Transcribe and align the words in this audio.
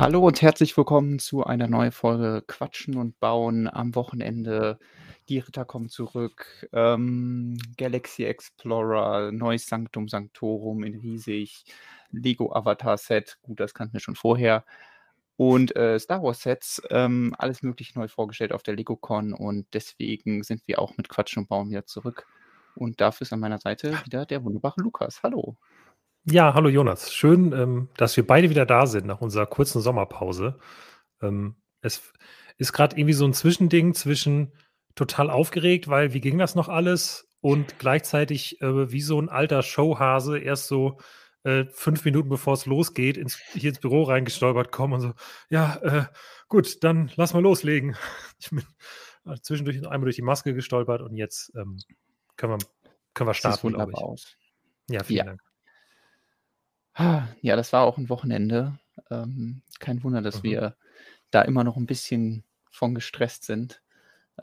Hallo 0.00 0.26
und 0.26 0.40
herzlich 0.40 0.74
willkommen 0.78 1.18
zu 1.18 1.44
einer 1.44 1.68
neuen 1.68 1.92
Folge 1.92 2.42
Quatschen 2.46 2.96
und 2.96 3.20
Bauen 3.20 3.68
am 3.68 3.94
Wochenende. 3.94 4.78
Die 5.28 5.40
Ritter 5.40 5.66
kommen 5.66 5.90
zurück. 5.90 6.66
Ähm, 6.72 7.58
Galaxy 7.76 8.24
Explorer, 8.24 9.30
neues 9.30 9.66
Sanctum 9.66 10.08
Sanctorum 10.08 10.84
in 10.84 10.98
riesig. 10.98 11.64
Lego 12.12 12.50
Avatar 12.50 12.96
Set, 12.96 13.36
gut, 13.42 13.60
das 13.60 13.74
kannten 13.74 13.92
wir 13.92 14.00
schon 14.00 14.16
vorher. 14.16 14.64
Und 15.36 15.76
äh, 15.76 15.98
Star 15.98 16.22
Wars 16.22 16.40
Sets, 16.40 16.80
ähm, 16.88 17.34
alles 17.36 17.62
mögliche 17.62 17.98
neu 17.98 18.08
vorgestellt 18.08 18.54
auf 18.54 18.62
der 18.62 18.76
LegoCon 18.76 19.34
und 19.34 19.66
deswegen 19.74 20.42
sind 20.44 20.62
wir 20.64 20.78
auch 20.78 20.96
mit 20.96 21.10
Quatschen 21.10 21.42
und 21.42 21.50
Bauen 21.50 21.68
wieder 21.68 21.84
zurück. 21.84 22.26
Und 22.74 23.02
dafür 23.02 23.26
ist 23.26 23.34
an 23.34 23.40
meiner 23.40 23.58
Seite 23.58 24.00
wieder 24.06 24.24
der 24.24 24.42
wunderbare 24.44 24.80
Lukas. 24.80 25.22
Hallo. 25.22 25.58
Ja, 26.24 26.52
hallo 26.52 26.68
Jonas. 26.68 27.14
Schön, 27.14 27.52
ähm, 27.52 27.88
dass 27.96 28.16
wir 28.16 28.26
beide 28.26 28.50
wieder 28.50 28.66
da 28.66 28.86
sind 28.86 29.06
nach 29.06 29.22
unserer 29.22 29.46
kurzen 29.46 29.80
Sommerpause. 29.80 30.58
Ähm, 31.22 31.56
es 31.80 32.12
ist 32.58 32.74
gerade 32.74 32.96
irgendwie 32.96 33.14
so 33.14 33.24
ein 33.24 33.32
Zwischending 33.32 33.94
zwischen 33.94 34.52
total 34.94 35.30
aufgeregt, 35.30 35.88
weil 35.88 36.12
wie 36.12 36.20
ging 36.20 36.36
das 36.36 36.54
noch 36.54 36.68
alles? 36.68 37.26
Und 37.40 37.78
gleichzeitig 37.78 38.60
äh, 38.60 38.92
wie 38.92 39.00
so 39.00 39.18
ein 39.20 39.30
alter 39.30 39.62
Showhase 39.62 40.38
erst 40.38 40.66
so 40.66 40.98
äh, 41.44 41.64
fünf 41.72 42.04
Minuten 42.04 42.28
bevor 42.28 42.52
es 42.52 42.66
losgeht, 42.66 43.16
ins, 43.16 43.36
hier 43.54 43.70
ins 43.70 43.80
Büro 43.80 44.02
reingestolpert 44.02 44.72
kommen 44.72 44.92
und 44.94 45.00
so, 45.00 45.12
ja, 45.48 45.76
äh, 45.76 46.04
gut, 46.48 46.84
dann 46.84 47.10
lass 47.16 47.32
mal 47.32 47.42
loslegen. 47.42 47.96
Ich 48.38 48.50
bin 48.50 48.62
äh, 49.26 49.36
zwischendurch 49.40 49.76
einmal 49.78 50.00
durch 50.00 50.16
die 50.16 50.22
Maske 50.22 50.52
gestolpert 50.52 51.00
und 51.00 51.16
jetzt 51.16 51.50
ähm, 51.56 51.78
können, 52.36 52.60
wir, 52.60 52.66
können 53.14 53.28
wir 53.28 53.34
starten, 53.34 53.72
glaube 53.72 53.92
ich. 53.92 53.98
Aus. 53.98 54.36
Ja, 54.88 55.02
vielen 55.02 55.18
ja. 55.18 55.24
Dank. 55.24 55.49
Ja, 56.96 57.56
das 57.56 57.72
war 57.72 57.84
auch 57.84 57.98
ein 57.98 58.08
Wochenende. 58.08 58.78
Ähm, 59.10 59.62
kein 59.78 60.02
Wunder, 60.02 60.22
dass 60.22 60.38
mhm. 60.38 60.48
wir 60.48 60.76
da 61.30 61.42
immer 61.42 61.64
noch 61.64 61.76
ein 61.76 61.86
bisschen 61.86 62.44
von 62.70 62.94
gestresst 62.94 63.44
sind, 63.44 63.82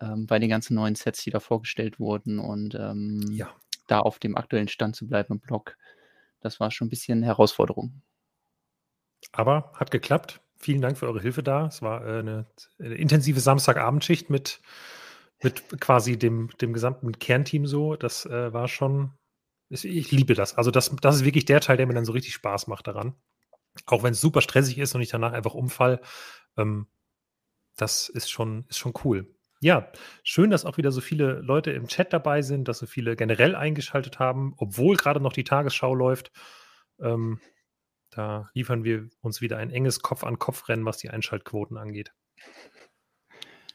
ähm, 0.02 0.28
bei 0.28 0.39
den 0.39 0.50
ganzen 0.50 0.76
neuen 0.76 0.95
Sets, 0.95 1.23
die 1.23 1.31
da 1.31 1.39
vorgestellt 1.39 2.00
wurden 2.00 2.39
und 2.39 2.76
ähm, 2.76 3.22
ja. 3.31 3.54
da 3.88 4.00
auf 4.00 4.20
dem 4.20 4.36
aktuellen 4.38 4.67
Stand 4.67 4.95
zu 4.95 5.08
bleiben 5.08 5.34
im 5.34 5.39
Blog. 5.39 5.78
Das 6.39 6.59
war 6.59 6.72
schon 6.72 6.88
ein 6.88 6.89
bisschen 6.89 7.23
Herausforderung. 7.23 8.02
Aber 9.32 9.72
hat 9.76 9.92
geklappt. 9.92 10.42
Vielen 10.58 10.82
Dank 10.82 10.98
für 10.98 11.08
eure 11.08 11.22
Hilfe 11.22 11.44
da. 11.44 11.67
Es 11.67 11.82
war 11.82 12.06
äh, 12.06 12.20
eine, 12.20 12.45
eine 12.80 12.95
intensive 12.95 13.39
Samstagabendschicht 13.39 14.30
mit, 14.30 14.61
mit 15.42 15.80
quasi 15.80 16.17
dem, 16.17 16.50
dem 16.61 16.73
gesamten 16.73 17.17
Kernteam 17.20 17.66
so. 17.67 17.95
Das 17.95 18.26
äh, 18.26 18.54
war 18.54 18.67
schon 18.67 19.11
ich 19.70 20.12
liebe 20.12 20.34
das. 20.34 20.56
Also 20.56 20.72
das, 20.72 20.96
das 21.02 21.18
ist 21.18 21.26
wirklich 21.26 21.46
der 21.46 21.60
Teil, 21.60 21.78
der 21.78 21.88
mir 21.88 21.94
dann 21.94 22.06
so 22.06 22.14
richtig 22.14 22.34
Spaß 22.34 22.68
macht 22.68 22.88
daran. 22.88 23.16
Auch 23.86 24.04
wenn 24.04 24.14
es 24.14 24.22
super 24.22 24.42
stressig 24.42 24.78
ist 24.78 24.96
und 24.96 25.02
ich 25.02 25.10
danach 25.10 25.34
einfach 25.34 25.54
umfall. 25.54 26.02
Ähm, 26.58 26.88
das 27.76 28.10
ist 28.10 28.30
schon, 28.30 28.66
ist 28.70 28.80
schon 28.80 28.94
cool. 29.04 29.34
Ja, 29.60 29.92
schön, 30.23 30.52
dass 30.52 30.66
auch 30.66 30.78
wieder 30.78 30.92
so 30.92 31.02
viele 31.02 31.40
Leute 31.42 31.72
im 31.72 31.88
Chat 31.88 32.14
dabei 32.14 32.42
sind, 32.42 32.68
dass 32.68 32.80
so 32.80 32.86
viele 32.86 33.16
generell 33.16 33.56
eingeschaltet 33.56 34.20
haben, 34.20 34.54
obwohl 34.58 34.95
gerade 34.98 35.20
noch 35.20 35.34
die 35.34 35.44
Tagesschau 35.44 35.95
läuft. 35.95 36.32
Ähm, 37.00 37.40
da 38.10 38.50
liefern 38.54 38.84
wir 38.84 39.10
uns 39.22 39.42
wieder 39.42 39.58
ein 39.58 39.72
enges 39.72 40.02
Kopf-an-Kopf-Rennen, 40.02 40.86
was 40.86 40.98
die 40.98 41.10
Einschaltquoten 41.10 41.78
angeht. 41.78 42.14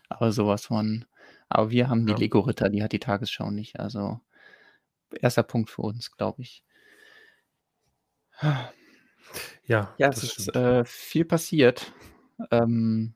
Aber 0.09 0.33
sowas 0.33 0.67
von. 0.67 1.05
Aber 1.49 1.71
wir 1.71 1.89
haben 1.89 2.07
die 2.07 2.13
ja. 2.13 2.19
Lego-Ritter, 2.19 2.69
die 2.69 2.83
hat 2.83 2.93
die 2.93 3.01
Tagesschau 3.01 3.51
nicht. 3.51 3.79
Also 3.79 4.21
erster 5.21 5.43
Punkt 5.43 5.71
für 5.71 5.83
uns, 5.83 6.13
glaube 6.13 6.43
ich. 6.43 6.65
Ja, 9.67 9.95
ja 9.99 10.09
es 10.09 10.23
ist 10.23 10.55
äh, 10.55 10.85
viel 10.85 11.25
passiert. 11.25 11.93
Ähm, 12.51 13.15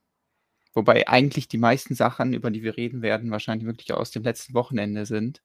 wobei 0.74 1.08
eigentlich 1.08 1.48
die 1.48 1.58
meisten 1.58 1.94
Sachen, 1.94 2.32
über 2.32 2.50
die 2.50 2.62
wir 2.62 2.76
reden 2.76 3.02
werden, 3.02 3.30
wahrscheinlich 3.30 3.66
wirklich 3.66 3.92
aus 3.92 4.10
dem 4.10 4.22
letzten 4.22 4.54
Wochenende 4.54 5.06
sind. 5.06 5.42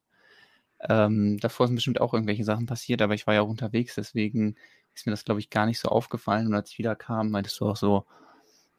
Ähm, 0.88 1.38
davor 1.38 1.66
sind 1.66 1.76
bestimmt 1.76 2.00
auch 2.00 2.12
irgendwelche 2.12 2.44
Sachen 2.44 2.66
passiert, 2.66 3.02
aber 3.02 3.14
ich 3.14 3.26
war 3.26 3.34
ja 3.34 3.42
auch 3.42 3.48
unterwegs, 3.48 3.94
deswegen 3.94 4.56
ist 4.94 5.06
mir 5.06 5.12
das, 5.12 5.24
glaube 5.24 5.40
ich, 5.40 5.48
gar 5.48 5.66
nicht 5.66 5.78
so 5.78 5.88
aufgefallen. 5.88 6.48
Und 6.48 6.54
als 6.54 6.70
ich 6.70 6.78
wieder 6.78 6.96
kam, 6.96 7.30
meintest 7.30 7.60
du 7.60 7.68
auch 7.68 7.76
so, 7.76 8.04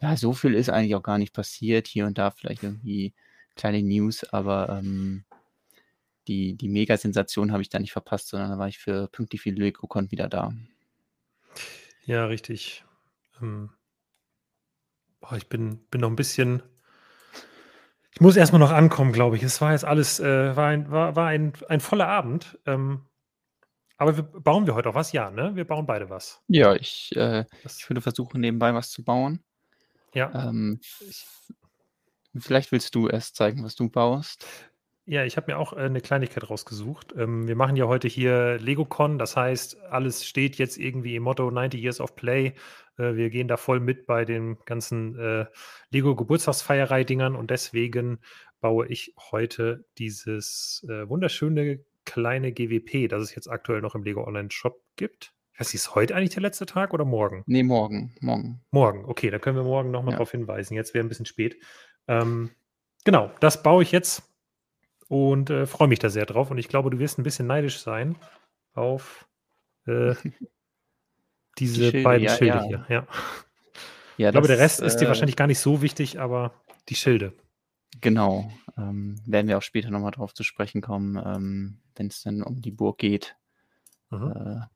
ja, 0.02 0.16
so 0.18 0.34
viel 0.34 0.54
ist 0.54 0.70
eigentlich 0.70 0.96
auch 0.96 1.04
gar 1.04 1.18
nicht 1.18 1.34
passiert. 1.34 1.88
Hier 1.88 2.06
und 2.06 2.18
da 2.18 2.32
vielleicht 2.32 2.64
irgendwie 2.64 3.14
kleine 3.56 3.82
News, 3.82 4.24
aber 4.26 4.80
ähm, 4.80 5.24
die, 6.28 6.56
die 6.56 6.70
Mega-Sensation 6.70 7.52
habe 7.52 7.62
ich 7.62 7.70
da 7.70 7.80
nicht 7.80 7.92
verpasst, 7.92 8.30
sondern 8.30 8.52
da 8.52 8.58
war 8.58 8.68
ich 8.68 8.80
für 8.80 9.08
pünktlich 9.08 9.42
für 9.42 9.50
LegoCon 9.50 10.12
wieder 10.12 10.30
da. 10.30 10.54
Ja, 12.06 12.26
richtig. 12.26 12.84
Ähm, 13.42 13.70
boah, 15.20 15.36
ich 15.36 15.48
bin, 15.48 15.78
bin 15.90 16.02
noch 16.02 16.10
ein 16.10 16.16
bisschen. 16.16 16.64
Ich 18.12 18.22
muss 18.22 18.36
erstmal 18.36 18.60
noch 18.60 18.72
ankommen, 18.72 19.12
glaube 19.12 19.38
ich. 19.38 19.44
Es 19.44 19.60
war 19.62 19.72
jetzt 19.72 19.86
alles, 19.86 20.20
äh, 20.20 20.56
war, 20.56 20.68
ein, 20.68 20.92
war, 20.92 21.16
war 21.16 21.28
ein, 21.28 21.54
ein 21.68 21.80
voller 21.80 22.08
Abend. 22.08 22.60
Ähm, 22.66 23.06
aber 23.98 24.18
wir, 24.18 24.24
bauen 24.24 24.68
wir 24.68 24.76
heute 24.76 24.90
auch 24.90 24.96
was? 24.96 25.14
Ja, 25.14 25.32
ne? 25.32 25.56
Wir 25.56 25.66
bauen 25.66 25.86
beide 25.86 26.10
was. 26.10 26.42
Ja, 26.48 26.76
ich, 26.76 27.16
äh, 27.16 27.46
ich 27.64 27.90
würde 27.90 28.02
versuchen, 28.02 28.42
nebenbei 28.42 28.74
was 28.74 28.92
zu 28.92 29.04
bauen. 29.04 29.44
Ja. 30.14 30.50
Ähm, 30.50 30.80
ich, 31.00 31.26
vielleicht 32.38 32.72
willst 32.72 32.94
du 32.96 33.08
erst 33.08 33.36
zeigen, 33.36 33.64
was 33.64 33.76
du 33.76 33.90
baust. 33.90 34.46
Ja, 35.06 35.26
ich 35.26 35.36
habe 35.36 35.52
mir 35.52 35.58
auch 35.58 35.74
äh, 35.74 35.78
eine 35.78 36.00
Kleinigkeit 36.00 36.50
rausgesucht. 36.50 37.14
Ähm, 37.18 37.48
wir 37.48 37.58
machen 37.58 37.76
ja 37.76 37.88
heute 37.88 38.08
hier 38.08 38.58
LegoCon, 38.60 39.20
das 39.20 39.36
heißt, 39.36 39.82
alles 39.84 40.26
steht 40.26 40.56
jetzt 40.56 40.78
irgendwie 40.78 41.16
im 41.16 41.24
Motto 41.24 41.52
90 41.52 41.82
Years 41.82 42.00
of 42.00 42.16
Play. 42.16 42.54
Äh, 42.98 43.16
wir 43.16 43.30
gehen 43.30 43.50
da 43.50 43.58
voll 43.58 43.82
mit 43.82 44.06
bei 44.06 44.24
den 44.24 44.58
ganzen 44.66 45.20
äh, 45.20 45.46
Lego-Geburtstagsfeierei-Dingern 45.90 47.36
und 47.36 47.52
deswegen 47.52 48.20
baue 48.62 48.88
ich 48.88 49.14
heute 49.32 49.84
dieses 49.98 50.86
wunderschöne 50.88 51.84
kleine 52.06 52.54
GWP, 52.54 53.10
das 53.10 53.24
es 53.24 53.36
jetzt 53.36 53.50
aktuell 53.50 53.82
noch 53.82 53.94
im 53.94 54.04
Lego 54.04 54.26
Online 54.26 54.52
Shop 54.52 54.82
gibt. 54.96 55.34
Ich 55.54 55.60
weiß 55.60 55.68
nicht, 55.68 55.76
ist 55.76 55.96
heute 55.96 56.16
eigentlich 56.16 56.30
der 56.30 56.44
letzte 56.44 56.66
Tag 56.66 56.94
oder 56.94 57.04
morgen? 57.04 57.44
Nee, 57.46 57.64
morgen. 57.64 58.16
Morgen. 58.22 58.62
Morgen, 58.72 59.04
okay, 59.04 59.30
da 59.32 59.38
können 59.38 59.58
wir 59.58 59.66
morgen 59.66 59.92
nochmal 59.92 60.14
ja. 60.14 60.18
drauf 60.18 60.32
hinweisen. 60.32 60.76
Jetzt 60.76 60.94
wäre 60.94 61.06
ein 61.06 61.10
bisschen 61.10 61.26
spät. 61.26 61.58
Ähm, 62.08 62.52
genau, 63.04 63.32
das 63.42 63.62
baue 63.62 63.84
ich 63.84 63.92
jetzt 63.92 64.33
und 65.14 65.52
äh, 65.52 65.68
freue 65.68 65.88
mich 65.88 66.00
da 66.00 66.10
sehr 66.10 66.26
drauf. 66.26 66.50
Und 66.50 66.58
ich 66.58 66.70
glaube, 66.70 66.90
du 66.90 66.98
wirst 66.98 67.20
ein 67.20 67.24
bisschen 67.24 67.46
neidisch 67.46 67.80
sein 67.80 68.16
auf 68.74 69.28
äh, 69.86 70.16
diese 71.60 71.76
die 71.76 71.92
Schilde, 71.92 72.02
beiden 72.02 72.26
ja, 72.26 72.36
Schilde 72.36 72.58
ja. 72.58 72.66
hier. 72.66 72.86
Ja. 72.90 73.08
ja 74.18 74.30
ich 74.30 74.32
glaube, 74.32 74.48
der 74.48 74.58
Rest 74.58 74.80
ist 74.80 74.98
dir 74.98 75.06
äh, 75.06 75.08
wahrscheinlich 75.10 75.36
gar 75.36 75.46
nicht 75.46 75.60
so 75.60 75.84
wichtig, 75.84 76.20
aber 76.20 76.56
die 76.90 76.96
Schilde. 76.96 77.34
Genau. 78.02 78.52
Ähm, 78.76 79.22
werden 79.28 79.48
wir 79.48 79.60
auch 79.60 79.62
später 79.62 79.92
nochmal 79.92 80.10
drauf 80.10 80.34
zu 80.34 80.42
sprechen 80.42 80.82
kommen, 80.82 81.16
ähm, 81.24 81.78
wenn 81.96 82.08
es 82.08 82.24
dann 82.24 82.42
um 82.42 82.60
die 82.60 82.72
Burg 82.72 82.98
geht. 82.98 83.36
Mhm. 84.10 84.68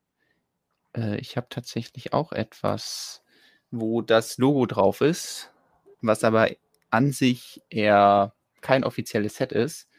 Äh, 0.94 1.02
äh, 1.02 1.18
ich 1.18 1.36
habe 1.36 1.48
tatsächlich 1.50 2.14
auch 2.14 2.32
etwas, 2.32 3.24
wo 3.72 4.04
das 4.04 4.38
Logo 4.38 4.68
drauf 4.68 5.02
ist, 5.02 5.52
was 6.00 6.24
aber 6.24 6.52
an 6.92 7.12
sich 7.12 7.64
eher 7.72 8.36
kein 8.62 8.84
offizielles 8.84 9.38
Set 9.38 9.52
ist. 9.52 9.90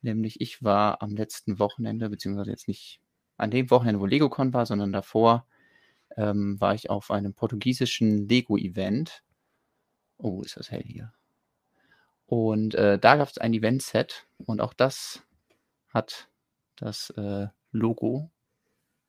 Nämlich 0.00 0.40
ich 0.40 0.62
war 0.62 1.02
am 1.02 1.16
letzten 1.16 1.58
Wochenende, 1.58 2.08
beziehungsweise 2.08 2.50
jetzt 2.50 2.68
nicht 2.68 3.00
an 3.36 3.50
dem 3.50 3.70
Wochenende, 3.70 4.00
wo 4.00 4.06
LegoCon 4.06 4.52
war, 4.52 4.66
sondern 4.66 4.92
davor 4.92 5.46
ähm, 6.16 6.60
war 6.60 6.74
ich 6.74 6.90
auf 6.90 7.10
einem 7.10 7.34
portugiesischen 7.34 8.28
Lego-Event. 8.28 9.22
Oh, 10.18 10.42
ist 10.42 10.56
das 10.56 10.70
hell 10.70 10.82
hier. 10.82 11.12
Und 12.26 12.74
äh, 12.74 12.98
da 12.98 13.16
gab 13.16 13.28
es 13.28 13.38
ein 13.38 13.54
Event-Set 13.54 14.26
und 14.44 14.60
auch 14.60 14.74
das 14.74 15.22
hat 15.88 16.28
das 16.76 17.10
äh, 17.10 17.46
Logo. 17.72 18.30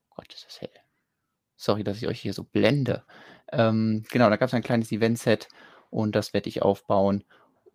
Gott, 0.10 0.34
ist 0.34 0.46
das 0.46 0.62
hell. 0.62 0.70
Sorry, 1.56 1.84
dass 1.84 1.98
ich 1.98 2.08
euch 2.08 2.22
hier 2.22 2.34
so 2.34 2.44
blende. 2.44 3.04
Ähm, 3.52 4.06
genau, 4.10 4.30
da 4.30 4.38
gab 4.38 4.48
es 4.48 4.54
ein 4.54 4.64
kleines 4.64 4.92
Event-Set 4.92 5.50
und 5.90 6.16
das 6.16 6.34
werde 6.34 6.48
ich 6.48 6.62
aufbauen 6.62 7.26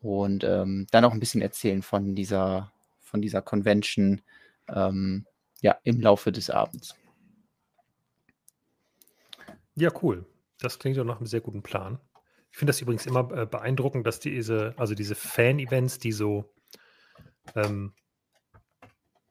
und 0.01 0.45
ähm, 0.45 0.87
dann 0.91 1.05
auch 1.05 1.13
ein 1.13 1.21
bisschen 1.21 1.43
erzählen 1.43 1.83
von 1.83 2.15
dieser 2.15 2.73
von 3.15 3.23
dieser 3.23 3.43
Convention 3.43 4.23
ähm, 4.69 5.25
ja, 5.61 5.79
im 5.85 6.01
Laufe 6.01 6.33
des 6.33 6.51
Abends. 6.51 6.97
Ja, 9.77 9.93
cool. 10.03 10.27
Das 10.59 10.81
klingt 10.81 10.99
doch 10.99 11.05
nach 11.05 11.19
einem 11.19 11.29
sehr 11.29 11.41
guten 11.41 11.63
Plan. 11.63 12.01
Ich 12.51 12.59
finde 12.59 12.73
das 12.73 12.81
übrigens 12.81 13.07
immer 13.07 13.31
äh, 13.31 13.47
beeindruckend, 13.47 14.05
dass 14.05 14.19
diese, 14.19 14.75
also 14.77 14.97
diese 14.97 15.15
Fan-Events, 15.15 16.01
die 16.01 16.11
so 16.11 16.53
ähm, 17.55 17.93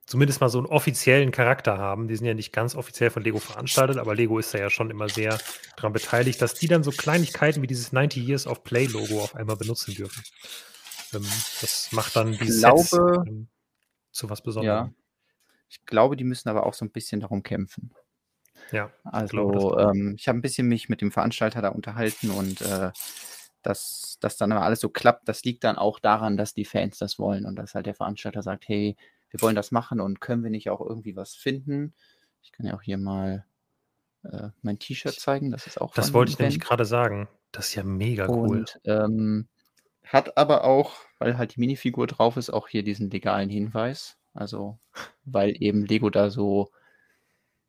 zumindest 0.05 0.39
mal 0.39 0.47
so 0.47 0.59
einen 0.59 0.67
offiziellen 0.67 1.31
Charakter 1.31 1.77
haben, 1.77 2.07
die 2.07 2.15
sind 2.15 2.25
ja 2.25 2.33
nicht 2.33 2.53
ganz 2.53 2.75
offiziell 2.75 3.09
von 3.09 3.21
Lego 3.21 3.39
veranstaltet, 3.39 3.97
aber 3.97 4.15
Lego 4.15 4.39
ist 4.39 4.53
da 4.53 4.59
ja 4.59 4.69
schon 4.69 4.91
immer 4.91 5.09
sehr 5.09 5.37
daran 5.75 5.91
beteiligt, 5.91 6.41
dass 6.41 6.53
die 6.53 6.67
dann 6.69 6.83
so 6.83 6.91
Kleinigkeiten 6.91 7.61
wie 7.61 7.67
dieses 7.67 7.91
90 7.91 8.25
Years 8.25 8.47
of 8.47 8.63
Play 8.63 8.85
Logo 8.85 9.21
auf 9.21 9.35
einmal 9.35 9.57
benutzen 9.57 9.93
dürfen. 9.93 10.23
Ähm, 11.13 11.25
das 11.59 11.89
macht 11.91 12.15
dann 12.15 12.31
die 12.31 12.45
ich 12.45 12.59
glaube, 12.59 12.79
Sets, 12.79 12.93
ähm, 13.27 13.49
zu 14.13 14.29
was 14.29 14.41
Besonderem. 14.41 14.87
Ja. 14.87 14.93
Ich 15.69 15.85
glaube, 15.85 16.15
die 16.15 16.23
müssen 16.23 16.49
aber 16.49 16.65
auch 16.65 16.73
so 16.73 16.85
ein 16.85 16.91
bisschen 16.91 17.19
darum 17.19 17.43
kämpfen. 17.43 17.93
Ja, 18.71 18.91
also 19.03 19.77
ähm, 19.77 20.15
ich 20.17 20.27
habe 20.27 20.39
ein 20.39 20.41
bisschen 20.41 20.67
mich 20.67 20.87
mit 20.87 21.01
dem 21.01 21.11
Veranstalter 21.11 21.61
da 21.61 21.69
unterhalten 21.69 22.29
und 22.29 22.61
äh, 22.61 22.91
dass 23.61 24.17
das 24.21 24.37
dann 24.37 24.51
aber 24.51 24.63
alles 24.63 24.79
so 24.79 24.89
klappt, 24.89 25.27
das 25.27 25.43
liegt 25.43 25.63
dann 25.63 25.77
auch 25.77 25.99
daran, 25.99 26.37
dass 26.37 26.53
die 26.53 26.65
Fans 26.65 26.97
das 26.97 27.17
wollen 27.17 27.45
und 27.45 27.55
dass 27.55 27.75
halt 27.75 27.87
der 27.87 27.95
Veranstalter 27.95 28.41
sagt, 28.41 28.67
hey, 28.67 28.95
wir 29.29 29.41
wollen 29.41 29.55
das 29.55 29.71
machen 29.71 29.99
und 29.99 30.21
können 30.21 30.43
wir 30.43 30.51
nicht 30.51 30.69
auch 30.69 30.81
irgendwie 30.81 31.15
was 31.15 31.33
finden? 31.33 31.93
Ich 32.41 32.51
kann 32.51 32.65
ja 32.65 32.75
auch 32.75 32.81
hier 32.81 32.97
mal 32.97 33.45
äh, 34.23 34.49
mein 34.61 34.79
T-Shirt 34.79 35.19
zeigen, 35.19 35.51
das 35.51 35.65
ist 35.67 35.81
auch. 35.81 35.93
Das 35.93 36.13
wollte 36.13 36.31
ich 36.31 36.39
nämlich 36.39 36.59
gerade 36.59 36.85
sagen. 36.85 37.27
Das 37.51 37.69
ist 37.69 37.75
ja 37.75 37.83
mega 37.83 38.27
cool. 38.27 38.59
Und 38.59 38.81
ähm, 38.85 39.47
hat 40.03 40.37
aber 40.37 40.63
auch, 40.63 40.95
weil 41.23 41.37
halt 41.37 41.55
die 41.55 41.61
Minifigur 41.61 42.05
drauf 42.05 42.35
ist, 42.35 42.49
auch 42.49 42.67
hier 42.67 42.83
diesen 42.83 43.09
legalen 43.09 43.49
Hinweis. 43.49 44.17
Also, 44.33 44.77
weil 45.23 45.55
eben 45.61 45.85
Lego 45.85 46.09
da 46.09 46.29
so 46.29 46.69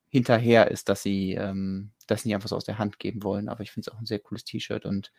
hinterher 0.09 0.71
ist, 0.71 0.89
dass 0.89 1.03
sie 1.03 1.35
ähm, 1.35 1.93
das 2.09 2.25
nicht 2.25 2.35
einfach 2.35 2.49
so 2.49 2.57
aus 2.57 2.65
der 2.65 2.79
Hand 2.79 2.99
geben 2.99 3.23
wollen. 3.23 3.49
Aber 3.49 3.63
ich 3.63 3.71
finde 3.71 3.89
es 3.89 3.95
auch 3.95 4.01
ein 4.01 4.07
sehr 4.07 4.19
cooles 4.19 4.45
T-Shirt 4.45 4.85
und 4.87 5.13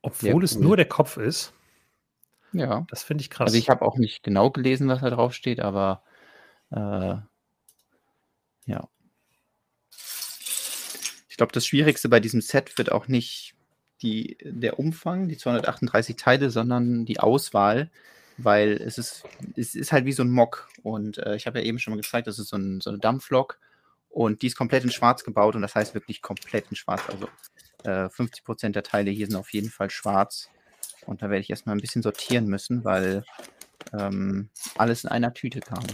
obwohl 0.00 0.36
cool. 0.36 0.44
es 0.44 0.56
nur 0.56 0.76
der 0.76 0.88
Kopf 0.88 1.18
ist. 1.18 1.52
Ja. 2.52 2.86
Das 2.88 3.02
finde 3.02 3.22
ich 3.22 3.30
krass. 3.30 3.48
Also 3.48 3.58
ich 3.58 3.68
habe 3.68 3.84
auch 3.84 3.98
nicht 3.98 4.22
genau 4.22 4.50
gelesen, 4.50 4.88
was 4.88 5.00
da 5.00 5.10
drauf 5.10 5.34
steht, 5.34 5.60
aber 5.60 6.02
äh, 6.70 7.16
ja. 8.66 8.88
Ich 11.28 11.36
glaube, 11.36 11.52
das 11.52 11.66
Schwierigste 11.66 12.08
bei 12.08 12.20
diesem 12.20 12.40
Set 12.40 12.78
wird 12.78 12.90
auch 12.90 13.08
nicht 13.08 13.55
die, 14.02 14.36
der 14.42 14.78
Umfang, 14.78 15.28
die 15.28 15.36
238 15.36 16.16
Teile, 16.16 16.50
sondern 16.50 17.04
die 17.04 17.20
Auswahl, 17.20 17.90
weil 18.38 18.72
es 18.72 18.98
ist, 18.98 19.24
es 19.56 19.74
ist 19.74 19.92
halt 19.92 20.04
wie 20.04 20.12
so 20.12 20.22
ein 20.22 20.30
Mock. 20.30 20.68
Und 20.82 21.18
äh, 21.18 21.36
ich 21.36 21.46
habe 21.46 21.60
ja 21.60 21.64
eben 21.64 21.78
schon 21.78 21.92
mal 21.92 22.00
gezeigt, 22.00 22.26
das 22.26 22.38
ist 22.38 22.48
so, 22.48 22.56
ein, 22.56 22.80
so 22.80 22.90
eine 22.90 22.98
Dampflok 22.98 23.58
und 24.10 24.42
die 24.42 24.46
ist 24.46 24.56
komplett 24.56 24.84
in 24.84 24.90
schwarz 24.90 25.24
gebaut 25.24 25.56
und 25.56 25.62
das 25.62 25.74
heißt 25.74 25.94
wirklich 25.94 26.22
komplett 26.22 26.66
in 26.70 26.76
schwarz. 26.76 27.02
Also 27.08 27.28
äh, 27.84 28.08
50 28.08 28.44
Prozent 28.44 28.76
der 28.76 28.82
Teile 28.82 29.10
hier 29.10 29.26
sind 29.26 29.36
auf 29.36 29.52
jeden 29.52 29.70
Fall 29.70 29.90
schwarz. 29.90 30.48
Und 31.06 31.22
da 31.22 31.30
werde 31.30 31.40
ich 31.40 31.50
erstmal 31.50 31.76
ein 31.76 31.80
bisschen 31.80 32.02
sortieren 32.02 32.46
müssen, 32.46 32.84
weil 32.84 33.24
ähm, 33.92 34.48
alles 34.76 35.04
in 35.04 35.10
einer 35.10 35.34
Tüte 35.34 35.60
kam. 35.60 35.84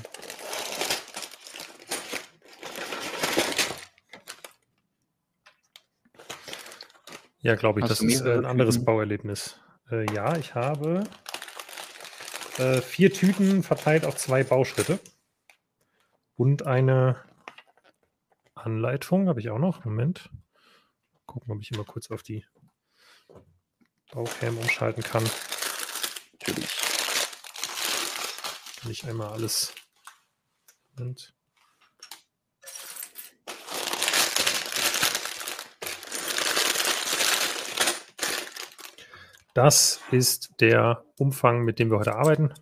Ja, 7.43 7.57
glaube 7.57 7.81
ich, 7.81 7.85
Hast 7.85 7.91
das 7.91 8.01
ist 8.03 8.21
äh, 8.21 8.35
ein 8.35 8.47
anderes 8.47 8.77
Tüten? 8.77 8.87
Bauerlebnis. 8.87 9.59
Äh, 9.91 10.13
ja, 10.15 10.37
ich 10.37 10.55
habe 10.55 11.03
äh, 12.59 12.81
vier 12.81 13.13
Tüten 13.13 13.65
verteilt 13.65 14.05
auf 14.05 14.17
zwei 14.17 14.45
Bauschritte. 14.45 15.01
Und 16.37 16.65
eine 16.67 17.17
Anleitung 18.55 19.29
habe 19.29 19.41
ich 19.41 19.51
auch 19.51 19.59
noch. 19.59 19.85
Moment. 19.85 20.31
Gucken, 21.27 21.53
ob 21.53 21.61
ich 21.61 21.73
immer 21.73 21.85
kurz 21.85 22.11
auf 22.13 22.23
die 22.23 22.45
Baucam 24.13 24.59
umschalten 24.59 25.03
kann. 25.03 25.29
Natürlich. 26.33 26.71
Kann 28.81 28.91
ich 28.93 29.05
einmal 29.05 29.29
alles. 29.29 29.75
Moment. 30.95 31.35
Das 39.55 40.01
ist 40.11 40.61
der 40.61 41.05
Umfang, 41.19 41.63
mit 41.65 41.79
dem 41.79 41.91
wir 41.91 41.99
heute 41.99 42.15
arbeiten. 42.15 42.55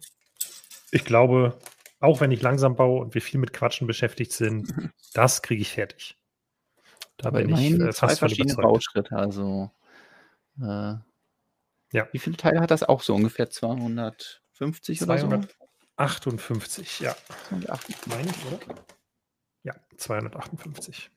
Ich 0.90 1.04
glaube, 1.04 1.56
auch 2.00 2.20
wenn 2.20 2.32
ich 2.32 2.42
langsam 2.42 2.74
baue 2.74 3.00
und 3.00 3.14
wir 3.14 3.22
viel 3.22 3.38
mit 3.38 3.52
Quatschen 3.52 3.86
beschäftigt 3.86 4.32
sind, 4.32 4.72
das 5.14 5.42
kriege 5.42 5.62
ich 5.62 5.72
fertig. 5.72 6.16
Da 7.16 7.28
Aber 7.28 7.42
immerhin 7.42 7.80
ich, 7.80 7.88
äh, 7.88 7.92
zwei 7.92 8.16
verschiedene 8.16 8.54
Bauschritte. 8.56 9.14
Also, 9.14 9.70
äh, 10.60 10.94
ja. 11.92 12.08
Wie 12.12 12.18
viele 12.18 12.36
Teile 12.36 12.60
hat 12.60 12.70
das 12.70 12.82
auch 12.82 13.02
so 13.02 13.14
ungefähr? 13.14 13.50
250 13.50 15.00
258, 15.00 15.02
oder 15.02 15.18
so? 15.18 15.48
258, 15.96 17.00
ja. 17.00 17.16
258. 17.48 18.06
Meine 18.06 18.30
ich, 18.30 18.46
oder? 18.46 18.84
Ja, 19.62 19.74
258. 19.96 21.10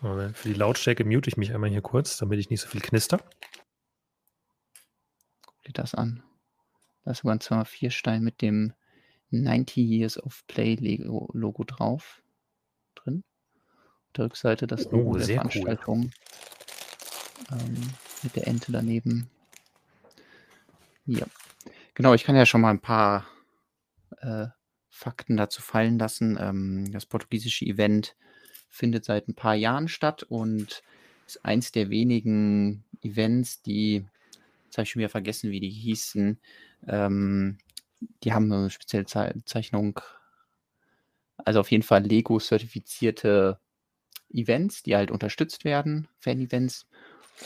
Für 0.00 0.32
die 0.44 0.54
Lautstärke 0.54 1.04
mute 1.04 1.28
ich 1.28 1.36
mich 1.36 1.52
einmal 1.52 1.68
hier 1.68 1.82
kurz, 1.82 2.16
damit 2.16 2.38
ich 2.38 2.48
nicht 2.48 2.62
so 2.62 2.68
viel 2.68 2.80
knister. 2.80 3.20
Dir 5.70 5.82
das 5.82 5.94
an. 5.94 6.22
Da 7.04 7.12
ist 7.12 7.18
sogar 7.18 7.36
ein 7.36 7.40
204 7.40 7.90
Stein 7.90 8.24
mit 8.24 8.42
dem 8.42 8.72
90 9.30 9.76
Years 9.76 10.20
of 10.20 10.44
Play 10.48 10.74
Logo 10.74 11.62
drauf. 11.62 12.22
Drin. 12.96 13.22
Auf 14.06 14.12
der 14.16 14.24
Rückseite 14.24 14.66
das 14.66 14.88
oh, 14.88 14.96
Logo 14.96 15.10
oh, 15.10 15.16
der 15.16 15.26
Veranstaltung. 15.26 16.10
Cool. 17.48 17.58
Ähm, 17.58 17.76
mit 18.24 18.34
der 18.34 18.48
Ente 18.48 18.72
daneben. 18.72 19.30
Ja. 21.06 21.26
Genau, 21.94 22.14
ich 22.14 22.24
kann 22.24 22.34
ja 22.34 22.46
schon 22.46 22.62
mal 22.62 22.70
ein 22.70 22.80
paar 22.80 23.26
äh, 24.18 24.46
Fakten 24.88 25.36
dazu 25.36 25.62
fallen 25.62 26.00
lassen. 26.00 26.36
Ähm, 26.40 26.90
das 26.90 27.06
portugiesische 27.06 27.64
Event 27.64 28.16
findet 28.68 29.04
seit 29.04 29.28
ein 29.28 29.34
paar 29.34 29.54
Jahren 29.54 29.86
statt 29.86 30.24
und 30.24 30.82
ist 31.26 31.44
eins 31.44 31.70
der 31.70 31.90
wenigen 31.90 32.84
Events, 33.02 33.62
die, 33.62 34.04
jetzt 34.70 34.78
habe 34.78 34.84
ich 34.84 34.90
schon 34.90 35.00
wieder 35.00 35.08
vergessen, 35.08 35.50
wie 35.50 35.58
die 35.58 35.68
hießen, 35.68 36.38
ähm, 36.86 37.58
die 38.22 38.32
haben 38.32 38.50
eine 38.52 38.70
spezielle 38.70 39.04
Ze 39.04 39.34
Zeichnung, 39.44 40.00
also 41.36 41.60
auf 41.60 41.70
jeden 41.70 41.82
Fall 41.82 42.04
Lego-zertifizierte 42.04 43.58
Events, 44.32 44.84
die 44.84 44.94
halt 44.94 45.10
unterstützt 45.10 45.64
werden, 45.64 46.06
Fan-Events. 46.20 46.86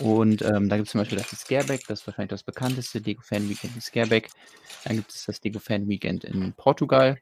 Und 0.00 0.42
ähm, 0.42 0.68
da 0.68 0.76
gibt 0.76 0.88
es 0.88 0.92
zum 0.92 1.00
Beispiel 1.00 1.18
das 1.18 1.30
Scareback, 1.30 1.86
das 1.86 2.00
ist 2.00 2.06
wahrscheinlich 2.06 2.30
das 2.30 2.42
bekannteste 2.42 2.98
Lego 2.98 3.22
Fan 3.22 3.48
Weekend 3.48 3.74
in 3.74 3.80
Scareback. 3.80 4.28
Dann 4.84 4.96
gibt 4.96 5.10
es 5.10 5.24
das 5.24 5.42
Lego 5.42 5.60
Fan 5.60 5.88
Weekend 5.88 6.24
in 6.24 6.52
Portugal, 6.52 7.18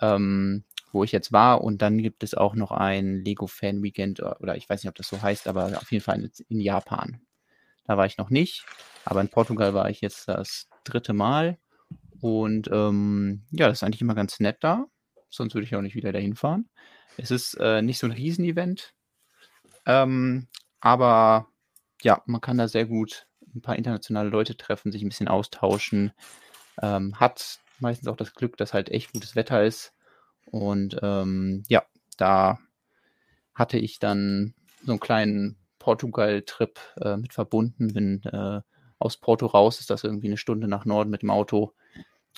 ähm, 0.00 0.62
wo 0.92 1.02
ich 1.02 1.12
jetzt 1.12 1.32
war. 1.32 1.62
Und 1.62 1.82
dann 1.82 1.98
gibt 1.98 2.22
es 2.22 2.34
auch 2.34 2.54
noch 2.54 2.70
ein 2.70 3.24
Lego 3.24 3.46
Fan 3.46 3.82
Weekend, 3.82 4.22
oder 4.22 4.56
ich 4.56 4.68
weiß 4.68 4.84
nicht, 4.84 4.90
ob 4.90 4.94
das 4.94 5.08
so 5.08 5.20
heißt, 5.20 5.48
aber 5.48 5.78
auf 5.78 5.90
jeden 5.90 6.04
Fall 6.04 6.30
in 6.48 6.60
Japan. 6.60 7.25
Da 7.86 7.96
war 7.96 8.06
ich 8.06 8.18
noch 8.18 8.30
nicht, 8.30 8.64
aber 9.04 9.20
in 9.20 9.28
Portugal 9.28 9.74
war 9.74 9.90
ich 9.90 10.00
jetzt 10.00 10.28
das 10.28 10.68
dritte 10.84 11.12
Mal. 11.12 11.58
Und 12.20 12.68
ähm, 12.72 13.44
ja, 13.50 13.68
das 13.68 13.78
ist 13.78 13.82
eigentlich 13.82 14.00
immer 14.00 14.14
ganz 14.14 14.40
nett 14.40 14.58
da. 14.60 14.86
Sonst 15.28 15.54
würde 15.54 15.66
ich 15.66 15.76
auch 15.76 15.82
nicht 15.82 15.94
wieder 15.94 16.12
dahin 16.12 16.34
fahren. 16.34 16.68
Es 17.16 17.30
ist 17.30 17.54
äh, 17.54 17.82
nicht 17.82 17.98
so 17.98 18.06
ein 18.06 18.12
Riesenevent, 18.12 18.94
ähm, 19.86 20.48
aber 20.80 21.48
ja, 22.02 22.22
man 22.26 22.40
kann 22.40 22.58
da 22.58 22.68
sehr 22.68 22.86
gut 22.86 23.26
ein 23.54 23.62
paar 23.62 23.76
internationale 23.76 24.28
Leute 24.28 24.56
treffen, 24.56 24.92
sich 24.92 25.02
ein 25.02 25.08
bisschen 25.08 25.28
austauschen. 25.28 26.12
Ähm, 26.82 27.18
hat 27.18 27.60
meistens 27.78 28.08
auch 28.08 28.16
das 28.16 28.34
Glück, 28.34 28.56
dass 28.56 28.74
halt 28.74 28.90
echt 28.90 29.12
gutes 29.12 29.34
Wetter 29.34 29.64
ist. 29.64 29.94
Und 30.46 30.98
ähm, 31.02 31.64
ja, 31.68 31.84
da 32.16 32.58
hatte 33.54 33.78
ich 33.78 33.98
dann 33.98 34.54
so 34.84 34.92
einen 34.92 35.00
kleinen 35.00 35.56
Portugal-Trip 35.86 36.80
äh, 37.00 37.16
mit 37.16 37.32
verbunden. 37.32 37.94
Bin 37.94 38.20
äh, 38.24 38.60
aus 38.98 39.18
Porto 39.18 39.46
raus, 39.46 39.78
ist 39.78 39.88
das 39.88 40.02
irgendwie 40.02 40.26
eine 40.26 40.36
Stunde 40.36 40.66
nach 40.66 40.84
Norden 40.84 41.10
mit 41.10 41.22
dem 41.22 41.30
Auto. 41.30 41.74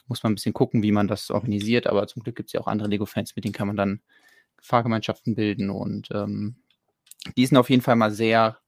Muss 0.06 0.22
man 0.22 0.32
ein 0.32 0.34
bisschen 0.34 0.52
gucken, 0.52 0.82
wie 0.82 0.92
man 0.92 1.08
das 1.08 1.30
organisiert, 1.30 1.86
aber 1.86 2.06
zum 2.08 2.22
Glück 2.22 2.36
gibt 2.36 2.50
es 2.50 2.52
ja 2.52 2.60
auch 2.60 2.66
andere 2.66 2.90
Lego-Fans, 2.90 3.34
mit 3.36 3.46
denen 3.46 3.54
kann 3.54 3.66
man 3.66 3.76
dann 3.76 4.02
Fahrgemeinschaften 4.60 5.34
bilden 5.34 5.70
und 5.70 6.08
ähm, 6.10 6.56
die 7.38 7.46
sind 7.46 7.56
auf 7.56 7.70
jeden 7.70 7.80
Fall 7.80 7.96
mal 7.96 8.10
sehr 8.10 8.58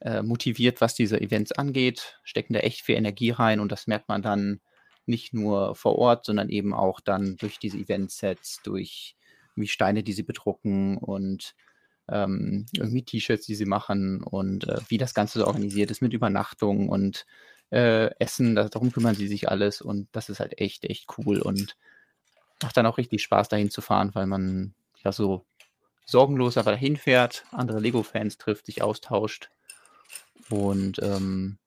äh, 0.00 0.22
motiviert, 0.22 0.80
was 0.80 0.94
diese 0.96 1.20
Events 1.20 1.52
angeht, 1.52 2.18
stecken 2.24 2.54
da 2.54 2.60
echt 2.60 2.80
viel 2.80 2.96
Energie 2.96 3.30
rein 3.30 3.60
und 3.60 3.70
das 3.70 3.86
merkt 3.86 4.08
man 4.08 4.22
dann 4.22 4.60
nicht 5.04 5.34
nur 5.34 5.76
vor 5.76 5.96
Ort, 5.98 6.24
sondern 6.24 6.48
eben 6.48 6.74
auch 6.74 6.98
dann 7.00 7.36
durch 7.36 7.60
diese 7.60 7.78
Eventsets, 7.78 8.60
durch 8.64 9.16
wie 9.54 9.68
Steine, 9.68 10.02
die 10.02 10.12
sie 10.12 10.24
bedrucken 10.24 10.98
und 10.98 11.54
ähm, 12.08 12.66
irgendwie 12.72 13.02
T-Shirts, 13.02 13.46
die 13.46 13.54
sie 13.54 13.64
machen 13.64 14.22
und 14.22 14.68
äh, 14.68 14.80
wie 14.88 14.98
das 14.98 15.14
Ganze 15.14 15.40
so 15.40 15.46
organisiert 15.46 15.90
ist 15.90 16.02
mit 16.02 16.12
Übernachtung 16.12 16.88
und 16.88 17.26
äh, 17.70 18.14
Essen, 18.18 18.54
darum 18.54 18.92
kümmern 18.92 19.14
sie 19.14 19.28
sich 19.28 19.48
alles 19.48 19.80
und 19.80 20.08
das 20.12 20.28
ist 20.28 20.40
halt 20.40 20.60
echt, 20.60 20.84
echt 20.84 21.06
cool 21.18 21.40
und 21.40 21.76
macht 22.62 22.76
dann 22.76 22.86
auch 22.86 22.98
richtig 22.98 23.22
Spaß, 23.22 23.48
dahin 23.48 23.70
zu 23.70 23.80
fahren, 23.80 24.14
weil 24.14 24.26
man 24.26 24.74
ja 25.02 25.12
so 25.12 25.44
sorgenlos 26.04 26.56
aber 26.56 26.70
dahin 26.70 26.96
fährt, 26.96 27.44
andere 27.50 27.80
Lego-Fans 27.80 28.38
trifft, 28.38 28.66
sich 28.66 28.82
austauscht 28.82 29.50
und 30.48 31.00
ähm, 31.02 31.58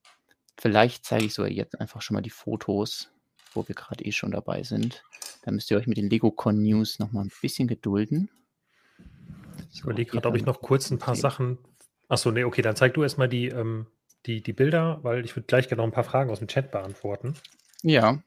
vielleicht 0.57 1.05
zeige 1.05 1.25
ich 1.25 1.33
sogar 1.33 1.51
jetzt 1.51 1.79
einfach 1.79 2.01
schon 2.01 2.15
mal 2.15 2.21
die 2.21 2.29
Fotos, 2.29 3.11
wo 3.53 3.67
wir 3.67 3.75
gerade 3.75 4.05
eh 4.05 4.11
schon 4.13 4.31
dabei 4.31 4.63
sind. 4.63 5.03
Da 5.41 5.51
müsst 5.51 5.69
ihr 5.71 5.77
euch 5.77 5.87
mit 5.87 5.97
den 5.97 6.09
LegoCon 6.09 6.61
News 6.61 6.99
noch 6.99 7.11
mal 7.11 7.21
ein 7.21 7.31
bisschen 7.41 7.67
gedulden. 7.67 8.29
Ich 9.71 9.81
überlege 9.81 10.11
gerade, 10.11 10.27
ob 10.27 10.35
ich 10.35 10.45
noch 10.45 10.61
kurz 10.61 10.89
ein 10.91 10.99
paar 10.99 11.15
sehen. 11.15 11.21
Sachen. 11.21 11.57
Achso, 12.07 12.31
nee, 12.31 12.43
okay, 12.43 12.61
dann 12.61 12.75
zeig 12.75 12.93
du 12.95 13.03
erstmal 13.03 13.29
die, 13.29 13.47
ähm, 13.47 13.87
die, 14.25 14.41
die 14.41 14.53
Bilder, 14.53 14.99
weil 15.03 15.23
ich 15.23 15.35
würde 15.35 15.45
gleich 15.45 15.67
gerne 15.67 15.81
noch 15.81 15.87
ein 15.87 15.93
paar 15.93 16.03
Fragen 16.03 16.31
aus 16.31 16.39
dem 16.39 16.47
Chat 16.47 16.71
beantworten. 16.71 17.35
Ja, 17.83 18.21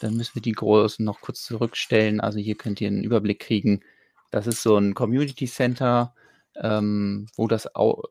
dann 0.00 0.16
müssen 0.16 0.34
wir 0.34 0.42
die 0.42 0.52
großen 0.52 1.04
noch 1.04 1.20
kurz 1.20 1.42
zurückstellen. 1.44 2.20
Also 2.20 2.38
hier 2.38 2.56
könnt 2.56 2.80
ihr 2.80 2.88
einen 2.88 3.04
Überblick 3.04 3.40
kriegen. 3.40 3.82
Das 4.30 4.46
ist 4.46 4.62
so 4.62 4.76
ein 4.76 4.94
Community 4.94 5.46
Center, 5.46 6.14
ähm, 6.56 7.26
wo 7.36 7.46
das 7.46 7.74
auch 7.74 8.04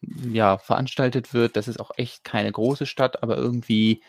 ja, 0.00 0.58
veranstaltet 0.58 1.34
wird. 1.34 1.56
Das 1.56 1.68
ist 1.68 1.78
auch 1.78 1.90
echt 1.96 2.24
keine 2.24 2.50
große 2.50 2.86
Stadt, 2.86 3.22
aber 3.22 3.36
irgendwie 3.36 4.02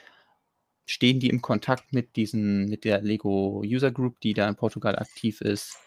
stehen 0.85 1.19
die 1.19 1.29
im 1.29 1.41
Kontakt 1.41 1.91
mit 1.91 2.15
diesen, 2.15 2.69
mit 2.69 2.85
der 2.85 3.01
Lego 3.01 3.61
User 3.65 3.91
Group, 3.91 4.21
die 4.21 4.33
da 4.33 4.47
in 4.47 4.55
Portugal 4.55 4.97
aktiv 4.97 5.41
ist. 5.41 5.77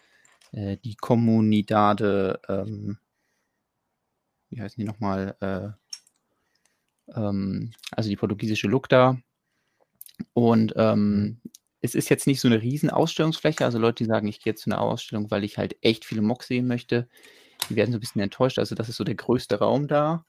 Äh, 0.51 0.77
die 0.77 0.95
Comunidade, 0.95 2.39
ähm, 2.47 2.97
wie 4.49 4.61
heißen 4.61 4.79
die 4.79 4.87
nochmal? 4.87 5.35
Äh, 5.39 5.69
ähm, 7.15 7.71
also 7.91 8.09
die 8.09 8.15
portugiesische 8.15 8.67
Lukta. 8.67 9.17
Und 10.33 10.73
ähm, 10.75 11.21
mhm. 11.21 11.41
es 11.81 11.95
ist 11.95 12.09
jetzt 12.09 12.27
nicht 12.27 12.41
so 12.41 12.47
eine 12.47 12.61
riesen 12.61 12.89
Ausstellungsfläche. 12.89 13.65
Also 13.65 13.79
Leute, 13.79 14.03
die 14.03 14.09
sagen, 14.09 14.27
ich 14.27 14.41
gehe 14.41 14.51
jetzt 14.51 14.63
zu 14.63 14.69
einer 14.69 14.81
Ausstellung, 14.81 15.31
weil 15.31 15.43
ich 15.43 15.57
halt 15.57 15.77
echt 15.81 16.05
viele 16.05 16.21
Mocks 16.21 16.47
sehen 16.47 16.67
möchte, 16.67 17.07
die 17.69 17.75
werden 17.75 17.91
so 17.91 17.97
ein 17.97 18.01
bisschen 18.01 18.21
enttäuscht. 18.21 18.59
Also 18.59 18.75
das 18.75 18.89
ist 18.89 18.97
so 18.97 19.03
der 19.03 19.15
größte 19.15 19.59
Raum 19.59 19.87
da, 19.87 20.25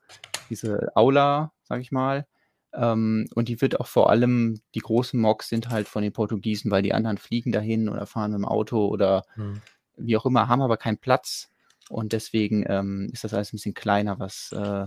diese 0.50 0.94
Aula, 0.94 1.52
sage 1.62 1.82
ich 1.82 1.92
mal. 1.92 2.26
Ähm, 2.74 3.28
und 3.34 3.48
die 3.48 3.60
wird 3.60 3.80
auch 3.80 3.86
vor 3.86 4.10
allem, 4.10 4.60
die 4.74 4.80
großen 4.80 5.20
Mocks 5.20 5.48
sind 5.48 5.68
halt 5.68 5.88
von 5.88 6.02
den 6.02 6.12
Portugiesen, 6.12 6.70
weil 6.70 6.82
die 6.82 6.94
anderen 6.94 7.18
fliegen 7.18 7.52
dahin 7.52 7.88
oder 7.88 8.06
fahren 8.06 8.32
mit 8.32 8.38
dem 8.38 8.44
Auto 8.46 8.86
oder 8.86 9.24
hm. 9.34 9.60
Wie 10.06 10.16
auch 10.16 10.26
immer, 10.26 10.48
haben 10.48 10.62
aber 10.62 10.76
keinen 10.76 10.98
Platz. 10.98 11.50
Und 11.88 12.12
deswegen 12.12 12.64
ähm, 12.68 13.10
ist 13.12 13.24
das 13.24 13.34
alles 13.34 13.52
ein 13.52 13.56
bisschen 13.56 13.74
kleiner, 13.74 14.18
was, 14.18 14.52
äh, 14.52 14.86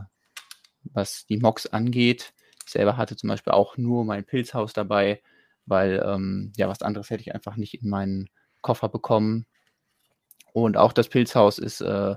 was 0.84 1.26
die 1.28 1.38
Mocks 1.38 1.68
angeht. 1.68 2.34
Ich 2.66 2.72
selber 2.72 2.98
hatte 2.98 3.16
zum 3.16 3.30
Beispiel 3.30 3.54
auch 3.54 3.78
nur 3.78 4.06
mein 4.06 4.26
Pilzhaus 4.26 4.74
dabei, 4.74 5.22
weil 5.66 6.04
ähm, 6.06 6.52
ja, 6.58 6.68
was 6.68 6.82
anderes 6.82 7.10
hätte 7.10 7.22
ich 7.22 7.34
einfach 7.34 7.58
nicht 7.58 7.76
in 7.76 7.90
meinen 7.90 8.30
Koffer 8.62 8.90
bekommen. 8.90 9.46
Und 10.54 10.78
auch 10.78 10.94
das 10.94 11.10
Pilzhaus 11.10 11.60
ist 11.60 11.82
äh, 11.82 12.16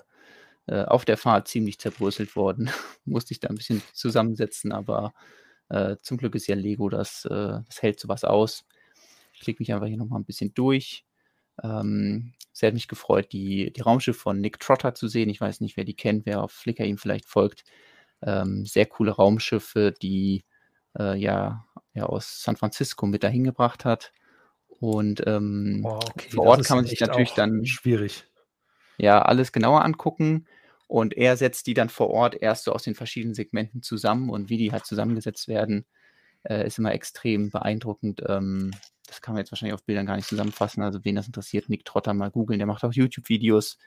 äh, 0.66 0.84
auf 0.84 1.04
der 1.04 1.16
Fahrt 1.16 1.48
ziemlich 1.48 1.78
zerbröselt 1.78 2.36
worden. 2.36 2.70
Musste 3.04 3.32
ich 3.32 3.40
da 3.40 3.48
ein 3.48 3.56
bisschen 3.56 3.82
zusammensetzen, 3.92 4.72
aber 4.72 5.12
äh, 5.68 5.96
zum 6.02 6.18
Glück 6.18 6.34
ist 6.34 6.46
ja 6.46 6.54
Lego, 6.54 6.88
das, 6.88 7.24
äh, 7.24 7.60
das 7.66 7.82
hält 7.82 7.98
sowas 8.00 8.24
aus. 8.24 8.64
Ich 9.32 9.40
klicke 9.40 9.62
mich 9.62 9.72
einfach 9.72 9.86
hier 9.86 9.96
nochmal 9.96 10.20
ein 10.20 10.24
bisschen 10.24 10.54
durch. 10.54 11.04
Ähm, 11.62 12.32
sehr 12.58 12.68
hat 12.68 12.74
mich 12.74 12.88
gefreut, 12.88 13.32
die, 13.32 13.72
die 13.72 13.80
Raumschiffe 13.80 14.18
von 14.18 14.40
Nick 14.40 14.58
Trotter 14.58 14.94
zu 14.94 15.06
sehen. 15.06 15.30
Ich 15.30 15.40
weiß 15.40 15.60
nicht, 15.60 15.76
wer 15.76 15.84
die 15.84 15.94
kennt, 15.94 16.26
wer 16.26 16.42
auf 16.42 16.50
Flickr 16.50 16.84
ihm 16.84 16.98
vielleicht 16.98 17.26
folgt. 17.26 17.62
Ähm, 18.20 18.66
sehr 18.66 18.86
coole 18.86 19.12
Raumschiffe, 19.12 19.94
die 20.02 20.44
äh, 20.98 21.16
ja, 21.16 21.64
ja 21.94 22.06
aus 22.06 22.42
San 22.42 22.56
Francisco 22.56 23.06
mit 23.06 23.22
dahin 23.22 23.44
gebracht 23.44 23.84
hat. 23.84 24.12
Und 24.80 25.22
ähm, 25.26 25.82
oh, 25.84 26.00
okay, 26.10 26.30
vor 26.30 26.46
Ort 26.46 26.64
kann 26.64 26.78
man 26.78 26.86
sich 26.86 27.00
natürlich 27.00 27.32
dann 27.32 27.64
schwierig. 27.64 28.24
Ja, 28.96 29.22
alles 29.22 29.52
genauer 29.52 29.84
angucken. 29.84 30.46
Und 30.88 31.16
er 31.16 31.36
setzt 31.36 31.66
die 31.68 31.74
dann 31.74 31.90
vor 31.90 32.10
Ort 32.10 32.34
erst 32.40 32.64
so 32.64 32.72
aus 32.72 32.82
den 32.82 32.94
verschiedenen 32.96 33.34
Segmenten 33.34 33.82
zusammen 33.82 34.30
und 34.30 34.48
wie 34.48 34.56
die 34.56 34.72
halt 34.72 34.86
zusammengesetzt 34.86 35.46
werden, 35.46 35.84
äh, 36.42 36.66
ist 36.66 36.78
immer 36.78 36.92
extrem 36.92 37.50
beeindruckend. 37.50 38.22
Ähm, 38.26 38.72
das 39.08 39.22
kann 39.22 39.34
man 39.34 39.40
jetzt 39.40 39.50
wahrscheinlich 39.50 39.74
auf 39.74 39.84
Bildern 39.84 40.06
gar 40.06 40.16
nicht 40.16 40.28
zusammenfassen. 40.28 40.82
Also 40.82 41.04
wen 41.04 41.16
das 41.16 41.26
interessiert, 41.26 41.68
Nick 41.68 41.84
Trotter 41.84 42.14
mal 42.14 42.30
googeln. 42.30 42.58
Der 42.58 42.66
macht 42.66 42.84
auch 42.84 42.92
YouTube-Videos, 42.92 43.78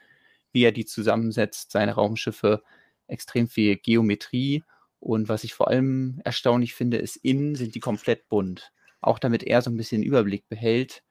wie 0.52 0.64
er 0.64 0.72
die 0.72 0.84
zusammensetzt, 0.84 1.70
seine 1.72 1.92
Raumschiffe, 1.92 2.62
extrem 3.06 3.48
viel 3.48 3.76
Geometrie. 3.76 4.64
Und 4.98 5.28
was 5.28 5.44
ich 5.44 5.54
vor 5.54 5.68
allem 5.68 6.20
erstaunlich 6.24 6.74
finde, 6.74 6.98
ist, 6.98 7.16
innen 7.16 7.54
sind 7.54 7.74
die 7.74 7.80
komplett 7.80 8.28
bunt. 8.28 8.72
Auch 9.00 9.18
damit 9.18 9.42
er 9.44 9.62
so 9.62 9.70
ein 9.70 9.76
bisschen 9.76 10.02
Überblick 10.02 10.48
behält 10.48 11.02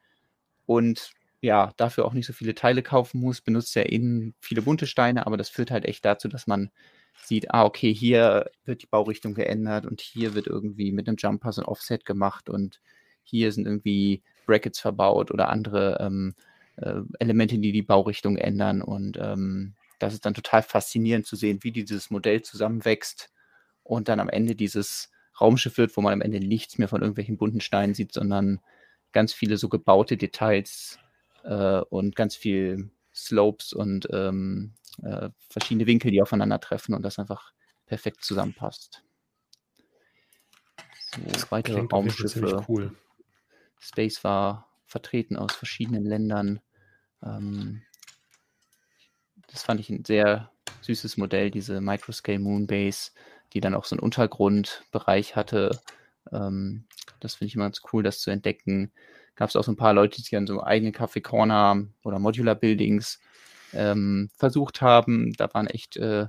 und 0.65 1.11
ja, 1.41 1.73
dafür 1.77 2.05
auch 2.05 2.13
nicht 2.13 2.27
so 2.27 2.33
viele 2.33 2.53
Teile 2.53 2.83
kaufen 2.83 3.19
muss, 3.19 3.41
benutzt 3.41 3.75
er 3.75 3.89
innen 3.89 4.35
viele 4.39 4.61
bunte 4.61 4.85
Steine, 4.85 5.25
aber 5.25 5.37
das 5.37 5.49
führt 5.49 5.71
halt 5.71 5.85
echt 5.85 6.05
dazu, 6.05 6.27
dass 6.27 6.45
man 6.47 6.69
sieht, 7.25 7.51
ah, 7.51 7.65
okay, 7.65 7.93
hier 7.93 8.49
wird 8.63 8.83
die 8.83 8.87
Baurichtung 8.87 9.33
geändert 9.33 9.85
und 9.85 10.01
hier 10.01 10.35
wird 10.35 10.47
irgendwie 10.47 10.91
mit 10.91 11.07
einem 11.07 11.17
Jumper 11.17 11.51
so 11.51 11.61
ein 11.61 11.67
Offset 11.67 12.05
gemacht 12.05 12.49
und 12.49 12.79
hier 13.23 13.51
sind 13.51 13.65
irgendwie 13.65 14.23
Brackets 14.45 14.79
verbaut 14.79 15.31
oder 15.31 15.49
andere 15.49 15.97
ähm, 15.99 16.35
äh, 16.77 17.01
Elemente, 17.19 17.57
die 17.57 17.71
die 17.71 17.81
Baurichtung 17.81 18.37
ändern 18.37 18.81
und 18.81 19.17
ähm, 19.21 19.73
das 19.99 20.13
ist 20.13 20.25
dann 20.25 20.33
total 20.33 20.63
faszinierend 20.63 21.27
zu 21.27 21.35
sehen, 21.35 21.59
wie 21.61 21.71
dieses 21.71 22.09
Modell 22.09 22.41
zusammenwächst 22.41 23.31
und 23.83 24.07
dann 24.07 24.19
am 24.19 24.29
Ende 24.29 24.55
dieses 24.55 25.11
Raumschiff 25.39 25.77
wird, 25.77 25.95
wo 25.95 26.01
man 26.01 26.13
am 26.13 26.21
Ende 26.21 26.39
nichts 26.39 26.77
mehr 26.77 26.87
von 26.87 27.01
irgendwelchen 27.01 27.37
bunten 27.37 27.61
Steinen 27.61 27.93
sieht, 27.93 28.13
sondern 28.13 28.59
ganz 29.11 29.33
viele 29.33 29.57
so 29.57 29.69
gebaute 29.69 30.17
Details, 30.17 30.99
äh, 31.43 31.81
und 31.89 32.15
ganz 32.15 32.35
viel 32.35 32.91
Slopes 33.13 33.73
und 33.73 34.07
ähm, 34.11 34.73
äh, 35.03 35.29
verschiedene 35.49 35.87
Winkel, 35.87 36.11
die 36.11 36.21
aufeinandertreffen 36.21 36.95
und 36.95 37.03
das 37.03 37.19
einfach 37.19 37.53
perfekt 37.85 38.23
zusammenpasst. 38.23 39.03
So, 41.11 41.45
weitere 41.49 41.81
Raumschiffe. 41.81 42.65
Cool. 42.67 42.95
Space 43.81 44.23
war 44.23 44.69
vertreten 44.85 45.35
aus 45.35 45.53
verschiedenen 45.53 46.05
Ländern. 46.05 46.61
Ähm, 47.21 47.81
das 49.47 49.63
fand 49.63 49.81
ich 49.81 49.89
ein 49.89 50.05
sehr 50.05 50.51
süßes 50.81 51.17
Modell, 51.17 51.51
diese 51.51 51.81
Microscale 51.81 52.39
Moonbase, 52.39 53.11
die 53.51 53.59
dann 53.59 53.75
auch 53.75 53.83
so 53.83 53.95
einen 53.95 54.03
Untergrundbereich 54.03 55.35
hatte. 55.35 55.81
Ähm, 56.31 56.85
das 57.19 57.35
finde 57.35 57.49
ich 57.49 57.55
immer 57.55 57.65
ganz 57.65 57.81
cool, 57.91 58.03
das 58.03 58.21
zu 58.21 58.31
entdecken 58.31 58.93
gab 59.41 59.49
es 59.49 59.55
auch 59.55 59.63
so 59.63 59.71
ein 59.71 59.77
paar 59.77 59.93
Leute, 59.93 60.21
die 60.21 60.29
dann 60.29 60.47
so 60.47 60.63
eigene 60.63 60.91
Café 60.91 61.21
Corner 61.21 61.87
oder 62.03 62.19
Modular 62.19 62.53
Buildings 62.53 63.19
ähm, 63.73 64.29
versucht 64.35 64.81
haben. 64.81 65.33
Da 65.33 65.51
waren 65.53 65.65
echt 65.65 65.97
äh, 65.97 66.27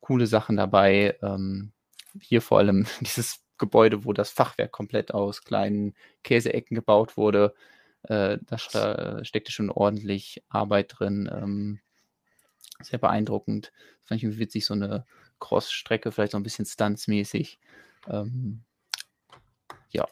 coole 0.00 0.26
Sachen 0.26 0.56
dabei. 0.56 1.18
Ähm, 1.22 1.72
hier 2.18 2.40
vor 2.40 2.58
allem 2.58 2.86
dieses 3.00 3.44
Gebäude, 3.58 4.04
wo 4.04 4.12
das 4.12 4.30
Fachwerk 4.30 4.72
komplett 4.72 5.12
aus 5.12 5.42
kleinen 5.42 5.94
Käseecken 6.22 6.74
gebaut 6.74 7.16
wurde. 7.16 7.54
Äh, 8.02 8.38
da 8.46 9.24
steckte 9.24 9.52
schon 9.52 9.70
ordentlich 9.70 10.42
Arbeit 10.48 10.94
drin. 10.98 11.30
Ähm, 11.32 11.80
sehr 12.80 12.98
beeindruckend. 12.98 13.72
Das 14.00 14.08
fand 14.08 14.18
ich 14.18 14.24
irgendwie 14.24 14.40
witzig, 14.40 14.66
so 14.66 14.74
eine 14.74 15.06
Cross-Strecke, 15.40 16.12
vielleicht 16.12 16.32
so 16.32 16.38
ein 16.38 16.42
bisschen 16.42 16.66
stuntsmäßig. 16.66 17.58
Ähm, 18.08 18.62
ja, 19.90 20.06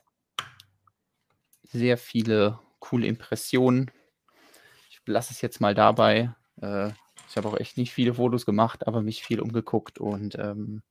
sehr 1.63 1.99
viele 1.99 2.59
coole 2.79 3.07
Impressionen. 3.07 3.91
Ich 4.91 5.01
lasse 5.07 5.33
es 5.33 5.41
jetzt 5.41 5.61
mal 5.61 5.75
dabei. 5.75 6.35
Äh, 6.61 6.91
ich 7.29 7.37
habe 7.37 7.49
auch 7.49 7.59
echt 7.59 7.77
nicht 7.77 7.93
viele 7.93 8.15
Fotos 8.15 8.47
gemacht, 8.47 8.87
aber 8.87 9.03
mich 9.03 9.25
viel 9.25 9.41
umgeguckt 9.41 9.99
und 9.99 10.37
ähm, 10.39 10.83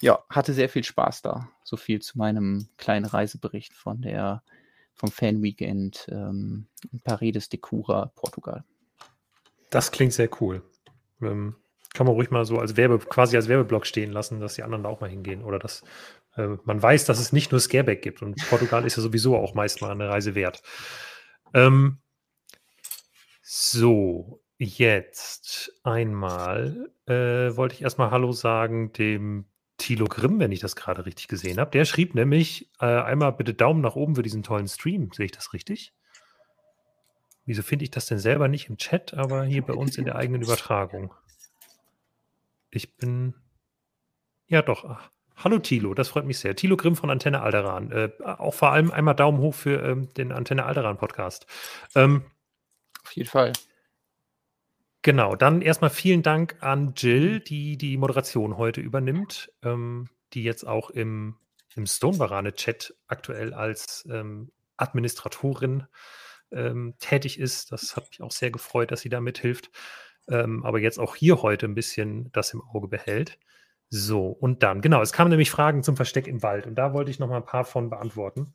ja, 0.00 0.18
hatte 0.30 0.52
sehr 0.52 0.68
viel 0.68 0.84
Spaß 0.84 1.22
da. 1.22 1.48
So 1.64 1.76
viel 1.76 2.00
zu 2.00 2.18
meinem 2.18 2.68
kleinen 2.76 3.04
Reisebericht 3.04 3.74
von 3.74 4.00
der 4.00 4.42
vom 4.94 5.10
Fan 5.10 5.42
Weekend 5.42 6.06
ähm, 6.10 6.66
in 6.92 7.00
Paredes 7.00 7.48
de 7.48 7.60
Cura, 7.60 8.10
Portugal. 8.16 8.64
Das 9.70 9.92
klingt 9.92 10.12
sehr 10.12 10.28
cool. 10.40 10.62
Ähm, 11.22 11.54
kann 11.94 12.06
man 12.06 12.14
ruhig 12.14 12.30
mal 12.30 12.44
so 12.44 12.58
als 12.58 12.76
Werbe, 12.76 12.98
quasi 12.98 13.36
als 13.36 13.48
Werbeblock 13.48 13.86
stehen 13.86 14.12
lassen, 14.12 14.40
dass 14.40 14.54
die 14.54 14.62
anderen 14.62 14.82
da 14.84 14.88
auch 14.88 15.00
mal 15.00 15.10
hingehen 15.10 15.42
oder 15.42 15.58
dass 15.58 15.82
äh, 16.36 16.48
man 16.64 16.82
weiß, 16.82 17.04
dass 17.04 17.18
es 17.18 17.32
nicht 17.32 17.52
nur 17.52 17.60
Scareback 17.60 18.02
gibt 18.02 18.22
und 18.22 18.36
Portugal 18.48 18.84
ist 18.84 18.96
ja 18.96 19.02
sowieso 19.02 19.36
auch 19.36 19.54
meist 19.54 19.80
mal 19.80 19.90
eine 19.90 20.08
Reise 20.08 20.34
wert. 20.34 20.62
Ähm, 21.54 21.98
so, 23.42 24.42
jetzt 24.58 25.72
einmal 25.82 26.90
äh, 27.06 27.56
wollte 27.56 27.74
ich 27.74 27.82
erstmal 27.82 28.10
Hallo 28.10 28.32
sagen 28.32 28.92
dem 28.92 29.46
Thilo 29.78 30.06
Grimm, 30.06 30.38
wenn 30.38 30.52
ich 30.52 30.60
das 30.60 30.76
gerade 30.76 31.06
richtig 31.06 31.28
gesehen 31.28 31.58
habe. 31.58 31.70
Der 31.70 31.84
schrieb 31.84 32.14
nämlich 32.14 32.70
äh, 32.80 32.86
einmal 32.86 33.32
bitte 33.32 33.54
Daumen 33.54 33.80
nach 33.80 33.96
oben 33.96 34.16
für 34.16 34.22
diesen 34.22 34.42
tollen 34.42 34.68
Stream. 34.68 35.10
Sehe 35.12 35.26
ich 35.26 35.32
das 35.32 35.52
richtig? 35.52 35.94
Wieso 37.46 37.62
finde 37.62 37.84
ich 37.84 37.90
das 37.90 38.06
denn 38.06 38.18
selber 38.18 38.48
nicht 38.48 38.68
im 38.68 38.76
Chat, 38.76 39.14
aber 39.14 39.44
hier 39.44 39.62
bei 39.62 39.72
uns 39.72 39.96
in 39.96 40.04
der 40.04 40.16
eigenen 40.16 40.42
Übertragung? 40.42 41.14
Ich 42.70 42.96
bin. 42.96 43.34
Ja, 44.48 44.60
doch. 44.60 44.84
Ach, 44.84 45.10
Hallo 45.40 45.60
Thilo, 45.60 45.94
das 45.94 46.08
freut 46.08 46.24
mich 46.24 46.40
sehr. 46.40 46.56
Thilo 46.56 46.76
Grimm 46.76 46.96
von 46.96 47.10
Antenne 47.10 47.42
Alderan. 47.42 47.92
Äh, 47.92 48.10
auch 48.24 48.54
vor 48.54 48.72
allem 48.72 48.90
einmal 48.90 49.14
Daumen 49.14 49.38
hoch 49.38 49.54
für 49.54 49.80
ähm, 49.84 50.12
den 50.14 50.32
Antenne 50.32 50.66
Alderan 50.66 50.98
Podcast. 50.98 51.46
Ähm, 51.94 52.24
Auf 53.04 53.12
jeden 53.12 53.28
Fall. 53.28 53.52
Genau, 55.02 55.36
dann 55.36 55.62
erstmal 55.62 55.90
vielen 55.90 56.22
Dank 56.22 56.56
an 56.60 56.92
Jill, 56.96 57.40
die 57.40 57.78
die 57.78 57.96
Moderation 57.96 58.56
heute 58.56 58.80
übernimmt, 58.80 59.52
ähm, 59.62 60.08
die 60.32 60.42
jetzt 60.42 60.66
auch 60.66 60.90
im, 60.90 61.36
im 61.76 61.86
Stonebarane-Chat 61.86 62.94
aktuell 63.06 63.54
als 63.54 64.06
ähm, 64.10 64.50
Administratorin 64.76 65.86
ähm, 66.50 66.94
tätig 66.98 67.38
ist. 67.38 67.70
Das 67.70 67.96
hat 67.96 68.08
mich 68.10 68.22
auch 68.22 68.32
sehr 68.32 68.50
gefreut, 68.50 68.90
dass 68.90 69.00
sie 69.00 69.08
da 69.08 69.20
mithilft. 69.20 69.70
Ähm, 70.28 70.64
aber 70.64 70.80
jetzt 70.80 70.98
auch 70.98 71.16
hier 71.16 71.42
heute 71.42 71.66
ein 71.66 71.74
bisschen 71.74 72.30
das 72.32 72.52
im 72.52 72.62
Auge 72.62 72.88
behält. 72.88 73.38
So, 73.90 74.26
und 74.26 74.62
dann, 74.62 74.82
genau, 74.82 75.00
es 75.00 75.12
kamen 75.12 75.30
nämlich 75.30 75.50
Fragen 75.50 75.82
zum 75.82 75.96
Versteck 75.96 76.26
im 76.26 76.42
Wald 76.42 76.66
und 76.66 76.74
da 76.74 76.92
wollte 76.92 77.10
ich 77.10 77.18
noch 77.18 77.28
mal 77.28 77.38
ein 77.38 77.44
paar 77.46 77.64
von 77.64 77.88
beantworten. 77.88 78.52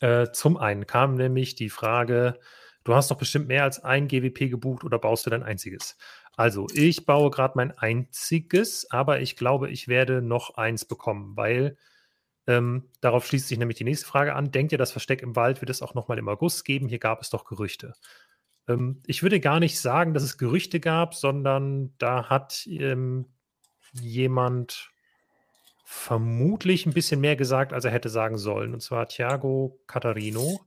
Äh, 0.00 0.32
zum 0.32 0.56
einen 0.56 0.86
kam 0.86 1.14
nämlich 1.14 1.54
die 1.54 1.70
Frage, 1.70 2.40
Du 2.84 2.94
hast 2.94 3.10
doch 3.10 3.18
bestimmt 3.18 3.48
mehr 3.48 3.64
als 3.64 3.82
ein 3.82 4.08
GWP 4.08 4.48
gebucht 4.50 4.84
oder 4.84 4.98
baust 4.98 5.26
du 5.26 5.30
dein 5.30 5.42
einziges? 5.42 5.96
Also, 6.36 6.66
ich 6.72 7.06
baue 7.06 7.30
gerade 7.30 7.54
mein 7.56 7.76
einziges, 7.76 8.90
aber 8.90 9.20
ich 9.20 9.36
glaube, 9.36 9.70
ich 9.70 9.88
werde 9.88 10.22
noch 10.22 10.54
eins 10.54 10.84
bekommen, 10.84 11.36
weil 11.36 11.76
ähm, 12.46 12.88
darauf 13.00 13.26
schließt 13.26 13.48
sich 13.48 13.58
nämlich 13.58 13.78
die 13.78 13.84
nächste 13.84 14.06
Frage 14.06 14.34
an. 14.34 14.50
Denkt 14.50 14.72
ihr, 14.72 14.78
das 14.78 14.92
Versteck 14.92 15.22
im 15.22 15.36
Wald 15.36 15.60
wird 15.60 15.70
es 15.70 15.82
auch 15.82 15.94
nochmal 15.94 16.18
im 16.18 16.28
August 16.28 16.64
geben? 16.64 16.88
Hier 16.88 16.98
gab 16.98 17.20
es 17.20 17.30
doch 17.30 17.44
Gerüchte. 17.44 17.94
Ähm, 18.68 19.02
ich 19.06 19.22
würde 19.22 19.40
gar 19.40 19.60
nicht 19.60 19.80
sagen, 19.80 20.14
dass 20.14 20.22
es 20.22 20.38
Gerüchte 20.38 20.80
gab, 20.80 21.14
sondern 21.14 21.94
da 21.98 22.28
hat 22.28 22.66
ähm, 22.66 23.26
jemand 23.92 24.90
vermutlich 25.84 26.86
ein 26.86 26.94
bisschen 26.94 27.20
mehr 27.20 27.36
gesagt, 27.36 27.72
als 27.72 27.84
er 27.84 27.90
hätte 27.90 28.08
sagen 28.08 28.38
sollen. 28.38 28.72
Und 28.72 28.80
zwar 28.80 29.08
Thiago 29.08 29.78
Catarino, 29.86 30.60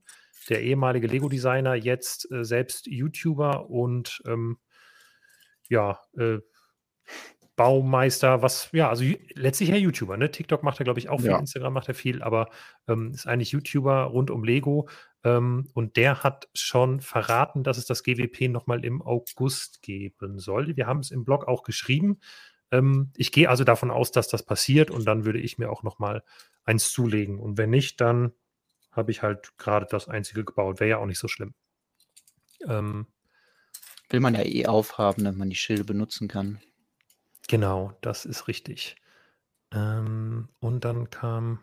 der 0.48 0.62
ehemalige 0.62 1.06
Lego-Designer, 1.06 1.74
jetzt 1.74 2.30
äh, 2.30 2.44
selbst 2.44 2.86
YouTuber 2.86 3.68
und 3.70 4.22
ähm, 4.26 4.58
ja, 5.68 6.00
äh, 6.16 6.38
Baumeister, 7.56 8.42
was, 8.42 8.68
ja, 8.72 8.90
also 8.90 9.02
letztlich 9.34 9.70
ja 9.70 9.76
YouTuber, 9.76 10.18
ne? 10.18 10.30
TikTok 10.30 10.62
macht 10.62 10.78
er, 10.78 10.84
glaube 10.84 11.00
ich, 11.00 11.08
auch 11.08 11.20
viel, 11.20 11.30
ja. 11.30 11.38
Instagram 11.38 11.72
macht 11.72 11.88
er 11.88 11.94
viel, 11.94 12.22
aber 12.22 12.50
ähm, 12.86 13.12
ist 13.12 13.26
eigentlich 13.26 13.52
YouTuber 13.52 14.02
rund 14.04 14.30
um 14.30 14.44
Lego. 14.44 14.88
Ähm, 15.24 15.70
und 15.72 15.96
der 15.96 16.22
hat 16.22 16.48
schon 16.54 17.00
verraten, 17.00 17.64
dass 17.64 17.78
es 17.78 17.86
das 17.86 18.02
GWP 18.02 18.48
nochmal 18.50 18.84
im 18.84 19.00
August 19.00 19.80
geben 19.80 20.38
soll. 20.38 20.76
Wir 20.76 20.86
haben 20.86 21.00
es 21.00 21.10
im 21.10 21.24
Blog 21.24 21.48
auch 21.48 21.62
geschrieben. 21.62 22.20
Ähm, 22.70 23.10
ich 23.16 23.32
gehe 23.32 23.48
also 23.48 23.64
davon 23.64 23.90
aus, 23.90 24.12
dass 24.12 24.28
das 24.28 24.44
passiert 24.44 24.90
und 24.90 25.06
dann 25.06 25.24
würde 25.24 25.40
ich 25.40 25.56
mir 25.56 25.70
auch 25.70 25.82
nochmal 25.82 26.22
eins 26.64 26.92
zulegen. 26.92 27.38
Und 27.38 27.56
wenn 27.56 27.70
nicht, 27.70 28.02
dann 28.02 28.32
habe 28.96 29.10
ich 29.10 29.22
halt 29.22 29.56
gerade 29.58 29.86
das 29.90 30.08
einzige 30.08 30.44
gebaut. 30.44 30.80
Wäre 30.80 30.90
ja 30.90 30.98
auch 30.98 31.06
nicht 31.06 31.18
so 31.18 31.28
schlimm. 31.28 31.54
Ähm, 32.66 33.06
Will 34.08 34.20
man 34.20 34.34
ja 34.34 34.42
eh 34.42 34.66
aufhaben, 34.66 35.24
damit 35.24 35.38
man 35.38 35.50
die 35.50 35.56
Schilde 35.56 35.84
benutzen 35.84 36.28
kann. 36.28 36.60
Genau, 37.48 37.96
das 38.00 38.24
ist 38.24 38.48
richtig. 38.48 38.96
Ähm, 39.72 40.48
und 40.60 40.84
dann 40.84 41.10
kam. 41.10 41.60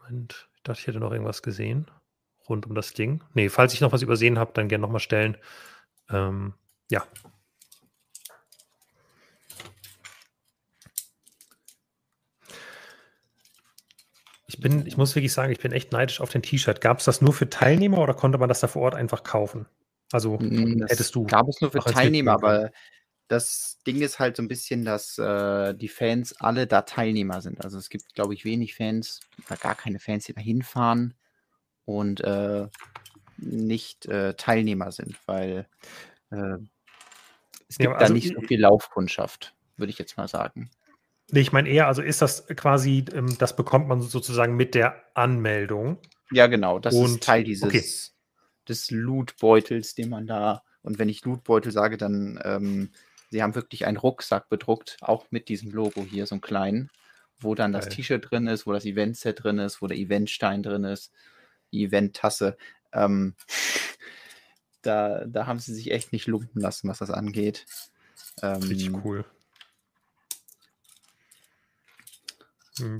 Moment, 0.00 0.48
ich 0.56 0.62
dachte, 0.62 0.80
ich 0.80 0.86
hätte 0.86 1.00
noch 1.00 1.12
irgendwas 1.12 1.42
gesehen 1.42 1.90
rund 2.48 2.66
um 2.66 2.74
das 2.74 2.92
Ding. 2.92 3.22
Nee, 3.34 3.48
falls 3.48 3.74
ich 3.74 3.80
noch 3.80 3.92
was 3.92 4.02
übersehen 4.02 4.38
habe, 4.38 4.52
dann 4.54 4.68
gerne 4.68 4.82
nochmal 4.82 5.00
stellen. 5.00 5.36
Ähm, 6.10 6.54
ja. 6.90 7.04
Ich 14.48 14.60
bin, 14.60 14.86
ich 14.86 14.96
muss 14.96 15.14
wirklich 15.16 15.32
sagen, 15.32 15.52
ich 15.52 15.58
bin 15.58 15.72
echt 15.72 15.92
neidisch 15.92 16.20
auf 16.20 16.30
den 16.30 16.42
T-Shirt. 16.42 16.80
Gab 16.80 16.98
es 16.98 17.04
das 17.04 17.20
nur 17.20 17.32
für 17.32 17.50
Teilnehmer 17.50 17.98
oder 17.98 18.14
konnte 18.14 18.38
man 18.38 18.48
das 18.48 18.60
da 18.60 18.68
vor 18.68 18.82
Ort 18.82 18.94
einfach 18.94 19.24
kaufen? 19.24 19.66
Also 20.12 20.38
hm, 20.38 20.78
das 20.78 20.92
hättest 20.92 21.14
du. 21.14 21.24
Gab 21.24 21.48
es 21.48 21.60
nur 21.60 21.72
für 21.72 21.80
Teilnehmer, 21.80 22.32
aber 22.32 22.70
das 23.28 23.78
Ding 23.86 24.00
ist 24.02 24.18
halt 24.18 24.36
so 24.36 24.42
ein 24.42 24.48
bisschen, 24.48 24.84
dass 24.84 25.18
äh, 25.18 25.74
die 25.74 25.88
Fans 25.88 26.40
alle 26.40 26.66
da 26.66 26.82
Teilnehmer 26.82 27.40
sind. 27.40 27.64
Also 27.64 27.76
es 27.78 27.88
gibt, 27.88 28.14
glaube 28.14 28.34
ich, 28.34 28.44
wenig 28.44 28.76
Fans 28.76 29.20
oder 29.46 29.56
gar 29.56 29.74
keine 29.74 29.98
Fans, 29.98 30.26
die 30.26 30.32
da 30.32 30.40
hinfahren 30.40 31.14
und 31.84 32.20
äh, 32.20 32.68
nicht 33.38 34.06
äh, 34.06 34.34
Teilnehmer 34.34 34.92
sind, 34.92 35.18
weil 35.26 35.66
äh, 36.30 36.58
es 37.68 37.78
gibt 37.78 37.90
ja, 37.90 37.96
also 37.96 38.12
da 38.12 38.14
nicht 38.14 38.32
so 38.34 38.40
viel 38.42 38.60
Laufkundschaft, 38.60 39.54
würde 39.76 39.90
ich 39.90 39.98
jetzt 39.98 40.16
mal 40.16 40.28
sagen. 40.28 40.70
Nee, 41.30 41.40
ich 41.40 41.52
meine 41.52 41.68
eher, 41.68 41.88
also 41.88 42.02
ist 42.02 42.22
das 42.22 42.46
quasi, 42.48 43.04
ähm, 43.12 43.36
das 43.38 43.56
bekommt 43.56 43.88
man 43.88 44.00
sozusagen 44.00 44.56
mit 44.56 44.74
der 44.74 45.02
Anmeldung. 45.14 45.98
Ja, 46.30 46.46
genau, 46.46 46.78
das 46.78 46.94
und, 46.94 47.06
ist 47.06 47.22
Teil 47.22 47.44
dieses 47.44 47.64
okay. 47.64 47.84
des 48.68 48.90
Lootbeutels, 48.90 49.94
den 49.94 50.08
man 50.10 50.26
da, 50.26 50.62
und 50.82 50.98
wenn 50.98 51.08
ich 51.08 51.24
Lootbeutel 51.24 51.72
sage, 51.72 51.96
dann 51.96 52.40
ähm, 52.44 52.90
Sie 53.30 53.42
haben 53.42 53.54
wirklich 53.54 53.86
einen 53.86 53.96
Rucksack 53.96 54.48
bedruckt, 54.48 54.98
auch 55.00 55.26
mit 55.30 55.48
diesem 55.48 55.70
Logo 55.70 56.04
hier, 56.04 56.26
so 56.26 56.34
einen 56.34 56.40
kleinen, 56.40 56.90
wo 57.38 57.54
dann 57.54 57.72
das 57.72 57.88
T-Shirt 57.88 58.30
drin 58.30 58.46
ist, 58.46 58.66
wo 58.66 58.72
das 58.72 58.84
Event-Set 58.84 59.42
drin 59.42 59.58
ist, 59.58 59.82
wo 59.82 59.86
der 59.86 59.96
Eventstein 59.96 60.62
drin 60.62 60.84
ist, 60.84 61.12
die 61.72 61.84
Event-Tasse. 61.84 62.56
Ähm, 62.92 63.34
da, 64.82 65.24
da 65.26 65.46
haben 65.46 65.58
sie 65.58 65.74
sich 65.74 65.90
echt 65.90 66.12
nicht 66.12 66.28
lumpen 66.28 66.60
lassen, 66.60 66.88
was 66.88 66.98
das 66.98 67.10
angeht. 67.10 67.66
Ähm, 68.42 68.62
Richtig 68.62 69.04
cool. 69.04 69.18
Hm, 69.18 69.24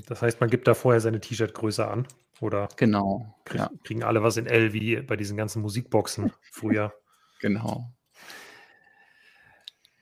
das 0.06 0.22
heißt, 0.22 0.40
man 0.40 0.50
gibt 0.50 0.66
da 0.66 0.74
vorher 0.74 1.00
seine 1.00 1.20
T-Shirt-Größe 1.20 1.86
an, 1.86 2.06
oder? 2.40 2.68
Genau. 2.76 3.38
Krieg, 3.44 3.60
ja. 3.60 3.70
Kriegen 3.84 4.02
alle 4.02 4.22
was 4.22 4.36
in 4.36 4.46
L, 4.46 4.72
wie 4.72 4.96
bei 5.02 5.16
diesen 5.16 5.36
ganzen 5.36 5.62
Musikboxen 5.62 6.32
früher. 6.52 6.94
genau. 7.40 7.92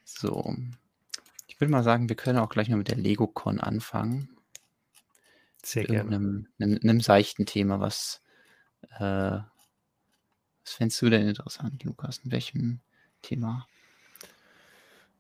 So. 0.04 0.54
Ich 1.46 1.60
würde 1.60 1.70
mal 1.70 1.82
sagen, 1.82 2.08
wir 2.08 2.16
können 2.16 2.38
auch 2.38 2.48
gleich 2.48 2.68
mal 2.68 2.76
mit 2.76 2.88
der 2.88 2.96
LegoCon 2.96 3.60
anfangen. 3.60 4.37
Sehr 5.62 5.84
gerne. 5.84 6.16
Einem, 6.16 6.48
einem, 6.60 6.78
einem 6.82 7.00
seichten 7.00 7.46
Thema, 7.46 7.80
was, 7.80 8.22
äh, 8.98 9.00
was 9.00 10.72
fändest 10.72 11.02
du 11.02 11.10
denn 11.10 11.28
interessant, 11.28 11.82
Lukas? 11.84 12.18
In 12.18 12.32
welchem 12.32 12.80
Thema? 13.22 13.66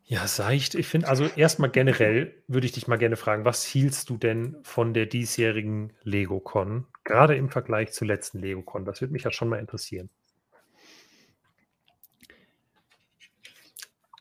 Ja, 0.06 0.26
seicht. 0.26 0.74
Ich 0.74 0.86
finde, 0.86 1.08
also 1.08 1.24
erstmal 1.24 1.70
generell 1.70 2.34
würde 2.46 2.66
ich 2.66 2.72
dich 2.72 2.86
mal 2.88 2.96
gerne 2.96 3.16
fragen, 3.16 3.46
was 3.46 3.64
hielst 3.64 4.10
du 4.10 4.18
denn 4.18 4.56
von 4.62 4.92
der 4.92 5.06
diesjährigen 5.06 5.94
LegoCon? 6.02 6.86
Gerade 7.04 7.36
im 7.36 7.48
Vergleich 7.48 7.92
zur 7.92 8.06
letzten 8.06 8.38
LegoCon. 8.40 8.84
Das 8.84 9.00
würde 9.00 9.14
mich 9.14 9.24
ja 9.24 9.32
schon 9.32 9.48
mal 9.48 9.58
interessieren. 9.58 10.10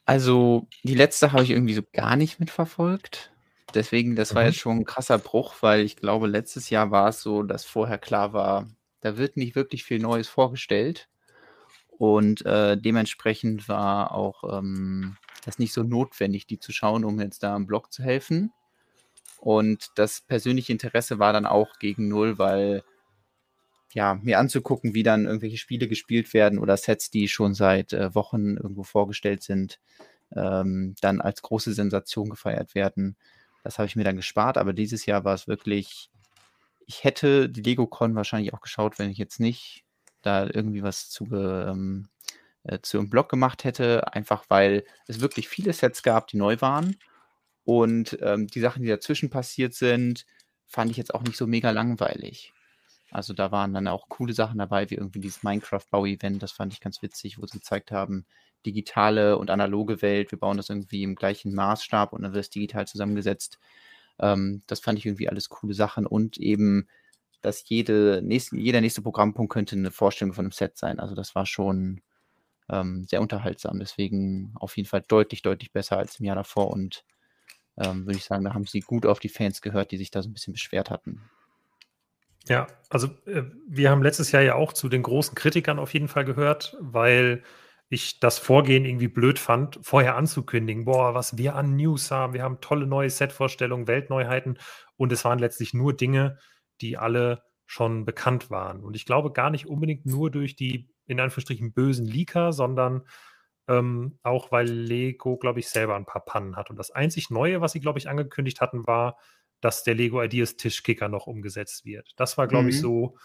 Also, 0.06 0.68
die 0.84 0.96
letzte 0.96 1.32
habe 1.32 1.44
ich 1.44 1.50
irgendwie 1.50 1.74
so 1.74 1.82
gar 1.94 2.16
nicht 2.16 2.40
mitverfolgt. 2.40 3.32
Deswegen, 3.74 4.16
das 4.16 4.36
war 4.36 4.44
mhm. 4.44 4.48
jetzt 4.50 4.60
schon 4.60 4.78
ein 4.80 4.86
krasser 4.86 5.18
Bruch, 5.18 5.56
weil 5.62 5.82
ich 5.82 5.98
glaube, 5.98 6.28
letztes 6.28 6.70
Jahr 6.70 6.92
war 6.92 7.10
es 7.10 7.22
so, 7.22 7.44
dass 7.44 7.66
vorher 7.66 7.98
klar 7.98 8.32
war, 8.32 8.68
da 9.02 9.18
wird 9.18 9.36
nicht 9.36 9.56
wirklich 9.56 9.84
viel 9.84 10.00
Neues 10.00 10.30
vorgestellt. 10.30 11.10
Und 11.90 12.46
äh, 12.46 12.78
dementsprechend 12.78 13.68
war 13.70 14.14
auch 14.14 14.58
ähm, 14.58 15.18
das 15.46 15.60
nicht 15.60 15.74
so 15.74 15.84
notwendig, 15.84 16.48
die 16.48 16.60
zu 16.60 16.72
schauen, 16.72 17.06
um 17.06 17.20
jetzt 17.20 17.44
da 17.44 17.56
am 17.56 17.68
Blog 17.68 17.92
zu 17.92 18.04
helfen. 18.04 18.52
Und 19.40 19.92
das 19.96 20.22
persönliche 20.22 20.72
Interesse 20.72 21.20
war 21.20 21.34
dann 21.34 21.46
auch 21.46 21.78
gegen 21.80 22.08
null, 22.08 22.38
weil 22.38 22.84
ja, 23.94 24.16
mir 24.16 24.40
anzugucken, 24.40 24.94
wie 24.94 25.04
dann 25.04 25.26
irgendwelche 25.26 25.58
Spiele 25.58 25.88
gespielt 25.88 26.34
werden 26.34 26.60
oder 26.60 26.78
Sets, 26.78 27.12
die 27.12 27.28
schon 27.28 27.54
seit 27.54 27.94
äh, 27.94 28.16
Wochen 28.16 28.58
irgendwo 28.58 28.84
vorgestellt 28.84 29.44
sind, 29.44 29.80
ähm, 30.36 30.96
dann 31.02 31.22
als 31.22 31.42
große 31.42 31.74
Sensation 31.74 32.30
gefeiert 32.30 32.74
werden. 32.74 33.18
Das 33.64 33.78
habe 33.78 33.88
ich 33.88 33.96
mir 33.96 34.04
dann 34.04 34.16
gespart, 34.16 34.58
aber 34.58 34.74
dieses 34.74 35.06
Jahr 35.06 35.24
war 35.24 35.36
es 35.36 35.48
wirklich, 35.48 36.10
ich 36.86 37.04
hätte 37.04 37.50
die 37.50 37.62
LegoCon 37.62 38.16
wahrscheinlich 38.16 38.54
auch 38.54 38.62
geschaut, 38.62 38.98
wenn 39.00 39.10
ich 39.10 39.18
jetzt 39.18 39.40
nicht 39.40 39.86
da 40.22 40.46
irgendwie 40.46 40.84
was 40.84 41.10
zu, 41.10 41.26
ähm, 41.34 42.08
äh, 42.64 42.80
zu 42.82 42.98
einem 43.00 43.10
Blog 43.10 43.30
gemacht 43.30 43.64
hätte, 43.64 44.14
einfach 44.14 44.46
weil 44.50 44.84
es 45.08 45.20
wirklich 45.20 45.48
viele 45.50 45.74
Sets 45.74 46.04
gab, 46.04 46.28
die 46.28 46.38
neu 46.38 46.58
waren. 46.62 46.98
Und 47.66 48.18
ähm, 48.22 48.48
die 48.48 48.60
Sachen, 48.60 48.84
die 48.84 48.90
dazwischen 48.90 49.30
passiert 49.30 49.74
sind, 49.74 50.26
fand 50.68 50.92
ich 50.92 50.98
jetzt 50.98 51.14
auch 51.14 51.24
nicht 51.24 51.38
so 51.38 51.48
mega 51.48 51.72
langweilig. 51.72 52.54
Also 53.12 53.34
da 53.34 53.52
waren 53.52 53.74
dann 53.74 53.88
auch 53.88 54.10
coole 54.10 54.34
Sachen 54.34 54.58
dabei, 54.58 54.90
wie 54.90 54.96
irgendwie 54.96 55.20
dieses 55.20 55.44
Minecraft-Bau-Event, 55.44 56.42
das 56.42 56.52
fand 56.52 56.74
ich 56.74 56.82
ganz 56.82 57.02
witzig, 57.04 57.40
wo 57.40 57.46
sie 57.46 57.60
gezeigt 57.60 57.92
haben, 57.92 58.26
digitale 58.66 59.38
und 59.38 59.52
analoge 59.52 60.02
Welt, 60.02 60.32
wir 60.32 60.40
bauen 60.40 60.58
das 60.58 60.70
irgendwie 60.70 61.04
im 61.04 61.16
gleichen 61.16 61.54
Maßstab 61.54 62.12
und 62.14 62.24
dann 62.24 62.34
wird 62.34 62.46
es 62.46 62.50
digital 62.50 62.88
zusammengesetzt. 62.88 63.60
Ähm, 64.20 64.64
das 64.68 64.80
fand 64.80 64.98
ich 65.00 65.06
irgendwie 65.06 65.30
alles 65.30 65.50
coole 65.50 65.74
Sachen 65.74 66.08
und 66.08 66.38
eben, 66.38 66.88
dass 67.42 67.68
jede 67.70 68.22
nächste, 68.24 68.58
jeder 68.58 68.82
nächste 68.82 69.02
Programmpunkt 69.02 69.54
könnte 69.54 69.76
eine 69.76 69.92
Vorstellung 69.92 70.34
von 70.34 70.46
einem 70.46 70.52
Set 70.52 70.78
sein. 70.78 71.00
Also 71.00 71.14
das 71.14 71.36
war 71.36 71.46
schon 71.46 72.02
ähm, 72.70 73.06
sehr 73.06 73.22
unterhaltsam. 73.22 73.80
Deswegen 73.80 74.54
auf 74.56 74.78
jeden 74.78 74.88
Fall 74.88 75.04
deutlich, 75.08 75.42
deutlich 75.42 75.72
besser 75.72 75.98
als 75.98 76.20
im 76.20 76.26
Jahr 76.26 76.36
davor 76.36 76.72
und 76.72 77.04
ähm, 77.78 78.06
würde 78.06 78.18
ich 78.18 78.26
sagen, 78.26 78.44
da 78.44 78.54
haben 78.54 78.66
sie 78.66 78.82
gut 78.82 79.06
auf 79.06 79.20
die 79.20 79.30
Fans 79.30 79.62
gehört, 79.62 79.92
die 79.92 79.98
sich 79.98 80.12
da 80.12 80.22
so 80.22 80.30
ein 80.30 80.34
bisschen 80.34 80.54
beschwert 80.54 80.90
hatten. 80.90 81.22
Ja, 82.48 82.68
also 82.90 83.08
äh, 83.26 83.44
wir 83.68 83.90
haben 83.90 84.04
letztes 84.04 84.32
Jahr 84.32 84.44
ja 84.44 84.56
auch 84.56 84.74
zu 84.74 84.90
den 84.90 85.02
großen 85.02 85.36
Kritikern 85.36 85.80
auf 85.80 85.94
jeden 85.94 86.08
Fall 86.08 86.26
gehört, 86.26 86.76
weil 86.80 87.44
ich 87.90 88.20
das 88.20 88.40
Vorgehen 88.40 88.86
irgendwie 88.86 89.08
blöd 89.08 89.40
fand, 89.40 89.80
vorher 89.82 90.16
anzukündigen, 90.16 90.86
boah, 90.86 91.14
was 91.14 91.38
wir 91.38 91.56
an 91.56 91.76
News 91.76 92.12
haben, 92.12 92.34
wir 92.34 92.44
haben 92.44 92.60
tolle 92.60 92.88
neue 92.88 93.10
Set-Vorstellungen, 93.10 93.88
Weltneuheiten 93.88 94.58
und 94.98 95.12
es 95.12 95.24
waren 95.26 95.40
letztlich 95.40 95.74
nur 95.74 95.96
Dinge, 95.96 96.38
die 96.82 96.98
alle 96.98 97.44
schon 97.66 98.04
bekannt 98.06 98.50
waren. 98.50 98.84
Und 98.84 98.96
ich 98.96 99.06
glaube 99.06 99.32
gar 99.32 99.50
nicht 99.50 99.68
unbedingt 99.68 100.06
nur 100.06 100.32
durch 100.32 100.56
die 100.56 100.93
in 101.06 101.20
Anführungsstrichen 101.20 101.74
bösen 101.74 102.06
Leaker, 102.06 102.54
sondern 102.54 103.04
ähm, 103.68 104.20
auch 104.24 104.52
weil 104.52 104.70
Lego, 104.70 105.38
glaube 105.38 105.60
ich, 105.60 105.70
selber 105.70 105.96
ein 105.96 106.06
paar 106.06 106.26
Pannen 106.26 106.56
hat. 106.56 106.70
Und 106.70 106.78
das 106.78 106.92
einzig 106.92 107.30
Neue, 107.30 107.62
was 107.62 107.72
sie, 107.72 107.80
glaube 107.80 108.00
ich, 108.00 108.10
angekündigt 108.10 108.62
hatten, 108.62 108.86
war 108.88 109.18
dass 109.64 109.84
der 109.84 109.96
Lego 109.96 110.22
Ideas 110.22 110.58
Tischkicker 110.58 111.08
noch 111.08 111.26
umgesetzt 111.26 111.86
wird. 111.86 112.14
Das 112.18 112.38
war, 112.38 112.48
glaube 112.48 112.66
mhm. 112.66 112.70
ich, 112.70 112.82
so 112.82 113.18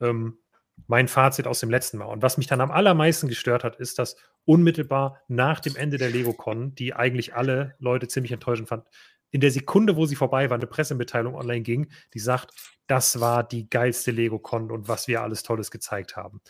ähm, 0.00 0.38
mein 0.86 1.08
Fazit 1.08 1.46
aus 1.46 1.60
dem 1.60 1.70
letzten 1.70 1.98
Mal. 1.98 2.06
Und 2.06 2.22
was 2.22 2.38
mich 2.38 2.46
dann 2.46 2.60
am 2.60 2.70
allermeisten 2.70 3.28
gestört 3.28 3.64
hat, 3.64 3.76
ist, 3.76 3.98
dass 3.98 4.16
unmittelbar 4.44 5.20
nach 5.28 5.60
dem 5.60 5.76
Ende 5.76 5.98
der 5.98 6.10
LegoCon, 6.10 6.74
die 6.74 6.94
eigentlich 6.94 7.34
alle 7.34 7.74
Leute 7.78 8.08
ziemlich 8.08 8.32
enttäuschend 8.32 8.68
fanden, 8.68 8.86
in 9.30 9.40
der 9.40 9.50
Sekunde, 9.50 9.96
wo 9.96 10.06
sie 10.06 10.16
vorbei 10.16 10.48
war, 10.48 10.56
eine 10.56 10.66
Pressemitteilung 10.66 11.34
online 11.34 11.62
ging, 11.62 11.90
die 12.14 12.20
sagt, 12.20 12.52
das 12.86 13.20
war 13.20 13.42
die 13.42 13.68
geilste 13.68 14.10
LegoCon 14.10 14.70
und 14.70 14.88
was 14.88 15.06
wir 15.06 15.22
alles 15.22 15.42
Tolles 15.42 15.70
gezeigt 15.70 16.16
haben. 16.16 16.40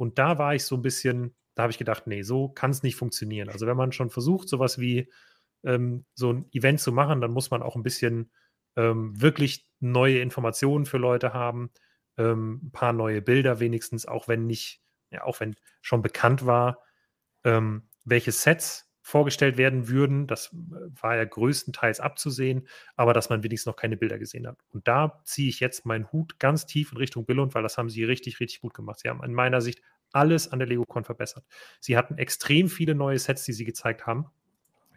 Und 0.00 0.18
da 0.18 0.38
war 0.38 0.54
ich 0.54 0.64
so 0.64 0.76
ein 0.76 0.82
bisschen, 0.82 1.36
da 1.54 1.64
habe 1.64 1.72
ich 1.72 1.76
gedacht, 1.78 2.06
nee, 2.06 2.22
so 2.22 2.48
kann 2.48 2.70
es 2.70 2.82
nicht 2.82 2.96
funktionieren. 2.96 3.50
Also 3.50 3.66
wenn 3.66 3.76
man 3.76 3.92
schon 3.92 4.08
versucht, 4.08 4.48
sowas 4.48 4.78
wie 4.78 5.12
ähm, 5.62 6.06
so 6.14 6.32
ein 6.32 6.48
Event 6.52 6.80
zu 6.80 6.90
machen, 6.90 7.20
dann 7.20 7.32
muss 7.32 7.50
man 7.50 7.62
auch 7.62 7.76
ein 7.76 7.82
bisschen 7.82 8.32
ähm, 8.76 9.20
wirklich 9.20 9.68
neue 9.78 10.20
Informationen 10.20 10.86
für 10.86 10.96
Leute 10.96 11.34
haben, 11.34 11.70
ähm, 12.16 12.60
ein 12.62 12.72
paar 12.72 12.94
neue 12.94 13.20
Bilder 13.20 13.60
wenigstens, 13.60 14.06
auch 14.06 14.26
wenn 14.26 14.46
nicht, 14.46 14.80
ja, 15.10 15.24
auch 15.24 15.38
wenn 15.40 15.54
schon 15.82 16.00
bekannt 16.00 16.46
war, 16.46 16.82
ähm, 17.44 17.90
welche 18.06 18.32
Sets 18.32 18.89
vorgestellt 19.02 19.56
werden 19.56 19.88
würden. 19.88 20.26
Das 20.26 20.52
äh, 20.52 21.02
war 21.02 21.16
ja 21.16 21.24
größtenteils 21.24 22.00
abzusehen, 22.00 22.66
aber 22.96 23.14
dass 23.14 23.30
man 23.30 23.42
wenigstens 23.42 23.66
noch 23.66 23.76
keine 23.76 23.96
Bilder 23.96 24.18
gesehen 24.18 24.46
hat. 24.46 24.58
Und 24.72 24.86
da 24.86 25.20
ziehe 25.24 25.48
ich 25.48 25.60
jetzt 25.60 25.86
meinen 25.86 26.10
Hut 26.12 26.38
ganz 26.38 26.66
tief 26.66 26.92
in 26.92 26.98
Richtung 26.98 27.24
Billund, 27.24 27.54
weil 27.54 27.62
das 27.62 27.78
haben 27.78 27.90
sie 27.90 28.04
richtig, 28.04 28.40
richtig 28.40 28.60
gut 28.60 28.74
gemacht. 28.74 29.00
Sie 29.00 29.08
haben 29.08 29.22
in 29.24 29.34
meiner 29.34 29.60
Sicht 29.60 29.82
alles 30.12 30.50
an 30.50 30.58
der 30.58 30.68
LegoCon 30.68 31.04
verbessert. 31.04 31.44
Sie 31.80 31.96
hatten 31.96 32.18
extrem 32.18 32.68
viele 32.68 32.94
neue 32.94 33.18
Sets, 33.18 33.44
die 33.44 33.52
sie 33.52 33.64
gezeigt 33.64 34.06
haben, 34.06 34.26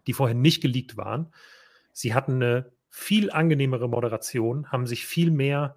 die 0.08 0.14
vorher 0.14 0.36
nicht 0.36 0.62
geleakt 0.62 0.98
waren. 0.98 1.32
Sie 1.92 2.14
hatten 2.14 2.34
eine 2.34 2.72
viel 2.90 3.32
angenehmere 3.32 3.88
Moderation, 3.88 4.72
haben 4.72 4.88
sich 4.88 5.06
viel 5.06 5.32
mehr 5.32 5.76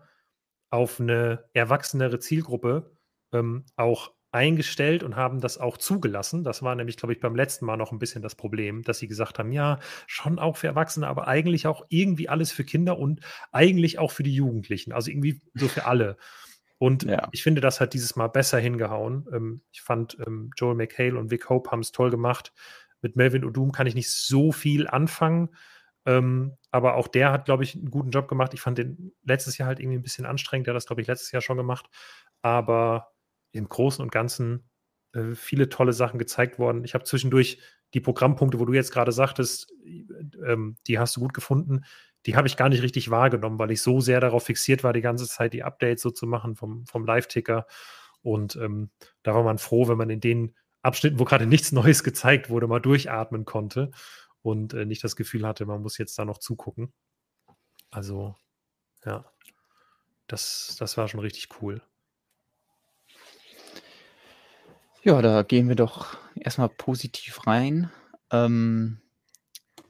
auf 0.71 1.01
eine 1.01 1.45
erwachsenere 1.53 2.19
Zielgruppe 2.19 2.91
ähm, 3.33 3.65
auch 3.77 4.13
eingestellt 4.37 5.03
und 5.03 5.17
haben 5.17 5.41
das 5.41 5.57
auch 5.57 5.79
zugelassen. 5.79 6.45
Das 6.45 6.63
war 6.63 6.75
nämlich, 6.75 6.99
glaube 6.99 7.15
ich, 7.15 7.21
beim 7.21 7.35
letzten 7.35 7.65
Mal 7.65 7.79
noch 7.79 7.91
ein 7.91 7.99
bisschen 7.99 8.21
das 8.21 8.35
Problem, 8.35 8.83
dass 8.83 8.99
sie 8.99 9.09
gesagt 9.09 9.39
haben, 9.39 9.51
ja, 9.51 9.79
schon 10.07 10.39
auch 10.39 10.59
für 10.59 10.67
Erwachsene, 10.67 11.09
aber 11.09 11.27
eigentlich 11.27 11.67
auch 11.67 11.87
irgendwie 11.89 12.29
alles 12.29 12.53
für 12.53 12.63
Kinder 12.63 12.99
und 12.99 13.21
eigentlich 13.51 13.99
auch 13.99 14.11
für 14.11 14.23
die 14.23 14.35
Jugendlichen. 14.35 14.93
Also 14.93 15.11
irgendwie 15.11 15.41
so 15.55 15.69
für 15.69 15.87
alle. 15.87 16.19
Und 16.79 17.05
ja. 17.05 17.29
ich 17.33 17.43
finde, 17.43 17.63
das 17.63 17.81
hat 17.81 17.95
dieses 17.95 18.15
Mal 18.17 18.29
besser 18.29 18.59
hingehauen. 18.59 19.27
Ähm, 19.33 19.63
ich 19.73 19.81
fand, 19.81 20.19
ähm, 20.27 20.51
Joel 20.57 20.77
McHale 20.77 21.19
und 21.19 21.31
Vic 21.31 21.49
Hope 21.49 21.71
haben 21.71 21.81
es 21.81 21.91
toll 21.91 22.11
gemacht. 22.11 22.53
Mit 23.01 23.17
Melvin 23.17 23.45
Odum 23.45 23.73
kann 23.73 23.87
ich 23.87 23.95
nicht 23.95 24.11
so 24.11 24.53
viel 24.53 24.87
anfangen. 24.87 25.49
Ähm, 26.05 26.59
aber 26.71 26.97
auch 26.97 27.09
der 27.09 27.33
hat, 27.33 27.47
glaube 27.47 27.65
ich, 27.65 27.75
einen 27.75 27.91
guten 27.91 28.11
Job 28.11 28.29
gemacht. 28.29 28.53
Ich 28.53 28.61
fand 28.61 28.77
den 28.77 29.13
letztes 29.25 29.57
Jahr 29.57 29.69
halt 29.69 29.81
irgendwie 29.81 29.97
ein 29.97 30.03
bisschen 30.03 30.27
anstrengend. 30.27 30.67
Der 30.67 30.75
hat 30.75 30.77
das, 30.77 30.87
glaube 30.87 31.01
ich, 31.01 31.09
letztes 31.09 31.33
Jahr 31.33 31.41
schon 31.41 31.57
gemacht. 31.57 31.87
Aber 32.43 33.09
im 33.53 33.69
Großen 33.69 34.03
und 34.03 34.13
Ganzen 34.13 34.69
äh, 35.13 35.35
viele 35.35 35.69
tolle 35.69 35.93
Sachen 35.93 36.19
gezeigt 36.19 36.59
worden. 36.59 36.85
Ich 36.85 36.95
habe 36.95 37.05
zwischendurch 37.05 37.59
die 37.95 38.01
Programmpunkte, 38.01 38.59
wo 38.59 38.65
du 38.65 38.73
jetzt 38.73 38.93
gerade 38.93 39.13
sagtest, 39.13 39.73
ähm, 40.47 40.77
die 40.87 40.99
hast 40.99 41.17
du 41.17 41.21
gut 41.21 41.35
gefunden. 41.35 41.85
Die 42.27 42.37
habe 42.37 42.49
ich 42.49 42.57
gar 42.57 42.69
nicht 42.69 42.83
richtig 42.83 43.11
wahrgenommen, 43.11 43.59
weil 43.59 43.71
ich 43.71 43.81
so 43.81 44.01
sehr 44.01 44.21
darauf 44.21 44.45
fixiert 44.45 44.83
war, 44.83 44.93
die 44.93 45.01
ganze 45.01 45.27
Zeit 45.27 45.53
die 45.53 45.63
Updates 45.63 46.03
so 46.03 46.11
zu 46.11 46.27
machen 46.27 46.57
vom, 46.57 46.85
vom 46.87 47.07
Live-Ticker. 47.07 47.67
Und 48.23 48.57
ähm, 48.57 48.91
da 49.23 49.35
war 49.35 49.45
man 49.45 49.59
froh, 49.59 49.89
wenn 49.89 49.97
man 49.97 50.11
in 50.11 50.21
den 50.21 50.55
Abschnitten, 50.83 51.19
wo 51.19 51.25
gerade 51.25 51.47
nichts 51.47 51.73
Neues 51.73 52.03
gezeigt 52.03 52.51
wurde, 52.51 52.67
mal 52.67 52.81
durchatmen 52.81 53.45
konnte 53.45 53.93
und 54.43 54.75
äh, 54.75 54.85
nicht 54.85 55.05
das 55.05 55.17
Gefühl 55.17 55.47
hatte, 55.47 55.67
man 55.67 55.83
muss 55.83 55.99
jetzt 55.99 56.19
da 56.19 56.25
noch 56.25 56.39
zugucken. 56.39 56.93
Also, 57.91 58.35
ja, 59.05 59.25
das, 60.27 60.77
das 60.79 60.97
war 60.97 61.09
schon 61.09 61.21
richtig 61.21 61.49
cool. 61.61 61.81
Ja, 65.07 65.23
da 65.23 65.45
gehen 65.45 65.69
wir 65.69 65.77
doch 65.77 66.19
erstmal 66.35 66.69
positiv 66.69 67.47
rein. 67.47 67.93
Ähm, 68.33 68.99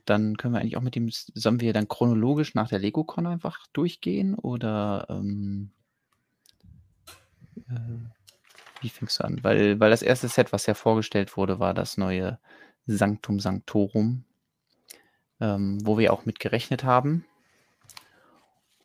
dann 0.05 0.37
können 0.37 0.53
wir 0.53 0.61
eigentlich 0.61 0.77
auch 0.77 0.83
mit 0.83 0.95
dem, 0.95 1.09
sollen 1.11 1.61
wir 1.61 1.73
dann 1.73 1.89
chronologisch 1.89 2.55
nach 2.55 2.69
der 2.69 2.81
LegoCon 2.81 3.27
einfach 3.27 3.67
durchgehen 3.73 4.35
oder 4.35 5.07
ähm, 5.09 5.71
äh, 7.71 8.11
wie 8.83 8.91
fängst 8.91 9.19
du 9.19 9.25
an? 9.25 9.39
Weil, 9.43 9.81
weil 9.81 9.89
das 9.89 10.03
erste 10.03 10.29
Set, 10.29 10.53
was 10.53 10.67
ja 10.67 10.75
vorgestellt 10.75 11.39
wurde, 11.39 11.59
war 11.61 11.73
das 11.73 11.97
neue 11.97 12.39
Sanctum 12.87 13.41
Sanctorum 13.41 14.27
ähm, 15.41 15.79
wo 15.83 15.99
wir 15.99 16.13
auch 16.13 16.27
mit 16.27 16.41
gerechnet 16.41 16.85
haben. 16.85 17.25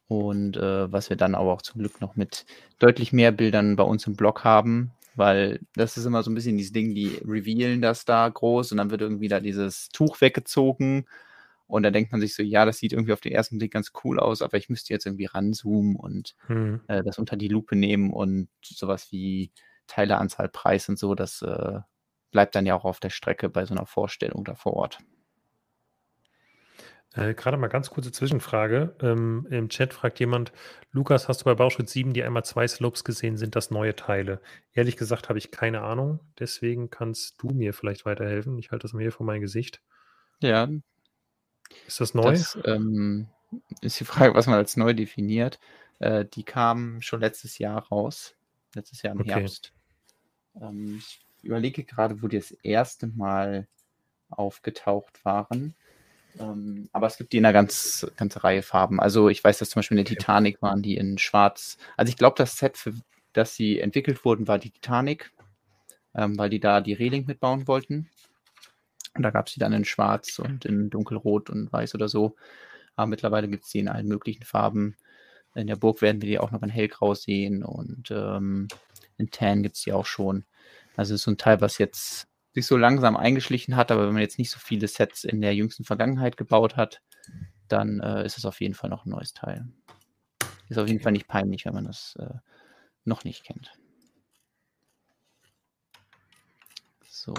Und 0.07 0.55
äh, 0.57 0.91
was 0.91 1.09
wir 1.09 1.17
dann 1.17 1.35
aber 1.35 1.51
auch 1.51 1.61
zum 1.61 1.79
Glück 1.79 2.01
noch 2.01 2.15
mit 2.15 2.45
deutlich 2.79 3.13
mehr 3.13 3.31
Bildern 3.33 3.75
bei 3.75 3.83
uns 3.83 4.07
im 4.07 4.15
Blog 4.15 4.43
haben, 4.45 4.91
weil 5.15 5.59
das 5.75 5.97
ist 5.97 6.05
immer 6.05 6.23
so 6.23 6.31
ein 6.31 6.35
bisschen 6.35 6.57
dieses 6.57 6.73
Ding, 6.73 6.95
die 6.95 7.19
revealen 7.25 7.81
das 7.81 8.05
da 8.05 8.27
groß 8.27 8.71
und 8.71 8.77
dann 8.77 8.91
wird 8.91 9.01
irgendwie 9.01 9.27
da 9.27 9.39
dieses 9.39 9.89
Tuch 9.89 10.21
weggezogen 10.21 11.05
und 11.71 11.83
da 11.83 11.89
denkt 11.91 12.11
man 12.11 12.19
sich 12.19 12.35
so, 12.35 12.43
ja, 12.43 12.65
das 12.65 12.79
sieht 12.79 12.91
irgendwie 12.91 13.13
auf 13.13 13.21
den 13.21 13.31
ersten 13.31 13.57
Blick 13.57 13.71
ganz 13.71 13.93
cool 14.03 14.19
aus, 14.19 14.41
aber 14.41 14.57
ich 14.57 14.67
müsste 14.67 14.93
jetzt 14.93 15.05
irgendwie 15.05 15.25
ranzoomen 15.25 15.95
und 15.95 16.35
hm. 16.47 16.81
äh, 16.87 17.01
das 17.01 17.17
unter 17.17 17.37
die 17.37 17.47
Lupe 17.47 17.77
nehmen 17.77 18.11
und 18.11 18.49
sowas 18.61 19.09
wie 19.11 19.51
Teileanzahl, 19.87 20.49
Preis 20.49 20.89
und 20.89 20.99
so, 20.99 21.15
das 21.15 21.41
äh, 21.41 21.79
bleibt 22.31 22.55
dann 22.55 22.65
ja 22.65 22.75
auch 22.75 22.83
auf 22.83 22.99
der 22.99 23.09
Strecke 23.09 23.49
bei 23.49 23.65
so 23.65 23.73
einer 23.73 23.85
Vorstellung 23.85 24.43
da 24.43 24.55
vor 24.55 24.73
Ort. 24.73 24.99
Äh, 27.13 27.33
Gerade 27.33 27.57
mal 27.57 27.67
ganz 27.67 27.89
kurze 27.89 28.11
Zwischenfrage. 28.11 28.95
Ähm, 29.01 29.45
Im 29.49 29.69
Chat 29.69 29.93
fragt 29.93 30.19
jemand, 30.19 30.53
Lukas, 30.91 31.27
hast 31.27 31.41
du 31.41 31.45
bei 31.45 31.55
Bauschritt 31.55 31.89
7 31.89 32.13
die 32.13 32.23
einmal 32.23 32.45
zwei 32.45 32.67
Slopes 32.67 33.03
gesehen? 33.03 33.37
Sind 33.37 33.55
das 33.55 33.69
neue 33.69 33.95
Teile? 33.95 34.41
Ehrlich 34.73 34.95
gesagt 34.95 35.27
habe 35.27 35.37
ich 35.37 35.51
keine 35.51 35.81
Ahnung. 35.81 36.19
Deswegen 36.39 36.89
kannst 36.89 37.41
du 37.41 37.49
mir 37.49 37.73
vielleicht 37.73 38.05
weiterhelfen. 38.05 38.57
Ich 38.57 38.71
halte 38.71 38.83
das 38.83 38.93
mal 38.93 39.01
hier 39.01 39.11
vor 39.11 39.25
mein 39.25 39.41
Gesicht. 39.41 39.81
Ja. 40.41 40.69
Ist 41.85 41.99
das 41.99 42.13
neu? 42.13 42.31
Das 42.31 42.57
ähm, 42.65 43.27
ist 43.81 43.99
die 43.99 44.05
Frage, 44.05 44.33
was 44.33 44.47
man 44.47 44.55
als 44.55 44.77
neu 44.77 44.93
definiert. 44.93 45.59
Äh, 45.99 46.25
die 46.25 46.43
kamen 46.43 47.01
schon 47.01 47.19
letztes 47.19 47.57
Jahr 47.57 47.87
raus. 47.87 48.35
Letztes 48.73 49.01
Jahr 49.01 49.13
im 49.13 49.21
okay. 49.21 49.31
Herbst. 49.31 49.73
Ähm, 50.59 50.97
ich 50.99 51.23
überlege 51.43 51.83
gerade, 51.83 52.21
wo 52.21 52.27
die 52.27 52.37
das 52.37 52.51
erste 52.51 53.07
Mal 53.07 53.67
aufgetaucht 54.29 55.25
waren. 55.25 55.75
Ähm, 56.39 56.89
aber 56.91 57.07
es 57.07 57.17
gibt 57.17 57.33
die 57.33 57.37
in 57.37 57.45
einer 57.45 57.53
ganz, 57.53 58.07
ganze 58.15 58.43
Reihe 58.43 58.61
Farben. 58.61 58.99
Also 58.99 59.29
ich 59.29 59.43
weiß, 59.43 59.57
dass 59.59 59.69
zum 59.69 59.79
Beispiel 59.79 59.97
in 59.97 60.05
der 60.05 60.15
Titanic 60.15 60.61
waren 60.61 60.81
die 60.81 60.95
in 60.97 61.17
schwarz. 61.17 61.77
Also 61.97 62.09
ich 62.09 62.17
glaube, 62.17 62.35
das 62.37 62.57
Set, 62.57 62.77
für 62.77 62.93
das 63.33 63.55
sie 63.55 63.79
entwickelt 63.79 64.23
wurden, 64.25 64.47
war 64.47 64.59
die 64.59 64.71
Titanic, 64.71 65.31
ähm, 66.15 66.37
weil 66.37 66.49
die 66.49 66.59
da 66.59 66.81
die 66.81 66.93
Reling 66.93 67.25
mitbauen 67.25 67.67
wollten. 67.67 68.09
Und 69.15 69.23
da 69.23 69.29
gab 69.31 69.47
es 69.47 69.53
die 69.53 69.59
dann 69.59 69.73
in 69.73 69.85
schwarz 69.85 70.39
und 70.39 70.65
in 70.65 70.89
dunkelrot 70.89 71.49
und 71.49 71.71
weiß 71.71 71.95
oder 71.95 72.07
so. 72.07 72.35
Aber 72.95 73.07
mittlerweile 73.07 73.47
gibt 73.47 73.65
es 73.65 73.71
die 73.71 73.79
in 73.79 73.89
allen 73.89 74.07
möglichen 74.07 74.43
Farben. 74.43 74.95
In 75.53 75.67
der 75.67 75.75
Burg 75.75 76.01
werden 76.01 76.21
wir 76.21 76.29
die 76.29 76.39
auch 76.39 76.51
noch 76.51 76.63
in 76.63 76.69
hellgrau 76.69 77.13
sehen 77.13 77.63
und 77.63 78.09
ähm, 78.11 78.69
in 79.17 79.31
Tan 79.31 79.63
gibt 79.63 79.75
es 79.75 79.83
die 79.83 79.91
auch 79.91 80.05
schon. 80.05 80.45
Also 80.95 81.15
ist 81.15 81.23
so 81.23 81.31
ein 81.31 81.37
Teil, 81.37 81.59
was 81.59 81.77
jetzt 81.77 82.27
sich 82.53 82.65
so 82.65 82.77
langsam 82.77 83.15
eingeschlichen 83.15 83.75
hat, 83.75 83.91
aber 83.91 84.07
wenn 84.07 84.13
man 84.13 84.21
jetzt 84.21 84.37
nicht 84.37 84.51
so 84.51 84.59
viele 84.59 84.87
Sets 84.87 85.23
in 85.23 85.41
der 85.41 85.55
jüngsten 85.55 85.83
Vergangenheit 85.83 86.37
gebaut 86.37 86.75
hat, 86.75 87.01
dann 87.67 87.99
äh, 88.01 88.25
ist 88.25 88.37
es 88.37 88.45
auf 88.45 88.59
jeden 88.59 88.73
Fall 88.73 88.89
noch 88.89 89.05
ein 89.05 89.11
neues 89.11 89.33
Teil. 89.33 89.65
Ist 90.67 90.77
auf 90.77 90.87
jeden 90.87 91.01
Fall 91.01 91.13
nicht 91.13 91.27
peinlich, 91.27 91.65
wenn 91.65 91.73
man 91.73 91.85
das 91.85 92.15
äh, 92.19 92.33
noch 93.05 93.23
nicht 93.23 93.43
kennt. 93.43 93.71
So. 97.07 97.33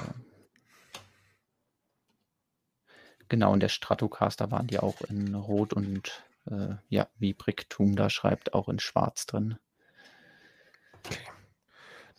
Genau, 3.29 3.53
und 3.53 3.61
der 3.61 3.69
Stratocaster 3.69 4.51
waren 4.51 4.67
die 4.67 4.79
auch 4.79 5.01
in 5.03 5.35
Rot 5.35 5.73
und 5.73 6.23
äh, 6.51 6.75
ja, 6.89 7.09
wie 7.19 7.33
Bricktum 7.33 7.97
da 7.97 8.11
schreibt, 8.11 8.53
auch 8.53 8.69
in 8.69 8.79
Schwarz 8.79 9.27
drin. 9.27 9.59
Okay. 11.05 11.19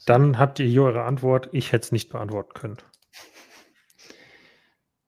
Dann 0.06 0.38
habt 0.38 0.60
ihr 0.60 0.66
hier 0.66 0.84
eure 0.84 1.04
Antwort. 1.04 1.50
Ich 1.52 1.72
hätte 1.72 1.86
es 1.86 1.92
nicht 1.92 2.10
beantworten 2.10 2.54
können. 2.54 2.78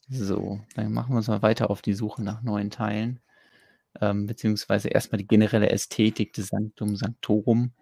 So, 0.07 0.61
dann 0.75 0.93
machen 0.93 1.13
wir 1.13 1.17
uns 1.17 1.27
mal 1.27 1.41
weiter 1.41 1.69
auf 1.69 1.81
die 1.81 1.93
Suche 1.93 2.23
nach 2.23 2.43
neuen 2.43 2.69
Teilen. 2.69 3.19
Ähm, 4.01 4.27
beziehungsweise 4.27 4.89
erstmal 4.89 5.17
die 5.17 5.27
generelle 5.27 5.69
Ästhetik 5.69 6.33
des 6.33 6.49
Sanctum 6.49 6.95
Sanctorum. 6.95 7.73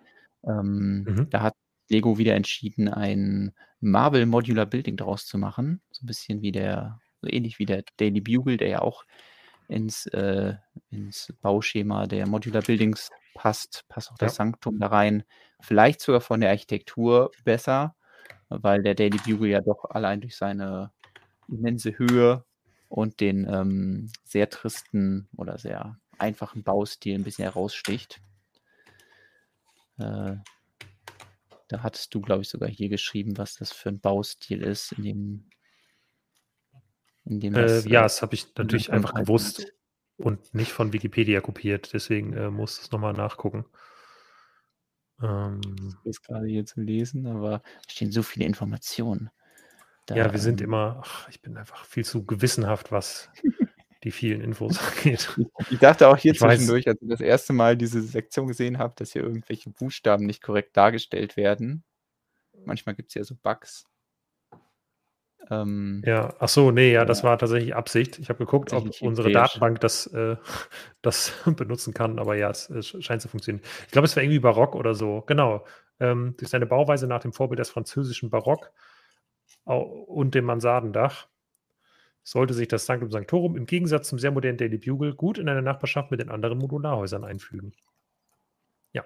Ähm, 0.46 1.04
mhm. 1.04 1.30
Da 1.30 1.42
hat 1.42 1.56
Lego 1.90 2.18
wieder 2.18 2.36
entschieden, 2.36 2.88
ein 2.88 3.54
Marvel 3.80 4.26
Modular 4.26 4.66
Building 4.66 4.96
daraus 4.96 5.26
zu 5.26 5.38
machen. 5.38 5.82
So 5.92 6.04
ein 6.04 6.08
bisschen 6.08 6.42
wie 6.42 6.52
der, 6.52 7.00
so 7.22 7.28
ähnlich 7.30 7.60
wie 7.60 7.66
der 7.66 7.84
Daily 7.98 8.22
Bugle, 8.22 8.58
der 8.58 8.70
ja 8.70 8.82
auch 8.82 9.04
ins, 9.68 10.06
äh, 10.08 10.56
ins 10.90 11.34
Bauschema 11.42 12.08
der 12.08 12.28
Modular 12.28 12.62
Buildings 12.62 13.10
passt, 13.34 13.86
passt 13.90 14.12
auch 14.12 14.18
das 14.18 14.36
Sanktum 14.36 14.80
da 14.80 14.88
rein. 14.88 15.24
Vielleicht 15.62 16.02
sogar 16.02 16.22
von 16.22 16.42
der 16.42 16.52
Architektur 16.52 17.32
besser, 17.44 17.96
weil 18.50 18.84
der 18.84 18.96
Daily 18.96 19.18
Bugle 19.26 19.50
ja 19.50 19.62
doch 19.62 19.86
allein 19.90 20.22
durch 20.22 20.36
seine 20.36 20.92
immense 21.48 21.98
Höhe 21.98 22.46
und 22.90 23.20
den 23.22 23.48
ähm, 23.50 24.12
sehr 24.24 24.50
tristen 24.50 25.28
oder 25.38 25.58
sehr 25.58 26.00
einfachen 26.20 26.64
Baustil 26.64 27.16
ein 27.16 27.24
bisschen 27.24 27.46
heraussticht. 27.46 28.22
Äh, 29.98 30.36
Da 31.68 31.84
hattest 31.84 32.14
du, 32.14 32.22
glaube 32.22 32.42
ich, 32.44 32.50
sogar 32.50 32.70
hier 32.70 32.90
geschrieben, 32.90 33.38
was 33.38 33.56
das 33.56 33.72
für 33.74 33.90
ein 33.90 34.00
Baustil 34.00 34.62
ist, 34.62 34.92
in 34.94 35.04
dem, 35.04 35.50
in 37.26 37.40
dem 37.40 37.54
das, 37.54 37.86
äh, 37.86 37.90
ja, 37.90 38.02
äh, 38.02 38.04
das 38.04 38.22
habe 38.22 38.36
ich 38.36 38.56
natürlich 38.56 38.92
einfach 38.92 39.14
gewusst 39.14 39.60
hat. 39.60 39.68
und 40.18 40.54
nicht 40.54 40.72
von 40.72 40.94
Wikipedia 40.94 41.42
kopiert. 41.42 41.94
Deswegen 41.94 42.34
äh, 42.34 42.50
muss 42.50 42.82
es 42.82 42.92
nochmal 42.92 43.14
nachgucken. 43.14 43.66
Ähm, 45.22 45.62
das 46.04 46.18
ist 46.18 46.24
gerade 46.24 46.48
hier 46.48 46.66
zu 46.66 46.82
lesen, 46.82 47.28
aber 47.28 47.62
es 47.88 47.94
stehen 47.94 48.12
so 48.12 48.24
viele 48.24 48.46
Informationen. 48.46 49.30
Da, 50.06 50.16
ja, 50.16 50.32
wir 50.32 50.40
sind 50.40 50.60
ähm, 50.60 50.68
immer, 50.68 51.02
ach, 51.04 51.30
ich 51.30 51.42
bin 51.42 51.56
einfach 51.56 51.86
viel 51.86 52.04
zu 52.04 52.26
gewissenhaft, 52.26 52.92
was 52.92 53.30
die 54.04 54.12
vielen 54.12 54.42
Infos 54.42 54.78
angeht. 54.80 55.34
Ich 55.70 55.80
dachte 55.80 56.10
auch 56.10 56.18
hier 56.18 56.34
ich 56.34 56.40
zwischendurch, 56.40 56.86
weiß, 56.86 56.96
als 56.96 57.02
ich 57.02 57.10
das 57.10 57.22
erste 57.22 57.54
Mal 57.54 57.78
diese 57.78 58.02
Sektion 58.02 58.48
gesehen 58.48 58.80
habe, 58.80 58.94
dass 58.98 59.14
hier 59.14 59.24
irgendwelche 59.24 59.70
Buchstaben 59.70 60.26
nicht 60.26 60.42
korrekt 60.42 60.76
dargestellt 60.76 61.38
werden. 61.38 61.86
Manchmal 62.66 62.96
gibt 62.96 63.10
es 63.10 63.16
ja 63.16 63.24
so 63.24 63.36
Bugs. 63.42 63.86
Ähm, 65.50 66.02
ja, 66.06 66.34
ach 66.40 66.48
so, 66.48 66.72
nee, 66.72 66.94
ja, 66.94 67.02
ja, 67.02 67.06
das 67.06 67.24
war 67.24 67.38
tatsächlich 67.38 67.76
Absicht. 67.76 68.20
Ich 68.20 68.30
habe 68.30 68.40
geguckt, 68.40 68.72
ob 68.74 68.90
unsere 69.02 69.32
Datenbank 69.32 69.82
das, 69.82 70.08
äh, 70.08 70.38
das 71.02 71.34
benutzen 71.58 71.94
kann, 71.94 72.20
aber 72.20 72.36
ja, 72.36 72.50
es, 72.50 72.70
es, 72.70 72.96
scheint 73.04 73.22
zu 73.22 73.28
funktionieren. 73.28 73.66
Ich 73.86 73.92
glaube, 73.92 74.06
es 74.06 74.16
war 74.16 74.24
irgendwie 74.24 74.40
Barock 74.40 74.76
oder 74.76 74.96
so. 74.96 75.22
Genau. 75.22 75.66
Ähm, 76.00 76.36
durch 76.38 76.50
seine 76.50 76.66
Bauweise 76.66 77.08
nach 77.08 77.20
dem 77.20 77.34
Vorbild 77.34 77.60
des 77.60 77.70
französischen 77.70 78.30
Barock 78.30 78.72
und 79.66 80.36
dem 80.36 80.46
Mansardendach 80.46 81.28
sollte 82.24 82.54
sich 82.54 82.68
das 82.68 82.86
Sanctum 82.86 83.12
Sanctorum 83.12 83.56
im 83.58 83.66
Gegensatz 83.66 84.08
zum 84.08 84.18
sehr 84.18 84.32
modernen 84.32 84.58
Daily 84.58 84.78
Bugle 84.78 85.14
gut 85.14 85.38
in 85.38 85.50
eine 85.50 85.62
Nachbarschaft 85.62 86.10
mit 86.10 86.20
den 86.20 86.30
anderen 86.30 86.58
Modularhäusern 86.58 87.24
einfügen. 87.24 87.74
Ja. 88.94 89.04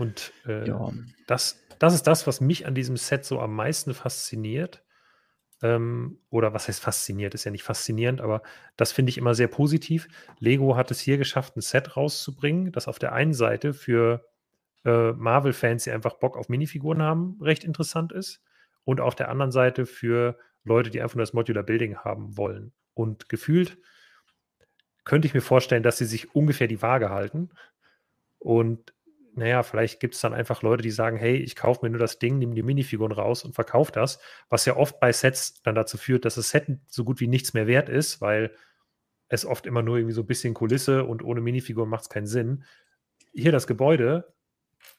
Und 0.00 0.32
äh, 0.46 0.66
ja. 0.66 0.90
Das, 1.26 1.62
das 1.78 1.94
ist 1.94 2.06
das, 2.06 2.26
was 2.26 2.40
mich 2.40 2.66
an 2.66 2.74
diesem 2.74 2.96
Set 2.96 3.24
so 3.24 3.40
am 3.40 3.54
meisten 3.54 3.92
fasziniert. 3.94 4.82
Ähm, 5.62 6.18
oder 6.30 6.54
was 6.54 6.68
heißt 6.68 6.80
fasziniert? 6.80 7.34
Ist 7.34 7.44
ja 7.44 7.50
nicht 7.50 7.64
faszinierend, 7.64 8.22
aber 8.22 8.42
das 8.76 8.92
finde 8.92 9.10
ich 9.10 9.18
immer 9.18 9.34
sehr 9.34 9.48
positiv. 9.48 10.08
Lego 10.38 10.74
hat 10.74 10.90
es 10.90 11.00
hier 11.00 11.18
geschafft, 11.18 11.56
ein 11.56 11.60
Set 11.60 11.98
rauszubringen, 11.98 12.72
das 12.72 12.88
auf 12.88 12.98
der 12.98 13.12
einen 13.12 13.34
Seite 13.34 13.74
für 13.74 14.24
äh, 14.86 15.12
Marvel-Fans, 15.12 15.84
die 15.84 15.90
einfach 15.90 16.14
Bock 16.14 16.38
auf 16.38 16.48
Minifiguren 16.48 17.02
haben, 17.02 17.38
recht 17.42 17.64
interessant 17.64 18.12
ist. 18.12 18.40
Und 18.84 19.02
auf 19.02 19.14
der 19.14 19.28
anderen 19.28 19.52
Seite 19.52 19.84
für 19.84 20.38
Leute, 20.64 20.88
die 20.88 21.02
einfach 21.02 21.16
nur 21.16 21.24
das 21.24 21.34
Modular 21.34 21.62
Building 21.62 21.98
haben 21.98 22.38
wollen. 22.38 22.72
Und 22.94 23.28
gefühlt 23.28 23.76
könnte 25.04 25.28
ich 25.28 25.34
mir 25.34 25.42
vorstellen, 25.42 25.82
dass 25.82 25.98
sie 25.98 26.06
sich 26.06 26.34
ungefähr 26.34 26.68
die 26.68 26.80
Waage 26.80 27.10
halten. 27.10 27.50
Und 28.38 28.94
naja, 29.34 29.62
vielleicht 29.62 30.00
gibt 30.00 30.14
es 30.14 30.20
dann 30.20 30.34
einfach 30.34 30.62
Leute, 30.62 30.82
die 30.82 30.90
sagen, 30.90 31.16
hey, 31.16 31.36
ich 31.36 31.56
kaufe 31.56 31.84
mir 31.84 31.90
nur 31.90 32.00
das 32.00 32.18
Ding, 32.18 32.38
nehme 32.38 32.54
die 32.54 32.62
Minifiguren 32.62 33.12
raus 33.12 33.44
und 33.44 33.54
verkaufe 33.54 33.92
das, 33.92 34.20
was 34.48 34.64
ja 34.64 34.76
oft 34.76 35.00
bei 35.00 35.12
Sets 35.12 35.62
dann 35.62 35.74
dazu 35.74 35.98
führt, 35.98 36.24
dass 36.24 36.34
das 36.34 36.50
Set 36.50 36.66
so 36.88 37.04
gut 37.04 37.20
wie 37.20 37.28
nichts 37.28 37.54
mehr 37.54 37.66
wert 37.66 37.88
ist, 37.88 38.20
weil 38.20 38.54
es 39.28 39.46
oft 39.46 39.66
immer 39.66 39.82
nur 39.82 39.98
irgendwie 39.98 40.14
so 40.14 40.22
ein 40.22 40.26
bisschen 40.26 40.54
Kulisse 40.54 41.04
und 41.04 41.22
ohne 41.22 41.40
Minifiguren 41.40 41.88
macht 41.88 42.02
es 42.02 42.08
keinen 42.08 42.26
Sinn. 42.26 42.64
Hier 43.32 43.52
das 43.52 43.66
Gebäude 43.66 44.34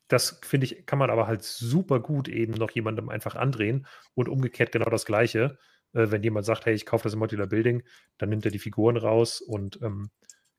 das 0.08 0.40
finde 0.44 0.66
ich, 0.66 0.86
kann 0.86 1.00
man 1.00 1.10
aber 1.10 1.28
halt 1.28 1.44
super 1.44 2.00
gut 2.00 2.28
eben 2.28 2.54
noch 2.54 2.72
jemandem 2.72 3.10
einfach 3.10 3.36
andrehen 3.36 3.88
und 4.14 4.30
umgekehrt 4.30 4.72
genau 4.72 4.90
das 4.90 5.06
Gleiche. 5.06 5.58
Äh, 5.94 6.12
wenn 6.12 6.24
jemand 6.24 6.46
sagt, 6.46 6.66
hey, 6.66 6.74
ich 6.74 6.86
kaufe 6.86 7.04
das 7.04 7.16
Modular 7.16 7.48
Building, 7.48 7.84
dann 8.18 8.30
nimmt 8.30 8.46
er 8.46 8.52
die 8.52 8.60
Figuren 8.60 8.98
raus 8.98 9.42
und 9.42 9.82
ähm, 9.82 10.10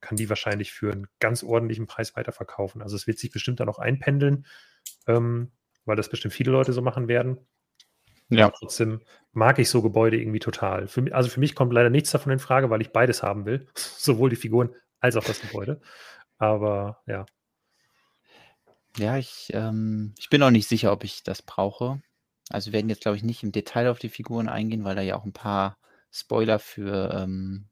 kann 0.02 0.16
die 0.16 0.28
wahrscheinlich 0.28 0.72
für 0.72 0.92
einen 0.92 1.06
ganz 1.18 1.42
ordentlichen 1.42 1.86
Preis 1.86 2.14
weiterverkaufen. 2.16 2.82
Also 2.82 2.96
es 2.96 3.06
wird 3.06 3.18
sich 3.18 3.30
bestimmt 3.30 3.60
dann 3.60 3.70
auch 3.70 3.78
einpendeln, 3.78 4.46
ähm, 5.06 5.50
weil 5.86 5.96
das 5.96 6.10
bestimmt 6.10 6.34
viele 6.34 6.52
Leute 6.52 6.74
so 6.74 6.82
machen 6.82 7.08
werden. 7.08 7.38
Ja. 8.28 8.46
Aber 8.46 8.54
trotzdem 8.58 9.00
mag 9.32 9.58
ich 9.58 9.70
so 9.70 9.80
Gebäude 9.80 10.18
irgendwie 10.18 10.38
total. 10.38 10.86
Für, 10.88 11.14
also 11.14 11.30
für 11.30 11.40
mich 11.40 11.54
kommt 11.54 11.72
leider 11.72 11.90
nichts 11.90 12.10
davon 12.10 12.32
in 12.32 12.38
Frage, 12.38 12.68
weil 12.68 12.82
ich 12.82 12.90
beides 12.90 13.22
haben 13.22 13.46
will. 13.46 13.66
Sowohl 13.74 14.28
die 14.28 14.36
Figuren 14.36 14.74
als 15.00 15.16
auch 15.16 15.24
das 15.24 15.40
Gebäude. 15.40 15.80
Aber 16.38 17.02
ja, 17.06 17.24
ja, 18.98 19.16
ich, 19.16 19.48
ähm, 19.54 20.14
ich 20.18 20.28
bin 20.28 20.42
auch 20.42 20.50
nicht 20.50 20.68
sicher, 20.68 20.92
ob 20.92 21.04
ich 21.04 21.22
das 21.22 21.42
brauche. 21.42 22.02
Also 22.50 22.68
wir 22.68 22.74
werden 22.74 22.90
jetzt, 22.90 23.02
glaube 23.02 23.16
ich, 23.16 23.22
nicht 23.22 23.42
im 23.42 23.52
Detail 23.52 23.88
auf 23.88 23.98
die 23.98 24.10
Figuren 24.10 24.48
eingehen, 24.48 24.84
weil 24.84 24.96
da 24.96 25.02
ja 25.02 25.16
auch 25.16 25.24
ein 25.24 25.32
paar 25.32 25.78
Spoiler 26.10 26.58
für 26.58 27.10
ähm, 27.14 27.68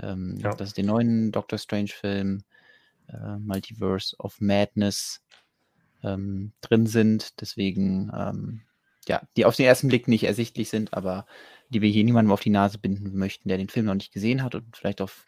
ähm, 0.00 0.36
Ja. 0.38 0.54
das 0.54 0.68
ist 0.68 0.78
den 0.78 0.86
neuen 0.86 1.32
Doctor 1.32 1.58
Strange-Film, 1.58 2.42
äh, 3.08 3.36
Multiverse 3.38 4.16
of 4.18 4.40
Madness, 4.40 5.22
ähm, 6.02 6.52
drin 6.60 6.86
sind. 6.86 7.40
Deswegen, 7.40 8.10
ähm, 8.14 8.62
ja, 9.08 9.22
die 9.36 9.44
auf 9.44 9.56
den 9.56 9.66
ersten 9.66 9.88
Blick 9.88 10.08
nicht 10.08 10.24
ersichtlich 10.24 10.68
sind, 10.70 10.94
aber 10.94 11.26
die 11.68 11.82
wir 11.82 11.90
hier 11.90 12.04
niemandem 12.04 12.32
auf 12.32 12.40
die 12.40 12.50
Nase 12.50 12.78
binden 12.78 13.16
möchten, 13.16 13.48
der 13.48 13.58
den 13.58 13.68
Film 13.68 13.86
noch 13.86 13.94
nicht 13.94 14.12
gesehen 14.12 14.42
hat 14.42 14.54
und 14.54 14.76
vielleicht 14.76 15.00
auf 15.00 15.26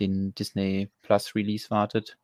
den 0.00 0.34
Disney 0.34 0.90
Plus 1.02 1.34
Release 1.34 1.70
wartet. 1.70 2.18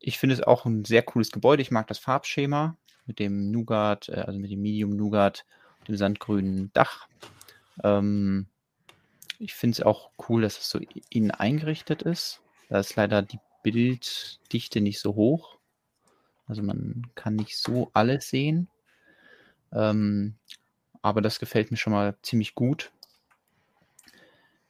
Ich 0.00 0.18
finde 0.18 0.34
es 0.34 0.42
auch 0.42 0.64
ein 0.64 0.84
sehr 0.84 1.02
cooles 1.02 1.30
Gebäude. 1.30 1.62
Ich 1.62 1.70
mag 1.70 1.86
das 1.88 1.98
Farbschema 1.98 2.76
mit 3.06 3.18
dem 3.18 3.50
Nougat, 3.50 4.08
äh, 4.08 4.20
also 4.20 4.38
mit 4.38 4.50
dem 4.50 4.62
Medium 4.62 4.90
Nougat, 4.90 5.44
dem 5.88 5.96
sandgrünen 5.96 6.70
Dach. 6.72 7.08
Ähm, 7.82 8.46
ich 9.38 9.54
finde 9.54 9.74
es 9.74 9.82
auch 9.82 10.10
cool, 10.28 10.42
dass 10.42 10.58
es 10.58 10.70
so 10.70 10.80
innen 11.10 11.30
eingerichtet 11.30 12.02
ist. 12.02 12.40
Da 12.68 12.80
ist 12.80 12.96
leider 12.96 13.22
die 13.22 13.40
Bilddichte 13.62 14.80
nicht 14.80 15.00
so 15.00 15.14
hoch. 15.14 15.58
Also 16.46 16.62
man 16.62 17.06
kann 17.14 17.36
nicht 17.36 17.56
so 17.58 17.90
alles 17.92 18.28
sehen. 18.28 18.68
Ähm, 19.72 20.36
aber 21.02 21.20
das 21.20 21.38
gefällt 21.38 21.70
mir 21.70 21.76
schon 21.76 21.92
mal 21.92 22.16
ziemlich 22.22 22.54
gut 22.54 22.90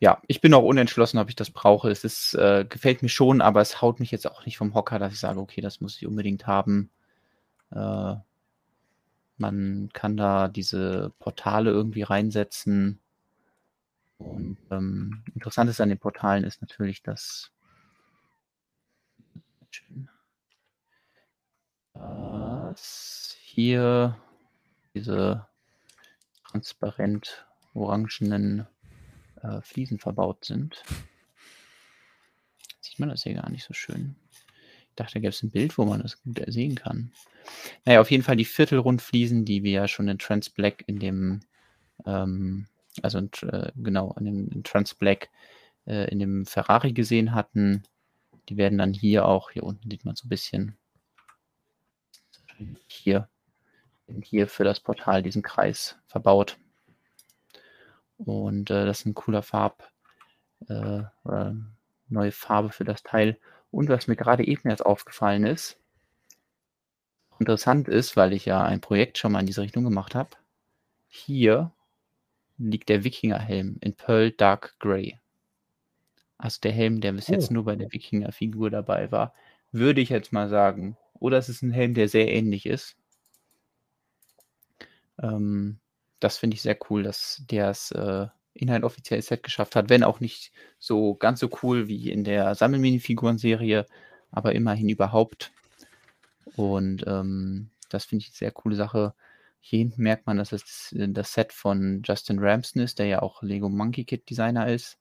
ja, 0.00 0.22
ich 0.28 0.40
bin 0.40 0.54
auch 0.54 0.62
unentschlossen, 0.62 1.18
ob 1.18 1.28
ich 1.28 1.36
das 1.36 1.50
brauche. 1.50 1.90
Es 1.90 2.04
ist, 2.04 2.34
äh, 2.34 2.64
gefällt 2.68 3.02
mir 3.02 3.08
schon, 3.08 3.40
aber 3.40 3.60
es 3.60 3.82
haut 3.82 3.98
mich 4.00 4.10
jetzt 4.10 4.26
auch 4.28 4.46
nicht 4.46 4.56
vom 4.56 4.74
Hocker, 4.74 4.98
dass 4.98 5.12
ich 5.12 5.18
sage, 5.18 5.40
okay, 5.40 5.60
das 5.60 5.80
muss 5.80 5.96
ich 5.96 6.06
unbedingt 6.06 6.46
haben. 6.46 6.90
Äh, 7.72 8.14
man 9.38 9.90
kann 9.92 10.16
da 10.16 10.48
diese 10.48 11.12
Portale 11.18 11.70
irgendwie 11.70 12.02
reinsetzen. 12.02 13.00
Und 14.18 14.58
ähm, 14.70 15.22
interessant 15.34 15.70
ist 15.70 15.80
an 15.80 15.88
den 15.88 15.98
Portalen 15.98 16.44
ist 16.44 16.60
natürlich, 16.60 17.02
dass 17.02 17.52
dass 22.68 23.36
hier 23.42 24.16
diese 24.94 25.46
transparent 26.48 27.46
orangenen 27.74 28.66
äh, 29.42 29.60
Fliesen 29.62 29.98
verbaut 29.98 30.44
sind. 30.44 30.82
Sieht 32.80 32.98
man 32.98 33.08
das 33.08 33.22
hier 33.22 33.34
gar 33.34 33.50
nicht 33.50 33.64
so 33.64 33.74
schön. 33.74 34.16
Ich 34.90 34.94
dachte, 34.96 35.14
da 35.14 35.20
gäbe 35.20 35.30
es 35.30 35.42
ein 35.42 35.50
Bild, 35.50 35.78
wo 35.78 35.84
man 35.84 36.02
das 36.02 36.20
gut 36.22 36.42
sehen 36.46 36.74
kann. 36.74 37.12
Naja, 37.84 38.00
auf 38.00 38.10
jeden 38.10 38.22
Fall 38.22 38.36
die 38.36 38.44
Viertelrundfliesen, 38.44 39.44
die 39.44 39.62
wir 39.62 39.72
ja 39.72 39.88
schon 39.88 40.08
in 40.08 40.18
Trans 40.18 40.50
Black 40.50 40.84
in 40.86 40.98
dem, 40.98 41.40
ähm, 42.06 42.66
also 43.02 43.18
äh, 43.18 43.72
genau, 43.76 44.14
in 44.18 44.24
dem 44.24 44.48
in 44.48 44.64
Trans 44.64 44.94
Black 44.94 45.30
äh, 45.86 46.10
in 46.10 46.18
dem 46.18 46.46
Ferrari 46.46 46.92
gesehen 46.92 47.34
hatten. 47.34 47.82
Die 48.48 48.56
werden 48.56 48.78
dann 48.78 48.92
hier 48.92 49.26
auch, 49.26 49.50
hier 49.50 49.64
unten 49.64 49.90
sieht 49.90 50.04
man 50.04 50.16
so 50.16 50.26
ein 50.26 50.28
bisschen, 50.28 50.76
hier, 52.86 53.28
hier 54.22 54.48
für 54.48 54.64
das 54.64 54.80
Portal 54.80 55.22
diesen 55.22 55.42
Kreis 55.42 55.98
verbaut. 56.06 56.56
Und 58.18 58.70
äh, 58.70 58.86
das 58.86 59.00
ist 59.00 59.06
ein 59.06 59.14
cooler 59.14 59.42
Farb, 59.42 59.90
äh, 60.68 61.02
oder 61.24 61.56
neue 62.08 62.32
Farbe 62.32 62.70
für 62.70 62.84
das 62.84 63.02
Teil. 63.02 63.38
Und 63.70 63.88
was 63.88 64.06
mir 64.06 64.16
gerade 64.16 64.46
eben 64.46 64.68
erst 64.68 64.84
aufgefallen 64.84 65.44
ist, 65.44 65.78
interessant 67.38 67.86
ist, 67.86 68.16
weil 68.16 68.32
ich 68.32 68.46
ja 68.46 68.64
ein 68.64 68.80
Projekt 68.80 69.18
schon 69.18 69.32
mal 69.32 69.40
in 69.40 69.46
diese 69.46 69.62
Richtung 69.62 69.84
gemacht 69.84 70.14
habe. 70.14 70.30
Hier 71.08 71.70
liegt 72.58 72.88
der 72.88 73.04
Wikingerhelm 73.04 73.76
in 73.80 73.94
Pearl 73.94 74.32
Dark 74.32 74.78
Grey. 74.78 75.18
Also 76.36 76.58
der 76.62 76.72
Helm, 76.72 77.00
der 77.00 77.12
bis 77.12 77.28
oh. 77.28 77.32
jetzt 77.32 77.50
nur 77.50 77.64
bei 77.64 77.76
der 77.76 77.92
Wikinger-Figur 77.92 78.70
dabei 78.70 79.10
war, 79.10 79.34
würde 79.72 80.00
ich 80.00 80.08
jetzt 80.08 80.32
mal 80.32 80.48
sagen. 80.48 80.96
Oder 81.14 81.38
es 81.38 81.48
ist 81.48 81.62
ein 81.62 81.72
Helm, 81.72 81.94
der 81.94 82.08
sehr 82.08 82.28
ähnlich 82.28 82.66
ist. 82.66 82.96
Ähm, 85.20 85.78
das 86.20 86.38
finde 86.38 86.54
ich 86.54 86.62
sehr 86.62 86.78
cool, 86.90 87.02
dass 87.02 87.42
der 87.48 87.70
es 87.70 87.90
äh, 87.92 88.26
in 88.54 88.70
ein 88.70 88.84
offizielles 88.84 89.26
Set 89.26 89.42
geschafft 89.42 89.76
hat, 89.76 89.88
wenn 89.88 90.02
auch 90.02 90.20
nicht 90.20 90.52
so 90.78 91.14
ganz 91.14 91.40
so 91.40 91.48
cool 91.62 91.88
wie 91.88 92.10
in 92.10 92.24
der 92.24 92.54
Sammelminifiguren-Serie, 92.54 93.86
aber 94.30 94.54
immerhin 94.54 94.88
überhaupt. 94.88 95.52
Und 96.56 97.04
ähm, 97.06 97.70
das 97.88 98.04
finde 98.04 98.24
ich 98.24 98.30
eine 98.30 98.36
sehr 98.36 98.50
coole 98.52 98.76
Sache. 98.76 99.14
Hier 99.60 99.80
hinten 99.80 100.02
merkt 100.02 100.26
man, 100.26 100.38
dass 100.38 100.52
es 100.52 100.94
das 100.96 101.32
Set 101.34 101.52
von 101.52 102.02
Justin 102.04 102.38
Ramsden 102.38 102.80
ist, 102.82 102.98
der 102.98 103.06
ja 103.06 103.22
auch 103.22 103.42
Lego 103.42 103.68
Monkey 103.68 104.04
Kid 104.04 104.28
Designer 104.30 104.68
ist, 104.68 104.98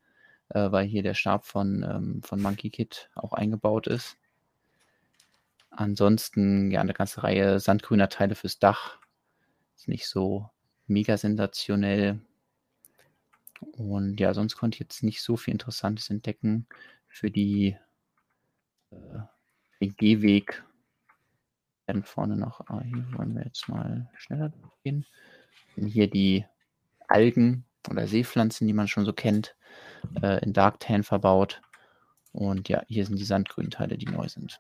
äh, 0.50 0.72
weil 0.72 0.86
hier 0.88 1.04
der 1.04 1.14
Stab 1.14 1.46
von, 1.46 1.84
ähm, 1.84 2.22
von 2.24 2.42
Monkey 2.42 2.70
Kid 2.70 3.10
auch 3.16 3.34
eingebaut 3.34 3.88
ist. 3.88 4.18
ansonsten 5.72 6.72
ja 6.72 6.82
eine 6.82 6.94
ganze 6.94 7.24
Reihe 7.24 7.60
sandgrüner 7.60 8.10
Teile 8.10 8.36
fürs 8.36 8.60
Dach. 8.60 8.98
Ist 9.76 9.88
nicht 9.88 10.08
so 10.08 10.50
mega 10.88 11.18
sensationell. 11.18 12.20
Und 13.74 14.20
ja, 14.20 14.34
sonst 14.34 14.56
konnte 14.58 14.76
ich 14.76 14.80
jetzt 14.80 15.04
nicht 15.04 15.22
so 15.22 15.38
viel 15.38 15.52
Interessantes 15.54 16.10
entdecken. 16.10 16.68
Für 17.08 17.32
die 17.32 17.78
äh, 18.92 19.20
den 19.82 19.96
Gehweg 19.96 20.64
werden 21.88 22.04
vorne 22.04 22.36
noch, 22.36 22.62
ah, 22.68 22.82
hier 22.84 23.06
wollen 23.14 23.36
wir 23.36 23.44
jetzt 23.44 23.68
mal 23.70 24.10
schneller 24.18 24.52
gehen. 24.84 25.06
Hier 25.76 26.10
die 26.10 26.46
Algen 27.08 27.66
oder 27.90 28.08
Seepflanzen, 28.08 28.68
die 28.68 28.74
man 28.74 28.88
schon 28.88 29.06
so 29.06 29.14
kennt, 29.14 29.56
äh, 30.22 30.44
in 30.44 30.54
Darktan 30.54 31.04
verbaut. 31.04 31.62
Und 32.34 32.70
ja, 32.70 32.84
hier 32.88 33.06
sind 33.06 33.18
die 33.18 33.26
sandgrünen 33.26 33.72
Teile, 33.72 33.98
die 33.98 34.06
neu 34.06 34.28
sind. 34.28 34.60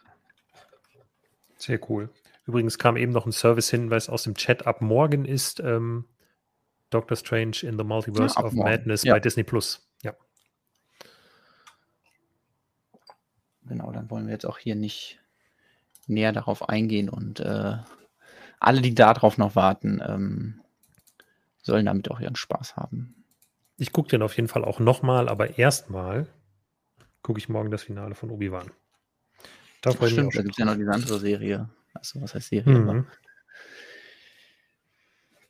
Sehr 1.57 1.79
cool. 1.89 2.09
Übrigens 2.45 2.77
kam 2.77 2.95
eben 2.95 3.11
noch 3.11 3.25
ein 3.25 3.31
Service-Hinweis 3.31 4.09
aus 4.09 4.23
dem 4.23 4.35
Chat. 4.35 4.65
Ab 4.65 4.81
morgen 4.81 5.25
ist 5.25 5.59
ähm, 5.59 6.05
Doctor 6.89 7.17
Strange 7.17 7.57
in 7.63 7.77
the 7.77 7.83
Multiverse 7.83 8.35
ja, 8.37 8.45
of 8.45 8.53
morgen. 8.53 8.69
Madness 8.69 9.03
ja. 9.03 9.13
bei 9.13 9.19
Disney 9.19 9.43
Plus. 9.43 9.85
Ja. 10.01 10.13
Genau, 13.63 13.91
dann 13.91 14.09
wollen 14.09 14.27
wir 14.27 14.33
jetzt 14.33 14.45
auch 14.45 14.57
hier 14.57 14.75
nicht 14.75 15.19
näher 16.07 16.31
darauf 16.31 16.69
eingehen 16.69 17.09
und 17.09 17.39
äh, 17.39 17.77
alle, 18.59 18.81
die 18.81 18.95
darauf 18.95 19.37
noch 19.37 19.55
warten, 19.55 20.01
ähm, 20.05 20.61
sollen 21.61 21.85
damit 21.85 22.09
auch 22.09 22.19
ihren 22.19 22.35
Spaß 22.35 22.75
haben. 22.75 23.23
Ich 23.77 23.91
gucke 23.91 24.09
den 24.09 24.21
auf 24.21 24.35
jeden 24.35 24.47
Fall 24.47 24.65
auch 24.65 24.79
nochmal, 24.79 25.29
aber 25.29 25.59
erstmal 25.59 26.27
gucke 27.21 27.39
ich 27.39 27.49
morgen 27.49 27.69
das 27.69 27.83
Finale 27.83 28.15
von 28.15 28.31
Obi-Wan. 28.31 28.71
Da 29.81 29.91
Stimmt, 29.91 30.35
da 30.35 30.41
gibt 30.41 30.53
es 30.53 30.57
ja 30.57 30.65
noch 30.65 30.75
diese 30.75 30.91
andere 30.91 31.19
Serie. 31.19 31.69
Also, 31.93 32.21
was 32.21 32.33
heißt 32.33 32.49
Serie? 32.49 32.73
Mhm. 32.73 33.05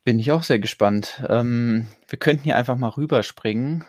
Bin 0.04 0.18
ich 0.18 0.32
auch 0.32 0.42
sehr 0.42 0.58
gespannt. 0.58 1.22
Ähm, 1.28 1.86
wir 2.06 2.18
könnten 2.18 2.44
hier 2.44 2.56
einfach 2.56 2.76
mal 2.76 2.88
rüberspringen, 2.88 3.84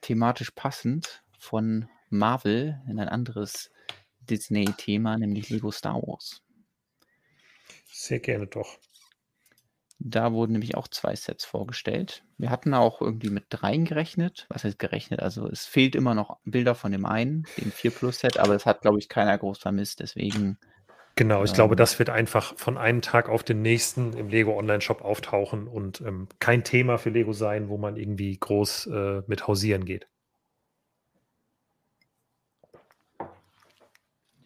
thematisch 0.00 0.50
passend, 0.50 1.22
von 1.38 1.88
Marvel 2.10 2.80
in 2.88 2.98
ein 2.98 3.08
anderes 3.08 3.70
Disney-Thema, 4.28 5.18
nämlich 5.18 5.50
Lego 5.50 5.70
Star 5.70 5.96
Wars. 5.96 6.42
Sehr 7.90 8.20
gerne 8.20 8.46
doch. 8.46 8.78
Da 10.04 10.32
wurden 10.32 10.52
nämlich 10.52 10.74
auch 10.74 10.88
zwei 10.88 11.14
Sets 11.14 11.44
vorgestellt. 11.44 12.24
Wir 12.36 12.50
hatten 12.50 12.74
auch 12.74 13.00
irgendwie 13.00 13.30
mit 13.30 13.44
dreien 13.50 13.84
gerechnet. 13.84 14.46
Was 14.48 14.64
heißt 14.64 14.78
gerechnet? 14.78 15.20
Also 15.20 15.48
es 15.48 15.66
fehlt 15.66 15.94
immer 15.94 16.14
noch 16.14 16.38
Bilder 16.44 16.74
von 16.74 16.90
dem 16.90 17.06
einen, 17.06 17.44
dem 17.56 17.70
4 17.70 17.92
Plus 17.92 18.18
Set, 18.18 18.38
aber 18.38 18.54
das 18.54 18.66
hat, 18.66 18.80
glaube 18.80 18.98
ich, 18.98 19.08
keiner 19.08 19.38
groß 19.38 19.58
vermisst. 19.58 20.00
Deswegen. 20.00 20.58
Genau, 21.14 21.44
ich 21.44 21.50
ähm, 21.50 21.54
glaube, 21.54 21.76
das 21.76 21.98
wird 22.00 22.10
einfach 22.10 22.56
von 22.56 22.78
einem 22.78 23.00
Tag 23.00 23.28
auf 23.28 23.44
den 23.44 23.62
nächsten 23.62 24.14
im 24.14 24.28
Lego 24.28 24.58
Online-Shop 24.58 25.02
auftauchen 25.02 25.68
und 25.68 26.00
ähm, 26.00 26.26
kein 26.40 26.64
Thema 26.64 26.98
für 26.98 27.10
Lego 27.10 27.32
sein, 27.32 27.68
wo 27.68 27.78
man 27.78 27.96
irgendwie 27.96 28.36
groß 28.36 28.86
äh, 28.86 29.22
mit 29.28 29.46
hausieren 29.46 29.84
geht. 29.84 30.08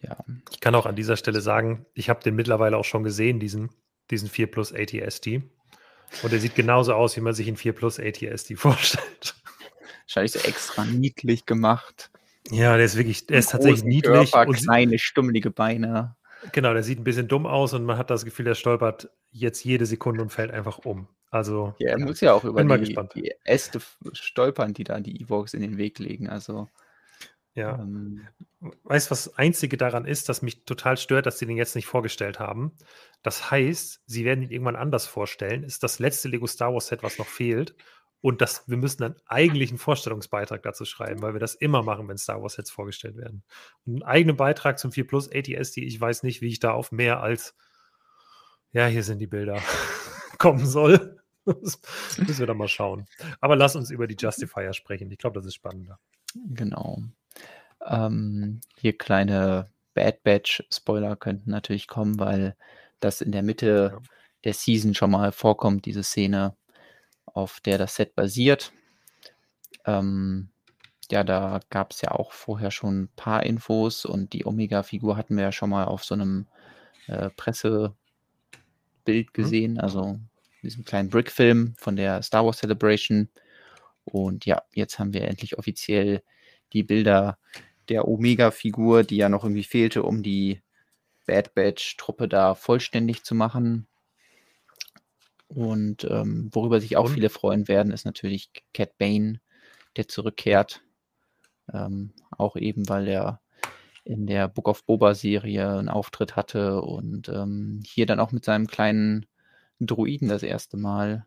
Ja. 0.07 0.17
Ich 0.51 0.59
kann 0.59 0.75
auch 0.75 0.85
an 0.85 0.95
dieser 0.95 1.17
Stelle 1.17 1.41
sagen, 1.41 1.85
ich 1.93 2.09
habe 2.09 2.23
den 2.23 2.35
mittlerweile 2.35 2.77
auch 2.77 2.85
schon 2.85 3.03
gesehen, 3.03 3.39
diesen 3.39 3.69
diesen 4.11 4.29
4 4.29 4.47
Plus 4.47 4.73
ATSD. 4.73 5.43
Und 6.23 6.31
der 6.31 6.39
sieht 6.39 6.55
genauso 6.55 6.93
aus, 6.93 7.17
wie 7.17 7.21
man 7.21 7.33
sich 7.33 7.47
in 7.47 7.57
4 7.57 7.73
Plus 7.73 7.99
ATSD 7.99 8.55
vorstellt. 8.55 9.35
Wahrscheinlich 10.05 10.31
so 10.31 10.39
extra 10.39 10.85
niedlich 10.85 11.45
gemacht. 11.45 12.11
Ja, 12.49 12.77
der 12.77 12.85
ist 12.85 12.95
wirklich, 12.95 13.27
der 13.27 13.39
ist 13.39 13.51
tatsächlich 13.51 13.83
niedlich. 13.83 14.31
Körper, 14.31 14.47
und 14.47 14.55
kleine, 14.55 14.99
stummelige 14.99 15.51
Beine. 15.51 16.15
Genau, 16.53 16.73
der 16.73 16.83
sieht 16.83 16.99
ein 16.99 17.03
bisschen 17.03 17.27
dumm 17.27 17.45
aus 17.45 17.73
und 17.73 17.83
man 17.83 17.97
hat 17.97 18.09
das 18.09 18.23
Gefühl, 18.23 18.45
der 18.45 18.55
stolpert 18.55 19.09
jetzt 19.31 19.65
jede 19.65 19.85
Sekunde 19.85 20.21
und 20.21 20.29
fällt 20.29 20.51
einfach 20.51 20.79
um. 20.85 21.09
Also, 21.29 21.73
ja, 21.77 21.89
er 21.89 21.99
muss 21.99 22.21
ja 22.21 22.33
auch 22.33 22.45
über 22.45 22.63
die, 22.77 22.97
die, 23.15 23.33
Äste 23.43 23.81
stolpern, 24.13 24.73
die 24.73 24.85
da 24.85 25.01
die 25.01 25.19
Evox 25.21 25.53
in 25.53 25.59
den 25.59 25.77
Weg 25.77 25.99
legen. 25.99 26.29
Also, 26.29 26.69
ja. 27.57 27.79
Ähm, 27.79 28.27
weißt 28.83 29.07
du, 29.07 29.11
was 29.11 29.25
das 29.25 29.35
Einzige 29.35 29.77
daran 29.77 30.05
ist, 30.05 30.29
das 30.29 30.41
mich 30.43 30.63
total 30.65 30.95
stört, 30.97 31.25
dass 31.25 31.39
sie 31.39 31.47
den 31.47 31.57
jetzt 31.57 31.75
nicht 31.75 31.87
vorgestellt 31.87 32.39
haben? 32.39 32.73
Das 33.23 33.49
heißt, 33.49 34.03
sie 34.05 34.25
werden 34.25 34.43
ihn 34.43 34.51
irgendwann 34.51 34.75
anders 34.75 35.07
vorstellen. 35.07 35.63
Ist 35.63 35.81
das 35.81 35.97
letzte 35.97 36.27
Lego 36.27 36.45
Star 36.45 36.73
Wars 36.73 36.87
Set, 36.87 37.01
was 37.01 37.17
noch 37.17 37.25
fehlt. 37.25 37.75
Und 38.21 38.41
das, 38.41 38.67
wir 38.67 38.77
müssen 38.77 39.01
dann 39.01 39.15
eigentlich 39.25 39.69
einen 39.69 39.79
Vorstellungsbeitrag 39.79 40.61
dazu 40.61 40.85
schreiben, 40.85 41.21
weil 41.21 41.33
wir 41.33 41.39
das 41.39 41.55
immer 41.55 41.81
machen, 41.81 42.07
wenn 42.07 42.17
Star 42.17 42.41
Wars 42.41 42.53
Sets 42.53 42.71
vorgestellt 42.71 43.17
werden. 43.17 43.43
Und 43.85 43.95
einen 43.95 44.03
eigenen 44.03 44.37
Beitrag 44.37 44.79
zum 44.79 44.91
4 44.91 45.07
Plus 45.07 45.31
ATSD, 45.31 45.83
ich 45.83 45.99
weiß 45.99 46.23
nicht, 46.23 46.41
wie 46.41 46.47
ich 46.47 46.59
da 46.59 46.71
auf 46.71 46.91
mehr 46.91 47.21
als, 47.21 47.55
ja, 48.71 48.85
hier 48.85 49.03
sind 49.03 49.19
die 49.19 49.27
Bilder, 49.27 49.61
kommen 50.37 50.65
soll. 50.65 51.19
Das 51.45 51.79
müssen 52.17 52.39
wir 52.39 52.47
dann 52.47 52.57
mal 52.57 52.67
schauen. 52.67 53.05
Aber 53.39 53.55
lass 53.55 53.75
uns 53.75 53.89
über 53.89 54.07
die 54.07 54.17
Justifier 54.19 54.73
sprechen. 54.73 55.09
Ich 55.11 55.17
glaube, 55.17 55.39
das 55.39 55.45
ist 55.45 55.55
spannender. 55.55 55.99
Genau. 56.49 57.01
Ähm, 57.87 58.61
hier 58.77 58.97
kleine 58.97 59.69
Bad 59.93 60.23
Batch 60.23 60.63
Spoiler 60.71 61.15
könnten 61.15 61.49
natürlich 61.49 61.87
kommen, 61.87 62.19
weil 62.19 62.55
das 62.99 63.21
in 63.21 63.31
der 63.31 63.43
Mitte 63.43 63.91
ja. 63.93 64.01
der 64.43 64.53
Season 64.53 64.93
schon 64.93 65.11
mal 65.11 65.31
vorkommt, 65.31 65.85
diese 65.85 66.03
Szene, 66.03 66.55
auf 67.25 67.59
der 67.59 67.77
das 67.77 67.95
Set 67.95 68.15
basiert. 68.15 68.71
Ähm, 69.85 70.49
ja, 71.11 71.23
da 71.23 71.61
gab 71.69 71.91
es 71.91 72.01
ja 72.01 72.11
auch 72.11 72.31
vorher 72.33 72.71
schon 72.71 73.03
ein 73.03 73.09
paar 73.15 73.43
Infos 73.43 74.05
und 74.05 74.33
die 74.33 74.45
Omega-Figur 74.45 75.15
hatten 75.15 75.35
wir 75.35 75.43
ja 75.43 75.51
schon 75.51 75.69
mal 75.69 75.85
auf 75.85 76.03
so 76.03 76.15
einem 76.15 76.47
äh, 77.07 77.29
Pressebild 77.29 77.95
mhm. 79.05 79.33
gesehen, 79.33 79.73
mhm. 79.73 79.79
also 79.79 80.19
diesem 80.63 80.83
kleinen 80.83 81.09
Brick-Film 81.09 81.75
von 81.77 81.95
der 81.95 82.21
Star 82.23 82.45
Wars 82.45 82.57
Celebration. 82.57 83.29
Und 84.03 84.45
ja, 84.45 84.61
jetzt 84.73 84.99
haben 84.99 85.13
wir 85.13 85.23
endlich 85.23 85.57
offiziell 85.57 86.21
die 86.73 86.83
Bilder 86.83 87.37
der 87.89 88.07
Omega-Figur, 88.07 89.03
die 89.03 89.17
ja 89.17 89.29
noch 89.29 89.43
irgendwie 89.43 89.63
fehlte, 89.63 90.03
um 90.03 90.23
die 90.23 90.61
Bad 91.25 91.53
Batch-Truppe 91.53 92.27
da 92.27 92.55
vollständig 92.55 93.23
zu 93.23 93.35
machen. 93.35 93.87
Und 95.47 96.03
ähm, 96.05 96.49
worüber 96.51 96.81
sich 96.81 96.97
auch 96.97 97.09
viele 97.09 97.29
freuen 97.29 97.67
werden, 97.67 97.93
ist 97.93 98.05
natürlich 98.05 98.51
Cat 98.73 98.97
Bane, 98.97 99.39
der 99.95 100.07
zurückkehrt. 100.07 100.81
Ähm, 101.73 102.13
auch 102.31 102.55
eben, 102.55 102.87
weil 102.89 103.07
er 103.07 103.41
in 104.03 104.25
der 104.25 104.47
Book 104.47 104.67
of 104.67 104.85
Boba 104.85 105.13
Serie 105.13 105.69
einen 105.69 105.89
Auftritt 105.89 106.35
hatte 106.35 106.81
und 106.81 107.27
ähm, 107.29 107.81
hier 107.85 108.05
dann 108.05 108.19
auch 108.21 108.31
mit 108.31 108.45
seinem 108.45 108.67
kleinen 108.67 109.25
Druiden 109.79 110.29
das 110.29 110.43
erste 110.43 110.77
Mal. 110.77 111.25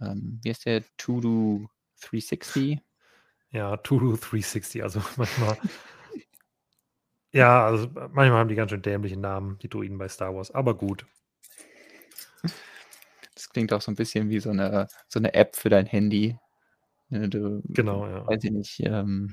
Ähm, 0.00 0.40
wie 0.42 0.50
heißt 0.50 0.66
der? 0.66 0.84
Tudu 0.96 1.68
360? 2.00 2.80
Ja, 3.52 3.76
Tudu 3.78 4.16
360, 4.16 4.82
also 4.82 5.02
manchmal 5.16 5.56
ja, 7.32 7.64
also 7.64 7.86
manchmal 7.94 8.32
haben 8.32 8.48
die 8.48 8.56
ganz 8.56 8.70
schön 8.70 8.82
dämliche 8.82 9.16
Namen, 9.16 9.58
die 9.58 9.68
Druiden 9.68 9.98
bei 9.98 10.08
Star 10.08 10.34
Wars, 10.34 10.50
aber 10.50 10.76
gut. 10.76 11.06
Das 13.34 13.48
klingt 13.50 13.72
auch 13.72 13.80
so 13.80 13.92
ein 13.92 13.96
bisschen 13.96 14.28
wie 14.30 14.40
so 14.40 14.50
eine, 14.50 14.88
so 15.08 15.20
eine 15.20 15.32
App 15.34 15.56
für 15.56 15.68
dein 15.68 15.86
Handy. 15.86 16.36
Ne, 17.08 17.28
du, 17.28 17.62
genau, 17.68 18.06
ja. 18.06 18.26
Weiß 18.26 18.42
ich 18.42 18.50
nicht. 18.50 18.80
Ähm, 18.80 19.30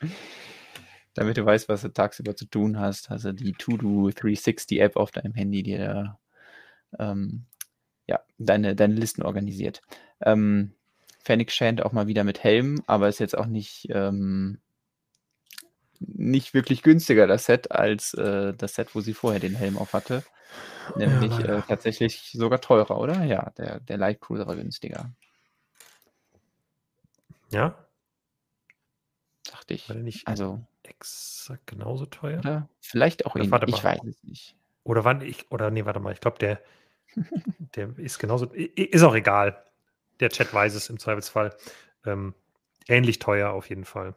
damit 1.14 1.36
du 1.36 1.46
weißt, 1.46 1.68
was 1.68 1.82
du 1.82 1.92
tagsüber 1.92 2.34
zu 2.34 2.46
tun 2.46 2.80
hast, 2.80 3.10
also 3.10 3.32
die 3.32 3.52
To-Do 3.52 4.10
360 4.10 4.80
App 4.80 4.96
auf 4.96 5.12
deinem 5.12 5.34
Handy, 5.34 5.62
die 5.62 5.78
da 5.78 6.18
ähm, 6.98 7.46
ja, 8.06 8.20
deine, 8.38 8.74
deine 8.74 8.94
Listen 8.94 9.22
organisiert. 9.22 9.82
Ähm, 10.20 10.74
Fennec 11.24 11.50
scheint 11.50 11.82
auch 11.82 11.92
mal 11.92 12.06
wieder 12.06 12.22
mit 12.22 12.44
Helm, 12.44 12.82
aber 12.86 13.08
ist 13.08 13.18
jetzt 13.18 13.36
auch 13.36 13.46
nicht 13.46 13.88
ähm, 13.90 14.60
nicht 16.00 16.54
wirklich 16.54 16.82
günstiger, 16.82 17.26
das 17.26 17.46
Set, 17.46 17.70
als 17.72 18.14
äh, 18.14 18.52
das 18.54 18.74
Set, 18.74 18.94
wo 18.94 19.00
sie 19.00 19.14
vorher 19.14 19.40
den 19.40 19.54
Helm 19.54 19.78
auf 19.78 19.92
hatte. 19.94 20.22
Nämlich 20.96 21.36
ja, 21.38 21.58
äh, 21.58 21.62
tatsächlich 21.62 22.32
sogar 22.32 22.60
teurer, 22.60 22.98
oder? 22.98 23.24
Ja, 23.24 23.50
der, 23.56 23.80
der 23.80 23.96
Light 23.96 24.20
Cruiser 24.20 24.46
war 24.46 24.56
günstiger. 24.56 25.12
Ja? 27.50 27.86
Dachte 29.50 29.74
ich. 29.74 29.88
War 29.88 29.94
der 29.94 30.04
nicht 30.04 30.26
also 30.28 30.60
exakt 30.82 31.66
genauso 31.66 32.06
teuer? 32.06 32.40
Oder 32.40 32.68
vielleicht 32.80 33.26
auch 33.26 33.36
ähnlich. 33.36 33.76
Ich 33.76 33.84
weiß 33.84 34.04
es 34.04 34.22
nicht. 34.24 34.56
Oder 34.82 35.04
wann 35.04 35.22
ich, 35.22 35.50
oder 35.50 35.70
nee, 35.70 35.86
warte 35.86 36.00
mal, 36.00 36.12
ich 36.12 36.20
glaube, 36.20 36.38
der, 36.38 36.60
der 37.74 37.98
ist 37.98 38.18
genauso, 38.18 38.46
ist 38.46 39.02
auch 39.02 39.14
egal. 39.14 39.64
Der 40.20 40.30
Chat 40.30 40.52
weiß 40.52 40.74
es 40.74 40.88
im 40.90 40.98
Zweifelsfall. 40.98 41.56
Ähm, 42.04 42.34
ähnlich 42.88 43.18
teuer 43.18 43.50
auf 43.50 43.68
jeden 43.68 43.84
Fall. 43.84 44.14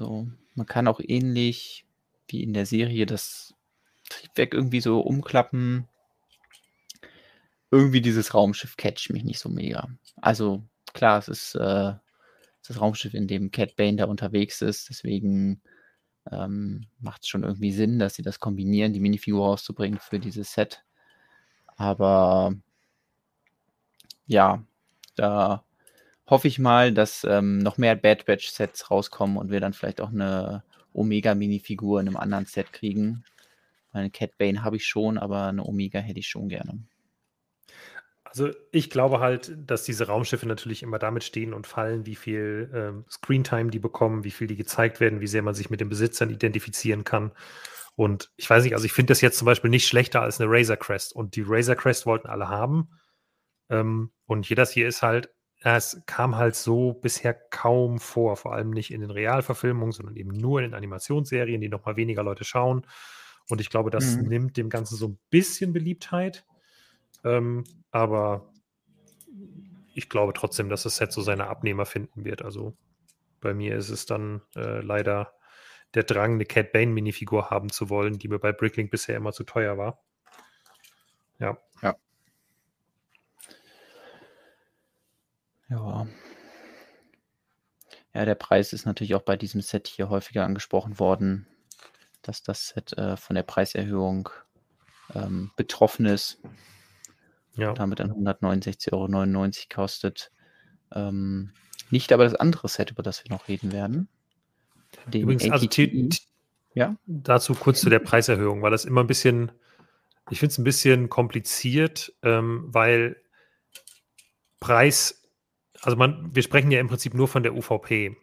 So, 0.00 0.26
man 0.54 0.64
kann 0.64 0.88
auch 0.88 0.98
ähnlich 1.02 1.84
wie 2.26 2.42
in 2.42 2.54
der 2.54 2.64
Serie 2.64 3.04
das 3.04 3.54
Triebwerk 4.08 4.54
irgendwie 4.54 4.80
so 4.80 5.00
umklappen. 5.00 5.88
Irgendwie 7.70 8.00
dieses 8.00 8.32
Raumschiff 8.32 8.78
catcht 8.78 9.10
mich 9.10 9.24
nicht 9.24 9.40
so 9.40 9.50
mega. 9.50 9.90
Also 10.22 10.64
klar, 10.94 11.18
es 11.18 11.28
ist 11.28 11.54
äh, 11.54 11.92
das 12.66 12.80
Raumschiff, 12.80 13.12
in 13.12 13.28
dem 13.28 13.50
Cat 13.50 13.76
Bane 13.76 13.96
da 13.96 14.06
unterwegs 14.06 14.62
ist. 14.62 14.88
Deswegen 14.88 15.60
ähm, 16.32 16.86
macht 16.98 17.24
es 17.24 17.28
schon 17.28 17.42
irgendwie 17.42 17.72
Sinn, 17.72 17.98
dass 17.98 18.14
sie 18.14 18.22
das 18.22 18.40
kombinieren, 18.40 18.94
die 18.94 19.00
Minifigur 19.00 19.48
rauszubringen 19.48 20.00
für 20.00 20.18
dieses 20.18 20.54
Set. 20.54 20.82
Aber 21.80 22.52
ja, 24.26 24.62
da 25.16 25.64
hoffe 26.26 26.46
ich 26.46 26.58
mal, 26.58 26.92
dass 26.92 27.24
ähm, 27.24 27.56
noch 27.58 27.78
mehr 27.78 27.96
Bad 27.96 28.26
Batch 28.26 28.50
Sets 28.50 28.90
rauskommen 28.90 29.38
und 29.38 29.50
wir 29.50 29.60
dann 29.60 29.72
vielleicht 29.72 30.02
auch 30.02 30.10
eine 30.10 30.62
Omega-Minifigur 30.92 32.00
in 32.00 32.08
einem 32.08 32.18
anderen 32.18 32.44
Set 32.44 32.74
kriegen. 32.74 33.24
Eine 33.92 34.10
Cat 34.10 34.36
Bane 34.36 34.62
habe 34.62 34.76
ich 34.76 34.86
schon, 34.86 35.16
aber 35.16 35.46
eine 35.46 35.64
Omega 35.64 36.00
hätte 36.00 36.20
ich 36.20 36.28
schon 36.28 36.50
gerne. 36.50 36.82
Also 38.24 38.50
ich 38.72 38.90
glaube 38.90 39.20
halt, 39.20 39.56
dass 39.66 39.82
diese 39.82 40.06
Raumschiffe 40.06 40.46
natürlich 40.46 40.82
immer 40.82 40.98
damit 40.98 41.24
stehen 41.24 41.54
und 41.54 41.66
fallen, 41.66 42.04
wie 42.04 42.14
viel 42.14 42.70
ähm, 42.74 43.04
Screentime 43.10 43.70
die 43.70 43.78
bekommen, 43.78 44.22
wie 44.22 44.30
viel 44.30 44.46
die 44.48 44.56
gezeigt 44.56 45.00
werden, 45.00 45.22
wie 45.22 45.26
sehr 45.26 45.42
man 45.42 45.54
sich 45.54 45.70
mit 45.70 45.80
den 45.80 45.88
Besitzern 45.88 46.28
identifizieren 46.28 47.04
kann. 47.04 47.32
Und 48.00 48.32
ich 48.36 48.48
weiß 48.48 48.64
nicht, 48.64 48.72
also 48.72 48.86
ich 48.86 48.94
finde 48.94 49.10
das 49.10 49.20
jetzt 49.20 49.36
zum 49.36 49.44
Beispiel 49.44 49.68
nicht 49.68 49.86
schlechter 49.86 50.22
als 50.22 50.40
eine 50.40 50.50
Razor 50.50 50.78
Crest. 50.78 51.14
Und 51.14 51.36
die 51.36 51.44
Razor 51.46 51.74
Crest 51.74 52.06
wollten 52.06 52.28
alle 52.28 52.48
haben. 52.48 52.88
Ähm, 53.68 54.10
und 54.24 54.46
hier 54.46 54.56
das 54.56 54.70
hier 54.70 54.88
ist 54.88 55.02
halt, 55.02 55.28
es 55.60 56.00
kam 56.06 56.36
halt 56.36 56.54
so 56.54 56.94
bisher 56.94 57.34
kaum 57.34 57.98
vor, 57.98 58.38
vor 58.38 58.54
allem 58.54 58.70
nicht 58.70 58.90
in 58.90 59.02
den 59.02 59.10
Realverfilmungen, 59.10 59.92
sondern 59.92 60.16
eben 60.16 60.30
nur 60.30 60.60
in 60.60 60.70
den 60.70 60.74
Animationsserien, 60.74 61.60
die 61.60 61.68
nochmal 61.68 61.96
weniger 61.96 62.22
Leute 62.22 62.44
schauen. 62.44 62.86
Und 63.50 63.60
ich 63.60 63.68
glaube, 63.68 63.90
das 63.90 64.16
mhm. 64.16 64.28
nimmt 64.28 64.56
dem 64.56 64.70
Ganzen 64.70 64.96
so 64.96 65.08
ein 65.08 65.18
bisschen 65.28 65.74
Beliebtheit. 65.74 66.46
Ähm, 67.22 67.64
aber 67.90 68.50
ich 69.92 70.08
glaube 70.08 70.32
trotzdem, 70.32 70.70
dass 70.70 70.84
das 70.84 70.96
Set 70.96 71.12
so 71.12 71.20
seine 71.20 71.48
Abnehmer 71.48 71.84
finden 71.84 72.24
wird. 72.24 72.40
Also 72.40 72.78
bei 73.42 73.52
mir 73.52 73.76
ist 73.76 73.90
es 73.90 74.06
dann 74.06 74.40
äh, 74.56 74.80
leider 74.80 75.34
der 75.94 76.04
Drang, 76.04 76.34
eine 76.34 76.44
Cat 76.44 76.72
Bane 76.72 76.92
Minifigur 76.92 77.50
haben 77.50 77.70
zu 77.70 77.90
wollen, 77.90 78.18
die 78.18 78.28
mir 78.28 78.38
bei 78.38 78.52
Bricklink 78.52 78.90
bisher 78.90 79.16
immer 79.16 79.32
zu 79.32 79.44
teuer 79.44 79.78
war. 79.78 80.02
Ja. 81.38 81.58
Ja. 81.82 81.96
Ja. 85.68 86.06
Ja, 88.12 88.24
der 88.24 88.34
Preis 88.34 88.72
ist 88.72 88.86
natürlich 88.86 89.14
auch 89.14 89.22
bei 89.22 89.36
diesem 89.36 89.60
Set 89.60 89.86
hier 89.86 90.08
häufiger 90.08 90.44
angesprochen 90.44 90.98
worden, 90.98 91.46
dass 92.22 92.42
das 92.42 92.68
Set 92.68 92.92
äh, 92.98 93.16
von 93.16 93.36
der 93.36 93.44
Preiserhöhung 93.44 94.30
ähm, 95.14 95.52
betroffen 95.56 96.06
ist 96.06 96.40
ja. 97.56 97.72
damit 97.72 98.00
dann 98.00 98.12
169,99 98.12 98.92
Euro 98.92 99.74
kostet. 99.74 100.32
Ähm, 100.92 101.52
nicht 101.90 102.12
aber 102.12 102.24
das 102.24 102.34
andere 102.34 102.68
Set, 102.68 102.90
über 102.90 103.02
das 103.02 103.24
wir 103.24 103.30
noch 103.30 103.48
reden 103.48 103.72
werden. 103.72 104.08
Den 105.06 105.22
Übrigens, 105.22 105.50
also 105.50 105.66
ja? 106.74 106.96
dazu 107.06 107.54
kurz 107.54 107.80
zu 107.80 107.90
der 107.90 107.98
Preiserhöhung, 107.98 108.62
weil 108.62 108.70
das 108.70 108.84
immer 108.84 109.02
ein 109.02 109.06
bisschen, 109.06 109.52
ich 110.30 110.38
finde 110.38 110.52
es 110.52 110.58
ein 110.58 110.64
bisschen 110.64 111.08
kompliziert, 111.08 112.12
ähm, 112.22 112.64
weil 112.68 113.16
Preis, 114.60 115.22
also 115.80 115.96
man, 115.96 116.34
wir 116.34 116.42
sprechen 116.42 116.70
ja 116.70 116.80
im 116.80 116.88
Prinzip 116.88 117.14
nur 117.14 117.28
von 117.28 117.42
der 117.42 117.54
UVP. 117.54 118.16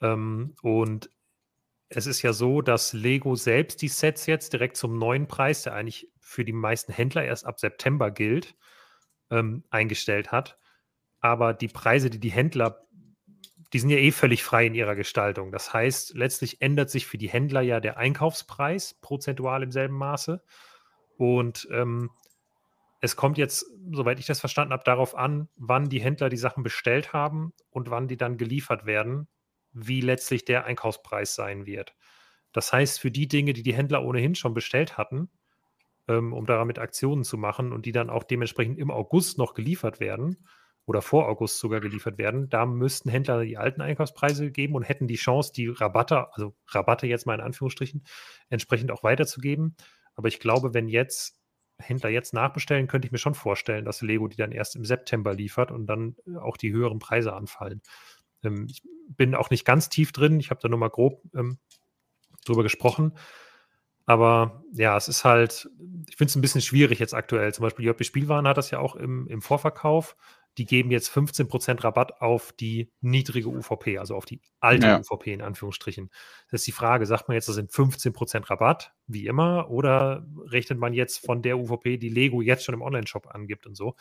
Ähm, 0.00 0.54
und 0.62 1.10
es 1.88 2.06
ist 2.06 2.22
ja 2.22 2.32
so, 2.32 2.62
dass 2.62 2.92
Lego 2.92 3.36
selbst 3.36 3.82
die 3.82 3.88
Sets 3.88 4.26
jetzt 4.26 4.52
direkt 4.52 4.76
zum 4.76 4.98
neuen 4.98 5.28
Preis, 5.28 5.62
der 5.62 5.74
eigentlich 5.74 6.08
für 6.20 6.44
die 6.44 6.52
meisten 6.52 6.92
Händler 6.92 7.24
erst 7.24 7.46
ab 7.46 7.60
September 7.60 8.10
gilt, 8.10 8.56
ähm, 9.30 9.64
eingestellt 9.70 10.32
hat. 10.32 10.58
Aber 11.20 11.54
die 11.54 11.68
Preise, 11.68 12.10
die 12.10 12.20
die 12.20 12.32
Händler, 12.32 12.86
die 13.74 13.80
sind 13.80 13.90
ja 13.90 13.98
eh 13.98 14.12
völlig 14.12 14.44
frei 14.44 14.66
in 14.66 14.74
ihrer 14.74 14.94
Gestaltung. 14.94 15.50
Das 15.50 15.72
heißt, 15.74 16.14
letztlich 16.14 16.62
ändert 16.62 16.90
sich 16.90 17.08
für 17.08 17.18
die 17.18 17.28
Händler 17.28 17.60
ja 17.60 17.80
der 17.80 17.96
Einkaufspreis 17.96 18.94
prozentual 19.00 19.64
im 19.64 19.72
selben 19.72 19.96
Maße. 19.96 20.44
Und 21.16 21.66
ähm, 21.72 22.10
es 23.00 23.16
kommt 23.16 23.36
jetzt, 23.36 23.66
soweit 23.90 24.20
ich 24.20 24.26
das 24.26 24.38
verstanden 24.38 24.72
habe, 24.72 24.84
darauf 24.84 25.16
an, 25.16 25.48
wann 25.56 25.88
die 25.88 26.00
Händler 26.00 26.28
die 26.28 26.36
Sachen 26.36 26.62
bestellt 26.62 27.12
haben 27.12 27.52
und 27.70 27.90
wann 27.90 28.06
die 28.06 28.16
dann 28.16 28.38
geliefert 28.38 28.86
werden, 28.86 29.26
wie 29.72 30.00
letztlich 30.00 30.44
der 30.44 30.66
Einkaufspreis 30.66 31.34
sein 31.34 31.66
wird. 31.66 31.96
Das 32.52 32.72
heißt, 32.72 33.00
für 33.00 33.10
die 33.10 33.26
Dinge, 33.26 33.54
die 33.54 33.64
die 33.64 33.74
Händler 33.74 34.04
ohnehin 34.04 34.36
schon 34.36 34.54
bestellt 34.54 34.96
hatten, 34.96 35.30
ähm, 36.06 36.32
um 36.32 36.46
damit 36.46 36.78
Aktionen 36.78 37.24
zu 37.24 37.38
machen 37.38 37.72
und 37.72 37.86
die 37.86 37.92
dann 37.92 38.08
auch 38.08 38.22
dementsprechend 38.22 38.78
im 38.78 38.92
August 38.92 39.36
noch 39.36 39.52
geliefert 39.52 39.98
werden 39.98 40.46
oder 40.86 41.02
vor 41.02 41.28
August 41.28 41.58
sogar 41.58 41.80
geliefert 41.80 42.18
werden, 42.18 42.48
da 42.48 42.66
müssten 42.66 43.08
Händler 43.08 43.42
die 43.42 43.56
alten 43.56 43.80
Einkaufspreise 43.80 44.50
geben 44.50 44.74
und 44.74 44.82
hätten 44.82 45.06
die 45.06 45.16
Chance, 45.16 45.52
die 45.54 45.68
Rabatte, 45.68 46.32
also 46.34 46.54
Rabatte 46.68 47.06
jetzt 47.06 47.26
mal 47.26 47.34
in 47.34 47.40
Anführungsstrichen, 47.40 48.04
entsprechend 48.50 48.90
auch 48.90 49.02
weiterzugeben. 49.02 49.76
Aber 50.14 50.28
ich 50.28 50.40
glaube, 50.40 50.74
wenn 50.74 50.88
jetzt 50.88 51.40
Händler 51.78 52.10
jetzt 52.10 52.34
nachbestellen, 52.34 52.86
könnte 52.86 53.06
ich 53.06 53.12
mir 53.12 53.18
schon 53.18 53.34
vorstellen, 53.34 53.84
dass 53.84 54.02
Lego 54.02 54.28
die 54.28 54.36
dann 54.36 54.52
erst 54.52 54.76
im 54.76 54.84
September 54.84 55.34
liefert 55.34 55.70
und 55.70 55.86
dann 55.86 56.16
äh, 56.26 56.36
auch 56.36 56.56
die 56.56 56.72
höheren 56.72 56.98
Preise 56.98 57.32
anfallen. 57.32 57.82
Ähm, 58.42 58.66
ich 58.70 58.82
bin 59.08 59.34
auch 59.34 59.50
nicht 59.50 59.64
ganz 59.64 59.88
tief 59.88 60.12
drin, 60.12 60.38
ich 60.38 60.50
habe 60.50 60.60
da 60.60 60.68
nur 60.68 60.78
mal 60.78 60.90
grob 60.90 61.22
ähm, 61.34 61.58
drüber 62.44 62.62
gesprochen. 62.62 63.14
Aber 64.06 64.62
ja, 64.72 64.96
es 64.96 65.08
ist 65.08 65.24
halt, 65.24 65.68
ich 66.08 66.16
finde 66.16 66.28
es 66.28 66.36
ein 66.36 66.42
bisschen 66.42 66.60
schwierig 66.60 66.98
jetzt 66.98 67.14
aktuell. 67.14 67.54
Zum 67.54 67.62
Beispiel 67.62 67.86
JP 67.86 68.04
Spielwaren 68.04 68.46
hat 68.46 68.58
das 68.58 68.70
ja 68.70 68.78
auch 68.78 68.96
im, 68.96 69.26
im 69.28 69.40
Vorverkauf. 69.40 70.16
Die 70.58 70.66
geben 70.66 70.90
jetzt 70.90 71.10
15% 71.10 71.82
Rabatt 71.82 72.20
auf 72.20 72.52
die 72.52 72.92
niedrige 73.00 73.48
UVP, 73.48 73.98
also 73.98 74.14
auf 74.14 74.24
die 74.24 74.40
alte 74.60 74.86
ja. 74.86 75.00
UVP 75.00 75.32
in 75.32 75.42
Anführungsstrichen. 75.42 76.10
Das 76.50 76.60
ist 76.60 76.66
die 76.66 76.72
Frage, 76.72 77.06
sagt 77.06 77.28
man 77.28 77.34
jetzt, 77.34 77.48
das 77.48 77.56
sind 77.56 77.72
15% 77.72 78.50
Rabatt, 78.50 78.92
wie 79.06 79.26
immer, 79.26 79.70
oder 79.70 80.24
rechnet 80.46 80.78
man 80.78 80.92
jetzt 80.92 81.24
von 81.24 81.42
der 81.42 81.58
UVP, 81.58 81.98
die 81.98 82.08
Lego 82.08 82.40
jetzt 82.40 82.64
schon 82.64 82.74
im 82.74 82.82
Online-Shop 82.82 83.34
angibt 83.34 83.66
und 83.66 83.74
so. 83.74 83.96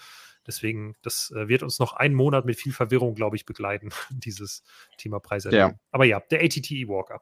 Deswegen, 0.45 0.95
das 1.01 1.31
äh, 1.35 1.47
wird 1.47 1.63
uns 1.63 1.79
noch 1.79 1.93
einen 1.93 2.13
Monat 2.13 2.45
mit 2.45 2.57
viel 2.57 2.73
Verwirrung, 2.73 3.15
glaube 3.15 3.35
ich, 3.35 3.45
begleiten, 3.45 3.89
dieses 4.11 4.63
Thema 4.97 5.19
Preiserhöhung. 5.19 5.71
Ja. 5.71 5.79
Aber 5.91 6.05
ja, 6.05 6.19
der 6.19 6.43
ATT 6.43 6.69
Walker 6.87 7.21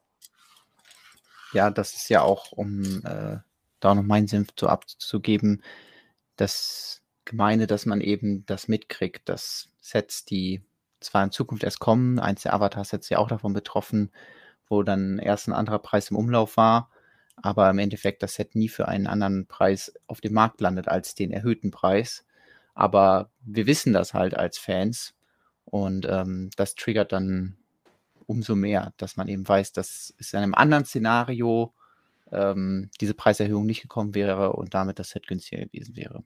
ja, 1.54 1.70
das 1.70 1.94
ist 1.94 2.10
ja 2.10 2.22
auch, 2.22 2.52
um 2.52 3.04
äh, 3.06 3.38
da 3.80 3.96
noch 3.96 4.04
meinen 4.04 4.28
Senf 4.28 4.56
zu 4.56 4.68
abzugeben, 4.68 5.64
das 6.36 7.01
Gemeine, 7.32 7.66
dass 7.66 7.86
man 7.86 8.02
eben 8.02 8.46
das 8.46 8.68
mitkriegt, 8.68 9.28
dass 9.28 9.70
Sets, 9.80 10.26
die 10.26 10.62
zwar 11.00 11.24
in 11.24 11.32
Zukunft 11.32 11.64
erst 11.64 11.80
kommen, 11.80 12.20
eins 12.20 12.44
der 12.44 12.54
Avatar-Sets 12.54 13.10
ja 13.10 13.18
auch 13.18 13.30
davon 13.30 13.54
betroffen, 13.54 14.12
wo 14.68 14.84
dann 14.84 15.18
erst 15.18 15.48
ein 15.48 15.54
anderer 15.54 15.80
Preis 15.80 16.12
im 16.12 16.18
Umlauf 16.18 16.58
war, 16.58 16.90
aber 17.38 17.70
im 17.70 17.80
Endeffekt 17.80 18.22
das 18.22 18.36
Set 18.36 18.56
nie 18.56 18.70
für 18.70 18.88
einen 18.88 19.08
anderen 19.08 19.48
Preis 19.48 19.94
auf 20.08 20.22
dem 20.22 20.34
Markt 20.34 20.62
landet 20.62 20.88
als 20.88 21.16
den 21.16 21.32
erhöhten 21.32 21.72
Preis. 21.72 22.26
Aber 22.76 23.32
wir 23.42 23.66
wissen 23.66 23.94
das 23.94 24.14
halt 24.14 24.36
als 24.36 24.58
Fans 24.58 25.16
und 25.66 26.06
ähm, 26.10 26.50
das 26.58 26.76
triggert 26.76 27.14
dann 27.14 27.58
umso 28.26 28.56
mehr, 28.56 28.94
dass 28.98 29.18
man 29.18 29.28
eben 29.30 29.48
weiß, 29.48 29.72
dass 29.72 30.14
es 30.18 30.34
in 30.34 30.40
einem 30.40 30.54
anderen 30.54 30.86
Szenario 30.86 31.74
ähm, 32.32 32.90
diese 33.00 33.14
Preiserhöhung 33.14 33.66
nicht 33.66 33.82
gekommen 33.82 34.16
wäre 34.16 34.54
und 34.54 34.74
damit 34.74 35.00
das 35.00 35.10
Set 35.10 35.28
günstiger 35.28 35.66
gewesen 35.66 35.96
wäre. 35.96 36.24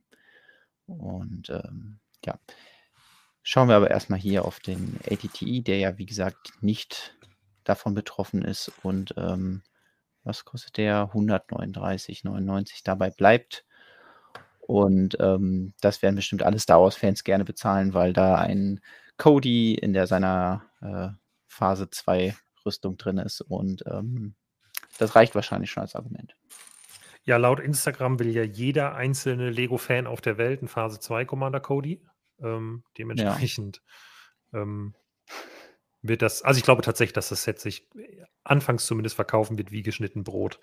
Und 0.87 1.49
ähm, 1.49 1.99
ja, 2.23 2.39
schauen 3.43 3.69
wir 3.69 3.75
aber 3.75 3.91
erstmal 3.91 4.19
hier 4.19 4.45
auf 4.45 4.59
den 4.59 4.99
ATTI, 5.09 5.61
der 5.61 5.77
ja 5.77 5.97
wie 5.97 6.05
gesagt 6.05 6.53
nicht 6.61 7.15
davon 7.63 7.95
betroffen 7.95 8.43
ist 8.43 8.71
und 8.83 9.13
ähm, 9.17 9.63
was 10.23 10.43
kostet 10.43 10.77
der? 10.77 11.11
139,99 11.13 12.81
dabei 12.83 13.11
bleibt. 13.11 13.63
Und 14.59 15.15
ähm, 15.19 15.73
das 15.81 16.01
werden 16.01 16.15
bestimmt 16.15 16.41
alle 16.41 16.57
Star 16.57 16.81
Wars-Fans 16.81 17.23
gerne 17.23 17.45
bezahlen, 17.45 17.93
weil 17.93 18.11
da 18.11 18.35
ein 18.35 18.81
Cody 19.17 19.75
in 19.75 19.93
der 19.93 20.07
seiner 20.07 20.63
äh, 20.81 21.09
Phase 21.47 21.89
2 21.91 22.35
Rüstung 22.65 22.97
drin 22.97 23.19
ist. 23.19 23.41
Und 23.41 23.83
ähm, 23.85 24.35
das 24.97 25.15
reicht 25.15 25.35
wahrscheinlich 25.35 25.69
schon 25.69 25.81
als 25.81 25.95
Argument. 25.95 26.35
Ja, 27.25 27.37
laut 27.37 27.59
Instagram 27.59 28.19
will 28.19 28.29
ja 28.29 28.43
jeder 28.43 28.95
einzelne 28.95 29.49
Lego-Fan 29.49 30.07
auf 30.07 30.21
der 30.21 30.37
Welt 30.37 30.59
einen 30.59 30.67
Phase 30.67 30.99
2 30.99 31.25
Commander 31.25 31.59
Cody. 31.59 32.05
Ähm, 32.39 32.83
dementsprechend 32.97 33.81
ja. 34.51 34.61
ähm, 34.61 34.93
wird 36.01 36.21
das, 36.21 36.43
also 36.43 36.57
ich 36.59 36.63
glaube 36.63 36.83
tatsächlich, 36.83 37.13
dass 37.13 37.29
das 37.29 37.43
Set 37.43 37.59
sich 37.59 37.89
anfangs 38.43 38.85
zumindest 38.85 39.15
verkaufen 39.15 39.57
wird 39.57 39.71
wie 39.71 39.81
geschnitten 39.81 40.23
Brot. 40.23 40.59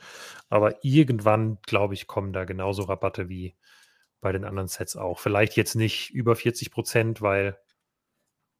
Aber 0.48 0.84
irgendwann, 0.84 1.58
glaube 1.66 1.94
ich, 1.94 2.06
kommen 2.06 2.32
da 2.32 2.44
genauso 2.44 2.84
Rabatte 2.84 3.28
wie 3.28 3.56
bei 4.20 4.30
den 4.32 4.44
anderen 4.44 4.68
Sets 4.68 4.96
auch. 4.96 5.18
Vielleicht 5.18 5.56
jetzt 5.56 5.74
nicht 5.74 6.10
über 6.10 6.36
40 6.36 6.70
Prozent, 6.70 7.22
weil 7.22 7.58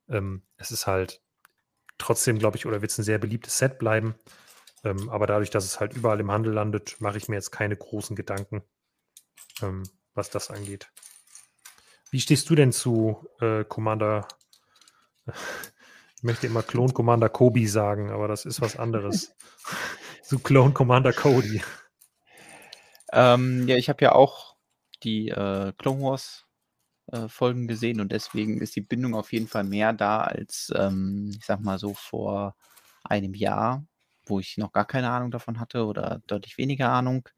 ähm, 0.09 0.42
es 0.57 0.72
ist 0.72 0.88
halt 0.88 1.22
trotzdem, 1.98 2.38
glaube 2.38 2.57
ich, 2.57 2.66
oder 2.66 2.82
wird 2.82 2.90
es 2.90 2.98
ein 2.98 3.05
sehr 3.05 3.18
beliebtes 3.18 3.59
Set 3.59 3.78
bleiben. 3.78 4.16
Ähm, 4.85 5.09
aber 5.11 5.26
dadurch, 5.26 5.51
dass 5.51 5.64
es 5.64 5.80
halt 5.80 5.95
überall 5.95 6.20
im 6.20 6.30
Handel 6.30 6.53
landet, 6.53 7.01
mache 7.01 7.18
ich 7.18 7.28
mir 7.28 7.37
jetzt 7.37 7.53
keine 7.53 7.76
großen 7.76 8.16
Gedanken, 8.16 8.62
ähm, 9.62 9.85
was 10.14 10.30
das 10.30 10.51
angeht. 10.51 10.91
Wie 12.11 12.20
stehst 12.20 12.51
du 12.51 12.55
denn 12.55 12.72
zu 12.72 13.28
äh, 13.41 13.64
Commander? 13.64 14.26
Ich 16.16 16.22
möchte 16.22 16.47
immer 16.47 16.62
Klon 16.62 16.95
Commander 16.95 17.28
Kobi 17.28 17.66
sagen, 17.66 18.11
aber 18.11 18.28
das 18.28 18.45
ist 18.45 18.61
was 18.61 18.76
anderes. 18.76 19.35
zu 20.22 20.39
Clone 20.39 20.72
Commander 20.72 21.12
Cody. 21.12 21.62
Ähm, 23.12 23.68
ja, 23.68 23.76
ich 23.76 23.89
habe 23.89 24.03
ja 24.05 24.12
auch 24.12 24.57
die 25.03 25.28
äh, 25.28 25.72
Clone 25.76 26.01
Wars 26.01 26.47
äh, 27.09 27.28
Folgen 27.28 27.68
gesehen 27.68 28.01
und 28.01 28.12
deswegen 28.12 28.61
ist 28.61 28.74
die 28.76 28.80
Bindung 28.80 29.14
auf 29.14 29.33
jeden 29.33 29.49
Fall 29.49 29.64
mehr 29.64 29.93
da 29.93 30.20
als, 30.22 30.72
ähm, 30.74 31.30
ich 31.39 31.45
sag 31.45 31.61
mal 31.61 31.78
so, 31.78 31.93
vor 31.93 32.57
einem 33.05 33.35
Jahr, 33.35 33.85
wo 34.26 34.40
ich 34.40 34.58
noch 34.58 34.72
gar 34.72 34.86
keine 34.86 35.10
Ahnung 35.10 35.30
davon 35.30 35.60
hatte 35.60 35.84
oder 35.86 36.20
deutlich 36.26 36.58
weniger 36.58 36.90
Ahnung. 36.90 37.28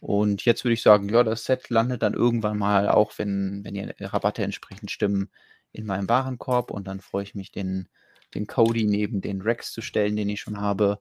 Und 0.00 0.44
jetzt 0.44 0.64
würde 0.64 0.74
ich 0.74 0.82
sagen, 0.82 1.08
ja, 1.10 1.22
das 1.22 1.44
Set 1.44 1.68
landet 1.68 2.02
dann 2.02 2.14
irgendwann 2.14 2.58
mal, 2.58 2.88
auch 2.88 3.18
wenn, 3.18 3.62
wenn 3.64 3.74
die 3.74 3.92
Rabatte 4.00 4.42
entsprechend 4.42 4.90
stimmen, 4.90 5.30
in 5.72 5.86
meinem 5.86 6.08
Warenkorb 6.08 6.70
und 6.70 6.86
dann 6.86 7.00
freue 7.00 7.22
ich 7.22 7.34
mich, 7.34 7.52
den, 7.52 7.88
den 8.34 8.46
Cody 8.46 8.86
neben 8.86 9.20
den 9.20 9.40
Rex 9.40 9.72
zu 9.72 9.82
stellen, 9.82 10.16
den 10.16 10.28
ich 10.28 10.40
schon 10.40 10.60
habe. 10.60 11.00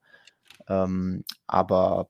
Ähm, 0.67 1.23
aber 1.47 2.09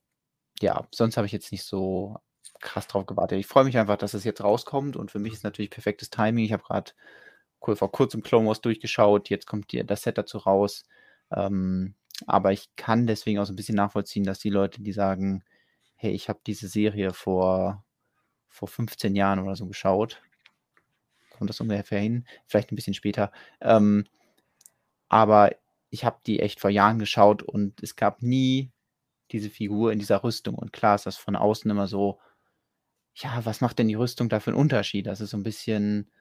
ja, 0.62 0.88
sonst 0.94 1.18
habe 1.18 1.28
ich 1.28 1.34
jetzt 1.34 1.52
nicht 1.52 1.64
so 1.64 2.18
krass 2.60 2.88
drauf 2.88 3.06
gewartet. 3.06 3.40
Ich 3.40 3.48
freue 3.48 3.64
mich 3.64 3.78
einfach, 3.78 3.98
dass 3.98 4.14
es 4.14 4.24
jetzt 4.24 4.44
rauskommt 4.44 4.98
und 4.98 5.12
für 5.12 5.20
mich 5.20 5.34
ist 5.34 5.44
natürlich 5.44 5.72
perfektes 5.72 6.10
Timing. 6.10 6.44
Ich 6.46 6.54
habe 6.54 6.64
gerade 6.64 6.92
vor 7.62 7.92
kurzem 7.92 8.24
Clone 8.24 8.48
Wars 8.48 8.62
durchgeschaut, 8.62 9.30
jetzt 9.30 9.48
kommt 9.48 9.72
das 9.90 10.02
Set 10.04 10.18
dazu 10.18 10.40
raus. 10.40 10.86
Ähm, 11.32 11.96
aber 12.28 12.52
ich 12.52 12.70
kann 12.76 13.08
deswegen 13.08 13.40
auch 13.40 13.46
so 13.46 13.54
ein 13.54 13.56
bisschen 13.56 13.76
nachvollziehen, 13.76 14.24
dass 14.24 14.40
die 14.40 14.50
Leute, 14.50 14.82
die 14.82 14.94
sagen, 14.94 15.44
hey, 15.96 16.12
ich 16.12 16.30
habe 16.30 16.40
diese 16.46 16.68
Serie 16.68 17.14
vor, 17.14 17.84
vor 18.48 18.68
15 18.68 19.16
Jahren 19.16 19.40
oder 19.40 19.56
so 19.56 19.68
geschaut, 19.68 20.22
kommt 21.32 21.50
das 21.50 21.62
ungefähr 21.62 22.00
hin, 22.00 22.26
vielleicht 22.48 22.72
ein 22.72 22.76
bisschen 22.76 22.94
später, 22.94 23.32
ähm, 23.62 24.06
aber 25.10 25.52
ich 25.90 26.06
habe 26.06 26.20
die 26.26 26.40
echt 26.40 26.60
vor 26.60 26.70
Jahren 26.70 27.00
geschaut 27.00 27.42
und 27.44 27.82
es 27.82 27.96
gab 27.96 28.22
nie 28.22 28.72
diese 29.32 29.50
Figur 29.50 29.92
in 29.92 30.00
dieser 30.00 30.24
Rüstung. 30.24 30.56
Und 30.56 30.74
klar 30.74 30.96
ist 30.96 31.06
das 31.06 31.18
von 31.18 31.36
außen 31.36 31.70
immer 31.70 31.88
so, 31.88 32.20
ja, 33.16 33.44
was 33.46 33.62
macht 33.62 33.80
denn 33.80 33.88
die 33.88 33.96
Rüstung 33.96 34.30
da 34.30 34.40
für 34.40 34.52
einen 34.52 34.60
Unterschied? 34.60 35.08
Das 35.08 35.22
ist 35.22 35.32
so 35.32 35.38
ein 35.38 35.44
bisschen, 35.44 36.12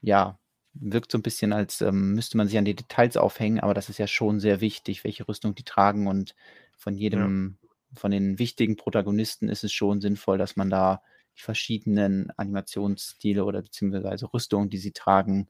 ja, 0.00 0.38
wirkt 0.74 1.12
so 1.12 1.18
ein 1.18 1.22
bisschen, 1.22 1.52
als 1.52 1.80
ähm, 1.80 2.14
müsste 2.14 2.36
man 2.36 2.48
sich 2.48 2.58
an 2.58 2.64
die 2.64 2.74
Details 2.74 3.16
aufhängen, 3.16 3.60
aber 3.60 3.74
das 3.74 3.88
ist 3.88 3.98
ja 3.98 4.06
schon 4.06 4.40
sehr 4.40 4.60
wichtig, 4.60 5.04
welche 5.04 5.28
Rüstung 5.28 5.54
die 5.54 5.64
tragen 5.64 6.06
und 6.06 6.34
von 6.76 6.94
jedem, 6.94 7.58
ja. 7.62 8.00
von 8.00 8.10
den 8.10 8.38
wichtigen 8.38 8.76
Protagonisten 8.76 9.48
ist 9.48 9.64
es 9.64 9.72
schon 9.72 10.00
sinnvoll, 10.00 10.38
dass 10.38 10.56
man 10.56 10.70
da 10.70 11.02
die 11.36 11.42
verschiedenen 11.42 12.30
Animationsstile 12.36 13.44
oder 13.44 13.62
beziehungsweise 13.62 14.32
Rüstungen, 14.32 14.70
die 14.70 14.78
sie 14.78 14.92
tragen, 14.92 15.48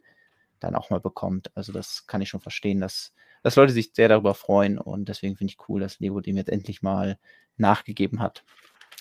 dann 0.60 0.76
auch 0.76 0.90
mal 0.90 1.00
bekommt. 1.00 1.50
Also 1.56 1.72
das 1.72 2.06
kann 2.06 2.22
ich 2.22 2.28
schon 2.28 2.40
verstehen, 2.40 2.80
dass, 2.80 3.12
dass 3.42 3.56
Leute 3.56 3.72
sich 3.72 3.92
sehr 3.94 4.08
darüber 4.08 4.34
freuen 4.34 4.78
und 4.78 5.08
deswegen 5.08 5.36
finde 5.36 5.52
ich 5.52 5.68
cool, 5.68 5.80
dass 5.80 6.00
Lego 6.00 6.20
dem 6.20 6.36
jetzt 6.36 6.50
endlich 6.50 6.82
mal 6.82 7.18
nachgegeben 7.56 8.20
hat. 8.20 8.44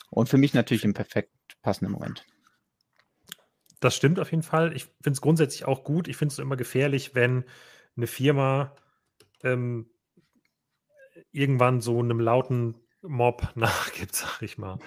Und 0.09 0.27
für 0.27 0.37
mich 0.37 0.53
natürlich 0.53 0.83
im 0.83 0.93
perfekt 0.93 1.31
passenden 1.61 1.93
Moment. 1.93 2.25
Das 3.81 3.95
stimmt 3.95 4.19
auf 4.19 4.29
jeden 4.31 4.43
Fall. 4.43 4.73
Ich 4.75 4.85
finde 4.85 5.11
es 5.11 5.21
grundsätzlich 5.21 5.65
auch 5.65 5.83
gut. 5.83 6.07
Ich 6.07 6.15
finde 6.15 6.31
es 6.31 6.39
immer 6.39 6.55
gefährlich, 6.55 7.15
wenn 7.15 7.43
eine 7.97 8.07
Firma 8.07 8.75
ähm, 9.43 9.89
irgendwann 11.31 11.81
so 11.81 11.99
einem 11.99 12.19
lauten 12.19 12.75
Mob 13.01 13.49
nachgibt, 13.55 14.15
sag 14.15 14.41
ich 14.43 14.57
mal. 14.57 14.77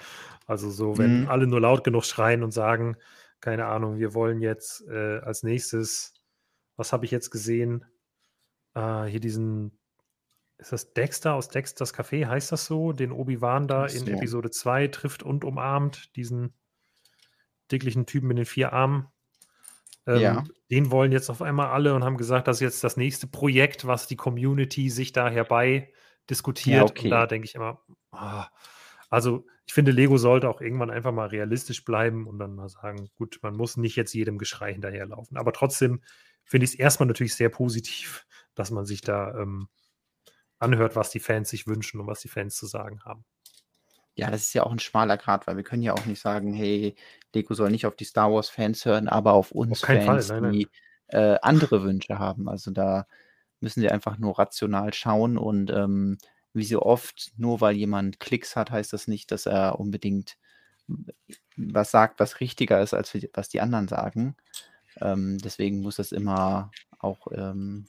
Also 0.47 0.69
so, 0.69 0.97
wenn 0.97 1.23
mhm. 1.23 1.29
alle 1.29 1.45
nur 1.45 1.59
laut 1.59 1.83
genug 1.83 2.05
schreien 2.05 2.41
und 2.41 2.51
sagen, 2.51 2.95
keine 3.41 3.65
Ahnung, 3.65 3.99
wir 3.99 4.13
wollen 4.13 4.41
jetzt 4.41 4.87
äh, 4.87 5.19
als 5.19 5.43
nächstes, 5.43 6.13
was 6.77 6.93
habe 6.93 7.03
ich 7.03 7.11
jetzt 7.11 7.31
gesehen? 7.31 7.83
Äh, 8.75 9.03
hier 9.05 9.19
diesen, 9.19 9.77
ist 10.57 10.71
das 10.71 10.93
Dexter 10.93 11.33
aus 11.33 11.49
Dexters 11.49 11.93
Café, 11.93 12.27
heißt 12.27 12.53
das 12.53 12.65
so? 12.65 12.93
Den 12.93 13.11
Obi-Wan 13.11 13.67
da 13.67 13.87
in 13.87 14.07
Episode 14.07 14.51
2 14.51 14.87
trifft 14.87 15.21
und 15.21 15.43
umarmt, 15.43 16.15
diesen 16.15 16.53
dicklichen 17.71 18.05
Typen 18.05 18.27
mit 18.27 18.37
den 18.37 18.45
vier 18.45 18.73
Armen. 18.73 19.07
Ähm, 20.07 20.19
ja. 20.19 20.43
Den 20.69 20.91
wollen 20.91 21.11
jetzt 21.11 21.29
auf 21.29 21.41
einmal 21.41 21.67
alle 21.67 21.93
und 21.93 22.03
haben 22.03 22.17
gesagt, 22.17 22.47
das 22.47 22.57
ist 22.57 22.61
jetzt 22.61 22.83
das 22.83 22.97
nächste 22.97 23.27
Projekt, 23.27 23.87
was 23.87 24.07
die 24.07 24.15
Community 24.15 24.89
sich 24.89 25.11
da 25.11 25.29
herbei 25.29 25.91
diskutiert. 26.29 26.77
Ja, 26.77 26.83
okay. 26.83 27.05
Und 27.05 27.11
da 27.11 27.27
denke 27.27 27.45
ich 27.45 27.55
immer, 27.55 27.81
oh, 28.11 28.43
also 29.09 29.45
ich 29.67 29.73
finde, 29.73 29.91
Lego 29.91 30.17
sollte 30.17 30.49
auch 30.49 30.61
irgendwann 30.61 30.91
einfach 30.91 31.11
mal 31.11 31.27
realistisch 31.27 31.83
bleiben 31.85 32.27
und 32.27 32.37
dann 32.37 32.55
mal 32.55 32.69
sagen, 32.69 33.09
gut, 33.15 33.39
man 33.41 33.55
muss 33.55 33.77
nicht 33.77 33.95
jetzt 33.95 34.13
jedem 34.13 34.37
Geschrei 34.37 34.73
hinterherlaufen. 34.73 35.37
Aber 35.37 35.53
trotzdem 35.53 36.01
finde 36.43 36.65
ich 36.65 36.73
es 36.73 36.79
erstmal 36.79 37.07
natürlich 37.07 37.35
sehr 37.35 37.49
positiv, 37.49 38.25
dass 38.53 38.69
man 38.71 38.85
sich 38.85 39.01
da 39.01 39.35
ähm, 39.39 39.67
anhört, 40.59 40.95
was 40.95 41.09
die 41.09 41.19
Fans 41.19 41.49
sich 41.49 41.65
wünschen 41.67 41.99
und 41.99 42.07
was 42.07 42.21
die 42.21 42.27
Fans 42.27 42.55
zu 42.55 42.67
sagen 42.67 43.03
haben. 43.03 43.25
Ja, 44.15 44.31
das 44.31 44.43
ist 44.43 44.53
ja 44.53 44.63
auch 44.63 44.71
ein 44.71 44.79
schmaler 44.79 45.17
Grad, 45.17 45.45
weil 45.47 45.57
wir 45.57 45.63
können 45.63 45.83
ja 45.83 45.93
auch 45.93 46.05
nicht 46.05 46.21
sagen, 46.21 46.53
hey, 46.53 46.95
Lego 47.33 47.53
soll 47.53 47.69
nicht 47.71 47.85
auf 47.85 47.95
die 47.95 48.05
Star 48.05 48.31
Wars-Fans 48.31 48.85
hören, 48.85 49.09
aber 49.09 49.33
auf 49.33 49.51
uns 49.51 49.83
auf 49.83 49.89
Fans, 49.89 50.27
Fall, 50.27 50.41
nein, 50.41 50.51
die 50.51 50.69
Äh, 51.07 51.37
andere 51.41 51.83
Wünsche 51.83 52.17
haben. 52.17 52.49
Also 52.49 52.71
da 52.71 53.07
müssen 53.59 53.81
sie 53.81 53.89
einfach 53.91 54.17
nur 54.17 54.39
rational 54.39 54.93
schauen 54.93 55.37
und 55.37 55.69
ähm, 55.71 56.17
wie 56.53 56.65
so 56.65 56.81
oft, 56.81 57.31
nur 57.37 57.61
weil 57.61 57.75
jemand 57.75 58.19
Klicks 58.19 58.55
hat, 58.55 58.71
heißt 58.71 58.91
das 58.93 59.07
nicht, 59.07 59.31
dass 59.31 59.45
er 59.45 59.79
unbedingt 59.79 60.37
was 61.57 61.91
sagt, 61.91 62.19
was 62.19 62.39
richtiger 62.39 62.81
ist, 62.81 62.93
als 62.93 63.15
was 63.33 63.49
die 63.49 63.61
anderen 63.61 63.87
sagen. 63.87 64.35
Ähm, 65.01 65.37
deswegen 65.39 65.81
muss 65.81 65.97
das 65.97 66.11
immer 66.11 66.71
auch 66.99 67.27
ähm, 67.31 67.87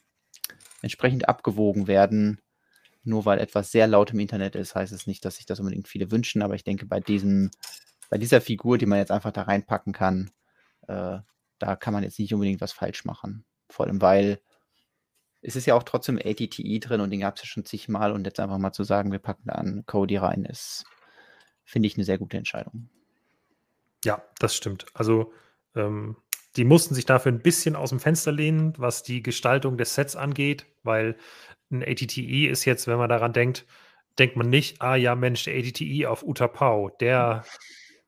entsprechend 0.82 1.28
abgewogen 1.28 1.86
werden. 1.86 2.40
Nur 3.06 3.24
weil 3.24 3.38
etwas 3.38 3.70
sehr 3.70 3.86
laut 3.86 4.10
im 4.10 4.18
Internet 4.18 4.56
ist, 4.56 4.74
heißt 4.74 4.92
es 4.92 5.06
nicht, 5.06 5.24
dass 5.24 5.36
sich 5.36 5.46
das 5.46 5.60
unbedingt 5.60 5.86
viele 5.86 6.10
wünschen. 6.10 6.42
Aber 6.42 6.56
ich 6.56 6.64
denke, 6.64 6.86
bei 6.86 6.98
diesem, 6.98 7.52
bei 8.10 8.18
dieser 8.18 8.40
Figur, 8.40 8.78
die 8.78 8.86
man 8.86 8.98
jetzt 8.98 9.12
einfach 9.12 9.30
da 9.30 9.42
reinpacken 9.42 9.92
kann, 9.92 10.32
äh, 10.88 11.18
da 11.58 11.76
kann 11.76 11.94
man 11.94 12.02
jetzt 12.02 12.18
nicht 12.18 12.34
unbedingt 12.34 12.60
was 12.60 12.72
falsch 12.72 13.04
machen. 13.04 13.44
Vor 13.70 13.86
allem, 13.86 14.02
weil 14.02 14.40
es 15.40 15.54
ist 15.54 15.66
ja 15.66 15.76
auch 15.76 15.84
trotzdem 15.84 16.18
ATTI 16.18 16.80
drin 16.80 17.00
und 17.00 17.10
den 17.10 17.20
gab 17.20 17.36
es 17.36 17.42
ja 17.42 17.46
schon 17.46 17.64
zigmal 17.64 18.10
und 18.10 18.26
jetzt 18.26 18.40
einfach 18.40 18.58
mal 18.58 18.72
zu 18.72 18.82
sagen, 18.82 19.12
wir 19.12 19.20
packen 19.20 19.44
da 19.46 19.54
an 19.54 19.84
Cody 19.86 20.16
rein, 20.16 20.44
ist, 20.44 20.84
finde 21.64 21.86
ich, 21.86 21.96
eine 21.96 22.04
sehr 22.04 22.18
gute 22.18 22.36
Entscheidung. 22.36 22.88
Ja, 24.04 24.22
das 24.40 24.56
stimmt. 24.56 24.86
Also, 24.94 25.32
ähm, 25.76 26.16
die 26.56 26.64
mussten 26.64 26.94
sich 26.94 27.06
dafür 27.06 27.32
ein 27.32 27.40
bisschen 27.40 27.76
aus 27.76 27.90
dem 27.90 28.00
Fenster 28.00 28.32
lehnen, 28.32 28.74
was 28.78 29.02
die 29.02 29.22
Gestaltung 29.22 29.76
des 29.76 29.94
Sets 29.94 30.16
angeht, 30.16 30.66
weil 30.82 31.16
ein 31.70 31.82
ATTI 31.82 32.46
ist 32.46 32.64
jetzt, 32.64 32.86
wenn 32.86 32.98
man 32.98 33.08
daran 33.08 33.32
denkt, 33.32 33.66
denkt 34.18 34.36
man 34.36 34.48
nicht, 34.48 34.80
ah 34.80 34.96
ja, 34.96 35.14
Mensch, 35.14 35.44
der 35.44 35.56
ATTI 35.56 36.06
auf 36.06 36.22
Utapau, 36.22 36.90
der 37.00 37.44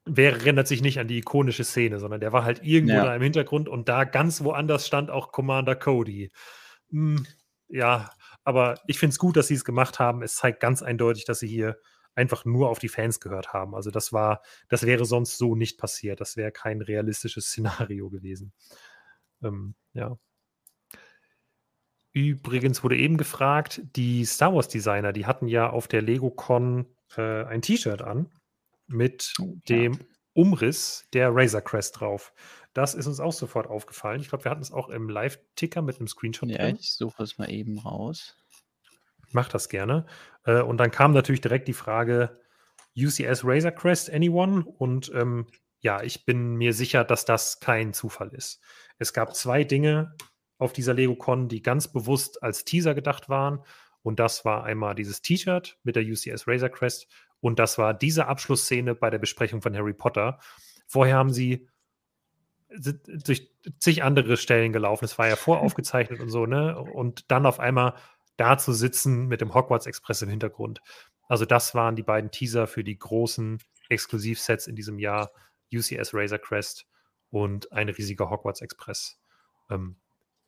wäre, 0.04 0.38
erinnert 0.38 0.68
sich 0.68 0.80
nicht 0.80 0.98
an 0.98 1.08
die 1.08 1.18
ikonische 1.18 1.64
Szene, 1.64 1.98
sondern 1.98 2.20
der 2.20 2.32
war 2.32 2.44
halt 2.44 2.62
irgendwo 2.62 2.94
ja. 2.94 3.04
da 3.04 3.14
im 3.14 3.22
Hintergrund 3.22 3.68
und 3.68 3.88
da 3.88 4.04
ganz 4.04 4.42
woanders 4.42 4.86
stand 4.86 5.10
auch 5.10 5.32
Commander 5.32 5.76
Cody. 5.76 6.30
Hm, 6.90 7.26
ja, 7.68 8.10
aber 8.44 8.80
ich 8.86 8.98
finde 8.98 9.12
es 9.12 9.18
gut, 9.18 9.36
dass 9.36 9.48
sie 9.48 9.54
es 9.54 9.64
gemacht 9.64 9.98
haben. 9.98 10.22
Es 10.22 10.36
zeigt 10.36 10.60
ganz 10.60 10.82
eindeutig, 10.82 11.26
dass 11.26 11.40
sie 11.40 11.48
hier 11.48 11.76
einfach 12.18 12.44
nur 12.44 12.68
auf 12.68 12.80
die 12.80 12.88
Fans 12.88 13.20
gehört 13.20 13.52
haben. 13.52 13.74
Also 13.74 13.90
das 13.90 14.12
war, 14.12 14.42
das 14.68 14.84
wäre 14.84 15.04
sonst 15.04 15.38
so 15.38 15.54
nicht 15.54 15.78
passiert. 15.78 16.20
Das 16.20 16.36
wäre 16.36 16.50
kein 16.50 16.82
realistisches 16.82 17.46
Szenario 17.48 18.10
gewesen. 18.10 18.52
Ähm, 19.42 19.74
ja. 19.94 20.18
Übrigens 22.12 22.82
wurde 22.82 22.96
eben 22.96 23.16
gefragt, 23.16 23.80
die 23.94 24.24
Star 24.24 24.52
Wars 24.52 24.68
Designer, 24.68 25.12
die 25.12 25.26
hatten 25.26 25.46
ja 25.46 25.70
auf 25.70 25.86
der 25.86 26.02
LegoCon 26.02 26.86
äh, 27.16 27.44
ein 27.44 27.62
T-Shirt 27.62 28.02
an 28.02 28.28
mit 28.88 29.34
oh, 29.40 29.56
dem 29.68 30.00
Umriss 30.32 31.06
der 31.12 31.30
Razor 31.32 31.60
Crest 31.60 32.00
drauf. 32.00 32.32
Das 32.72 32.94
ist 32.94 33.06
uns 33.06 33.20
auch 33.20 33.32
sofort 33.32 33.68
aufgefallen. 33.68 34.20
Ich 34.20 34.28
glaube, 34.28 34.44
wir 34.44 34.50
hatten 34.50 34.62
es 34.62 34.72
auch 34.72 34.88
im 34.88 35.08
Live-Ticker 35.08 35.82
mit 35.82 35.98
einem 35.98 36.08
Screenshot 36.08 36.48
ja, 36.48 36.58
drin. 36.58 36.78
ich 36.80 36.94
suche 36.94 37.22
es 37.22 37.38
mal 37.38 37.50
eben 37.50 37.78
raus. 37.78 38.36
Mach 39.32 39.48
das 39.48 39.68
gerne. 39.68 40.06
Äh, 40.48 40.62
und 40.62 40.78
dann 40.78 40.90
kam 40.90 41.12
natürlich 41.12 41.42
direkt 41.42 41.68
die 41.68 41.74
Frage: 41.74 42.40
UCS 42.96 43.44
Razor 43.44 43.70
Crest, 43.72 44.10
anyone? 44.10 44.64
Und 44.64 45.12
ähm, 45.14 45.46
ja, 45.80 46.02
ich 46.02 46.24
bin 46.24 46.56
mir 46.56 46.72
sicher, 46.72 47.04
dass 47.04 47.24
das 47.24 47.60
kein 47.60 47.92
Zufall 47.92 48.30
ist. 48.34 48.60
Es 48.98 49.12
gab 49.12 49.36
zwei 49.36 49.62
Dinge 49.62 50.16
auf 50.56 50.72
dieser 50.72 50.94
LegoCon, 50.94 51.48
die 51.48 51.62
ganz 51.62 51.86
bewusst 51.92 52.42
als 52.42 52.64
Teaser 52.64 52.94
gedacht 52.94 53.28
waren. 53.28 53.60
Und 54.02 54.18
das 54.18 54.44
war 54.44 54.64
einmal 54.64 54.94
dieses 54.94 55.22
T-Shirt 55.22 55.78
mit 55.84 55.94
der 55.94 56.02
UCS 56.02 56.48
Razor 56.48 56.70
Crest 56.70 57.06
und 57.40 57.58
das 57.58 57.78
war 57.78 57.94
diese 57.94 58.26
Abschlussszene 58.26 58.94
bei 58.94 59.10
der 59.10 59.18
Besprechung 59.18 59.62
von 59.62 59.76
Harry 59.76 59.92
Potter. 59.92 60.40
Vorher 60.86 61.16
haben 61.16 61.32
sie 61.32 61.68
durch 62.70 63.50
zig 63.78 64.02
andere 64.02 64.36
Stellen 64.36 64.72
gelaufen. 64.72 65.04
Es 65.04 65.18
war 65.18 65.28
ja 65.28 65.36
voraufgezeichnet 65.36 66.20
und 66.20 66.30
so, 66.30 66.46
ne? 66.46 66.78
Und 66.78 67.30
dann 67.30 67.46
auf 67.46 67.60
einmal 67.60 67.94
da 68.38 68.56
zu 68.58 68.72
sitzen 68.72 69.28
mit 69.28 69.42
dem 69.42 69.52
Hogwarts 69.54 69.86
Express 69.86 70.22
im 70.22 70.30
Hintergrund. 70.30 70.80
Also, 71.28 71.44
das 71.44 71.74
waren 71.74 71.96
die 71.96 72.02
beiden 72.02 72.30
Teaser 72.30 72.66
für 72.66 72.84
die 72.84 72.98
großen 72.98 73.58
Exklusivsets 73.90 74.66
in 74.66 74.76
diesem 74.76 74.98
Jahr: 74.98 75.30
UCS 75.74 76.14
Razor 76.14 76.38
Crest 76.38 76.86
und 77.30 77.72
ein 77.72 77.90
riesiger 77.90 78.30
Hogwarts 78.30 78.62
Express. 78.62 79.20
Ähm, 79.70 79.96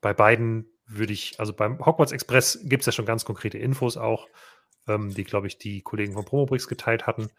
bei 0.01 0.15
beiden 0.15 0.67
würde 0.87 1.13
ich, 1.13 1.39
also 1.39 1.53
beim 1.53 1.85
Hogwarts 1.85 2.13
Express 2.13 2.61
gibt 2.65 2.83
es 2.83 2.87
ja 2.87 2.93
schon 2.93 3.07
ganz 3.07 3.25
konkrete 3.27 3.59
Infos 3.59 3.97
auch. 3.99 4.29
ähm, 4.89 5.15
die, 5.15 5.25
glaube 5.25 5.47
ich, 5.47 5.59
die 5.59 5.83
Kollegen 5.83 6.15
von 6.15 6.25
Promobrix 6.25 6.69
geteilt 6.69 7.07
hatten. 7.07 7.31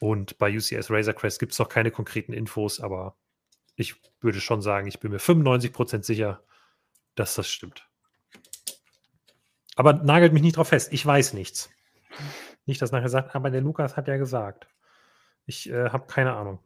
Und 0.00 0.38
bei 0.38 0.54
UCS 0.56 0.90
Razor 0.90 1.14
Crest 1.14 1.40
gibt 1.40 1.52
es 1.52 1.58
noch 1.58 1.68
keine 1.68 1.90
konkreten 1.90 2.32
Infos, 2.32 2.80
aber 2.80 3.16
ich 3.76 3.96
würde 4.20 4.40
schon 4.40 4.62
sagen, 4.62 4.88
ich 4.88 5.00
bin 5.00 5.12
mir 5.12 5.20
95% 5.20 6.04
sicher, 6.04 6.44
dass 7.16 7.34
das 7.36 7.48
stimmt. 7.50 7.89
Aber 9.80 9.94
nagelt 9.94 10.34
mich 10.34 10.42
nicht 10.42 10.58
drauf 10.58 10.68
fest. 10.68 10.92
Ich 10.92 11.06
weiß 11.06 11.32
nichts. 11.32 11.70
Nicht, 12.66 12.82
dass 12.82 12.92
nachher 12.92 13.08
sagt, 13.08 13.34
aber 13.34 13.48
der 13.48 13.62
Lukas 13.62 13.96
hat 13.96 14.08
ja 14.08 14.18
gesagt. 14.18 14.68
Ich 15.46 15.70
äh, 15.70 15.88
habe 15.88 16.06
keine 16.06 16.34
Ahnung. 16.34 16.58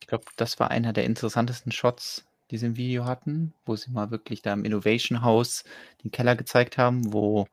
Ich 0.00 0.06
glaube, 0.06 0.24
das 0.36 0.58
war 0.58 0.70
einer 0.70 0.94
der 0.94 1.04
interessantesten 1.04 1.70
Shots, 1.70 2.24
die 2.50 2.56
sie 2.56 2.64
im 2.64 2.78
Video 2.78 3.04
hatten, 3.04 3.52
wo 3.66 3.76
sie 3.76 3.90
mal 3.90 4.10
wirklich 4.10 4.40
da 4.40 4.54
im 4.54 4.64
Innovation 4.64 5.20
House 5.20 5.64
den 6.02 6.12
Keller 6.12 6.34
gezeigt 6.34 6.78
haben, 6.78 7.12
wo 7.12 7.46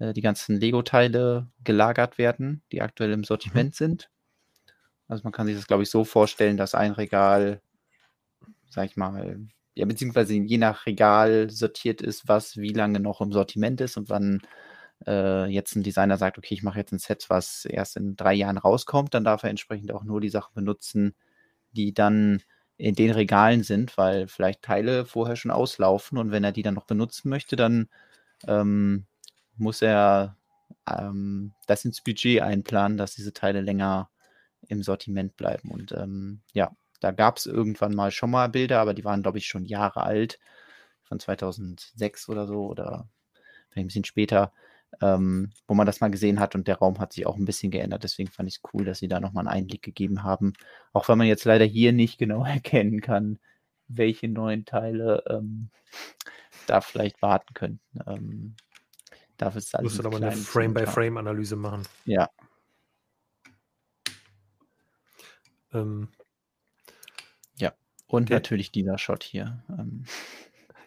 äh, 0.00 0.12
die 0.12 0.20
ganzen 0.20 0.60
Lego-Teile 0.60 1.46
gelagert 1.64 2.18
werden, 2.18 2.60
die 2.72 2.82
aktuell 2.82 3.12
im 3.12 3.24
Sortiment 3.24 3.70
mhm. 3.70 3.84
sind. 3.84 4.10
Also 5.08 5.22
man 5.24 5.32
kann 5.32 5.46
sich 5.46 5.56
das, 5.56 5.66
glaube 5.66 5.84
ich, 5.84 5.88
so 5.88 6.04
vorstellen, 6.04 6.58
dass 6.58 6.74
ein 6.74 6.92
Regal, 6.92 7.62
sag 8.68 8.84
ich 8.84 8.98
mal, 8.98 9.48
ja, 9.80 9.86
beziehungsweise 9.86 10.34
je 10.34 10.58
nach 10.58 10.84
Regal 10.84 11.48
sortiert 11.48 12.02
ist, 12.02 12.28
was 12.28 12.58
wie 12.58 12.74
lange 12.74 13.00
noch 13.00 13.22
im 13.22 13.32
Sortiment 13.32 13.80
ist 13.80 13.96
und 13.96 14.10
wann 14.10 14.42
äh, 15.06 15.46
jetzt 15.46 15.74
ein 15.74 15.82
Designer 15.82 16.18
sagt, 16.18 16.36
okay, 16.36 16.54
ich 16.54 16.62
mache 16.62 16.78
jetzt 16.78 16.92
ein 16.92 16.98
Set, 16.98 17.30
was 17.30 17.64
erst 17.64 17.96
in 17.96 18.14
drei 18.14 18.34
Jahren 18.34 18.58
rauskommt, 18.58 19.14
dann 19.14 19.24
darf 19.24 19.42
er 19.42 19.48
entsprechend 19.48 19.90
auch 19.92 20.04
nur 20.04 20.20
die 20.20 20.28
Sachen 20.28 20.52
benutzen, 20.54 21.14
die 21.72 21.94
dann 21.94 22.42
in 22.76 22.94
den 22.94 23.10
Regalen 23.10 23.62
sind, 23.62 23.96
weil 23.96 24.28
vielleicht 24.28 24.60
Teile 24.62 25.06
vorher 25.06 25.36
schon 25.36 25.50
auslaufen 25.50 26.18
und 26.18 26.30
wenn 26.30 26.44
er 26.44 26.52
die 26.52 26.62
dann 26.62 26.74
noch 26.74 26.86
benutzen 26.86 27.30
möchte, 27.30 27.56
dann 27.56 27.88
ähm, 28.46 29.06
muss 29.56 29.80
er 29.80 30.36
ähm, 30.86 31.54
das 31.66 31.86
ins 31.86 32.02
Budget 32.02 32.42
einplanen, 32.42 32.98
dass 32.98 33.14
diese 33.14 33.32
Teile 33.32 33.62
länger 33.62 34.10
im 34.68 34.82
Sortiment 34.82 35.38
bleiben. 35.38 35.70
Und 35.70 35.92
ähm, 35.92 36.42
ja, 36.52 36.70
da 37.00 37.10
gab 37.10 37.38
es 37.38 37.46
irgendwann 37.46 37.94
mal 37.94 38.10
schon 38.10 38.30
mal 38.30 38.48
Bilder, 38.48 38.80
aber 38.80 38.94
die 38.94 39.04
waren, 39.04 39.22
glaube 39.22 39.38
ich, 39.38 39.46
schon 39.46 39.64
Jahre 39.64 40.02
alt, 40.02 40.38
von 41.02 41.18
2006 41.18 42.28
oder 42.28 42.46
so 42.46 42.66
oder 42.66 43.08
ein 43.74 43.86
bisschen 43.86 44.04
später, 44.04 44.52
ähm, 45.00 45.52
wo 45.66 45.74
man 45.74 45.86
das 45.86 46.00
mal 46.00 46.10
gesehen 46.10 46.40
hat 46.40 46.54
und 46.54 46.68
der 46.68 46.78
Raum 46.78 46.98
hat 46.98 47.12
sich 47.12 47.26
auch 47.26 47.36
ein 47.36 47.44
bisschen 47.44 47.70
geändert. 47.70 48.04
Deswegen 48.04 48.30
fand 48.30 48.48
ich 48.48 48.56
es 48.56 48.70
cool, 48.72 48.84
dass 48.84 48.98
sie 48.98 49.08
da 49.08 49.20
nochmal 49.20 49.46
einen 49.46 49.62
Einblick 49.62 49.82
gegeben 49.82 50.22
haben. 50.22 50.52
Auch 50.92 51.08
wenn 51.08 51.18
man 51.18 51.26
jetzt 51.26 51.44
leider 51.44 51.64
hier 51.64 51.92
nicht 51.92 52.18
genau 52.18 52.44
erkennen 52.44 53.00
kann, 53.00 53.38
welche 53.88 54.28
neuen 54.28 54.64
Teile 54.64 55.24
ähm, 55.28 55.70
da 56.66 56.80
vielleicht 56.80 57.22
warten 57.22 57.54
könnten. 57.54 58.00
Ähm, 58.06 58.56
Dafür 59.40 59.58
ist 59.58 59.74
alles. 59.74 59.92
Musst 59.94 60.04
du 60.04 60.08
aber 60.08 60.18
eine 60.18 60.32
Frame-by-Frame-Analyse 60.32 61.56
machen. 61.56 61.82
Ja. 62.04 62.28
Ähm, 65.72 66.08
ja. 66.18 66.19
Und 68.10 68.24
okay. 68.24 68.34
natürlich 68.34 68.72
dieser 68.72 68.98
Shot 68.98 69.22
hier. 69.22 69.62
Ähm. 69.68 70.04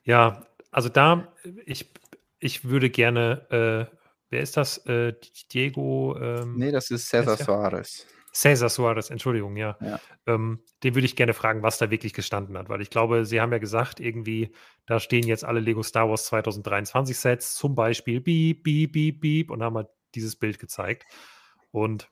Ja, 0.04 0.46
also 0.72 0.90
da, 0.90 1.34
ich, 1.66 1.90
ich 2.40 2.66
würde 2.66 2.90
gerne, 2.90 3.90
äh, 3.90 3.96
wer 4.30 4.42
ist 4.42 4.58
das? 4.58 4.86
Äh, 4.86 5.14
Diego? 5.54 6.18
Ähm, 6.20 6.58
nee, 6.58 6.72
das 6.72 6.92
ist 6.92 7.08
Cesar 7.08 7.38
Suarez. 7.38 8.06
Cesar 8.34 8.68
Suarez, 8.68 9.10
Entschuldigung, 9.10 9.56
ja. 9.56 9.78
ja. 9.80 10.00
Ähm, 10.26 10.60
den 10.84 10.96
würde 10.96 11.06
ich 11.06 11.16
gerne 11.16 11.34
fragen, 11.34 11.64
was 11.64 11.78
da 11.78 11.90
wirklich 11.92 12.14
gestanden 12.14 12.58
hat, 12.58 12.68
weil 12.68 12.82
ich 12.82 12.90
glaube, 12.90 13.26
Sie 13.26 13.40
haben 13.40 13.52
ja 13.54 13.60
gesagt, 13.60 14.02
irgendwie, 14.02 14.52
da 14.86 15.00
stehen 15.00 15.26
jetzt 15.26 15.46
alle 15.46 15.62
Lego 15.62 15.84
Star 15.84 16.10
Wars 16.10 16.26
2023 16.26 17.18
Sets, 17.18 17.56
zum 17.56 17.76
Beispiel 17.76 18.20
Beep, 18.20 18.64
Beep, 18.64 18.92
Beep, 18.92 19.22
Beep 19.22 19.52
und 19.52 19.64
haben 19.64 19.78
halt 19.78 19.88
dieses 20.16 20.36
Bild 20.36 20.60
gezeigt. 20.60 21.06
Und 21.72 22.10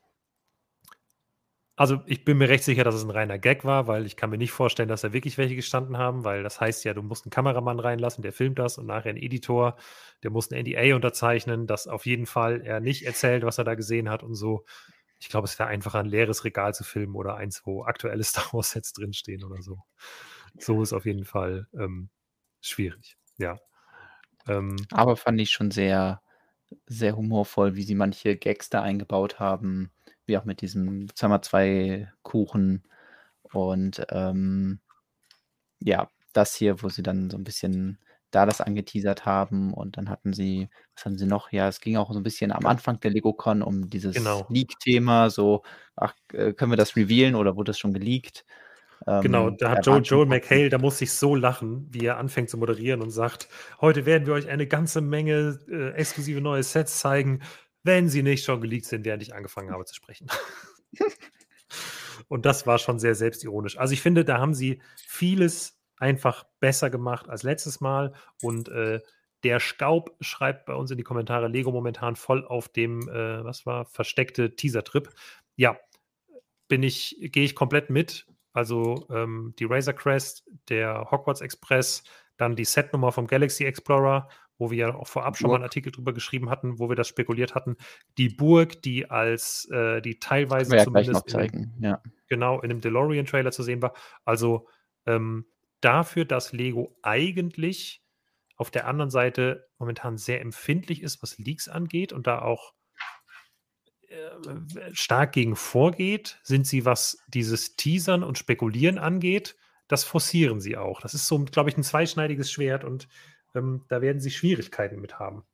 also 1.82 2.00
ich 2.06 2.24
bin 2.24 2.38
mir 2.38 2.48
recht 2.48 2.62
sicher, 2.62 2.84
dass 2.84 2.94
es 2.94 3.02
ein 3.02 3.10
reiner 3.10 3.38
Gag 3.38 3.64
war, 3.64 3.88
weil 3.88 4.06
ich 4.06 4.16
kann 4.16 4.30
mir 4.30 4.38
nicht 4.38 4.52
vorstellen, 4.52 4.88
dass 4.88 5.00
da 5.00 5.12
wirklich 5.12 5.36
welche 5.36 5.56
gestanden 5.56 5.98
haben, 5.98 6.24
weil 6.24 6.44
das 6.44 6.60
heißt 6.60 6.84
ja, 6.84 6.94
du 6.94 7.02
musst 7.02 7.26
einen 7.26 7.30
Kameramann 7.30 7.80
reinlassen, 7.80 8.22
der 8.22 8.32
filmt 8.32 8.60
das 8.60 8.78
und 8.78 8.86
nachher 8.86 9.10
einen 9.10 9.18
Editor, 9.18 9.76
der 10.22 10.30
muss 10.30 10.50
ein 10.50 10.64
NDA 10.64 10.94
unterzeichnen, 10.94 11.66
dass 11.66 11.88
auf 11.88 12.06
jeden 12.06 12.26
Fall 12.26 12.60
er 12.60 12.78
nicht 12.78 13.04
erzählt, 13.04 13.44
was 13.44 13.58
er 13.58 13.64
da 13.64 13.74
gesehen 13.74 14.08
hat 14.08 14.22
und 14.22 14.34
so 14.36 14.64
ich 15.18 15.28
glaube, 15.28 15.44
es 15.44 15.56
wäre 15.58 15.68
einfacher, 15.68 16.00
ein 16.00 16.06
leeres 16.06 16.44
Regal 16.44 16.74
zu 16.74 16.82
filmen 16.82 17.14
oder 17.14 17.36
eins, 17.36 17.62
wo 17.64 17.84
aktuelle 17.84 18.24
Star 18.24 18.52
Wars-Sets 18.52 18.92
drinstehen 18.92 19.44
oder 19.44 19.62
so. 19.62 19.78
So 20.58 20.82
ist 20.82 20.92
auf 20.92 21.06
jeden 21.06 21.24
Fall 21.24 21.68
ähm, 21.74 22.10
schwierig, 22.60 23.16
ja. 23.38 23.58
Ähm, 24.48 24.76
Aber 24.90 25.16
fand 25.16 25.40
ich 25.40 25.50
schon 25.50 25.70
sehr, 25.70 26.22
sehr 26.86 27.16
humorvoll, 27.16 27.76
wie 27.76 27.84
sie 27.84 27.94
manche 27.94 28.36
Gags 28.36 28.68
da 28.68 28.82
eingebaut 28.82 29.38
haben, 29.38 29.92
wie 30.26 30.36
auch 30.38 30.44
mit 30.44 30.60
diesem 30.60 31.14
Zimmer 31.14 31.42
2 31.42 32.10
Kuchen 32.22 32.82
und 33.42 34.04
ähm, 34.10 34.80
ja, 35.80 36.08
das 36.32 36.54
hier, 36.54 36.82
wo 36.82 36.88
sie 36.88 37.02
dann 37.02 37.30
so 37.30 37.36
ein 37.36 37.44
bisschen 37.44 37.98
da 38.30 38.46
das 38.46 38.62
angeteasert 38.62 39.26
haben 39.26 39.74
und 39.74 39.98
dann 39.98 40.08
hatten 40.08 40.32
sie, 40.32 40.70
was 40.94 41.04
hatten 41.04 41.18
sie 41.18 41.26
noch? 41.26 41.52
Ja, 41.52 41.68
es 41.68 41.80
ging 41.80 41.98
auch 41.98 42.10
so 42.12 42.18
ein 42.18 42.22
bisschen 42.22 42.50
am 42.50 42.64
Anfang 42.64 42.98
der 43.00 43.10
LegoCon 43.10 43.62
um 43.62 43.90
dieses 43.90 44.16
genau. 44.16 44.46
Leak-Thema, 44.48 45.28
so, 45.28 45.62
ach, 45.96 46.14
äh, 46.32 46.54
können 46.54 46.72
wir 46.72 46.78
das 46.78 46.96
revealen 46.96 47.34
oder 47.34 47.56
wurde 47.56 47.70
das 47.70 47.78
schon 47.78 47.92
geleakt? 47.92 48.44
Genau, 49.04 49.48
ähm, 49.48 49.56
da 49.58 49.70
hat 49.70 49.86
Joel, 49.86 50.02
Joel 50.02 50.26
McHale, 50.26 50.68
da 50.68 50.78
muss 50.78 51.00
ich 51.00 51.12
so 51.12 51.34
lachen, 51.34 51.88
wie 51.90 52.06
er 52.06 52.18
anfängt 52.18 52.50
zu 52.50 52.56
moderieren 52.56 53.02
und 53.02 53.10
sagt, 53.10 53.48
heute 53.80 54.06
werden 54.06 54.26
wir 54.26 54.34
euch 54.34 54.48
eine 54.48 54.66
ganze 54.66 55.00
Menge 55.00 55.58
äh, 55.68 55.90
exklusive 55.90 56.40
neue 56.40 56.62
Sets 56.62 57.00
zeigen, 57.00 57.40
wenn 57.82 58.08
sie 58.08 58.22
nicht 58.22 58.44
schon 58.44 58.60
geleakt 58.60 58.86
sind, 58.86 59.04
während 59.04 59.22
ich 59.22 59.34
angefangen 59.34 59.70
habe 59.70 59.84
zu 59.84 59.94
sprechen. 59.94 60.28
und 62.28 62.46
das 62.46 62.66
war 62.66 62.78
schon 62.78 62.98
sehr 62.98 63.14
selbstironisch. 63.14 63.78
Also 63.78 63.94
ich 63.94 64.00
finde, 64.00 64.24
da 64.24 64.38
haben 64.38 64.54
sie 64.54 64.80
vieles 64.96 65.78
einfach 65.96 66.44
besser 66.60 66.90
gemacht 66.90 67.28
als 67.28 67.42
letztes 67.42 67.80
Mal. 67.80 68.12
Und 68.42 68.68
äh, 68.68 69.00
der 69.44 69.60
Staub 69.60 70.16
schreibt 70.20 70.66
bei 70.66 70.74
uns 70.74 70.90
in 70.90 70.96
die 70.96 71.04
Kommentare 71.04 71.48
Lego 71.48 71.70
momentan 71.72 72.16
voll 72.16 72.44
auf 72.46 72.68
dem, 72.68 73.08
äh, 73.08 73.44
was 73.44 73.66
war, 73.66 73.86
versteckte 73.86 74.54
Teaser-Trip. 74.54 75.10
Ja, 75.56 75.78
bin 76.68 76.82
ich, 76.82 77.16
gehe 77.20 77.44
ich 77.44 77.54
komplett 77.54 77.90
mit. 77.90 78.26
Also 78.52 79.06
ähm, 79.10 79.54
die 79.58 79.64
Razor 79.64 79.94
Crest, 79.94 80.44
der 80.68 81.10
Hogwarts 81.10 81.40
Express, 81.40 82.04
dann 82.36 82.56
die 82.56 82.64
Setnummer 82.64 83.12
vom 83.12 83.26
Galaxy 83.26 83.64
Explorer, 83.64 84.28
wo 84.62 84.70
wir 84.70 84.78
ja 84.78 84.94
auch 84.94 85.08
vorab 85.08 85.36
schon 85.36 85.50
mal 85.50 85.56
einen 85.56 85.64
Artikel 85.64 85.90
drüber 85.90 86.12
geschrieben 86.12 86.48
hatten, 86.48 86.78
wo 86.78 86.88
wir 86.88 86.94
das 86.94 87.08
spekuliert 87.08 87.56
hatten. 87.56 87.76
Die 88.16 88.28
Burg, 88.28 88.80
die 88.82 89.10
als, 89.10 89.68
äh, 89.72 90.00
die 90.00 90.20
teilweise 90.20 90.76
zumindest 90.78 91.34
in, 91.34 91.74
ja. 91.80 92.00
genau 92.28 92.60
in 92.60 92.68
dem 92.68 92.80
DeLorean-Trailer 92.80 93.50
zu 93.50 93.64
sehen 93.64 93.82
war. 93.82 93.92
Also 94.24 94.68
ähm, 95.04 95.46
dafür, 95.80 96.24
dass 96.24 96.52
Lego 96.52 96.96
eigentlich 97.02 98.04
auf 98.56 98.70
der 98.70 98.86
anderen 98.86 99.10
Seite 99.10 99.68
momentan 99.78 100.16
sehr 100.16 100.40
empfindlich 100.40 101.02
ist, 101.02 101.20
was 101.22 101.38
Leaks 101.38 101.66
angeht 101.66 102.12
und 102.12 102.28
da 102.28 102.40
auch 102.40 102.72
äh, 104.06 104.92
stark 104.92 105.32
gegen 105.32 105.56
vorgeht, 105.56 106.38
sind 106.44 106.68
sie, 106.68 106.84
was 106.84 107.18
dieses 107.26 107.74
Teasern 107.74 108.22
und 108.22 108.38
Spekulieren 108.38 108.98
angeht, 108.98 109.56
das 109.88 110.04
forcieren 110.04 110.60
sie 110.60 110.76
auch. 110.76 111.00
Das 111.00 111.12
ist 111.12 111.26
so, 111.26 111.44
glaube 111.44 111.70
ich, 111.70 111.76
ein 111.76 111.82
zweischneidiges 111.82 112.50
Schwert 112.50 112.84
und 112.84 113.08
ähm, 113.54 113.84
da 113.88 114.00
werden 114.00 114.20
sie 114.20 114.30
Schwierigkeiten 114.30 115.00
mit 115.00 115.18
haben. 115.18 115.44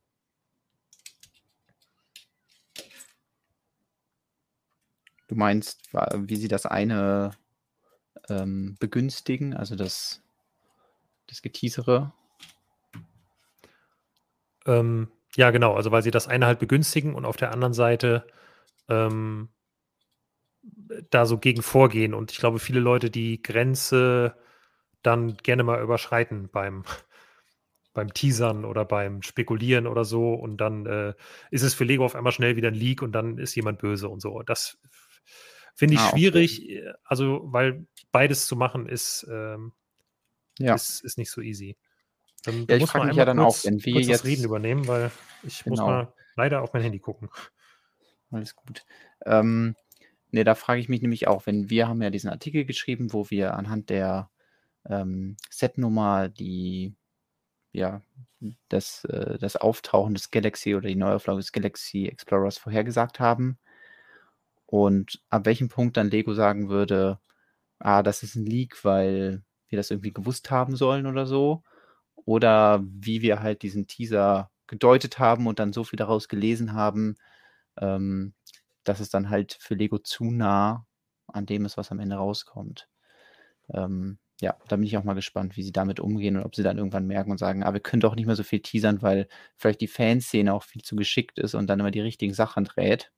Du 5.29 5.35
meinst, 5.35 5.93
wie 5.93 6.37
sie 6.37 6.49
das 6.49 6.65
eine 6.65 7.33
ähm, 8.31 8.77
begünstigen, 8.81 9.55
also 9.55 9.77
das, 9.77 10.23
das 11.27 11.43
Geteasere. 11.43 12.13
Ähm, 14.67 15.09
ja, 15.37 15.51
genau, 15.51 15.75
also 15.75 15.91
weil 15.91 16.03
sie 16.03 16.11
das 16.11 16.29
eine 16.29 16.47
halt 16.47 16.59
begünstigen 16.59 17.15
und 17.15 17.27
auf 17.27 17.37
der 17.37 17.53
anderen 17.53 17.75
Seite 17.75 18.27
ähm, 18.89 19.51
da 21.11 21.27
so 21.27 21.39
gegen 21.39 21.63
vorgehen. 21.63 22.15
Und 22.15 22.33
ich 22.33 22.39
glaube, 22.39 22.59
viele 22.59 22.81
Leute 22.81 23.11
die 23.11 23.43
Grenze 23.43 24.35
dann 25.03 25.37
gerne 25.37 25.63
mal 25.63 25.83
überschreiten 25.83 26.49
beim, 26.49 26.85
beim 27.99 28.15
Teasern 28.15 28.65
oder 28.65 28.85
beim 28.85 29.23
Spekulieren 29.23 29.89
oder 29.89 30.05
so. 30.05 30.33
Und 30.33 30.59
dann 30.59 30.87
äh, 30.87 31.15
ist 31.51 31.63
es 31.63 31.75
für 31.75 31.83
Lego 31.83 32.05
auf 32.05 32.15
einmal 32.15 32.33
schnell 32.33 32.55
wieder 32.55 32.69
ein 32.69 32.75
Leak 32.75 33.03
und 33.03 33.11
dann 33.11 33.39
ist 33.39 33.57
jemand 33.57 33.81
böse 33.81 34.09
und 34.09 34.21
so. 34.21 34.41
Das 34.43 34.79
finde 35.75 35.95
ich 35.95 36.01
ah, 36.01 36.11
schwierig, 36.11 36.63
okay. 36.63 36.77
Äh, 36.77 36.93
also 37.03 37.41
weil 37.47 37.87
beides 38.13 38.47
zu 38.47 38.55
machen 38.55 38.87
ist, 38.87 39.27
ähm, 39.29 39.73
ja. 40.61 40.77
ist, 40.77 41.01
ist 41.01 41.19
nicht 41.19 41.33
so 41.33 41.41
easy. 41.41 41.77
Dann, 42.45 42.67
ja, 42.69 42.77
ich 42.77 42.87
frage 42.87 43.09
mich 43.09 43.17
ja 43.17 43.25
dann 43.25 43.39
kurz, 43.39 43.61
auch, 43.61 43.65
wenn 43.65 43.85
wir 43.85 43.95
jetzt 43.95 44.11
das 44.11 44.25
Reden 44.25 44.45
übernehmen, 44.45 44.87
weil 44.87 45.11
ich 45.43 45.65
genau. 45.65 45.71
muss 45.71 45.81
mal 45.81 46.15
leider 46.37 46.63
auf 46.63 46.73
mein 46.73 46.83
Handy 46.83 47.01
gucken. 47.01 47.31
Alles 48.31 48.55
gut. 48.55 48.85
Ähm, 49.27 49.75
ne, 50.31 50.45
da 50.45 50.55
frage 50.55 50.81
ich 50.81 50.89
mich 50.89 51.03
nämlich 51.03 51.27
auch, 51.27 51.47
wenn 51.47 51.69
wir 51.69 51.89
haben 51.89 52.01
ja 52.01 52.11
diesen 52.11 52.31
Artikel 52.31 52.65
geschrieben, 52.65 53.13
wo 53.13 53.29
wir 53.29 53.55
anhand 53.55 53.91
der 53.91 54.31
ähm, 54.89 55.37
Setnummer 55.51 56.29
die 56.29 56.95
ja, 57.73 58.03
das, 58.69 59.05
äh, 59.05 59.39
das 59.39 59.57
Auftauchen 59.57 60.15
des 60.15 60.31
Galaxy 60.31 60.75
oder 60.75 60.89
die 60.89 60.97
Neuauflage 60.97 61.41
des 61.41 61.53
Galaxy 61.53 62.07
Explorers 62.07 62.59
vorhergesagt 62.59 63.21
haben. 63.21 63.59
Und 64.67 65.23
ab 65.31 65.47
welchem 65.47 65.69
Punkt 65.69 65.97
dann 65.97 66.11
Lego 66.11 66.35
sagen 66.35 66.69
würde, 66.69 67.19
ah, 67.79 68.03
das 68.03 68.23
ist 68.23 68.35
ein 68.37 68.47
Leak, 68.47 68.85
weil 68.85 69.43
wir 69.69 69.77
das 69.79 69.91
irgendwie 69.91 70.13
gewusst 70.13 70.51
haben 70.51 70.77
sollen 70.77 71.07
oder 71.07 71.27
so. 71.27 71.63
Oder 72.15 72.85
wie 72.85 73.23
wir 73.23 73.41
halt 73.41 73.63
diesen 73.63 73.87
Teaser 73.87 74.51
gedeutet 74.67 75.19
haben 75.19 75.47
und 75.47 75.59
dann 75.59 75.73
so 75.73 75.85
viel 75.85 75.97
daraus 75.97 76.29
gelesen 76.29 76.75
haben, 76.75 77.17
ähm, 77.81 78.35
dass 78.85 79.01
es 79.01 79.11
dann 79.11 79.31
halt 79.31 79.57
für 79.61 79.75
Lego 79.75 79.99
zu 79.99 80.25
nah 80.25 80.87
an 81.27 81.47
dem 81.47 81.65
ist, 81.65 81.77
was 81.77 81.91
am 81.91 82.01
Ende 82.01 82.17
rauskommt. 82.17 82.89
Ähm, 83.73 84.19
ja, 84.41 84.57
da 84.69 84.77
bin 84.77 84.85
ich 84.85 84.97
auch 84.97 85.05
mal 85.05 85.15
gespannt, 85.15 85.57
wie 85.57 85.63
sie 85.63 85.73
damit 85.73 85.99
umgehen 85.99 86.37
und 86.37 86.45
ob 86.45 86.55
sie 86.55 86.63
dann 86.63 86.79
irgendwann 86.79 87.07
merken 87.07 87.31
und 87.31 87.39
sagen, 87.39 87.65
ah, 87.65 87.73
wir 87.73 87.81
können 87.81 88.01
doch 88.01 88.15
nicht 88.15 88.27
mehr 88.27 88.37
so 88.37 88.45
viel 88.45 88.61
teasern, 88.61 89.03
weil 89.03 89.29
vielleicht 89.57 89.81
die 89.81 89.89
Fanszene 89.89 90.55
auch 90.55 90.63
viel 90.63 90.83
zu 90.83 90.95
geschickt 90.95 91.39
ist 91.39 91.55
und 91.55 91.67
dann 91.67 91.81
immer 91.81 91.91
die 91.91 92.01
richtigen 92.01 92.35
Sachen 92.35 92.65
dreht. 92.65 93.13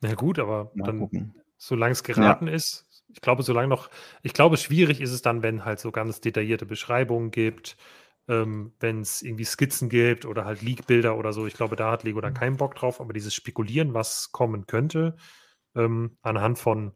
Na 0.00 0.14
gut, 0.14 0.38
aber 0.38 0.70
mal 0.74 0.86
dann, 0.86 0.98
gucken. 0.98 1.34
solange 1.58 1.92
es 1.92 2.02
geraten 2.02 2.46
ja. 2.46 2.54
ist, 2.54 2.86
ich 3.08 3.20
glaube, 3.20 3.42
solange 3.42 3.68
noch, 3.68 3.90
ich 4.22 4.32
glaube, 4.32 4.56
schwierig 4.56 5.00
ist 5.00 5.12
es 5.12 5.22
dann, 5.22 5.42
wenn 5.42 5.64
halt 5.64 5.80
so 5.80 5.90
ganz 5.90 6.20
detaillierte 6.20 6.66
Beschreibungen 6.66 7.30
gibt, 7.30 7.76
ähm, 8.28 8.72
wenn 8.80 9.00
es 9.00 9.22
irgendwie 9.22 9.44
Skizzen 9.44 9.88
gibt 9.88 10.24
oder 10.26 10.44
halt 10.44 10.62
Leak-Bilder 10.62 11.16
oder 11.16 11.32
so. 11.32 11.46
Ich 11.46 11.54
glaube, 11.54 11.76
da 11.76 11.92
hat 11.92 12.02
Lego 12.02 12.20
dann 12.20 12.32
mhm. 12.32 12.38
keinen 12.38 12.56
Bock 12.56 12.74
drauf, 12.74 13.00
aber 13.00 13.12
dieses 13.12 13.34
Spekulieren, 13.34 13.94
was 13.94 14.32
kommen 14.32 14.66
könnte, 14.66 15.16
ähm, 15.74 16.18
anhand 16.22 16.58
von 16.58 16.92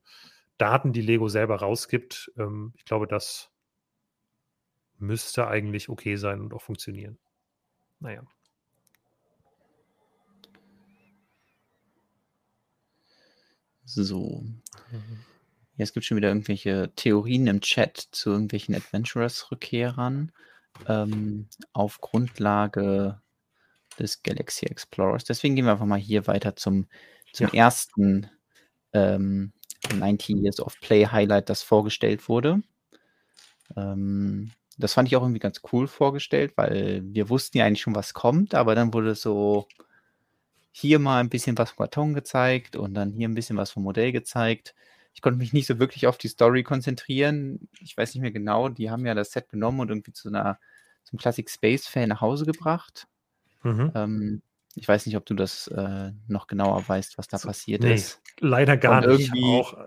Daten, 0.61 0.93
die 0.93 1.03
Lego 1.03 1.29
selber 1.29 1.57
rausgibt, 1.57 2.33
ähm, 2.37 2.73
ich 2.77 2.85
glaube, 2.85 3.07
das 3.07 3.51
müsste 4.99 5.49
eigentlich 5.49 5.89
okay 5.89 6.17
sein 6.17 6.41
und 6.41 6.53
auch 6.53 6.63
funktionieren. 6.63 7.19
Naja. 7.99 8.23
So. 13.85 14.43
Mhm. 14.91 15.25
Ja, 15.77 15.85
es 15.85 15.93
gibt 15.95 16.05
schon 16.05 16.19
wieder 16.19 16.29
irgendwelche 16.29 16.93
Theorien 16.95 17.47
im 17.47 17.61
Chat 17.63 17.97
zu 17.97 18.31
irgendwelchen 18.31 18.75
Adventurers-Rückkehrern 18.75 20.31
ähm, 20.87 21.49
auf 21.73 22.01
Grundlage 22.01 23.21
des 23.99 24.23
Galaxy 24.23 24.67
Explorers. 24.67 25.25
Deswegen 25.25 25.57
gehen 25.57 25.65
wir 25.65 25.73
einfach 25.73 25.87
mal 25.87 25.99
hier 25.99 26.27
weiter 26.27 26.55
zum, 26.55 26.87
zum 27.33 27.49
ja. 27.49 27.55
ersten 27.55 28.31
ähm, 28.93 29.53
90 29.95 30.37
Years 30.37 30.61
of 30.61 30.79
Play 30.81 31.07
Highlight, 31.07 31.49
das 31.49 31.63
vorgestellt 31.63 32.29
wurde. 32.29 32.63
Ähm, 33.77 34.53
das 34.79 34.95
fand 34.95 35.09
ich 35.09 35.17
auch 35.17 35.23
irgendwie 35.23 35.41
ganz 35.41 35.61
cool 35.73 35.87
vorgestellt, 35.87 36.53
weil 36.57 37.03
wir 37.05 37.29
wussten 37.29 37.59
ja 37.59 37.67
eigentlich 37.67 37.83
schon, 37.83 37.95
was 37.95 38.15
kommt, 38.15 38.55
aber 38.55 38.75
dann 38.75 38.95
wurde 38.95 39.15
so 39.15 39.67
hier 40.73 40.99
mal 40.99 41.21
ein 41.21 41.29
bisschen 41.29 41.59
was 41.59 41.71
vom 41.71 41.85
Karton 41.85 42.15
gezeigt 42.15 42.77
und 42.77 42.95
dann 42.95 43.13
hier 43.13 43.29
ein 43.29 43.35
bisschen 43.35 43.57
was 43.57 43.71
vom 43.71 43.83
Modell 43.83 44.13
gezeigt. 44.13 44.75
Ich 45.13 45.23
konnte 45.23 45.39
mich 45.39 45.53
nicht 45.53 45.67
so 45.67 45.79
wirklich 45.79 46.07
auf 46.07 46.17
die 46.19 46.29
Story 46.29 46.63
konzentrieren. 46.63 47.69
Ich 47.81 47.97
weiß 47.97 48.15
nicht 48.15 48.23
mehr 48.23 48.31
genau, 48.31 48.69
die 48.69 48.91
haben 48.91 49.05
ja 49.05 49.15
das 49.15 49.33
Set 49.33 49.49
genommen 49.49 49.81
und 49.81 49.89
irgendwie 49.89 50.13
zu 50.13 50.29
einer 50.29 50.59
zum 51.05 51.19
Classic 51.19 51.49
Space 51.51 51.87
Fan 51.87 52.09
nach 52.09 52.21
Hause 52.21 52.47
gebracht. 52.47 53.07
Mhm. 53.63 53.93
Ähm, 53.95 54.43
ich 54.75 54.87
weiß 54.87 55.07
nicht, 55.07 55.17
ob 55.17 55.27
du 55.27 55.35
das 55.35 55.67
äh, 55.69 56.13
noch 56.29 56.47
genauer 56.47 56.89
weißt, 56.89 57.19
was 57.19 57.29
da 57.29 57.39
so, 57.39 57.49
passiert 57.49 57.83
nee, 57.83 57.95
ist. 57.95 58.21
Leider 58.39 58.77
gar 58.77 59.05
und 59.05 59.17
nicht. 59.17 59.33
Auch, 59.33 59.85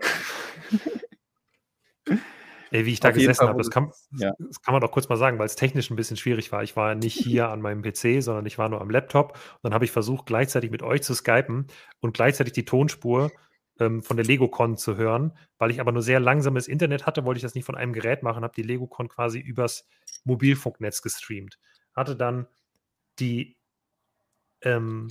Ey, 2.74 2.86
wie 2.86 2.92
ich 2.92 2.98
da 2.98 3.12
gesessen 3.12 3.46
habe, 3.46 3.58
das 3.58 3.70
kann, 3.70 3.92
ja. 4.18 4.32
das 4.36 4.60
kann 4.60 4.72
man 4.72 4.80
doch 4.80 4.90
kurz 4.90 5.08
mal 5.08 5.16
sagen, 5.16 5.38
weil 5.38 5.46
es 5.46 5.54
technisch 5.54 5.90
ein 5.90 5.96
bisschen 5.96 6.16
schwierig 6.16 6.50
war. 6.50 6.64
Ich 6.64 6.74
war 6.74 6.96
nicht 6.96 7.14
hier 7.22 7.48
an 7.50 7.60
meinem 7.60 7.82
PC, 7.82 8.20
sondern 8.20 8.46
ich 8.46 8.58
war 8.58 8.68
nur 8.68 8.80
am 8.80 8.90
Laptop. 8.90 9.34
Und 9.34 9.60
dann 9.62 9.74
habe 9.74 9.84
ich 9.84 9.92
versucht, 9.92 10.26
gleichzeitig 10.26 10.72
mit 10.72 10.82
euch 10.82 11.02
zu 11.02 11.14
skypen 11.14 11.68
und 12.00 12.14
gleichzeitig 12.14 12.52
die 12.52 12.64
Tonspur 12.64 13.30
ähm, 13.78 14.02
von 14.02 14.16
der 14.16 14.26
LegoCon 14.26 14.76
zu 14.76 14.96
hören. 14.96 15.38
Weil 15.56 15.70
ich 15.70 15.80
aber 15.80 15.92
nur 15.92 16.02
sehr 16.02 16.18
langsames 16.18 16.66
Internet 16.66 17.06
hatte, 17.06 17.24
wollte 17.24 17.38
ich 17.38 17.42
das 17.42 17.54
nicht 17.54 17.64
von 17.64 17.76
einem 17.76 17.92
Gerät 17.92 18.24
machen, 18.24 18.42
habe 18.42 18.54
die 18.56 18.62
LegoCon 18.62 19.08
quasi 19.08 19.38
übers 19.38 19.86
Mobilfunknetz 20.24 21.00
gestreamt. 21.00 21.60
Hatte 21.94 22.16
dann 22.16 22.48
die 23.20 23.56
ähm, 24.64 25.08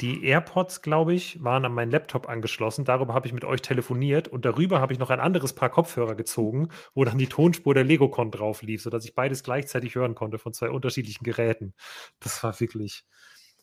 die 0.00 0.24
AirPods, 0.24 0.82
glaube 0.82 1.14
ich, 1.14 1.42
waren 1.44 1.64
an 1.64 1.72
meinen 1.72 1.90
Laptop 1.92 2.28
angeschlossen. 2.28 2.84
Darüber 2.84 3.14
habe 3.14 3.28
ich 3.28 3.32
mit 3.32 3.44
euch 3.44 3.62
telefoniert 3.62 4.26
und 4.26 4.44
darüber 4.44 4.80
habe 4.80 4.92
ich 4.92 4.98
noch 4.98 5.10
ein 5.10 5.20
anderes 5.20 5.52
Paar 5.52 5.70
Kopfhörer 5.70 6.16
gezogen, 6.16 6.70
wo 6.94 7.04
dann 7.04 7.18
die 7.18 7.28
Tonspur 7.28 7.72
der 7.74 7.84
LegoCon 7.84 8.32
drauf 8.32 8.62
lief, 8.62 8.82
sodass 8.82 9.04
ich 9.04 9.14
beides 9.14 9.44
gleichzeitig 9.44 9.94
hören 9.94 10.16
konnte 10.16 10.38
von 10.38 10.52
zwei 10.52 10.70
unterschiedlichen 10.70 11.22
Geräten. 11.22 11.74
Das 12.18 12.42
war 12.42 12.58
wirklich 12.58 13.04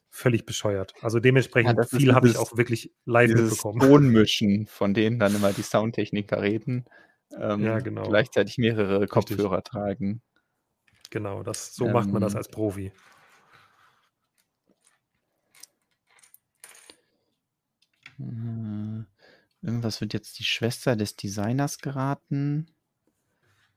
völlig 0.09 0.45
bescheuert. 0.45 0.93
Also 1.01 1.19
dementsprechend 1.19 1.77
ja, 1.77 1.83
viel 1.83 2.13
habe 2.15 2.29
ich 2.29 2.37
auch 2.37 2.55
wirklich 2.55 2.93
live 3.05 3.31
mitbekommen. 3.33 3.79
Tonmischen, 3.79 4.65
von 4.65 4.93
denen 4.93 5.19
dann 5.19 5.35
immer 5.35 5.51
die 5.51 5.61
Soundtechniker 5.61 6.41
reden. 6.41 6.85
Ähm, 7.37 7.63
ja, 7.63 7.79
genau. 7.79 8.03
Gleichzeitig 8.03 8.57
mehrere 8.57 9.07
Kopfhörer 9.07 9.57
Richtig. 9.57 9.71
tragen. 9.71 10.21
Genau, 11.09 11.43
das, 11.43 11.75
so 11.75 11.85
ähm, 11.85 11.93
macht 11.93 12.09
man 12.09 12.21
das 12.21 12.33
ähm, 12.33 12.37
als 12.37 12.47
Profi. 12.47 12.91
Äh, 18.19 19.05
irgendwas 19.65 20.01
wird 20.01 20.13
jetzt 20.13 20.39
die 20.39 20.43
Schwester 20.43 20.95
des 20.95 21.15
Designers 21.15 21.79
geraten. 21.79 22.67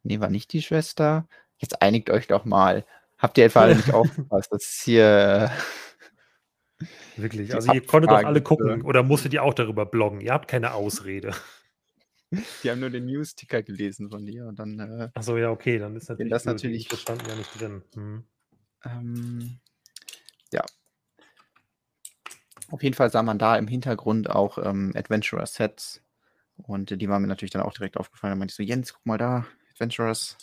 Nee, 0.03 0.21
war 0.21 0.31
nicht 0.31 0.53
die 0.53 0.63
Schwester. 0.63 1.29
Jetzt 1.59 1.81
einigt 1.81 2.11
euch 2.11 2.27
doch 2.27 2.45
mal. 2.45 2.85
Habt 3.19 3.39
ihr 3.39 3.45
etwa 3.45 3.63
alle 3.63 3.77
nicht 3.77 3.93
aufgepasst? 3.95 4.51
Das 4.51 4.63
ist 4.63 4.83
hier. 4.83 5.51
Wirklich, 7.17 7.55
also 7.55 7.73
ihr 7.73 7.87
konntet 7.87 8.11
doch 8.11 8.25
alle 8.25 8.43
gucken 8.43 8.83
oder 8.83 9.05
musstet 9.05 9.33
ihr 9.33 9.45
auch 9.45 9.55
darüber 9.55 9.87
bloggen? 9.87 10.21
Ihr 10.21 10.33
habt 10.33 10.49
keine 10.49 10.75
Ausrede. 10.75 11.33
Die 12.65 12.71
haben 12.71 12.81
nur 12.81 12.91
den 12.91 13.05
News-Ticker 13.05 13.63
gelesen 13.63 14.11
von 14.11 14.25
dir 14.25 14.47
und 14.47 14.59
dann. 14.59 14.81
Äh, 14.81 15.11
Achso, 15.15 15.37
ja, 15.37 15.51
okay, 15.51 15.79
dann 15.79 15.95
ist 15.95 16.09
natürlich. 16.09 16.31
Das 16.31 16.45
natürlich. 16.45 16.89
Das 16.89 17.01
stand 17.01 17.27
ja 17.29 17.37
nicht 17.37 17.61
drin. 17.61 17.83
Hm. 17.95 18.25
Ähm, 18.85 19.61
ja, 20.53 20.65
auf 22.73 22.83
jeden 22.83 22.95
Fall 22.95 23.11
sah 23.11 23.23
man 23.23 23.39
da 23.39 23.57
im 23.57 23.69
Hintergrund 23.69 24.31
auch 24.31 24.57
ähm, 24.57 24.93
Adventurer-Sets. 24.97 26.01
Und 26.57 27.03
die 27.03 27.09
waren 27.09 27.21
mir 27.21 27.29
natürlich 27.29 27.51
dann 27.51 27.63
auch 27.63 27.75
direkt 27.75 27.99
aufgefallen. 27.99 28.33
Da 28.33 28.37
meinte 28.37 28.53
ich 28.53 28.57
so, 28.57 28.63
Jens, 28.63 28.95
guck 28.95 29.05
mal 29.05 29.19
da, 29.19 29.47
Adventurers. 29.73 30.39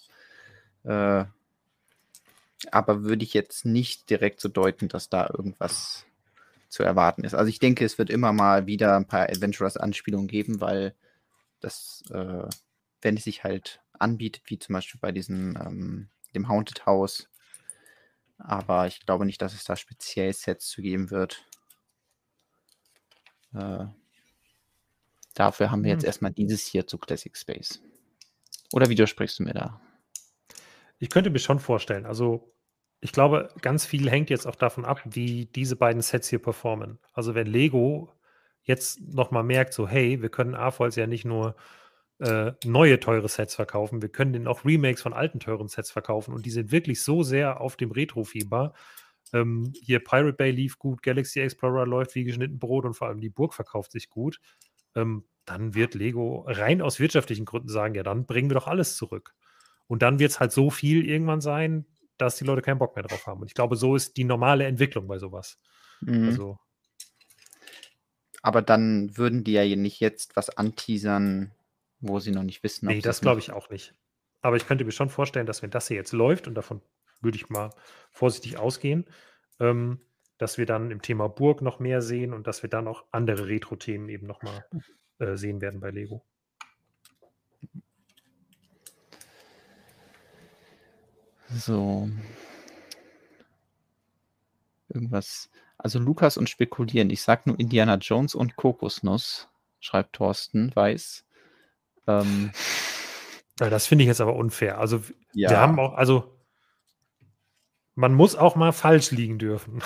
Äh, 0.84 1.26
aber 2.72 3.04
würde 3.04 3.24
ich 3.24 3.34
jetzt 3.34 3.66
nicht 3.66 4.12
direkt 4.12 4.42
so 4.42 4.48
deuten, 4.48 4.90
dass 4.90 5.10
da 5.10 5.28
irgendwas 5.28 6.06
zu 6.68 6.84
erwarten 6.84 7.24
ist. 7.24 7.34
Also 7.34 7.50
ich 7.50 7.58
denke, 7.58 7.84
es 7.84 7.98
wird 7.98 8.12
immer 8.12 8.32
mal 8.32 8.68
wieder 8.68 8.96
ein 8.96 9.08
paar 9.08 9.28
Adventurers-Anspielungen 9.28 10.28
geben, 10.28 10.62
weil 10.62 10.94
das, 11.62 12.04
äh, 12.12 12.48
wenn 13.02 13.18
es 13.18 13.24
sich 13.24 13.44
halt 13.44 13.82
anbietet, 13.98 14.44
wie 14.46 14.60
zum 14.60 14.74
Beispiel 14.74 15.00
bei 15.02 15.12
diesem, 15.12 15.58
ähm, 15.58 16.10
dem 16.36 16.48
Haunted 16.48 16.86
House. 16.86 17.28
Aber 18.38 18.86
ich 18.86 19.00
glaube 19.00 19.26
nicht, 19.26 19.42
dass 19.42 19.56
es 19.56 19.64
da 19.64 19.76
speziell 19.76 20.32
Sets 20.32 20.68
zu 20.68 20.84
geben 20.84 21.10
wird. 21.10 21.44
Äh, 23.54 23.86
dafür 25.34 25.72
haben 25.72 25.84
wir 25.84 25.92
jetzt 25.92 26.04
hm. 26.04 26.08
erstmal 26.08 26.32
dieses 26.32 26.66
hier 26.66 26.88
zu 26.88 26.98
Classic 26.98 27.36
Space. 27.36 27.82
Oder 28.74 28.90
widersprichst 28.90 29.40
du 29.40 29.44
mir 29.44 29.54
da? 29.54 29.82
Ich 31.00 31.10
könnte 31.10 31.30
mir 31.30 31.40
schon 31.40 31.60
vorstellen, 31.60 32.06
also 32.06 32.54
ich 33.02 33.14
glaube, 33.14 33.50
ganz 33.62 33.86
viel 33.86 34.10
hängt 34.10 34.30
jetzt 34.30 34.46
auch 34.46 34.56
davon 34.56 34.86
ab, 34.86 35.02
wie 35.06 35.46
diese 35.46 35.76
beiden 35.76 36.02
Sets 36.02 36.30
hier 36.30 36.42
performen. 36.42 37.00
Also 37.14 37.34
wenn 37.34 37.48
Lego 37.48 38.12
jetzt 38.64 39.00
nochmal 39.02 39.44
merkt, 39.44 39.74
so 39.74 39.88
hey, 39.88 40.22
wir 40.22 40.30
können 40.30 40.54
AFOLs 40.54 40.98
ja 40.98 41.08
nicht 41.08 41.26
nur 41.26 41.56
äh, 42.20 42.52
neue 42.66 43.00
teure 43.00 43.30
Sets 43.30 43.56
verkaufen, 43.56 44.02
wir 44.02 44.10
können 44.10 44.34
denen 44.34 44.48
auch 44.48 44.66
Remakes 44.66 45.02
von 45.02 45.14
alten 45.14 45.40
teuren 45.40 45.70
Sets 45.70 45.92
verkaufen 45.92 46.34
und 46.34 46.46
die 46.46 46.52
sind 46.52 46.72
wirklich 46.72 47.02
so 47.02 47.24
sehr 47.24 47.62
auf 47.62 47.78
dem 47.78 47.92
Retro-Fieber, 47.92 48.74
ähm, 49.34 49.72
hier 49.82 50.04
Pirate 50.04 50.34
Bay 50.34 50.52
lief 50.52 50.78
gut, 50.80 51.04
Galaxy 51.04 51.40
Explorer 51.40 51.86
läuft 51.86 52.16
wie 52.16 52.24
geschnitten 52.24 52.60
Brot 52.60 52.86
und 52.86 52.94
vor 52.94 53.08
allem 53.08 53.22
die 53.22 53.30
Burg 53.30 53.54
verkauft 53.54 53.92
sich 53.92 54.10
gut. 54.10 54.40
Ähm, 54.96 55.26
dann 55.46 55.74
wird 55.74 55.96
Lego 55.96 56.46
rein 56.48 56.82
aus 56.82 57.00
wirtschaftlichen 57.00 57.46
Gründen 57.46 57.70
sagen, 57.70 57.96
ja, 57.96 58.04
dann 58.04 58.26
bringen 58.26 58.50
wir 58.50 58.56
doch 58.56 58.68
alles 58.68 58.96
zurück. 58.96 59.34
Und 59.88 60.04
dann 60.04 60.20
wird 60.20 60.32
es 60.32 60.40
halt 60.40 60.52
so 60.52 60.70
viel 60.70 61.10
irgendwann 61.10 61.42
sein, 61.42 61.86
dass 62.18 62.36
die 62.36 62.44
Leute 62.44 62.62
keinen 62.62 62.78
Bock 62.78 62.96
mehr 62.96 63.04
drauf 63.04 63.26
haben. 63.26 63.42
Und 63.42 63.48
ich 63.48 63.56
glaube, 63.56 63.76
so 63.76 63.96
ist 63.96 64.18
die 64.18 64.24
normale 64.24 64.66
Entwicklung 64.66 65.08
bei 65.08 65.18
sowas. 65.18 65.60
Mhm. 66.02 66.26
Also. 66.26 66.60
Aber 68.42 68.62
dann 68.62 69.18
würden 69.18 69.44
die 69.44 69.54
ja 69.54 69.76
nicht 69.76 70.00
jetzt 70.00 70.36
was 70.36 70.50
anteasern, 70.50 71.52
wo 72.00 72.20
sie 72.20 72.32
noch 72.32 72.44
nicht 72.44 72.64
wissen. 72.64 72.88
Nee, 72.88 73.02
das, 73.02 73.18
das 73.18 73.22
glaube 73.22 73.40
ich 73.40 73.52
auch 73.52 73.70
nicht. 73.70 73.96
Aber 74.42 74.56
ich 74.56 74.68
könnte 74.68 74.86
mir 74.86 74.92
schon 74.92 75.10
vorstellen, 75.10 75.46
dass 75.46 75.62
wenn 75.62 75.72
das 75.72 75.88
hier 75.88 75.98
jetzt 75.98 76.14
läuft, 76.14 76.48
und 76.48 76.56
davon 76.56 76.82
würde 77.22 77.38
ich 77.38 77.50
mal 77.50 77.72
vorsichtig 78.12 78.58
ausgehen, 78.58 79.06
ähm, 79.60 80.00
dass 80.38 80.58
wir 80.58 80.66
dann 80.66 80.92
im 80.92 81.02
Thema 81.02 81.28
Burg 81.28 81.62
noch 81.62 81.80
mehr 81.80 82.02
sehen 82.02 82.34
und 82.34 82.48
dass 82.48 82.64
wir 82.64 82.70
dann 82.70 82.88
auch 82.88 83.06
andere 83.12 83.48
Retro-Themen 83.48 84.10
eben 84.10 84.28
nochmal 84.28 84.66
äh, 85.20 85.36
sehen 85.36 85.62
werden 85.62 85.80
bei 85.80 85.92
Lego. 85.92 86.24
So. 91.50 92.10
Irgendwas. 94.88 95.50
Also 95.78 96.00
Lukas 96.00 96.38
und 96.38 96.50
spekulieren. 96.50 97.10
Ich 97.10 97.22
sag 97.22 97.48
nur 97.48 97.60
Indiana 97.60 97.96
Jones 97.96 98.36
und 98.36 98.56
Kokosnuss, 98.56 99.50
schreibt 99.80 100.14
Thorsten 100.14 100.76
Weiß. 100.76 101.26
Ähm, 102.08 102.52
ja, 103.60 103.70
das 103.70 103.88
finde 103.88 104.04
ich 104.04 104.08
jetzt 104.08 104.22
aber 104.22 104.36
unfair. 104.36 104.78
Also 104.78 105.02
ja. 105.34 105.50
wir 105.50 105.58
haben 105.58 105.80
auch, 105.80 105.94
also 105.94 106.39
man 108.00 108.14
muss 108.14 108.38
auch 108.38 108.56
mal 108.56 108.72
falsch 108.72 109.12
liegen 109.12 109.38
dürfen. 109.40 109.84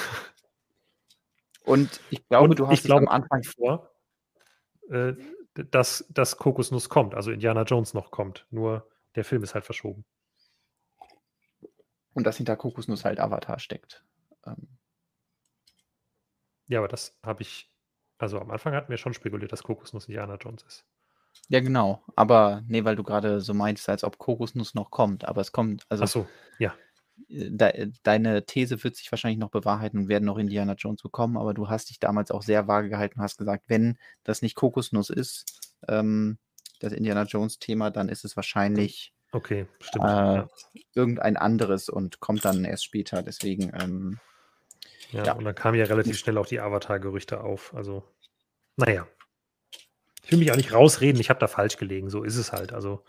Und 1.66 2.00
ich 2.12 2.28
glaube, 2.28 2.50
und 2.50 2.60
du 2.60 2.68
hast 2.68 2.80
ich 2.80 2.84
glaube, 2.84 3.08
am 3.08 3.08
Anfang 3.08 3.42
vor, 3.42 3.90
äh, 4.92 5.14
dass, 5.56 6.06
dass 6.10 6.38
Kokosnuss 6.38 6.90
kommt, 6.90 7.16
also 7.16 7.32
Indiana 7.32 7.64
Jones 7.64 7.96
noch 7.96 8.12
kommt. 8.12 8.46
Nur 8.52 8.88
der 9.16 9.26
Film 9.26 9.42
ist 9.42 9.56
halt 9.56 9.66
verschoben. 9.66 10.06
Und 12.14 12.28
dass 12.28 12.38
hinter 12.38 12.56
Kokosnuss 12.56 13.04
halt 13.04 13.20
Avatar 13.20 13.58
steckt. 13.58 14.04
Ähm. 14.46 14.68
Ja, 16.68 16.80
aber 16.80 16.90
das 16.90 17.18
habe 17.24 17.42
ich, 17.42 17.72
also 18.20 18.40
am 18.40 18.52
Anfang 18.52 18.76
hatten 18.76 18.92
wir 18.92 18.98
schon 18.98 19.16
spekuliert, 19.16 19.52
dass 19.52 19.64
Kokosnuss 19.64 20.06
Indiana 20.06 20.36
Jones 20.36 20.62
ist. 20.64 20.86
Ja, 21.48 21.62
genau. 21.62 22.04
Aber 22.16 22.62
nee, 22.68 22.84
weil 22.84 22.96
du 22.96 23.02
gerade 23.02 23.42
so 23.42 23.56
meinst, 23.56 23.90
als 23.90 24.04
ob 24.04 24.20
Kokosnuss 24.20 24.76
noch 24.76 24.92
kommt. 24.92 25.26
Aber 25.26 25.42
es 25.42 25.52
kommt, 25.52 25.84
also. 25.90 26.04
Ach 26.04 26.08
so, 26.08 26.28
ja. 26.60 26.76
De 27.30 27.92
deine 28.04 28.46
These 28.46 28.84
wird 28.84 28.96
sich 28.96 29.12
wahrscheinlich 29.12 29.40
noch 29.40 29.50
bewahrheiten 29.50 29.98
und 29.98 30.08
werden 30.08 30.26
noch 30.26 30.38
Indiana 30.38 30.74
Jones 30.74 31.02
bekommen, 31.02 31.38
aber 31.38 31.54
du 31.54 31.70
hast 31.70 31.90
dich 31.90 32.00
damals 32.00 32.32
auch 32.32 32.44
sehr 32.44 32.68
vage 32.68 32.90
gehalten 32.90 33.20
und 33.20 33.24
hast 33.24 33.38
gesagt, 33.38 33.66
wenn 33.68 33.98
das 34.24 34.42
nicht 34.42 34.56
Kokosnuss 34.56 35.10
ist, 35.10 35.76
ähm, 35.88 36.38
das 36.80 36.94
Indiana 36.94 37.24
Jones-Thema, 37.24 37.92
dann 37.92 38.10
ist 38.10 38.26
es 38.26 38.36
wahrscheinlich 38.36 39.14
okay, 39.32 39.68
stimmt, 39.80 40.06
äh, 40.06 40.08
ja. 40.08 40.50
irgendein 40.94 41.38
anderes 41.38 41.90
und 41.90 42.20
kommt 42.20 42.46
dann 42.46 42.66
erst 42.66 42.86
später. 42.86 43.24
Deswegen. 43.24 43.72
Ähm, 43.80 44.20
ja, 45.12 45.24
ja, 45.26 45.34
und 45.34 45.46
dann 45.46 45.56
kamen 45.56 45.78
ja 45.78 45.86
relativ 45.86 46.18
schnell 46.18 46.38
auch 46.38 46.48
die 46.48 46.60
Avatar-Gerüchte 46.60 47.42
auf. 47.42 47.74
Also, 47.74 48.04
naja. 48.78 49.08
Ich 50.26 50.32
will 50.32 50.40
mich 50.40 50.52
auch 50.52 50.56
nicht 50.56 50.74
rausreden, 50.74 51.20
ich 51.20 51.30
habe 51.30 51.40
da 51.40 51.48
falsch 51.48 51.78
gelegen. 51.78 52.10
So 52.10 52.24
ist 52.24 52.38
es 52.38 52.52
halt. 52.52 52.74
Also, 52.74 53.04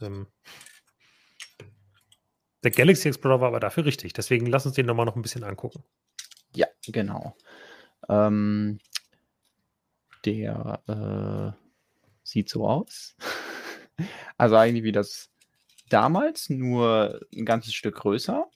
ähm, 0.00 0.26
der 2.62 2.70
Galaxy 2.70 3.08
Explorer 3.08 3.40
war 3.40 3.48
aber 3.48 3.60
dafür 3.60 3.84
richtig. 3.84 4.12
Deswegen 4.12 4.46
lass 4.46 4.66
uns 4.66 4.74
den 4.74 4.86
nochmal 4.86 5.06
noch 5.06 5.16
ein 5.16 5.22
bisschen 5.22 5.44
angucken. 5.44 5.84
Ja, 6.54 6.66
genau. 6.86 7.36
Ähm, 8.08 8.78
der 10.24 11.56
äh, 11.56 11.58
sieht 12.22 12.48
so 12.48 12.66
aus. 12.66 13.16
also 14.38 14.56
eigentlich 14.56 14.84
wie 14.84 14.92
das 14.92 15.30
damals, 15.88 16.48
nur 16.50 17.20
ein 17.34 17.44
ganzes 17.44 17.74
Stück 17.74 17.96
größer 17.96 18.48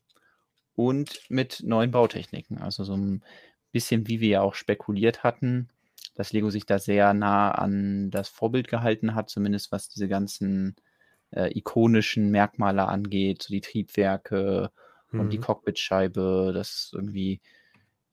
und 0.75 1.21
mit 1.29 1.63
neuen 1.65 1.91
Bautechniken. 1.91 2.59
Also 2.59 2.85
so 2.85 2.97
ein 2.97 3.25
bisschen, 3.73 4.07
wie 4.09 4.21
wir 4.21 4.29
ja 4.29 4.41
auch 4.43 4.55
spekuliert 4.55 5.23
hatten, 5.23 5.69
dass 6.15 6.33
Lego 6.33 6.51
sich 6.51 6.65
da 6.65 6.79
sehr 6.79 7.13
nah 7.13 7.51
an 7.51 8.11
das 8.11 8.29
Vorbild 8.29 8.69
gehalten 8.69 9.15
hat, 9.15 9.29
zumindest 9.29 9.73
was 9.73 9.89
diese 9.89 10.09
ganzen 10.09 10.77
äh, 11.31 11.57
ikonischen 11.57 12.31
Merkmale 12.31 12.87
angeht, 12.87 13.43
so 13.43 13.53
die 13.53 13.61
Triebwerke 13.61 14.71
mhm. 15.11 15.21
und 15.21 15.31
die 15.31 15.39
mhm. 15.39 15.43
Cockpitscheibe, 15.43 16.53
das 16.55 16.91
irgendwie 16.95 17.41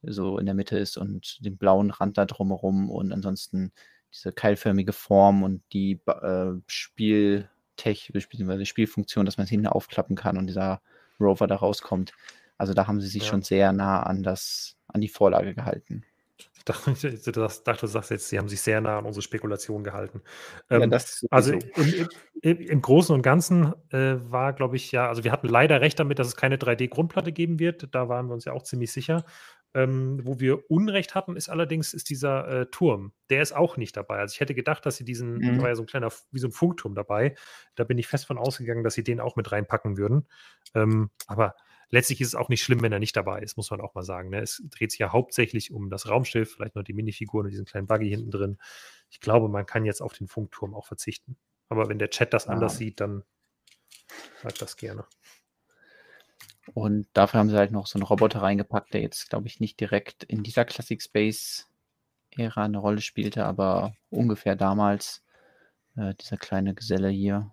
so 0.01 0.37
in 0.37 0.45
der 0.45 0.55
Mitte 0.55 0.77
ist 0.77 0.97
und 0.97 1.43
den 1.45 1.57
blauen 1.57 1.91
Rand 1.91 2.17
da 2.17 2.25
drumherum 2.25 2.89
und 2.89 3.13
ansonsten 3.13 3.71
diese 4.13 4.31
keilförmige 4.31 4.93
Form 4.93 5.43
und 5.43 5.63
die 5.71 5.99
äh, 6.05 6.51
Spieltech, 6.67 8.11
bzw. 8.13 8.65
Spielfunktion, 8.65 9.25
dass 9.25 9.37
man 9.37 9.45
es 9.45 9.49
hinten 9.49 9.67
aufklappen 9.67 10.15
kann 10.15 10.37
und 10.37 10.47
dieser 10.47 10.81
Rover 11.19 11.47
da 11.47 11.55
rauskommt. 11.55 12.11
Also 12.57 12.73
da 12.73 12.87
haben 12.87 13.01
sie 13.01 13.07
sich 13.07 13.23
ja. 13.23 13.29
schon 13.29 13.41
sehr 13.41 13.71
nah 13.71 14.03
an 14.03 14.23
das, 14.23 14.77
an 14.87 15.01
die 15.01 15.07
Vorlage 15.07 15.55
gehalten. 15.55 16.03
Ich 17.03 17.21
dachte, 17.23 17.81
du 17.81 17.87
sagst 17.87 18.11
jetzt, 18.11 18.29
sie 18.29 18.37
haben 18.37 18.47
sich 18.47 18.61
sehr 18.61 18.79
nah 18.79 18.99
an 18.99 19.05
unsere 19.05 19.21
Spekulation 19.21 19.83
gehalten. 19.83 20.21
Ja, 20.69 20.81
ähm, 20.81 20.97
also 21.29 21.51
im, 21.51 22.07
im, 22.41 22.59
im, 22.59 22.81
Großen 22.81 23.13
und 23.13 23.21
Ganzen 23.21 23.73
äh, 23.89 24.15
war, 24.31 24.53
glaube 24.53 24.75
ich, 24.75 24.91
ja, 24.91 25.07
also 25.07 25.23
wir 25.23 25.31
hatten 25.31 25.47
leider 25.47 25.81
recht 25.81 25.99
damit, 25.99 26.19
dass 26.19 26.27
es 26.27 26.35
keine 26.35 26.57
3D-Grundplatte 26.57 27.31
geben 27.31 27.59
wird. 27.59 27.93
Da 27.93 28.07
waren 28.07 28.27
wir 28.27 28.33
uns 28.33 28.45
ja 28.45 28.53
auch 28.53 28.63
ziemlich 28.63 28.91
sicher. 28.91 29.25
Ähm, 29.75 30.19
wo 30.23 30.39
wir 30.39 30.69
Unrecht 30.69 31.15
hatten, 31.15 31.35
ist 31.35 31.49
allerdings 31.49 31.95
ist 31.95 32.09
dieser 32.09 32.47
äh, 32.47 32.65
Turm. 32.67 33.11
Der 33.31 33.41
ist 33.41 33.55
auch 33.55 33.75
nicht 33.75 33.97
dabei. 33.97 34.19
Also 34.19 34.33
ich 34.33 34.39
hätte 34.39 34.53
gedacht, 34.53 34.85
dass 34.85 34.97
sie 34.97 35.03
diesen, 35.03 35.39
mhm. 35.39 35.57
da 35.57 35.63
war 35.63 35.69
ja 35.69 35.75
so 35.75 35.81
ein 35.81 35.87
kleiner, 35.87 36.11
wie 36.31 36.39
so 36.39 36.47
ein 36.47 36.51
Funkturm 36.51 36.93
dabei. 36.93 37.33
Da 37.73 37.83
bin 37.83 37.97
ich 37.97 38.07
fest 38.07 38.27
von 38.27 38.37
ausgegangen, 38.37 38.83
dass 38.83 38.93
sie 38.93 39.03
den 39.03 39.19
auch 39.19 39.35
mit 39.35 39.51
reinpacken 39.51 39.97
würden. 39.97 40.27
Ähm, 40.75 41.09
aber 41.25 41.55
letztlich 41.93 42.21
ist 42.21 42.29
es 42.29 42.35
auch 42.35 42.49
nicht 42.49 42.63
schlimm, 42.63 42.81
wenn 42.81 42.91
er 42.91 42.97
nicht 42.97 43.15
dabei 43.15 43.39
ist, 43.41 43.55
muss 43.55 43.69
man 43.69 43.79
auch 43.79 43.93
mal 43.93 44.01
sagen. 44.01 44.29
Ne? 44.29 44.41
Es 44.41 44.63
dreht 44.71 44.89
sich 44.89 44.99
ja 44.99 45.13
hauptsächlich 45.13 45.71
um 45.71 45.91
das 45.91 46.09
Raumschiff, 46.09 46.55
vielleicht 46.55 46.75
noch 46.75 46.83
die 46.83 46.93
Minifiguren 46.93 47.45
und 47.45 47.51
diesen 47.51 47.65
kleinen 47.65 47.85
Buggy 47.85 48.09
hinten 48.09 48.31
drin. 48.31 48.57
Ich 49.11 49.19
glaube, 49.19 49.47
man 49.47 49.67
kann 49.67 49.85
jetzt 49.85 50.01
auf 50.01 50.13
den 50.13 50.27
Funkturm 50.27 50.73
auch 50.73 50.87
verzichten. 50.87 51.37
Aber 51.69 51.89
wenn 51.89 51.99
der 51.99 52.09
Chat 52.09 52.33
das 52.33 52.45
ja. 52.45 52.51
anders 52.51 52.77
sieht, 52.77 52.99
dann 52.99 53.23
sagt 54.41 54.59
das 54.63 54.75
gerne. 54.75 55.05
Und 56.73 57.07
dafür 57.13 57.41
haben 57.41 57.49
sie 57.49 57.57
halt 57.57 57.71
noch 57.71 57.85
so 57.85 57.99
einen 57.99 58.07
Roboter 58.07 58.41
reingepackt, 58.41 58.91
der 58.95 59.01
jetzt, 59.01 59.29
glaube 59.29 59.47
ich, 59.47 59.59
nicht 59.59 59.79
direkt 59.79 60.23
in 60.23 60.41
dieser 60.41 60.65
Classic 60.65 61.01
Space 61.01 61.69
Ära 62.31 62.63
eine 62.63 62.79
Rolle 62.79 63.01
spielte, 63.01 63.45
aber 63.45 63.95
ungefähr 64.09 64.55
damals. 64.55 65.23
Äh, 65.95 66.15
dieser 66.15 66.37
kleine 66.37 66.73
Geselle 66.73 67.09
hier. 67.09 67.51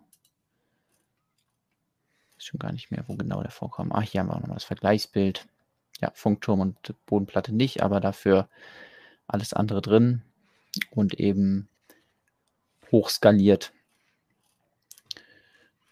Ist 2.40 2.46
schon 2.46 2.58
gar 2.58 2.72
nicht 2.72 2.90
mehr, 2.90 3.04
wo 3.06 3.16
genau 3.16 3.42
der 3.42 3.50
vorkommt. 3.50 3.92
Ach, 3.94 4.02
hier 4.02 4.20
haben 4.20 4.28
wir 4.28 4.34
auch 4.34 4.40
nochmal 4.40 4.56
das 4.56 4.64
Vergleichsbild. 4.64 5.46
Ja, 6.00 6.10
Funkturm 6.14 6.60
und 6.60 6.94
Bodenplatte 7.04 7.54
nicht, 7.54 7.82
aber 7.82 8.00
dafür 8.00 8.48
alles 9.26 9.52
andere 9.52 9.82
drin 9.82 10.22
und 10.90 11.20
eben 11.20 11.68
hochskaliert. 12.90 13.74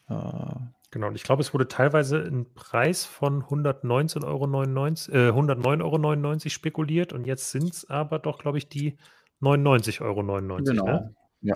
Äh, 0.09 0.55
Genau, 0.91 1.09
und 1.09 1.17
ich 1.17 1.23
glaube, 1.23 1.43
es 1.43 1.53
wurde 1.53 1.69
teilweise 1.69 2.19
ein 2.19 2.47
Preis 2.55 3.05
von 3.05 3.43
119,99 3.43 4.25
Euro, 4.25 4.47
äh, 4.47 5.33
109,99 5.33 6.25
Euro 6.25 6.49
spekuliert 6.49 7.13
und 7.13 7.27
jetzt 7.27 7.51
sind 7.51 7.75
es 7.75 7.91
aber 7.91 8.19
doch, 8.19 8.39
glaube 8.39 8.57
ich, 8.57 8.71
die 8.71 8.97
99,99 9.43 10.01
Euro. 10.01 10.63
Genau, 10.63 10.87
ne? 10.87 11.15
ja. 11.43 11.55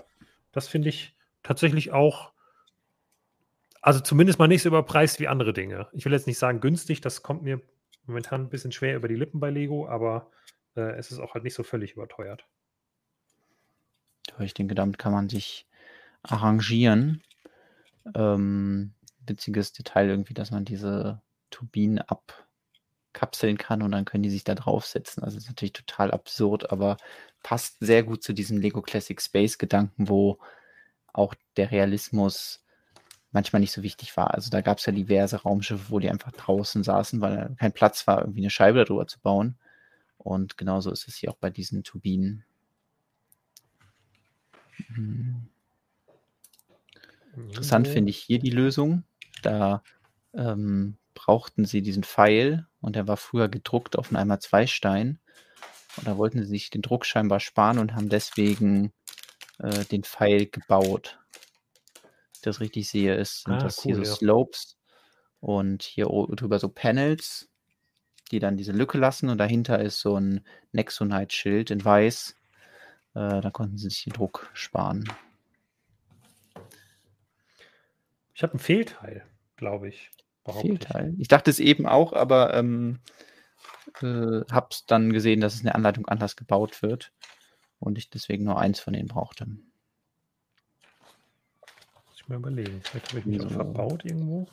Das 0.53 0.69
finde 0.69 0.91
ich 0.91 1.17
tatsächlich 1.43 1.93
auch, 1.93 2.32
also 3.83 4.01
zumindest 4.01 4.39
mal 4.39 4.49
nicht 4.49 4.63
so 4.63 4.69
überpreist 4.69 5.21
wie 5.21 5.29
andere 5.29 5.53
Dinge. 5.53 5.89
Ich 5.93 6.05
will 6.05 6.13
jetzt 6.13 6.29
nicht 6.29 6.39
sagen 6.39 6.61
günstig, 6.61 7.01
das 7.01 7.23
kommt 7.23 7.43
mir 7.43 7.61
momentan 8.07 8.43
ein 8.43 8.49
bisschen 8.49 8.73
schwer 8.73 8.97
über 8.97 9.09
die 9.09 9.17
Lippen 9.17 9.41
bei 9.41 9.51
Lego, 9.51 9.89
aber 9.89 10.31
äh, 10.77 10.93
es 10.93 11.11
ist 11.11 11.19
auch 11.19 11.35
halt 11.35 11.45
nicht 11.45 11.55
so 11.55 11.65
völlig 11.65 11.95
überteuert. 11.95 12.47
Ich 14.39 14.55
denke, 14.55 14.75
damit 14.75 14.99
kann 14.99 15.13
man 15.13 15.29
sich 15.29 15.67
arrangieren. 16.23 17.23
Ähm, 18.15 18.95
witziges 19.27 19.73
Detail 19.73 20.09
irgendwie, 20.09 20.35
dass 20.35 20.51
man 20.51 20.65
diese 20.65 21.21
Turbinen 21.51 22.01
abkapseln 22.01 23.59
kann 23.59 23.83
und 23.83 23.93
dann 23.93 24.05
können 24.05 24.23
die 24.23 24.31
sich 24.31 24.45
da 24.45 24.55
draufsetzen. 24.55 25.23
Also 25.23 25.37
das 25.37 25.45
ist 25.45 25.51
natürlich 25.51 25.73
total 25.73 26.13
absurd, 26.13 26.71
aber 26.71 26.97
passt 27.43 27.77
sehr 27.81 28.05
gut 28.05 28.23
zu 28.23 28.33
diesem 28.33 28.59
Lego 28.59 28.81
Classic 28.81 29.21
Space 29.21 29.59
Gedanken, 29.59 30.09
wo 30.09 30.39
auch 31.13 31.35
der 31.57 31.71
Realismus 31.71 32.62
manchmal 33.33 33.61
nicht 33.61 33.73
so 33.73 33.83
wichtig 33.83 34.17
war. 34.17 34.35
Also 34.35 34.51
da 34.51 34.61
gab 34.61 34.79
es 34.79 34.87
ja 34.87 34.93
diverse 34.93 35.43
Raumschiffe, 35.43 35.91
wo 35.91 35.99
die 35.99 36.11
einfach 36.11 36.33
draußen 36.33 36.85
saßen, 36.85 37.21
weil 37.21 37.55
kein 37.59 37.73
Platz 37.73 38.07
war, 38.07 38.21
irgendwie 38.21 38.41
eine 38.41 38.51
Scheibe 38.51 38.85
darüber 38.85 39.07
zu 39.07 39.19
bauen. 39.21 39.57
Und 40.19 40.57
genauso 40.57 40.91
ist 40.93 41.09
es 41.09 41.17
hier 41.17 41.31
auch 41.31 41.37
bei 41.37 41.51
diesen 41.51 41.83
Turbinen. 41.83 42.45
Mhm. 44.91 45.49
Interessant 47.35 47.89
finde 47.89 48.11
ich 48.11 48.19
hier 48.19 48.39
die 48.39 48.51
Lösung. 48.51 49.05
Da 49.43 49.83
ähm, 50.35 50.99
brauchten 51.15 51.65
sie 51.65 51.83
diesen 51.83 52.05
Pfeil 52.05 52.67
und 52.81 52.95
der 52.95 53.09
war 53.09 53.17
früher 53.17 53.49
gedruckt 53.49 53.99
auf 53.99 54.11
einem 54.11 54.19
Einmal-2-Stein. 54.19 55.19
Und 55.97 56.07
da 56.07 56.17
wollten 56.17 56.39
sie 56.41 56.49
sich 56.49 56.71
den 56.71 56.83
Druck 56.83 57.05
scheinbar 57.07 57.41
sparen 57.41 57.79
und 57.79 57.95
haben 57.95 58.09
deswegen 58.09 58.93
äh, 59.59 59.85
den 59.87 60.05
Pfeil 60.05 60.47
gebaut. 60.47 61.19
Das 62.43 62.61
richtig 62.61 62.89
sehe, 62.89 63.15
ist, 63.15 63.45
sind 63.45 63.55
ah, 63.55 63.59
das 63.59 63.79
cool, 63.79 63.95
hier 63.95 63.97
so 63.97 64.03
ja. 64.03 64.17
Slopes 64.17 64.79
und 65.41 65.83
hier 65.83 66.07
drüber 66.07 66.59
so 66.59 66.69
Panels, 66.69 67.49
die 68.31 68.39
dann 68.39 68.57
diese 68.57 68.73
Lücke 68.73 68.99
lassen 68.99 69.29
und 69.29 69.39
dahinter 69.39 69.81
ist 69.81 70.01
so 70.01 70.17
ein 70.17 70.45
Nexonite-Schild 70.73 71.71
in 71.71 71.85
weiß. 71.85 72.37
Äh, 73.15 73.41
da 73.41 73.51
konnten 73.51 73.79
sie 73.79 73.89
sich 73.89 74.05
den 74.05 74.13
Druck 74.13 74.51
sparen. 74.55 75.05
Ich 78.35 78.43
habe 78.43 78.55
ein 78.55 78.59
Fehlteil 78.59 79.27
glaube 79.63 79.89
ich. 79.89 80.11
Fehlteil. 80.61 81.15
Ich 81.19 81.29
dachte 81.29 81.51
es 81.51 81.61
eben 81.61 81.87
auch, 81.87 82.13
aber 82.13 82.53
ähm, 82.55 82.99
äh, 84.01 84.43
habe 84.51 84.67
es 84.73 84.85
dann 84.87 85.13
gesehen, 85.13 85.41
dass 85.41 85.55
es 85.55 85.61
eine 85.61 85.77
Anleitung 85.77 86.09
anders 86.09 86.35
gebaut 86.35 86.83
wird 86.83 87.13
und 87.79 87.97
ich 87.97 88.11
deswegen 88.11 88.43
nur 88.43 88.59
eins 88.59 88.81
von 88.81 88.93
denen 88.93 89.07
brauchte 89.07 89.47
mal 92.33 92.39
überlegen. 92.39 92.81
Vielleicht 92.83 93.09
habe 93.11 93.21
ich 93.21 93.27
mich 93.27 93.43
ja. 93.43 93.49
so 93.49 93.51
verbaut 93.51 94.05
irgendwo. 94.05 94.49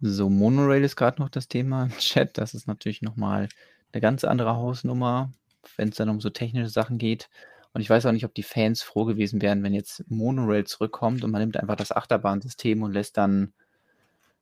So, 0.00 0.30
Monorail 0.30 0.82
ist 0.82 0.96
gerade 0.96 1.20
noch 1.20 1.28
das 1.28 1.48
Thema 1.48 1.84
im 1.84 1.98
Chat. 1.98 2.38
Das 2.38 2.54
ist 2.54 2.66
natürlich 2.66 3.02
nochmal 3.02 3.48
eine 3.92 4.00
ganz 4.00 4.24
andere 4.24 4.56
Hausnummer, 4.56 5.32
wenn 5.76 5.90
es 5.90 5.96
dann 5.96 6.08
um 6.08 6.20
so 6.20 6.30
technische 6.30 6.70
Sachen 6.70 6.96
geht. 6.96 7.28
Und 7.72 7.82
ich 7.82 7.90
weiß 7.90 8.06
auch 8.06 8.12
nicht, 8.12 8.24
ob 8.24 8.34
die 8.34 8.42
Fans 8.42 8.82
froh 8.82 9.04
gewesen 9.04 9.42
wären, 9.42 9.62
wenn 9.62 9.74
jetzt 9.74 10.10
Monorail 10.10 10.64
zurückkommt 10.64 11.22
und 11.22 11.30
man 11.30 11.40
nimmt 11.40 11.56
einfach 11.56 11.76
das 11.76 11.92
Achterbahnsystem 11.92 12.82
und 12.82 12.92
lässt 12.92 13.16
dann 13.16 13.52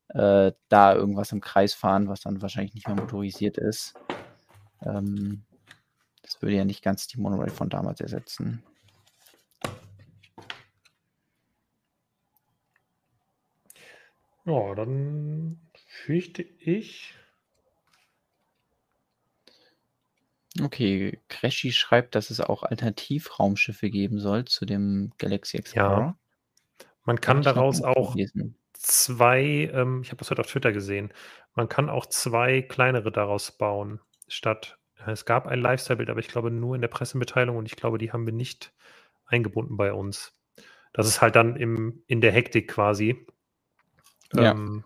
äh, 0.09 0.53
da 0.69 0.95
irgendwas 0.95 1.31
im 1.31 1.41
Kreis 1.41 1.73
fahren, 1.73 2.07
was 2.07 2.21
dann 2.21 2.41
wahrscheinlich 2.41 2.73
nicht 2.73 2.87
mehr 2.87 2.95
motorisiert 2.95 3.57
ist. 3.57 3.93
Ähm, 4.83 5.43
das 6.29 6.39
würde 6.43 6.57
ja 6.57 6.63
nicht 6.65 6.83
ganz 6.83 7.07
die 7.07 7.19
Monorail 7.19 7.49
von 7.49 7.69
damals 7.69 8.01
ersetzen. 8.01 8.61
Ja, 14.45 14.75
dann 14.75 15.59
fürchte 15.87 16.43
ich. 16.43 17.15
Okay, 20.61 21.19
Crashy 21.29 21.71
schreibt, 21.71 22.13
dass 22.13 22.29
es 22.29 22.39
auch 22.39 22.61
Alternativraumschiffe 22.61 23.89
geben 23.89 24.19
soll 24.19 24.45
zu 24.45 24.65
dem 24.65 25.11
Galaxy 25.17 25.57
Explorer. 25.57 25.99
Ja. 25.99 26.17
Man 27.05 27.19
kann 27.19 27.41
daraus 27.41 27.81
auch 27.81 28.13
gelesen. 28.13 28.55
zwei, 28.73 29.71
ähm, 29.73 30.01
ich 30.03 30.09
habe 30.09 30.17
das 30.17 30.29
heute 30.29 30.41
auf 30.41 30.47
Twitter 30.47 30.71
gesehen, 30.73 31.11
man 31.55 31.69
kann 31.69 31.89
auch 31.89 32.05
zwei 32.05 32.61
kleinere 32.61 33.11
daraus 33.11 33.51
bauen, 33.51 33.99
statt 34.27 34.78
es 35.05 35.25
gab 35.25 35.47
ein 35.47 35.61
Lifestyle-Bild, 35.61 36.09
aber 36.09 36.19
ich 36.19 36.27
glaube 36.27 36.51
nur 36.51 36.75
in 36.75 36.81
der 36.81 36.87
Pressemitteilung 36.87 37.57
und 37.57 37.65
ich 37.65 37.75
glaube, 37.75 37.97
die 37.97 38.11
haben 38.11 38.25
wir 38.25 38.33
nicht 38.33 38.73
eingebunden 39.25 39.77
bei 39.77 39.93
uns. 39.93 40.33
Das 40.93 41.07
ist 41.07 41.21
halt 41.21 41.35
dann 41.35 41.55
im, 41.55 42.03
in 42.07 42.21
der 42.21 42.31
Hektik 42.31 42.67
quasi 42.67 43.25
ja. 44.33 44.51
ähm, 44.51 44.83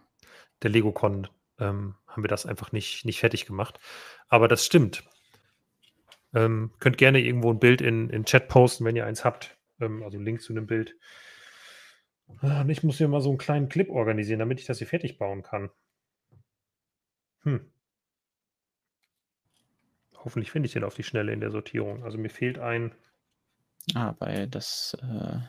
der 0.62 0.72
LegoCon 0.72 1.28
ähm, 1.60 1.96
haben 2.08 2.24
wir 2.24 2.28
das 2.28 2.46
einfach 2.46 2.72
nicht, 2.72 3.06
nicht 3.06 3.20
fertig 3.20 3.46
gemacht. 3.46 3.80
Aber 4.28 4.48
das 4.48 4.66
stimmt. 4.66 5.04
Ähm, 6.34 6.72
könnt 6.80 6.98
gerne 6.98 7.20
irgendwo 7.20 7.52
ein 7.52 7.60
Bild 7.60 7.82
in, 7.82 8.10
in 8.10 8.26
Chat 8.26 8.48
posten, 8.48 8.86
wenn 8.86 8.96
ihr 8.96 9.06
eins 9.06 9.24
habt. 9.24 9.58
Ähm, 9.80 10.04
also 10.04 10.18
Link 10.18 10.42
zu 10.42 10.54
einem 10.54 10.68
Bild. 10.68 10.96
Ah, 12.40 12.66
ich 12.68 12.84
muss 12.84 12.98
hier 12.98 13.08
mal 13.08 13.22
so 13.22 13.30
einen 13.30 13.38
kleinen 13.38 13.70
Clip 13.70 13.90
organisieren, 13.90 14.40
damit 14.40 14.60
ich 14.60 14.66
das 14.66 14.80
hier 14.80 14.88
fertig 14.88 15.18
bauen 15.18 15.44
kann. 15.44 15.70
Hm. 17.44 17.73
Hoffentlich 20.24 20.52
finde 20.52 20.68
ich 20.68 20.74
den 20.74 20.84
auf 20.84 20.96
die 20.96 21.04
Schnelle 21.04 21.34
in 21.34 21.42
der 21.42 21.52
Sortierung. 21.52 22.04
Also 22.04 22.18
mir 22.18 22.30
fehlt 22.30 22.58
ein. 22.60 22.94
Ah, 23.94 24.16
weil 24.20 24.48
das 24.48 24.98
äh, 25.02 25.40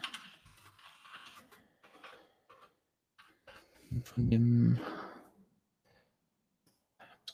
von 4.02 4.30
dem 4.30 4.80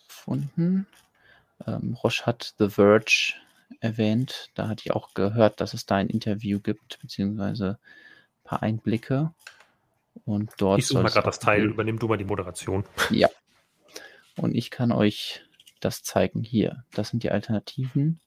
gefunden. 0.06 0.86
Ähm, 1.66 1.94
Roche 1.94 2.26
hat 2.26 2.54
The 2.58 2.68
Verge 2.68 3.34
erwähnt. 3.80 4.50
Da 4.54 4.68
hatte 4.68 4.82
ich 4.84 4.92
auch 4.92 5.14
gehört, 5.14 5.60
dass 5.60 5.72
es 5.74 5.86
da 5.86 5.96
ein 5.96 6.08
Interview 6.08 6.60
gibt, 6.60 6.98
beziehungsweise 7.00 7.78
ein 7.80 8.44
paar 8.44 8.62
Einblicke. 8.62 9.32
Und 10.24 10.52
dort. 10.58 10.80
Ich 10.80 10.86
suche 10.86 11.02
mal 11.02 11.08
gerade 11.08 11.26
das 11.26 11.38
Teil, 11.38 11.64
übernimm 11.64 11.98
du 11.98 12.08
mal 12.08 12.18
die 12.18 12.24
Moderation. 12.24 12.84
Ja. 13.10 13.28
Und 14.36 14.54
ich 14.54 14.70
kann 14.70 14.92
euch 14.92 15.42
das 15.80 16.02
zeigen 16.02 16.42
hier. 16.42 16.84
Das 16.92 17.10
sind 17.10 17.22
die 17.22 17.30
Alternativen. 17.30 18.20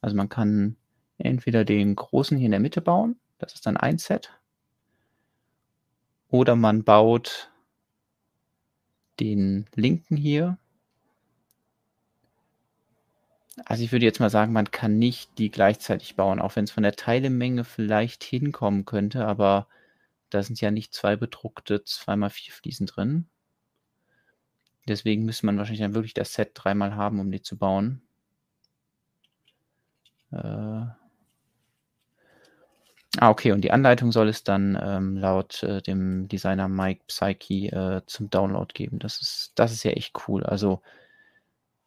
Also 0.00 0.16
man 0.16 0.28
kann 0.28 0.76
entweder 1.18 1.64
den 1.64 1.94
großen 1.96 2.36
hier 2.36 2.46
in 2.46 2.52
der 2.52 2.60
Mitte 2.60 2.80
bauen, 2.80 3.18
das 3.38 3.54
ist 3.54 3.66
dann 3.66 3.76
ein 3.76 3.98
Set, 3.98 4.30
oder 6.28 6.56
man 6.56 6.84
baut 6.84 7.50
den 9.18 9.66
linken 9.74 10.16
hier. 10.16 10.58
Also 13.64 13.82
ich 13.84 13.92
würde 13.92 14.06
jetzt 14.06 14.20
mal 14.20 14.30
sagen, 14.30 14.52
man 14.52 14.70
kann 14.70 14.98
nicht 14.98 15.36
die 15.38 15.50
gleichzeitig 15.50 16.16
bauen, 16.16 16.40
auch 16.40 16.56
wenn 16.56 16.64
es 16.64 16.70
von 16.70 16.82
der 16.82 16.96
Teilemenge 16.96 17.64
vielleicht 17.64 18.24
hinkommen 18.24 18.86
könnte, 18.86 19.26
aber 19.26 19.66
da 20.30 20.42
sind 20.42 20.60
ja 20.60 20.70
nicht 20.70 20.94
zwei 20.94 21.16
bedruckte 21.16 21.78
2x4 21.78 22.52
Fliesen 22.52 22.86
drin. 22.86 23.26
Deswegen 24.90 25.24
müsste 25.24 25.46
man 25.46 25.56
wahrscheinlich 25.56 25.80
dann 25.80 25.94
wirklich 25.94 26.14
das 26.14 26.34
Set 26.34 26.50
dreimal 26.54 26.96
haben, 26.96 27.20
um 27.20 27.30
die 27.30 27.42
zu 27.42 27.56
bauen. 27.56 28.02
Äh 30.32 30.36
ah, 33.18 33.30
okay, 33.30 33.52
und 33.52 33.62
die 33.62 33.70
Anleitung 33.70 34.10
soll 34.12 34.28
es 34.28 34.42
dann 34.44 34.78
ähm, 34.82 35.16
laut 35.16 35.62
äh, 35.62 35.80
dem 35.80 36.26
Designer 36.28 36.68
Mike 36.68 37.02
Psyche 37.06 37.72
äh, 37.72 38.02
zum 38.06 38.30
Download 38.30 38.72
geben. 38.74 38.98
Das 38.98 39.20
ist, 39.20 39.52
das 39.54 39.72
ist 39.72 39.84
ja 39.84 39.92
echt 39.92 40.28
cool. 40.28 40.44
Also 40.44 40.82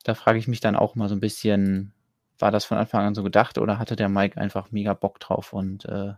da 0.04 0.16
frage 0.16 0.40
ich 0.40 0.48
mich 0.48 0.62
dann 0.62 0.76
auch 0.76 0.96
mal 0.96 1.10
so 1.10 1.16
ein 1.16 1.22
bisschen, 1.22 1.94
war 2.40 2.52
das 2.52 2.66
von 2.66 2.78
Anfang 2.78 3.06
an 3.06 3.16
so 3.16 3.24
gedacht 3.24 3.58
oder 3.58 3.80
hatte 3.80 3.96
der 3.96 4.10
Mike 4.10 4.40
einfach 4.40 4.72
mega 4.72 4.94
Bock 4.94 5.20
drauf 5.20 5.54
und 5.54 5.86
äh, 5.86 6.14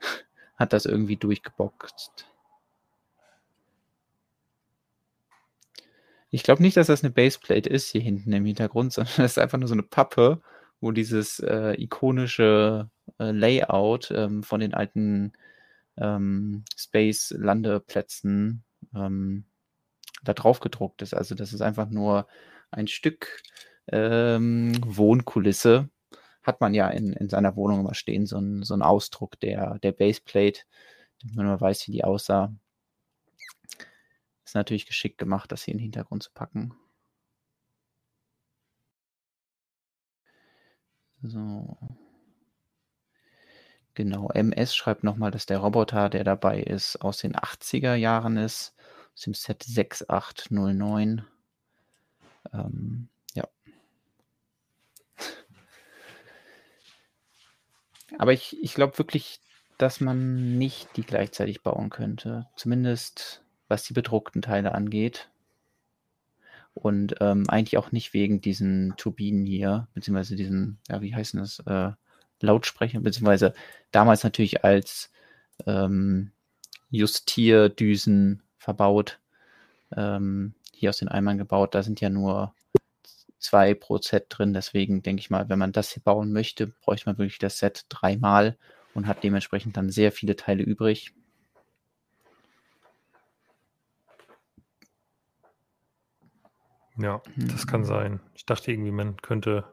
hat 0.56 0.72
das 0.72 0.86
irgendwie 0.86 1.16
durchgeboxt? 1.16 2.26
Ich 6.34 6.42
glaube 6.42 6.62
nicht, 6.62 6.76
dass 6.76 6.88
das 6.88 7.04
eine 7.04 7.12
Baseplate 7.12 7.70
ist 7.70 7.90
hier 7.90 8.00
hinten 8.00 8.32
im 8.32 8.44
Hintergrund, 8.44 8.92
sondern 8.92 9.14
das 9.18 9.32
ist 9.32 9.38
einfach 9.38 9.56
nur 9.58 9.68
so 9.68 9.74
eine 9.74 9.84
Pappe, 9.84 10.42
wo 10.80 10.90
dieses 10.90 11.38
äh, 11.38 11.80
ikonische 11.80 12.90
äh, 13.20 13.30
Layout 13.30 14.10
ähm, 14.10 14.42
von 14.42 14.58
den 14.58 14.74
alten 14.74 15.32
ähm, 15.96 16.64
Space-Landeplätzen 16.76 18.64
ähm, 18.96 19.44
da 20.24 20.34
drauf 20.34 20.58
gedruckt 20.58 21.02
ist. 21.02 21.14
Also 21.14 21.36
das 21.36 21.52
ist 21.52 21.60
einfach 21.60 21.88
nur 21.88 22.26
ein 22.72 22.88
Stück 22.88 23.40
ähm, 23.92 24.72
Wohnkulisse. 24.84 25.88
Hat 26.42 26.60
man 26.60 26.74
ja 26.74 26.88
in, 26.88 27.12
in 27.12 27.28
seiner 27.28 27.54
Wohnung 27.54 27.78
immer 27.80 27.94
stehen, 27.94 28.26
so 28.26 28.38
ein, 28.38 28.64
so 28.64 28.74
ein 28.74 28.82
Ausdruck 28.82 29.38
der, 29.38 29.78
der 29.84 29.92
Baseplate, 29.92 30.62
damit 31.22 31.36
man 31.36 31.46
mal 31.46 31.60
weiß, 31.60 31.86
wie 31.86 31.92
die 31.92 32.02
aussah. 32.04 32.52
Ist 34.44 34.54
natürlich 34.54 34.86
geschickt 34.86 35.18
gemacht, 35.18 35.50
das 35.52 35.62
hier 35.64 35.72
in 35.72 35.78
den 35.78 35.84
Hintergrund 35.84 36.22
zu 36.22 36.30
packen. 36.32 36.74
So. 41.22 41.78
Genau, 43.94 44.28
MS 44.30 44.74
schreibt 44.74 45.04
nochmal, 45.04 45.30
dass 45.30 45.46
der 45.46 45.58
Roboter, 45.58 46.08
der 46.10 46.24
dabei 46.24 46.60
ist, 46.60 46.96
aus 46.96 47.18
den 47.18 47.34
80er 47.36 47.94
Jahren 47.94 48.36
ist, 48.36 48.74
aus 49.14 49.22
dem 49.22 49.34
Set 49.34 49.62
6809. 49.62 51.24
Ähm, 52.52 53.08
ja. 53.34 53.48
Aber 58.18 58.32
ich, 58.32 58.60
ich 58.62 58.74
glaube 58.74 58.98
wirklich, 58.98 59.40
dass 59.78 60.00
man 60.00 60.58
nicht 60.58 60.96
die 60.96 61.04
gleichzeitig 61.04 61.62
bauen 61.62 61.88
könnte. 61.90 62.48
Zumindest 62.56 63.43
was 63.68 63.84
die 63.84 63.92
bedruckten 63.92 64.42
Teile 64.42 64.72
angeht. 64.74 65.28
Und 66.74 67.16
ähm, 67.20 67.44
eigentlich 67.48 67.78
auch 67.78 67.92
nicht 67.92 68.14
wegen 68.14 68.40
diesen 68.40 68.94
Turbinen 68.96 69.46
hier, 69.46 69.86
beziehungsweise 69.94 70.34
diesen, 70.34 70.78
ja, 70.88 71.00
wie 71.00 71.14
heißen 71.14 71.38
das, 71.38 71.60
äh, 71.60 71.92
Lautsprecher, 72.40 73.00
beziehungsweise 73.00 73.54
damals 73.90 74.24
natürlich 74.24 74.64
als 74.64 75.10
ähm, 75.66 76.32
Justierdüsen 76.90 78.42
verbaut, 78.58 79.18
ähm, 79.96 80.54
hier 80.72 80.90
aus 80.90 80.98
den 80.98 81.08
Eimern 81.08 81.38
gebaut. 81.38 81.74
Da 81.74 81.82
sind 81.82 82.00
ja 82.00 82.10
nur 82.10 82.54
zwei 83.38 83.74
pro 83.74 83.98
Set 83.98 84.26
drin. 84.28 84.52
Deswegen 84.52 85.02
denke 85.02 85.20
ich 85.20 85.30
mal, 85.30 85.48
wenn 85.48 85.58
man 85.58 85.72
das 85.72 85.90
hier 85.90 86.02
bauen 86.02 86.32
möchte, 86.32 86.68
bräuchte 86.68 87.08
man 87.08 87.18
wirklich 87.18 87.38
das 87.38 87.58
Set 87.58 87.86
dreimal 87.88 88.56
und 88.94 89.06
hat 89.06 89.22
dementsprechend 89.24 89.76
dann 89.76 89.90
sehr 89.90 90.12
viele 90.12 90.36
Teile 90.36 90.62
übrig. 90.62 91.12
Ja, 96.96 97.22
das 97.36 97.66
kann 97.66 97.80
mhm. 97.80 97.86
sein. 97.86 98.20
Ich 98.34 98.46
dachte 98.46 98.70
irgendwie, 98.70 98.92
man 98.92 99.16
könnte 99.16 99.64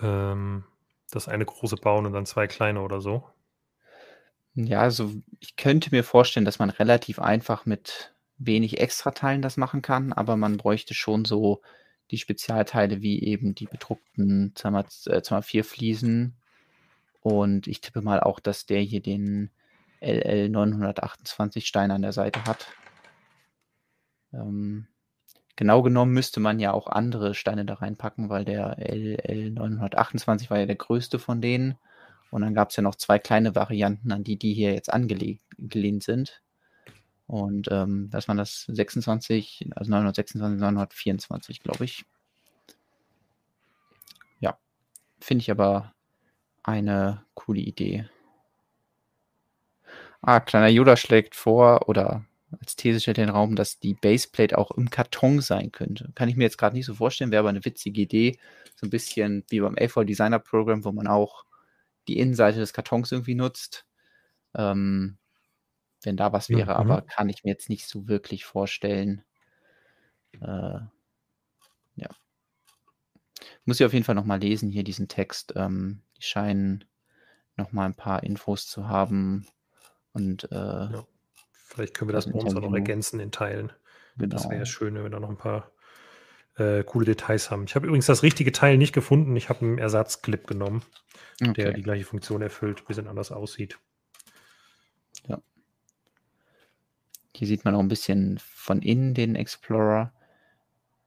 ähm, 0.00 0.64
das 1.10 1.28
eine 1.28 1.44
große 1.44 1.76
bauen 1.76 2.06
und 2.06 2.12
dann 2.12 2.26
zwei 2.26 2.46
kleine 2.46 2.80
oder 2.82 3.00
so. 3.00 3.24
Ja, 4.54 4.80
also 4.80 5.12
ich 5.40 5.56
könnte 5.56 5.90
mir 5.92 6.04
vorstellen, 6.04 6.44
dass 6.44 6.58
man 6.58 6.70
relativ 6.70 7.18
einfach 7.18 7.64
mit 7.64 8.12
wenig 8.38 8.80
Extrateilen 8.80 9.40
das 9.40 9.56
machen 9.56 9.82
kann, 9.82 10.12
aber 10.12 10.36
man 10.36 10.56
bräuchte 10.56 10.94
schon 10.94 11.24
so 11.24 11.62
die 12.10 12.18
Spezialteile 12.18 13.00
wie 13.00 13.22
eben 13.22 13.54
die 13.54 13.66
bedruckten 13.66 14.52
2x4 14.54 15.58
äh, 15.58 15.62
Fliesen. 15.62 16.36
Und 17.20 17.66
ich 17.66 17.80
tippe 17.80 18.02
mal 18.02 18.20
auch, 18.20 18.40
dass 18.40 18.66
der 18.66 18.80
hier 18.80 19.00
den 19.00 19.50
LL 20.00 20.48
928 20.48 21.66
Stein 21.66 21.90
an 21.90 22.02
der 22.02 22.12
Seite 22.12 22.44
hat. 22.44 22.66
Ähm, 24.32 24.88
Genau 25.56 25.82
genommen 25.82 26.12
müsste 26.12 26.40
man 26.40 26.58
ja 26.60 26.72
auch 26.72 26.86
andere 26.86 27.34
Steine 27.34 27.64
da 27.64 27.74
reinpacken, 27.74 28.30
weil 28.30 28.44
der 28.44 28.78
LL 28.78 29.50
928 29.50 30.50
war 30.50 30.58
ja 30.58 30.66
der 30.66 30.76
größte 30.76 31.18
von 31.18 31.40
denen. 31.40 31.76
Und 32.30 32.40
dann 32.40 32.54
gab 32.54 32.70
es 32.70 32.76
ja 32.76 32.82
noch 32.82 32.94
zwei 32.94 33.18
kleine 33.18 33.54
Varianten, 33.54 34.10
an 34.12 34.24
die 34.24 34.38
die 34.38 34.54
hier 34.54 34.72
jetzt 34.72 34.90
angelehnt 34.90 36.02
sind. 36.02 36.42
Und 37.26 37.68
ähm, 37.70 38.08
das 38.10 38.28
waren 38.28 38.38
das 38.38 38.64
26, 38.68 39.68
also 39.76 39.90
926, 39.90 40.60
924, 40.60 41.62
glaube 41.62 41.84
ich. 41.84 42.04
Ja, 44.40 44.58
finde 45.20 45.42
ich 45.42 45.50
aber 45.50 45.92
eine 46.62 47.24
coole 47.34 47.60
Idee. 47.60 48.08
Ah, 50.22 50.40
kleiner 50.40 50.68
Yoda 50.68 50.96
schlägt 50.96 51.34
vor, 51.34 51.88
oder 51.88 52.24
als 52.60 52.76
These 52.76 53.00
stellt 53.00 53.16
den 53.16 53.28
Raum, 53.28 53.56
dass 53.56 53.78
die 53.78 53.94
Baseplate 53.94 54.58
auch 54.58 54.70
im 54.72 54.90
Karton 54.90 55.40
sein 55.40 55.72
könnte. 55.72 56.10
Kann 56.14 56.28
ich 56.28 56.36
mir 56.36 56.44
jetzt 56.44 56.58
gerade 56.58 56.76
nicht 56.76 56.86
so 56.86 56.94
vorstellen, 56.94 57.30
wäre 57.30 57.40
aber 57.40 57.48
eine 57.48 57.64
witzige 57.64 58.00
Idee. 58.00 58.38
So 58.76 58.86
ein 58.86 58.90
bisschen 58.90 59.44
wie 59.48 59.60
beim 59.60 59.74
A4 59.74 60.04
Designer 60.04 60.38
Program, 60.38 60.84
wo 60.84 60.92
man 60.92 61.06
auch 61.06 61.44
die 62.08 62.18
Innenseite 62.18 62.58
des 62.58 62.72
Kartons 62.72 63.12
irgendwie 63.12 63.34
nutzt. 63.34 63.86
Ähm, 64.54 65.18
wenn 66.02 66.16
da 66.16 66.32
was 66.32 66.48
wäre, 66.48 66.72
mhm. 66.72 66.90
aber 66.90 67.02
kann 67.02 67.28
ich 67.28 67.44
mir 67.44 67.50
jetzt 67.50 67.68
nicht 67.68 67.86
so 67.86 68.08
wirklich 68.08 68.44
vorstellen. 68.44 69.24
Äh, 70.40 70.80
ja. 71.96 72.08
Muss 73.64 73.80
ich 73.80 73.86
auf 73.86 73.92
jeden 73.92 74.04
Fall 74.04 74.14
nochmal 74.14 74.40
lesen, 74.40 74.70
hier 74.70 74.84
diesen 74.84 75.08
Text. 75.08 75.52
Ähm, 75.56 76.02
die 76.18 76.22
scheinen 76.22 76.84
nochmal 77.56 77.86
ein 77.86 77.94
paar 77.94 78.24
Infos 78.24 78.66
zu 78.66 78.88
haben. 78.88 79.46
Und 80.12 80.50
äh, 80.50 80.56
ja. 80.56 81.06
Vielleicht 81.72 81.94
können 81.94 82.10
wir 82.10 82.14
das 82.14 82.30
bei 82.30 82.38
uns 82.38 82.54
auch 82.54 82.60
noch 82.60 82.74
ergänzen 82.74 83.20
in 83.20 83.30
Teilen. 83.30 83.72
Genau. 84.16 84.34
Das 84.34 84.44
wäre 84.44 84.58
ja 84.60 84.66
schön, 84.66 84.94
wenn 84.94 85.02
wir 85.02 85.10
da 85.10 85.20
noch 85.20 85.30
ein 85.30 85.38
paar 85.38 85.70
äh, 86.56 86.84
coole 86.84 87.06
Details 87.06 87.50
haben. 87.50 87.64
Ich 87.64 87.74
habe 87.74 87.86
übrigens 87.86 88.06
das 88.06 88.22
richtige 88.22 88.52
Teil 88.52 88.76
nicht 88.76 88.92
gefunden. 88.92 89.34
Ich 89.36 89.48
habe 89.48 89.64
einen 89.64 89.78
Ersatzclip 89.78 90.46
genommen, 90.46 90.82
okay. 91.40 91.52
der 91.54 91.72
die 91.72 91.82
gleiche 91.82 92.04
Funktion 92.04 92.42
erfüllt, 92.42 92.80
ein 92.80 92.86
bisschen 92.86 93.08
anders 93.08 93.32
aussieht. 93.32 93.78
Ja. 95.26 95.40
Hier 97.34 97.48
sieht 97.48 97.64
man 97.64 97.74
auch 97.74 97.80
ein 97.80 97.88
bisschen 97.88 98.38
von 98.42 98.82
innen 98.82 99.14
den 99.14 99.34
Explorer. 99.34 100.12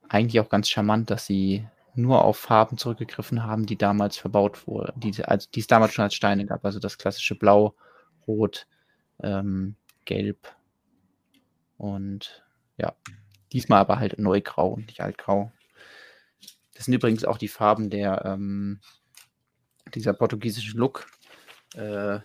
Eigentlich 0.09 0.39
auch 0.39 0.49
ganz 0.49 0.69
charmant, 0.69 1.09
dass 1.09 1.25
sie 1.25 1.67
nur 1.93 2.23
auf 2.23 2.37
Farben 2.37 2.77
zurückgegriffen 2.77 3.43
haben, 3.43 3.65
die 3.65 3.77
damals 3.77 4.17
verbaut 4.17 4.67
wurden, 4.67 4.99
die, 4.99 5.23
also, 5.23 5.47
die 5.53 5.61
es 5.61 5.67
damals 5.67 5.93
schon 5.93 6.03
als 6.03 6.13
Steine 6.13 6.45
gab. 6.45 6.65
Also 6.65 6.79
das 6.79 6.97
klassische 6.97 7.35
Blau, 7.35 7.75
Rot, 8.27 8.67
ähm, 9.21 9.75
Gelb 10.05 10.55
und 11.77 12.43
ja, 12.77 12.95
diesmal 13.51 13.79
aber 13.79 13.99
halt 13.99 14.19
Neugrau 14.19 14.69
und 14.69 14.87
nicht 14.87 15.01
Altgrau. 15.01 15.51
Das 16.73 16.85
sind 16.85 16.93
übrigens 16.93 17.25
auch 17.25 17.37
die 17.37 17.47
Farben 17.47 17.89
der 17.89 18.23
ähm, 18.25 18.79
dieser 19.93 20.13
portugiesischen 20.13 20.79
Look. 20.79 21.07
Äh, 21.75 22.19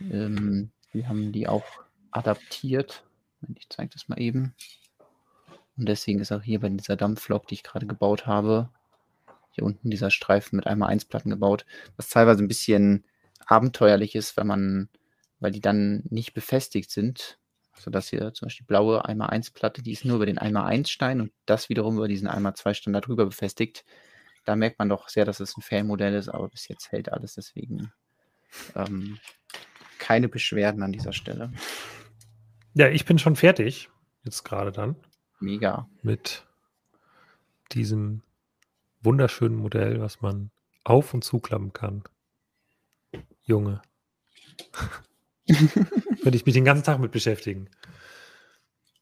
ähm, 0.00 0.70
wir 0.92 1.08
haben 1.08 1.32
die 1.32 1.48
auch 1.48 1.64
adaptiert. 2.10 3.04
Ich 3.56 3.68
zeige 3.68 3.90
das 3.90 4.08
mal 4.08 4.20
eben. 4.20 4.54
Und 5.76 5.88
deswegen 5.88 6.20
ist 6.20 6.32
auch 6.32 6.42
hier 6.42 6.60
bei 6.60 6.68
dieser 6.68 6.96
Dampflok, 6.96 7.48
die 7.48 7.54
ich 7.54 7.62
gerade 7.64 7.86
gebaut 7.86 8.26
habe, 8.26 8.70
hier 9.50 9.64
unten 9.64 9.90
dieser 9.90 10.10
Streifen 10.10 10.56
mit 10.56 10.66
einmal 10.66 10.90
1 10.90 11.06
Platten 11.06 11.30
gebaut, 11.30 11.66
was 11.96 12.08
teilweise 12.08 12.42
ein 12.42 12.48
bisschen 12.48 13.04
abenteuerlich 13.46 14.14
ist, 14.14 14.36
wenn 14.36 14.46
man, 14.46 14.88
weil 15.44 15.52
die 15.52 15.60
dann 15.60 16.02
nicht 16.08 16.32
befestigt 16.32 16.90
sind. 16.90 17.38
Also 17.72 17.90
das 17.90 18.08
hier 18.08 18.32
zum 18.32 18.46
Beispiel 18.46 18.64
die 18.64 18.68
blaue 18.68 19.04
einmal 19.04 19.28
1 19.28 19.50
Platte, 19.50 19.82
die 19.82 19.92
ist 19.92 20.06
nur 20.06 20.16
über 20.16 20.24
den 20.24 20.38
einmal 20.38 20.64
1 20.64 20.88
Stein 20.88 21.20
und 21.20 21.32
das 21.44 21.68
wiederum 21.68 21.98
über 21.98 22.08
diesen 22.08 22.28
einmal 22.28 22.54
2 22.54 22.72
Stein 22.72 22.94
darüber 22.94 23.26
befestigt. 23.26 23.84
Da 24.46 24.56
merkt 24.56 24.78
man 24.78 24.88
doch 24.88 25.10
sehr, 25.10 25.26
dass 25.26 25.40
es 25.40 25.54
ein 25.54 25.60
Fail-Modell 25.60 26.14
ist, 26.14 26.30
aber 26.30 26.48
bis 26.48 26.66
jetzt 26.68 26.92
hält 26.92 27.12
alles 27.12 27.34
deswegen 27.34 27.92
ähm, 28.74 29.18
keine 29.98 30.30
Beschwerden 30.30 30.82
an 30.82 30.92
dieser 30.92 31.12
Stelle. 31.12 31.52
Ja, 32.72 32.88
ich 32.88 33.04
bin 33.04 33.18
schon 33.18 33.36
fertig. 33.36 33.90
Jetzt 34.22 34.44
gerade 34.44 34.72
dann. 34.72 34.96
Mega. 35.40 35.90
Mit 36.02 36.46
diesem 37.72 38.22
wunderschönen 39.02 39.56
Modell, 39.56 40.00
was 40.00 40.22
man 40.22 40.50
auf- 40.84 41.12
und 41.12 41.22
zuklappen 41.22 41.74
kann. 41.74 42.02
Junge. 43.42 43.82
Könnte 46.22 46.36
ich 46.36 46.46
mich 46.46 46.54
den 46.54 46.64
ganzen 46.64 46.84
Tag 46.84 46.98
mit 46.98 47.12
beschäftigen. 47.12 47.68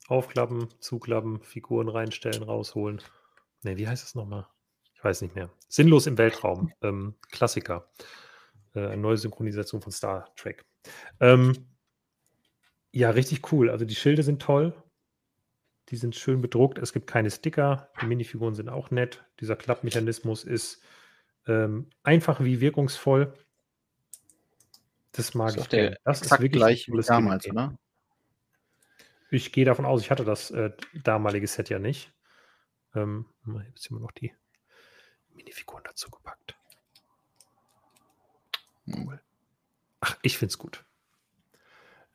Aufklappen, 0.08 0.68
zuklappen, 0.80 1.42
Figuren 1.42 1.88
reinstellen, 1.88 2.42
rausholen. 2.42 3.00
Ne, 3.62 3.76
wie 3.78 3.86
heißt 3.86 4.02
das 4.02 4.14
nochmal? 4.14 4.46
Ich 4.94 5.04
weiß 5.04 5.22
nicht 5.22 5.34
mehr. 5.34 5.50
Sinnlos 5.68 6.06
im 6.06 6.18
Weltraum. 6.18 6.72
Ähm, 6.82 7.14
Klassiker. 7.30 7.90
Äh, 8.74 8.86
eine 8.86 9.02
neue 9.02 9.16
Synchronisation 9.16 9.80
von 9.80 9.92
Star 9.92 10.34
Trek. 10.36 10.64
Ähm, 11.20 11.66
ja, 12.90 13.10
richtig 13.10 13.52
cool. 13.52 13.70
Also 13.70 13.84
die 13.84 13.94
Schilde 13.94 14.22
sind 14.22 14.42
toll. 14.42 14.74
Die 15.88 15.96
sind 15.96 16.14
schön 16.14 16.40
bedruckt. 16.40 16.78
Es 16.78 16.92
gibt 16.92 17.06
keine 17.06 17.30
Sticker. 17.30 17.90
Die 18.00 18.06
Minifiguren 18.06 18.54
sind 18.54 18.68
auch 18.68 18.90
nett. 18.90 19.24
Dieser 19.40 19.56
Klappmechanismus 19.56 20.44
ist 20.44 20.82
ähm, 21.46 21.90
einfach 22.02 22.42
wie 22.42 22.60
wirkungsvoll. 22.60 23.34
Das 25.12 25.34
mag 25.34 25.54
das 25.54 25.64
ich. 25.64 25.68
Der 25.68 25.98
das 26.04 26.22
ist 26.22 26.30
wirklich 26.30 26.52
gleich 26.52 26.88
wie 26.88 27.00
damals, 27.00 27.48
oder? 27.48 27.78
Ich 29.30 29.52
gehe 29.52 29.64
davon 29.64 29.86
aus, 29.86 30.02
ich 30.02 30.10
hatte 30.10 30.24
das 30.24 30.50
äh, 30.50 30.70
damalige 31.04 31.46
Set 31.46 31.70
ja 31.70 31.78
nicht. 31.78 32.12
Ähm, 32.94 33.26
jetzt 33.74 33.90
wir 33.90 33.98
noch 33.98 34.12
die 34.12 34.32
Minifiguren 35.34 35.84
dazu 35.84 36.10
gepackt. 36.10 36.54
Cool. 38.86 39.20
Ach, 40.00 40.18
ich 40.22 40.36
finde 40.36 40.52
es 40.52 40.58
gut. 40.58 40.84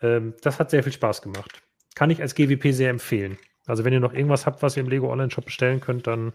Ähm, 0.01 0.35
das 0.41 0.59
hat 0.59 0.69
sehr 0.69 0.83
viel 0.83 0.91
Spaß 0.91 1.21
gemacht. 1.21 1.63
Kann 1.95 2.09
ich 2.09 2.21
als 2.21 2.35
GWP 2.35 2.71
sehr 2.73 2.91
empfehlen. 2.91 3.39
Also 3.65 3.83
wenn 3.83 3.93
ihr 3.93 3.99
noch 3.99 4.13
irgendwas 4.13 4.45
habt, 4.45 4.61
was 4.61 4.77
ihr 4.77 4.83
im 4.83 4.89
Lego 4.89 5.11
Online 5.11 5.31
Shop 5.31 5.45
bestellen 5.45 5.81
könnt, 5.81 6.07
dann 6.07 6.33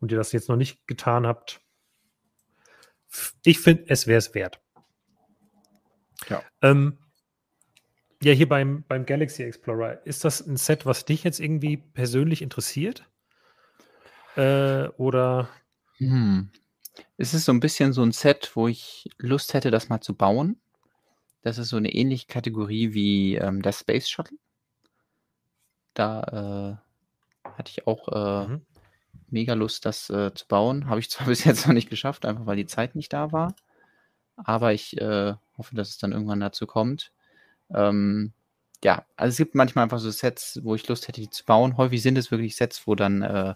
und 0.00 0.12
ihr 0.12 0.18
das 0.18 0.32
jetzt 0.32 0.48
noch 0.48 0.56
nicht 0.56 0.86
getan 0.86 1.26
habt, 1.26 1.60
ich 3.44 3.58
finde, 3.58 3.84
es 3.88 4.06
wäre 4.06 4.18
es 4.18 4.34
wert. 4.34 4.60
Ja. 6.30 6.42
Ähm, 6.62 6.98
ja, 8.22 8.32
hier 8.32 8.48
beim, 8.48 8.84
beim 8.86 9.06
Galaxy 9.06 9.42
Explorer, 9.42 10.04
ist 10.06 10.24
das 10.24 10.46
ein 10.46 10.56
Set, 10.56 10.84
was 10.84 11.04
dich 11.04 11.24
jetzt 11.24 11.40
irgendwie 11.40 11.78
persönlich 11.78 12.42
interessiert? 12.42 13.08
Äh, 14.36 14.88
oder? 14.98 15.48
Hm. 15.96 16.50
Es 17.16 17.34
ist 17.34 17.46
so 17.46 17.52
ein 17.52 17.60
bisschen 17.60 17.92
so 17.92 18.02
ein 18.02 18.12
Set, 18.12 18.52
wo 18.54 18.68
ich 18.68 19.08
Lust 19.18 19.54
hätte, 19.54 19.70
das 19.70 19.88
mal 19.88 20.00
zu 20.00 20.14
bauen. 20.14 20.60
Das 21.42 21.56
ist 21.56 21.70
so 21.70 21.76
eine 21.76 21.92
ähnliche 21.92 22.26
Kategorie 22.26 22.92
wie 22.92 23.36
ähm, 23.36 23.62
der 23.62 23.72
Space 23.72 24.08
Shuttle. 24.08 24.36
Da 25.94 26.78
äh, 27.44 27.48
hatte 27.48 27.70
ich 27.70 27.86
auch 27.86 28.08
äh, 28.08 28.48
mhm. 28.48 28.66
mega 29.28 29.54
Lust, 29.54 29.86
das 29.86 30.10
äh, 30.10 30.34
zu 30.34 30.46
bauen. 30.46 30.88
Habe 30.88 31.00
ich 31.00 31.10
zwar 31.10 31.26
bis 31.28 31.44
jetzt 31.44 31.66
noch 31.66 31.74
nicht 31.74 31.88
geschafft, 31.88 32.26
einfach 32.26 32.44
weil 32.44 32.56
die 32.56 32.66
Zeit 32.66 32.94
nicht 32.94 33.12
da 33.12 33.32
war. 33.32 33.54
Aber 34.36 34.72
ich 34.72 35.00
äh, 35.00 35.34
hoffe, 35.60 35.76
dass 35.76 35.90
es 35.90 35.98
dann 35.98 36.12
irgendwann 36.12 36.40
dazu 36.40 36.66
kommt. 36.66 37.12
Ähm, 37.72 38.32
ja, 38.82 39.04
also 39.16 39.30
es 39.30 39.36
gibt 39.36 39.54
manchmal 39.54 39.84
einfach 39.84 39.98
so 39.98 40.10
Sets, 40.10 40.60
wo 40.64 40.74
ich 40.74 40.88
Lust 40.88 41.06
hätte, 41.06 41.20
die 41.20 41.30
zu 41.30 41.44
bauen. 41.44 41.76
Häufig 41.76 42.02
sind 42.02 42.18
es 42.18 42.30
wirklich 42.30 42.56
Sets, 42.56 42.86
wo 42.86 42.94
dann 42.94 43.22
äh, 43.22 43.54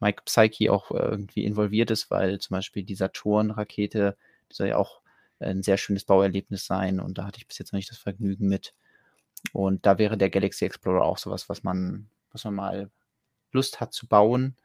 Mike 0.00 0.22
Psyche 0.24 0.72
auch 0.72 0.90
äh, 0.90 0.94
irgendwie 0.96 1.44
involviert 1.44 1.90
ist, 1.90 2.10
weil 2.10 2.40
zum 2.40 2.56
Beispiel 2.56 2.82
die 2.82 2.94
Saturn-Rakete, 2.94 4.16
soll 4.50 4.68
ja 4.68 4.76
auch 4.76 5.00
ein 5.40 5.62
sehr 5.62 5.76
schönes 5.76 6.04
Bauerlebnis 6.04 6.66
sein 6.66 7.00
und 7.00 7.18
da 7.18 7.24
hatte 7.26 7.38
ich 7.38 7.46
bis 7.46 7.58
jetzt 7.58 7.72
noch 7.72 7.78
nicht 7.78 7.90
das 7.90 7.98
Vergnügen 7.98 8.48
mit. 8.48 8.74
Und 9.52 9.86
da 9.86 9.98
wäre 9.98 10.16
der 10.16 10.30
Galaxy 10.30 10.64
Explorer 10.64 11.04
auch 11.04 11.18
sowas, 11.18 11.48
was 11.48 11.62
man, 11.62 12.08
was 12.32 12.44
man 12.44 12.54
mal 12.54 12.90
Lust 13.52 13.80
hat 13.80 13.92
zu 13.92 14.06
bauen, 14.06 14.56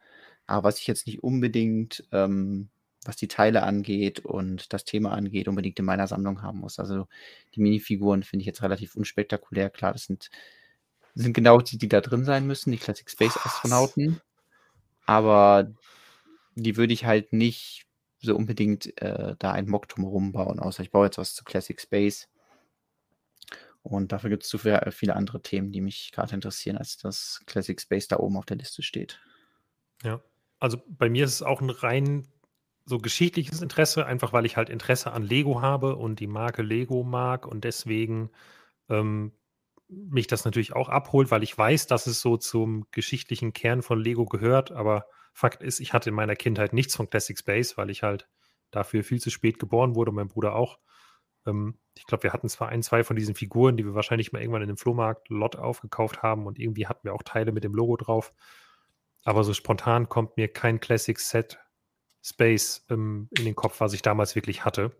aber 0.46 0.64
was 0.68 0.78
ich 0.78 0.86
jetzt 0.86 1.06
nicht 1.06 1.22
unbedingt, 1.22 2.06
ähm, 2.12 2.68
was 3.08 3.16
die 3.16 3.26
Teile 3.26 3.62
angeht 3.62 4.20
und 4.20 4.70
das 4.74 4.84
Thema 4.84 5.12
angeht, 5.12 5.48
unbedingt 5.48 5.78
in 5.78 5.86
meiner 5.86 6.06
Sammlung 6.06 6.42
haben 6.42 6.58
muss. 6.58 6.78
Also 6.78 7.08
die 7.54 7.60
Minifiguren 7.62 8.22
finde 8.22 8.42
ich 8.42 8.46
jetzt 8.46 8.62
relativ 8.62 8.96
unspektakulär. 8.96 9.70
Klar, 9.70 9.94
das 9.94 10.04
sind, 10.04 10.28
sind 11.14 11.32
genau 11.32 11.58
die, 11.62 11.78
die 11.78 11.88
da 11.88 12.02
drin 12.02 12.26
sein 12.26 12.46
müssen, 12.46 12.70
die 12.70 12.76
Classic 12.76 13.08
Space 13.08 13.38
Astronauten. 13.42 14.20
Aber 15.06 15.72
die 16.54 16.76
würde 16.76 16.92
ich 16.92 17.06
halt 17.06 17.32
nicht 17.32 17.86
so 18.18 18.36
unbedingt 18.36 19.00
äh, 19.00 19.36
da 19.38 19.52
ein 19.52 19.70
Mock 19.70 19.88
drumherum 19.88 20.32
bauen, 20.32 20.58
außer 20.58 20.82
ich 20.82 20.90
baue 20.90 21.06
jetzt 21.06 21.16
was 21.16 21.34
zu 21.34 21.44
Classic 21.44 21.80
Space. 21.80 22.28
Und 23.82 24.12
dafür 24.12 24.28
gibt 24.28 24.42
es 24.42 24.50
zu 24.50 24.58
äh, 24.68 24.90
viele 24.90 25.16
andere 25.16 25.40
Themen, 25.40 25.72
die 25.72 25.80
mich 25.80 26.12
gerade 26.12 26.34
interessieren, 26.34 26.76
als 26.76 26.98
dass 26.98 27.40
Classic 27.46 27.80
Space 27.80 28.06
da 28.06 28.18
oben 28.18 28.36
auf 28.36 28.44
der 28.44 28.58
Liste 28.58 28.82
steht. 28.82 29.18
Ja, 30.02 30.20
also 30.58 30.82
bei 30.86 31.08
mir 31.08 31.24
ist 31.24 31.36
es 31.36 31.42
auch 31.42 31.62
ein 31.62 31.70
rein 31.70 32.28
so 32.88 32.98
geschichtliches 32.98 33.60
Interesse, 33.60 34.06
einfach 34.06 34.32
weil 34.32 34.46
ich 34.46 34.56
halt 34.56 34.70
Interesse 34.70 35.12
an 35.12 35.22
Lego 35.22 35.60
habe 35.60 35.96
und 35.96 36.20
die 36.20 36.26
Marke 36.26 36.62
Lego 36.62 37.04
mag 37.04 37.46
und 37.46 37.64
deswegen 37.64 38.30
ähm, 38.88 39.32
mich 39.88 40.26
das 40.26 40.44
natürlich 40.44 40.74
auch 40.74 40.88
abholt, 40.88 41.30
weil 41.30 41.42
ich 41.42 41.56
weiß, 41.56 41.86
dass 41.86 42.06
es 42.06 42.20
so 42.20 42.36
zum 42.36 42.86
geschichtlichen 42.90 43.52
Kern 43.52 43.82
von 43.82 44.00
Lego 44.00 44.24
gehört, 44.24 44.72
aber 44.72 45.06
Fakt 45.34 45.62
ist, 45.62 45.80
ich 45.80 45.92
hatte 45.92 46.08
in 46.08 46.16
meiner 46.16 46.34
Kindheit 46.34 46.72
nichts 46.72 46.96
von 46.96 47.08
Classic 47.10 47.38
Space, 47.38 47.76
weil 47.76 47.90
ich 47.90 48.02
halt 48.02 48.26
dafür 48.70 49.04
viel 49.04 49.20
zu 49.20 49.30
spät 49.30 49.58
geboren 49.58 49.94
wurde, 49.94 50.10
mein 50.10 50.28
Bruder 50.28 50.54
auch. 50.54 50.78
Ähm, 51.46 51.78
ich 51.96 52.06
glaube, 52.06 52.22
wir 52.24 52.32
hatten 52.32 52.48
zwar 52.48 52.70
ein, 52.70 52.82
zwei 52.82 53.04
von 53.04 53.16
diesen 53.16 53.34
Figuren, 53.34 53.76
die 53.76 53.84
wir 53.84 53.94
wahrscheinlich 53.94 54.32
mal 54.32 54.40
irgendwann 54.40 54.62
in 54.62 54.68
dem 54.68 54.78
Flohmarkt 54.78 55.28
Lot 55.28 55.56
aufgekauft 55.56 56.22
haben 56.22 56.46
und 56.46 56.58
irgendwie 56.58 56.86
hatten 56.86 57.04
wir 57.04 57.14
auch 57.14 57.22
Teile 57.22 57.52
mit 57.52 57.64
dem 57.64 57.74
Logo 57.74 57.96
drauf. 57.96 58.32
Aber 59.24 59.44
so 59.44 59.52
spontan 59.52 60.08
kommt 60.08 60.36
mir 60.36 60.48
kein 60.48 60.80
Classic 60.80 61.18
Set 61.18 61.58
Space 62.28 62.84
ähm, 62.90 63.28
in 63.36 63.44
den 63.44 63.54
Kopf, 63.54 63.80
was 63.80 63.92
ich 63.92 64.02
damals 64.02 64.34
wirklich 64.34 64.64
hatte. 64.64 64.92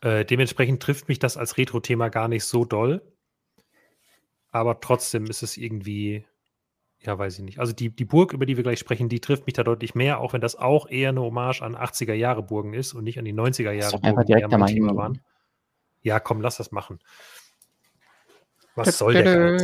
Äh, 0.00 0.24
dementsprechend 0.24 0.82
trifft 0.82 1.08
mich 1.08 1.18
das 1.18 1.36
als 1.36 1.58
Retro-Thema 1.58 2.08
gar 2.08 2.28
nicht 2.28 2.44
so 2.44 2.64
doll. 2.64 3.02
Aber 4.50 4.80
trotzdem 4.80 5.26
ist 5.26 5.42
es 5.42 5.56
irgendwie, 5.56 6.24
ja, 6.98 7.18
weiß 7.18 7.38
ich 7.38 7.44
nicht. 7.44 7.60
Also 7.60 7.72
die, 7.72 7.90
die 7.90 8.04
Burg, 8.04 8.32
über 8.32 8.46
die 8.46 8.56
wir 8.56 8.64
gleich 8.64 8.78
sprechen, 8.78 9.08
die 9.08 9.20
trifft 9.20 9.46
mich 9.46 9.54
da 9.54 9.62
deutlich 9.62 9.94
mehr, 9.94 10.20
auch 10.20 10.32
wenn 10.32 10.40
das 10.40 10.56
auch 10.56 10.88
eher 10.88 11.10
eine 11.10 11.20
Hommage 11.20 11.62
an 11.62 11.76
80er 11.76 12.14
Jahre 12.14 12.42
Burgen 12.42 12.74
ist 12.74 12.94
und 12.94 13.04
nicht 13.04 13.18
an 13.18 13.24
die 13.24 13.34
90er 13.34 13.72
Jahre 13.72 13.98
Burgen, 13.98 14.24
die 14.26 14.32
ja 14.32 14.48
mein 14.48 14.66
Thema 14.66 14.96
waren. 14.96 15.20
Ja, 16.02 16.18
komm, 16.18 16.40
lass 16.40 16.56
das 16.56 16.72
machen. 16.72 16.98
Was 18.74 18.98
soll 18.98 19.14
der? 19.14 19.58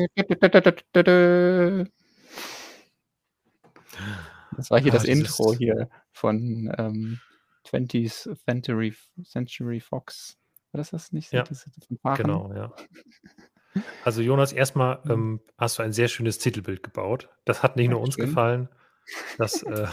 Das 4.56 4.70
war 4.70 4.80
hier 4.80 4.92
ah, 4.92 4.96
das 4.96 5.04
Intro 5.04 5.54
hier 5.54 5.88
von 6.12 6.72
ähm, 6.78 7.20
20th 7.66 8.36
Century, 8.44 8.94
Century 9.24 9.80
Fox. 9.80 10.38
War 10.72 10.78
das 10.78 10.90
das 10.90 11.12
nicht? 11.12 11.32
Ja, 11.32 11.42
das 11.42 11.68
genau, 12.16 12.52
ja. 12.54 12.72
Also 14.04 14.22
Jonas, 14.22 14.52
erstmal 14.52 15.00
mhm. 15.04 15.10
ähm, 15.10 15.40
hast 15.58 15.78
du 15.78 15.82
ein 15.82 15.92
sehr 15.92 16.08
schönes 16.08 16.38
Titelbild 16.38 16.82
gebaut. 16.82 17.28
Das 17.44 17.62
hat 17.62 17.76
nicht 17.76 17.90
nur 17.90 18.00
uns 18.00 18.16
gefallen, 18.16 18.68
das 19.38 19.62
äh, 19.62 19.86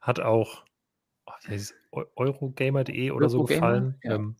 hat 0.00 0.20
auch 0.20 0.64
oh, 1.90 2.02
Eurogamer.de 2.16 3.10
oder 3.10 3.28
so 3.28 3.44
gefallen. 3.44 3.98
Ja. 4.02 4.16
Ähm, 4.16 4.36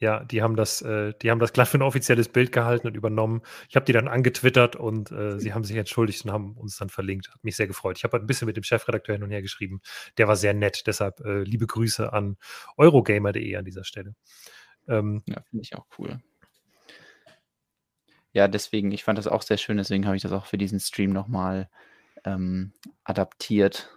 ja, 0.00 0.24
die 0.24 0.42
haben 0.42 0.56
das, 0.56 0.80
äh, 0.82 1.12
die 1.20 1.30
haben 1.30 1.38
das 1.38 1.52
glatt 1.52 1.68
für 1.68 1.78
ein 1.78 1.82
offizielles 1.82 2.28
Bild 2.28 2.52
gehalten 2.52 2.86
und 2.86 2.96
übernommen. 2.96 3.42
Ich 3.68 3.76
habe 3.76 3.84
die 3.84 3.92
dann 3.92 4.08
angetwittert 4.08 4.74
und 4.74 5.12
äh, 5.12 5.38
sie 5.38 5.52
haben 5.52 5.62
sich 5.62 5.76
entschuldigt 5.76 6.24
und 6.24 6.32
haben 6.32 6.56
uns 6.56 6.76
dann 6.76 6.88
verlinkt. 6.88 7.30
Hat 7.30 7.44
mich 7.44 7.56
sehr 7.56 7.66
gefreut. 7.66 7.98
Ich 7.98 8.04
habe 8.04 8.16
ein 8.16 8.26
bisschen 8.26 8.46
mit 8.46 8.56
dem 8.56 8.64
Chefredakteur 8.64 9.14
hin 9.14 9.22
und 9.22 9.30
her 9.30 9.42
geschrieben. 9.42 9.80
Der 10.16 10.26
war 10.26 10.36
sehr 10.36 10.54
nett. 10.54 10.86
Deshalb 10.86 11.20
äh, 11.20 11.42
liebe 11.42 11.66
Grüße 11.66 12.12
an 12.12 12.38
Eurogamer.de 12.76 13.56
an 13.56 13.64
dieser 13.64 13.84
Stelle. 13.84 14.14
Ähm, 14.88 15.22
ja, 15.26 15.42
finde 15.50 15.62
ich 15.62 15.76
auch 15.76 15.86
cool. 15.98 16.18
Ja, 18.32 18.48
deswegen, 18.48 18.92
ich 18.92 19.04
fand 19.04 19.18
das 19.18 19.26
auch 19.26 19.42
sehr 19.42 19.58
schön, 19.58 19.76
deswegen 19.76 20.06
habe 20.06 20.16
ich 20.16 20.22
das 20.22 20.32
auch 20.32 20.46
für 20.46 20.56
diesen 20.56 20.78
Stream 20.78 21.10
nochmal 21.12 21.68
ähm, 22.24 22.72
adaptiert, 23.02 23.90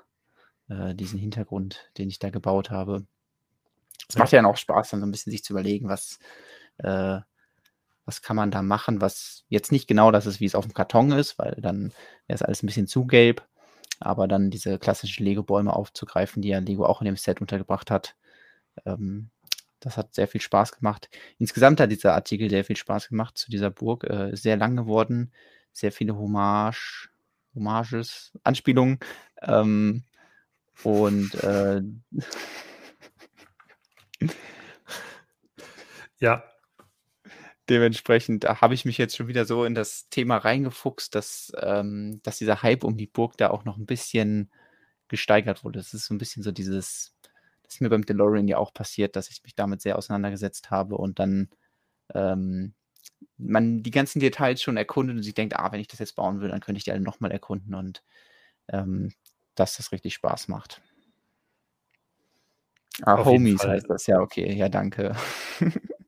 äh, 0.70 0.96
diesen 0.96 1.20
Hintergrund, 1.20 1.92
den 1.98 2.10
ich 2.10 2.20
da 2.20 2.30
gebaut 2.30 2.72
habe. 2.72 3.06
Es 4.10 4.18
macht 4.18 4.32
ja 4.32 4.40
dann 4.40 4.46
auch 4.46 4.58
Spaß, 4.58 4.90
dann 4.90 5.00
so 5.00 5.06
ein 5.06 5.12
bisschen 5.12 5.32
sich 5.32 5.44
zu 5.44 5.54
überlegen, 5.54 5.90
was, 5.90 6.20
äh, 6.78 7.20
was 8.06 8.22
kann 8.22 8.36
man 8.36 8.52
da 8.52 8.62
machen, 8.62 9.02
was 9.02 9.46
jetzt 9.50 9.72
nicht 9.72 9.88
genau 9.88 10.12
das 10.12 10.26
ist, 10.26 10.40
wie 10.40 10.46
es 10.46 10.56
auf 10.56 10.66
dem 10.66 10.74
Karton 10.74 11.12
ist, 11.12 11.40
weil 11.40 11.58
dann 11.62 11.94
wäre 12.28 12.36
es 12.36 12.42
alles 12.42 12.64
ein 12.64 12.68
bisschen 12.68 12.88
zu 12.88 13.06
gelb, 13.06 13.48
aber 14.00 14.28
dann 14.28 14.50
diese 14.50 14.78
klassischen 14.80 15.26
Lego-Bäume 15.26 15.74
aufzugreifen, 15.74 16.42
die 16.42 16.50
ja 16.50 16.60
Lego 16.60 16.86
auch 16.86 17.02
in 17.02 17.06
dem 17.06 17.18
Set 17.18 17.42
untergebracht 17.42 17.92
hat, 17.92 18.16
ähm, 18.86 19.30
das 19.84 19.98
hat 19.98 20.14
sehr 20.14 20.28
viel 20.28 20.42
Spaß 20.42 20.72
gemacht. 20.74 21.10
Insgesamt 21.40 21.80
hat 21.80 21.92
dieser 21.92 22.14
Artikel 22.14 22.50
sehr 22.50 22.64
viel 22.64 22.78
Spaß 22.78 23.10
gemacht 23.10 23.38
zu 23.38 23.52
dieser 23.52 23.70
Burg. 23.70 24.06
Äh, 24.06 24.36
sehr 24.36 24.56
lang 24.56 24.78
geworden, 24.78 25.34
sehr 25.74 25.92
viele 25.92 26.16
Hommage, 26.16 27.10
Hommages, 27.54 28.32
Anspielungen. 28.44 29.00
Ähm, 29.42 30.04
und 30.84 31.36
äh, 31.36 31.82
ja. 36.20 36.44
Dementsprechend 37.70 38.46
habe 38.46 38.74
ich 38.74 38.84
mich 38.84 38.98
jetzt 38.98 39.16
schon 39.16 39.28
wieder 39.30 39.46
so 39.46 39.64
in 39.64 39.74
das 39.74 40.10
Thema 40.10 40.38
reingefuchst, 40.38 41.16
dass, 41.16 41.54
ähm, 41.62 42.20
dass 42.24 42.38
dieser 42.38 42.62
Hype 42.62 42.84
um 42.84 42.98
die 42.98 43.08
Burg 43.08 43.38
da 43.38 43.52
auch 43.52 43.64
noch 43.64 43.78
ein 43.78 43.86
bisschen 43.86 44.52
gesteigert 45.08 45.64
wurde. 45.64 45.80
Es 45.80 45.94
ist 45.94 46.06
so 46.06 46.14
ein 46.14 46.18
bisschen 46.18 46.44
so 46.44 46.52
dieses, 46.52 47.16
das 47.64 47.76
ist 47.76 47.82
mir 47.82 47.90
beim 47.90 48.06
DeLorean 48.06 48.48
ja 48.50 48.58
auch 48.58 48.74
passiert, 48.74 49.16
dass 49.16 49.30
ich 49.30 49.44
mich 49.44 49.56
damit 49.56 49.82
sehr 49.82 49.98
auseinandergesetzt 49.98 50.72
habe 50.72 50.98
und 50.98 51.20
dann 51.20 51.50
ähm, 52.14 52.74
man 53.38 53.84
die 53.84 53.92
ganzen 53.92 54.20
Details 54.20 54.62
schon 54.62 54.78
erkundet 54.78 55.18
und 55.18 55.24
sich 55.24 55.34
denkt, 55.34 55.56
ah, 55.58 55.72
wenn 55.72 55.80
ich 55.80 55.88
das 55.88 56.00
jetzt 56.00 56.16
bauen 56.16 56.42
will, 56.42 56.50
dann 56.50 56.60
könnte 56.60 56.78
ich 56.78 56.84
die 56.84 56.92
alle 56.92 57.02
nochmal 57.02 57.32
erkunden 57.32 57.76
und 57.76 58.04
ähm, 58.70 59.14
dass 59.56 59.78
das 59.78 59.92
richtig 59.92 60.16
Spaß 60.16 60.48
macht. 60.48 60.82
Ah, 63.02 63.26
Homies 63.26 63.64
heißt 63.66 63.90
das, 63.90 64.06
ja, 64.08 64.20
okay, 64.20 64.54
ja, 64.54 64.70
danke. 64.70 65.16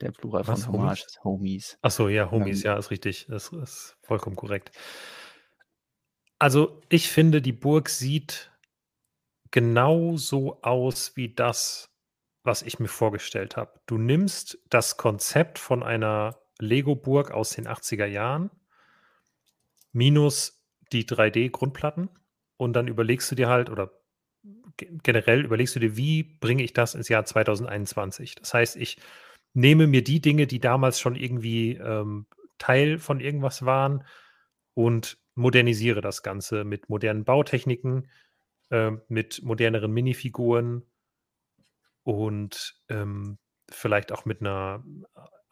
Der 0.00 0.10
Plural 0.10 0.46
Was, 0.46 0.64
von 0.64 0.74
Hommage 0.74 1.04
ist 1.06 1.24
Homies. 1.24 1.78
Achso, 1.80 2.08
ja, 2.08 2.30
Homies, 2.30 2.64
ähm, 2.64 2.66
ja, 2.72 2.76
ist 2.76 2.90
richtig. 2.90 3.26
Das 3.28 3.48
ist 3.48 3.96
vollkommen 4.02 4.36
korrekt. 4.36 4.70
Also, 6.38 6.82
ich 6.90 7.08
finde, 7.08 7.40
die 7.40 7.52
Burg 7.54 7.88
sieht 7.88 8.52
genauso 9.50 10.60
aus 10.62 11.16
wie 11.16 11.34
das, 11.34 11.88
was 12.42 12.60
ich 12.60 12.78
mir 12.78 12.88
vorgestellt 12.88 13.56
habe. 13.56 13.80
Du 13.86 13.96
nimmst 13.96 14.58
das 14.68 14.98
Konzept 14.98 15.58
von 15.58 15.82
einer 15.82 16.38
Lego-Burg 16.58 17.30
aus 17.30 17.50
den 17.50 17.66
80er 17.66 18.06
Jahren 18.06 18.50
minus 19.92 20.62
die 20.92 21.04
3D-Grundplatten 21.04 22.10
und 22.58 22.74
dann 22.74 22.86
überlegst 22.86 23.30
du 23.30 23.34
dir 23.34 23.48
halt 23.48 23.70
oder 23.70 23.90
generell 24.76 25.44
überlegst 25.44 25.74
du 25.76 25.80
dir, 25.80 25.96
wie 25.96 26.22
bringe 26.22 26.62
ich 26.62 26.72
das 26.72 26.94
ins 26.94 27.08
Jahr 27.08 27.24
2021? 27.24 28.34
Das 28.34 28.54
heißt, 28.54 28.76
ich 28.76 28.98
nehme 29.54 29.86
mir 29.86 30.04
die 30.04 30.20
Dinge, 30.20 30.46
die 30.46 30.60
damals 30.60 31.00
schon 31.00 31.16
irgendwie 31.16 31.72
ähm, 31.72 32.26
Teil 32.58 32.98
von 32.98 33.20
irgendwas 33.20 33.64
waren 33.64 34.04
und 34.74 35.18
modernisiere 35.34 36.00
das 36.00 36.22
Ganze 36.22 36.64
mit 36.64 36.88
modernen 36.88 37.24
Bautechniken, 37.24 38.10
äh, 38.70 38.92
mit 39.08 39.42
moderneren 39.42 39.92
Minifiguren 39.92 40.82
und 42.02 42.80
ähm, 42.88 43.38
vielleicht 43.70 44.12
auch 44.12 44.24
mit 44.24 44.40
einer 44.40 44.84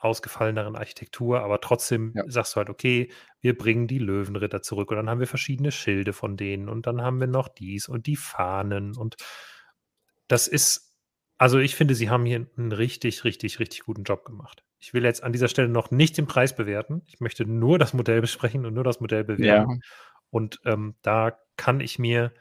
ausgefalleneren 0.04 0.76
Architektur, 0.76 1.40
aber 1.40 1.60
trotzdem 1.60 2.12
ja. 2.14 2.24
sagst 2.28 2.54
du 2.54 2.58
halt, 2.58 2.70
okay, 2.70 3.10
wir 3.40 3.56
bringen 3.56 3.86
die 3.86 3.98
Löwenritter 3.98 4.62
zurück 4.62 4.90
und 4.90 4.96
dann 4.96 5.10
haben 5.10 5.20
wir 5.20 5.26
verschiedene 5.26 5.72
Schilde 5.72 6.12
von 6.12 6.36
denen 6.36 6.68
und 6.68 6.86
dann 6.86 7.02
haben 7.02 7.20
wir 7.20 7.26
noch 7.26 7.48
dies 7.48 7.88
und 7.88 8.06
die 8.06 8.16
Fahnen 8.16 8.96
und 8.96 9.16
das 10.28 10.48
ist, 10.48 10.96
also 11.38 11.58
ich 11.58 11.74
finde, 11.74 11.94
sie 11.94 12.10
haben 12.10 12.24
hier 12.24 12.46
einen 12.56 12.72
richtig, 12.72 13.24
richtig, 13.24 13.58
richtig 13.58 13.80
guten 13.80 14.04
Job 14.04 14.24
gemacht. 14.24 14.64
Ich 14.78 14.92
will 14.92 15.04
jetzt 15.04 15.22
an 15.22 15.32
dieser 15.32 15.48
Stelle 15.48 15.68
noch 15.68 15.90
nicht 15.90 16.18
den 16.18 16.26
Preis 16.26 16.54
bewerten. 16.54 17.02
Ich 17.06 17.20
möchte 17.20 17.46
nur 17.46 17.78
das 17.78 17.94
Modell 17.94 18.20
besprechen 18.20 18.66
und 18.66 18.74
nur 18.74 18.84
das 18.84 19.00
Modell 19.00 19.24
bewerten. 19.24 19.70
Ja. 19.70 19.78
Und 20.30 20.60
ähm, 20.64 20.94
da 21.02 21.38
kann 21.56 21.80
ich 21.80 21.98
mir 21.98 22.32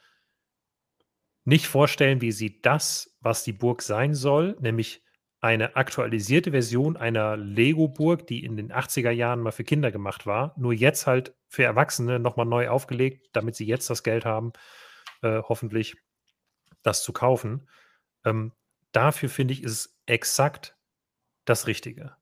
nicht 1.46 1.68
vorstellen, 1.68 2.22
wie 2.22 2.32
sie 2.32 2.62
das, 2.62 3.16
was 3.20 3.44
die 3.44 3.54
Burg 3.54 3.82
sein 3.82 4.14
soll, 4.14 4.58
nämlich 4.60 5.03
eine 5.44 5.76
aktualisierte 5.76 6.52
Version 6.52 6.96
einer 6.96 7.36
Lego-Burg, 7.36 8.26
die 8.28 8.46
in 8.46 8.56
den 8.56 8.72
80er 8.72 9.12
Jahren 9.12 9.42
mal 9.42 9.52
für 9.52 9.66
Kinder 9.66 9.92
gemacht 9.92 10.26
war, 10.26 10.56
nur 10.58 10.72
jetzt 10.72 11.06
halt 11.06 11.36
für 11.50 11.66
Erwachsene 11.66 12.18
nochmal 12.18 12.46
neu 12.46 12.70
aufgelegt, 12.70 13.28
damit 13.34 13.58
sie 13.58 13.66
jetzt 13.66 13.90
das 13.90 14.04
Geld 14.04 14.24
haben, 14.24 14.54
äh, 15.22 15.42
hoffentlich 15.42 15.98
das 16.82 17.04
zu 17.04 17.12
kaufen. 17.12 17.68
Ähm, 18.24 18.54
dafür 18.94 19.28
finde 19.28 19.54
ich, 19.54 19.64
ist 19.64 19.72
es 19.72 19.98
exakt 20.06 20.78
das 21.44 21.68
Richtige. 21.68 22.16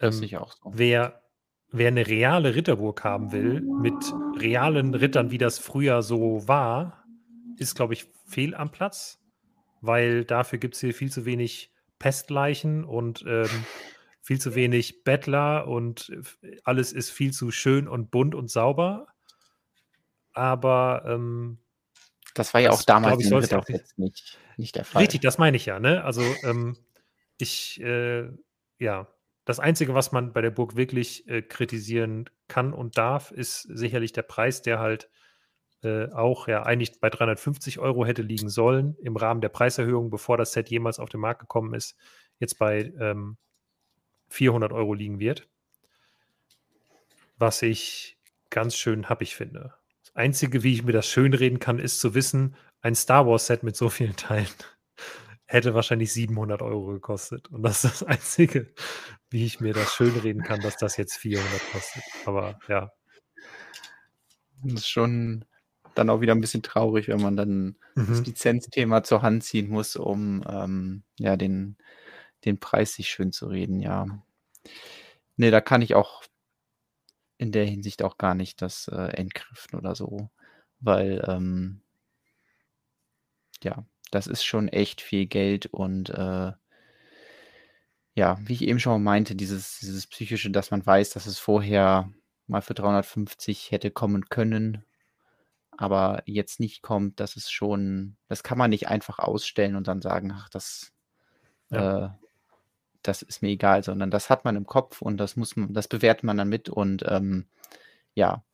Ähm, 0.00 0.22
ich 0.22 0.38
auch 0.38 0.52
so. 0.52 0.72
Wer, 0.74 1.22
wer 1.68 1.88
eine 1.88 2.06
reale 2.06 2.54
Ritterburg 2.54 3.04
haben 3.04 3.30
will, 3.30 3.60
mit 3.60 3.94
realen 4.40 4.94
Rittern, 4.94 5.30
wie 5.30 5.38
das 5.38 5.58
früher 5.58 6.00
so 6.00 6.48
war, 6.48 7.04
ist, 7.58 7.74
glaube 7.74 7.92
ich, 7.92 8.06
fehl 8.26 8.54
am 8.54 8.70
Platz, 8.70 9.22
weil 9.82 10.24
dafür 10.24 10.58
gibt 10.58 10.76
es 10.76 10.80
hier 10.80 10.94
viel 10.94 11.12
zu 11.12 11.26
wenig 11.26 11.73
Pestleichen 11.98 12.84
und 12.84 13.24
ähm, 13.26 13.64
viel 14.22 14.40
zu 14.40 14.54
wenig 14.54 15.04
Bettler 15.04 15.66
und 15.68 16.12
alles 16.64 16.92
ist 16.92 17.10
viel 17.10 17.32
zu 17.32 17.50
schön 17.50 17.88
und 17.88 18.10
bunt 18.10 18.34
und 18.34 18.50
sauber. 18.50 19.06
Aber 20.32 21.04
ähm, 21.06 21.58
das 22.34 22.52
war 22.52 22.60
ja 22.60 22.70
auch 22.70 22.82
damals 22.82 23.20
ich, 23.20 23.30
in 23.30 23.34
auch 23.34 23.68
nicht, 23.68 23.98
nicht, 23.98 24.38
nicht, 24.56 24.76
der 24.76 24.84
Fall. 24.84 25.02
Richtig, 25.02 25.20
das 25.20 25.38
meine 25.38 25.56
ich 25.56 25.66
ja. 25.66 25.78
Ne? 25.78 26.02
Also 26.02 26.22
ähm, 26.42 26.76
ich, 27.38 27.80
äh, 27.80 28.28
ja, 28.78 29.08
das 29.44 29.60
Einzige, 29.60 29.94
was 29.94 30.10
man 30.10 30.32
bei 30.32 30.40
der 30.40 30.50
Burg 30.50 30.74
wirklich 30.74 31.28
äh, 31.28 31.42
kritisieren 31.42 32.28
kann 32.48 32.72
und 32.72 32.98
darf, 32.98 33.30
ist 33.30 33.62
sicherlich 33.62 34.12
der 34.12 34.22
Preis, 34.22 34.62
der 34.62 34.80
halt 34.80 35.10
äh, 35.84 36.10
auch 36.12 36.48
ja 36.48 36.62
eigentlich 36.62 37.00
bei 37.00 37.10
350 37.10 37.78
Euro 37.78 38.04
hätte 38.04 38.22
liegen 38.22 38.48
sollen 38.48 38.96
im 39.02 39.16
Rahmen 39.16 39.40
der 39.40 39.48
Preiserhöhung, 39.48 40.10
bevor 40.10 40.36
das 40.36 40.52
Set 40.52 40.70
jemals 40.70 40.98
auf 40.98 41.08
den 41.08 41.20
Markt 41.20 41.40
gekommen 41.40 41.74
ist, 41.74 41.96
jetzt 42.38 42.58
bei 42.58 42.92
ähm, 42.98 43.36
400 44.28 44.72
Euro 44.72 44.94
liegen 44.94 45.20
wird. 45.20 45.48
Was 47.36 47.62
ich 47.62 48.18
ganz 48.50 48.76
schön 48.76 49.08
happig 49.08 49.34
finde. 49.34 49.74
Das 50.02 50.14
Einzige, 50.14 50.62
wie 50.62 50.74
ich 50.74 50.84
mir 50.84 50.92
das 50.92 51.08
schön 51.08 51.34
reden 51.34 51.58
kann, 51.58 51.78
ist 51.78 52.00
zu 52.00 52.14
wissen, 52.14 52.56
ein 52.80 52.94
Star 52.94 53.26
Wars 53.26 53.46
Set 53.46 53.62
mit 53.62 53.76
so 53.76 53.88
vielen 53.88 54.16
Teilen 54.16 54.46
hätte 55.46 55.74
wahrscheinlich 55.74 56.12
700 56.12 56.62
Euro 56.62 56.86
gekostet. 56.86 57.48
Und 57.48 57.62
das 57.62 57.84
ist 57.84 58.00
das 58.00 58.02
Einzige, 58.04 58.72
wie 59.30 59.44
ich 59.44 59.60
mir 59.60 59.74
das 59.74 59.94
schönreden 59.94 60.42
kann, 60.42 60.60
dass 60.60 60.76
das 60.76 60.96
jetzt 60.96 61.16
400 61.16 61.72
kostet. 61.72 62.02
Aber 62.26 62.58
ja. 62.68 62.92
Das 64.62 64.80
ist 64.80 64.88
schon 64.88 65.44
dann 65.94 66.10
auch 66.10 66.20
wieder 66.20 66.34
ein 66.34 66.40
bisschen 66.40 66.62
traurig, 66.62 67.08
wenn 67.08 67.20
man 67.20 67.36
dann 67.36 67.76
mhm. 67.94 68.06
das 68.08 68.24
Lizenzthema 68.26 69.02
zur 69.02 69.22
Hand 69.22 69.44
ziehen 69.44 69.68
muss, 69.68 69.96
um 69.96 70.44
ähm, 70.48 71.02
ja 71.18 71.36
den, 71.36 71.76
den 72.44 72.58
Preis 72.58 72.94
sich 72.94 73.08
schön 73.08 73.32
zu 73.32 73.46
reden, 73.46 73.80
ja. 73.80 74.06
Nee, 75.36 75.50
da 75.50 75.60
kann 75.60 75.82
ich 75.82 75.94
auch 75.94 76.22
in 77.38 77.52
der 77.52 77.64
Hinsicht 77.64 78.02
auch 78.02 78.18
gar 78.18 78.34
nicht 78.34 78.62
das 78.62 78.88
äh, 78.88 79.16
entgriffen 79.16 79.78
oder 79.78 79.94
so, 79.94 80.30
weil 80.80 81.24
ähm, 81.28 81.82
ja, 83.62 83.84
das 84.10 84.26
ist 84.26 84.44
schon 84.44 84.68
echt 84.68 85.00
viel 85.00 85.26
Geld 85.26 85.66
und 85.66 86.10
äh, 86.10 86.52
ja, 88.16 88.38
wie 88.44 88.52
ich 88.52 88.62
eben 88.62 88.78
schon 88.78 89.02
meinte, 89.02 89.34
dieses, 89.34 89.80
dieses 89.80 90.06
psychische, 90.06 90.50
dass 90.50 90.70
man 90.70 90.86
weiß, 90.86 91.10
dass 91.10 91.26
es 91.26 91.38
vorher 91.38 92.12
mal 92.46 92.62
für 92.62 92.74
350 92.74 93.72
hätte 93.72 93.90
kommen 93.90 94.28
können, 94.28 94.84
aber 95.76 96.22
jetzt 96.26 96.60
nicht 96.60 96.82
kommt, 96.82 97.20
das 97.20 97.36
ist 97.36 97.52
schon, 97.52 98.16
das 98.28 98.42
kann 98.42 98.58
man 98.58 98.70
nicht 98.70 98.88
einfach 98.88 99.18
ausstellen 99.18 99.76
und 99.76 99.88
dann 99.88 100.02
sagen, 100.02 100.32
ach, 100.34 100.48
das, 100.48 100.92
ja. 101.70 102.06
äh, 102.06 102.10
das 103.02 103.22
ist 103.22 103.42
mir 103.42 103.50
egal, 103.50 103.84
sondern 103.84 104.10
das 104.10 104.30
hat 104.30 104.44
man 104.44 104.56
im 104.56 104.66
Kopf 104.66 105.02
und 105.02 105.18
das 105.18 105.36
muss 105.36 105.56
man, 105.56 105.72
das 105.74 105.88
bewertet 105.88 106.24
man 106.24 106.36
dann 106.36 106.48
mit 106.48 106.68
und 106.68 107.04
ähm, 107.06 107.46
ja, 108.14 108.44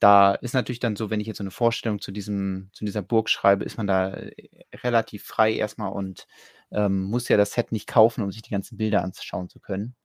da 0.00 0.34
ist 0.34 0.54
natürlich 0.54 0.80
dann 0.80 0.96
so, 0.96 1.10
wenn 1.10 1.20
ich 1.20 1.26
jetzt 1.26 1.38
so 1.38 1.42
eine 1.44 1.50
Vorstellung 1.50 2.00
zu 2.00 2.12
diesem, 2.12 2.70
zu 2.72 2.84
dieser 2.84 3.02
Burg 3.02 3.28
schreibe, 3.28 3.64
ist 3.64 3.76
man 3.78 3.86
da 3.86 4.10
äh, 4.10 4.50
relativ 4.74 5.24
frei 5.24 5.52
erstmal 5.54 5.92
und 5.92 6.26
ähm, 6.70 7.02
muss 7.04 7.28
ja 7.28 7.36
das 7.36 7.52
Set 7.52 7.72
nicht 7.72 7.88
kaufen, 7.88 8.22
um 8.22 8.30
sich 8.30 8.42
die 8.42 8.50
ganzen 8.50 8.76
Bilder 8.78 9.02
anschauen 9.02 9.48
zu 9.48 9.58
können. 9.60 9.96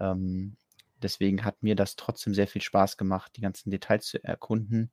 Ähm, 0.00 0.56
deswegen 1.02 1.44
hat 1.44 1.62
mir 1.62 1.76
das 1.76 1.96
trotzdem 1.96 2.34
sehr 2.34 2.48
viel 2.48 2.62
Spaß 2.62 2.96
gemacht, 2.96 3.32
die 3.36 3.42
ganzen 3.42 3.70
Details 3.70 4.06
zu 4.06 4.22
erkunden. 4.24 4.90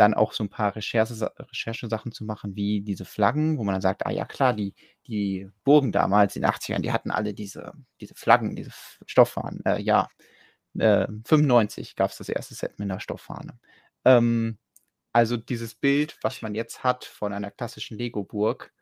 Dann 0.00 0.14
auch 0.14 0.32
so 0.32 0.42
ein 0.42 0.48
paar 0.48 0.74
Recherche, 0.74 1.30
Recherchesachen 1.38 2.10
zu 2.10 2.24
machen, 2.24 2.56
wie 2.56 2.80
diese 2.80 3.04
Flaggen, 3.04 3.58
wo 3.58 3.64
man 3.64 3.74
dann 3.74 3.82
sagt, 3.82 4.06
ah 4.06 4.10
ja 4.10 4.24
klar, 4.24 4.54
die, 4.54 4.74
die 5.06 5.50
Burgen 5.62 5.92
damals 5.92 6.36
in 6.36 6.42
den 6.42 6.50
80ern, 6.50 6.80
die 6.80 6.90
hatten 6.90 7.10
alle 7.10 7.34
diese, 7.34 7.74
diese 8.00 8.14
Flaggen, 8.14 8.56
diese 8.56 8.70
Stofffahnen. 9.04 9.62
Äh, 9.66 9.82
ja, 9.82 10.08
äh, 10.78 11.06
95 11.26 11.96
gab 11.96 12.10
es 12.10 12.16
das 12.16 12.30
erste 12.30 12.54
Set 12.54 12.78
mit 12.78 12.90
einer 12.90 12.98
Stofffahne. 12.98 13.58
Ähm, 14.06 14.56
also 15.12 15.36
dieses 15.36 15.74
Bild, 15.74 16.16
was 16.22 16.40
man 16.40 16.54
jetzt 16.54 16.82
hat 16.82 17.04
von 17.04 17.34
einer 17.34 17.50
klassischen 17.50 17.98
Lego-Burg, 17.98 18.72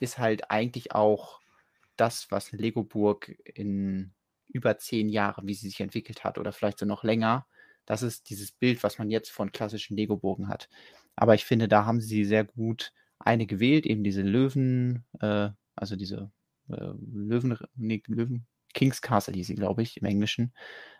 ist 0.00 0.18
halt 0.18 0.50
eigentlich 0.50 0.92
auch 0.92 1.40
das, 1.96 2.32
was 2.32 2.50
Lego-Burg 2.50 3.32
in 3.44 4.12
über 4.48 4.76
zehn 4.78 5.08
Jahren, 5.08 5.46
wie 5.46 5.54
sie 5.54 5.68
sich 5.68 5.80
entwickelt 5.80 6.24
hat, 6.24 6.36
oder 6.36 6.52
vielleicht 6.52 6.80
so 6.80 6.86
noch 6.86 7.04
länger, 7.04 7.46
das 7.88 8.02
ist 8.02 8.28
dieses 8.28 8.52
Bild, 8.52 8.82
was 8.82 8.98
man 8.98 9.10
jetzt 9.10 9.30
von 9.30 9.50
klassischen 9.50 9.96
Lego-Burgen 9.96 10.48
hat. 10.48 10.68
Aber 11.16 11.34
ich 11.34 11.46
finde, 11.46 11.68
da 11.68 11.86
haben 11.86 12.02
sie 12.02 12.26
sehr 12.26 12.44
gut 12.44 12.92
eine 13.18 13.46
gewählt, 13.46 13.86
eben 13.86 14.04
diese 14.04 14.20
Löwen, 14.20 15.06
äh, 15.20 15.48
also 15.74 15.96
diese 15.96 16.30
äh, 16.68 16.90
Löwen, 17.00 17.56
nee, 17.76 18.02
Löwen, 18.06 18.46
King's 18.74 19.00
Castle 19.00 19.32
hieß 19.34 19.46
sie, 19.46 19.54
glaube 19.54 19.80
ich, 19.82 19.96
im 19.96 20.04
Englischen. 20.04 20.52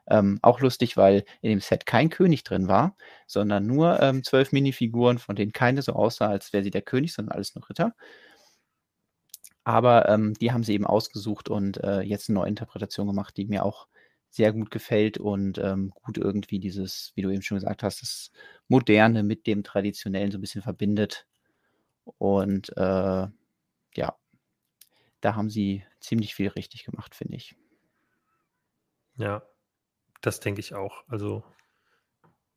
Ähm, 0.08 0.38
auch 0.40 0.60
lustig, 0.60 0.96
weil 0.96 1.24
in 1.42 1.50
dem 1.50 1.60
Set 1.60 1.84
kein 1.84 2.08
König 2.08 2.42
drin 2.42 2.68
war, 2.68 2.96
sondern 3.26 3.66
nur 3.66 4.00
ähm, 4.00 4.24
zwölf 4.24 4.52
Minifiguren, 4.52 5.18
von 5.18 5.36
denen 5.36 5.52
keine 5.52 5.82
so 5.82 5.92
aussah, 5.92 6.28
als 6.28 6.54
wäre 6.54 6.64
sie 6.64 6.70
der 6.70 6.80
König, 6.80 7.12
sondern 7.12 7.32
alles 7.34 7.54
nur 7.54 7.68
Ritter. 7.68 7.94
Aber 9.64 10.08
ähm, 10.08 10.32
die 10.40 10.52
haben 10.52 10.64
sie 10.64 10.72
eben 10.72 10.86
ausgesucht 10.86 11.50
und 11.50 11.84
äh, 11.84 12.00
jetzt 12.00 12.30
eine 12.30 12.38
neue 12.38 12.48
Interpretation 12.48 13.06
gemacht, 13.06 13.36
die 13.36 13.44
mir 13.44 13.66
auch 13.66 13.88
sehr 14.30 14.52
gut 14.52 14.70
gefällt 14.70 15.18
und 15.18 15.58
ähm, 15.58 15.90
gut 16.02 16.18
irgendwie 16.18 16.58
dieses, 16.58 17.12
wie 17.14 17.22
du 17.22 17.30
eben 17.30 17.42
schon 17.42 17.56
gesagt 17.56 17.82
hast, 17.82 18.02
das 18.02 18.30
Moderne 18.68 19.22
mit 19.22 19.46
dem 19.46 19.64
Traditionellen 19.64 20.30
so 20.30 20.38
ein 20.38 20.42
bisschen 20.42 20.62
verbindet. 20.62 21.26
Und 22.18 22.70
äh, 22.76 23.26
ja, 23.94 24.18
da 25.20 25.34
haben 25.34 25.50
sie 25.50 25.84
ziemlich 26.00 26.34
viel 26.34 26.48
richtig 26.48 26.84
gemacht, 26.84 27.14
finde 27.14 27.36
ich. 27.36 27.56
Ja, 29.16 29.42
das 30.20 30.40
denke 30.40 30.60
ich 30.60 30.74
auch. 30.74 31.04
Also, 31.08 31.42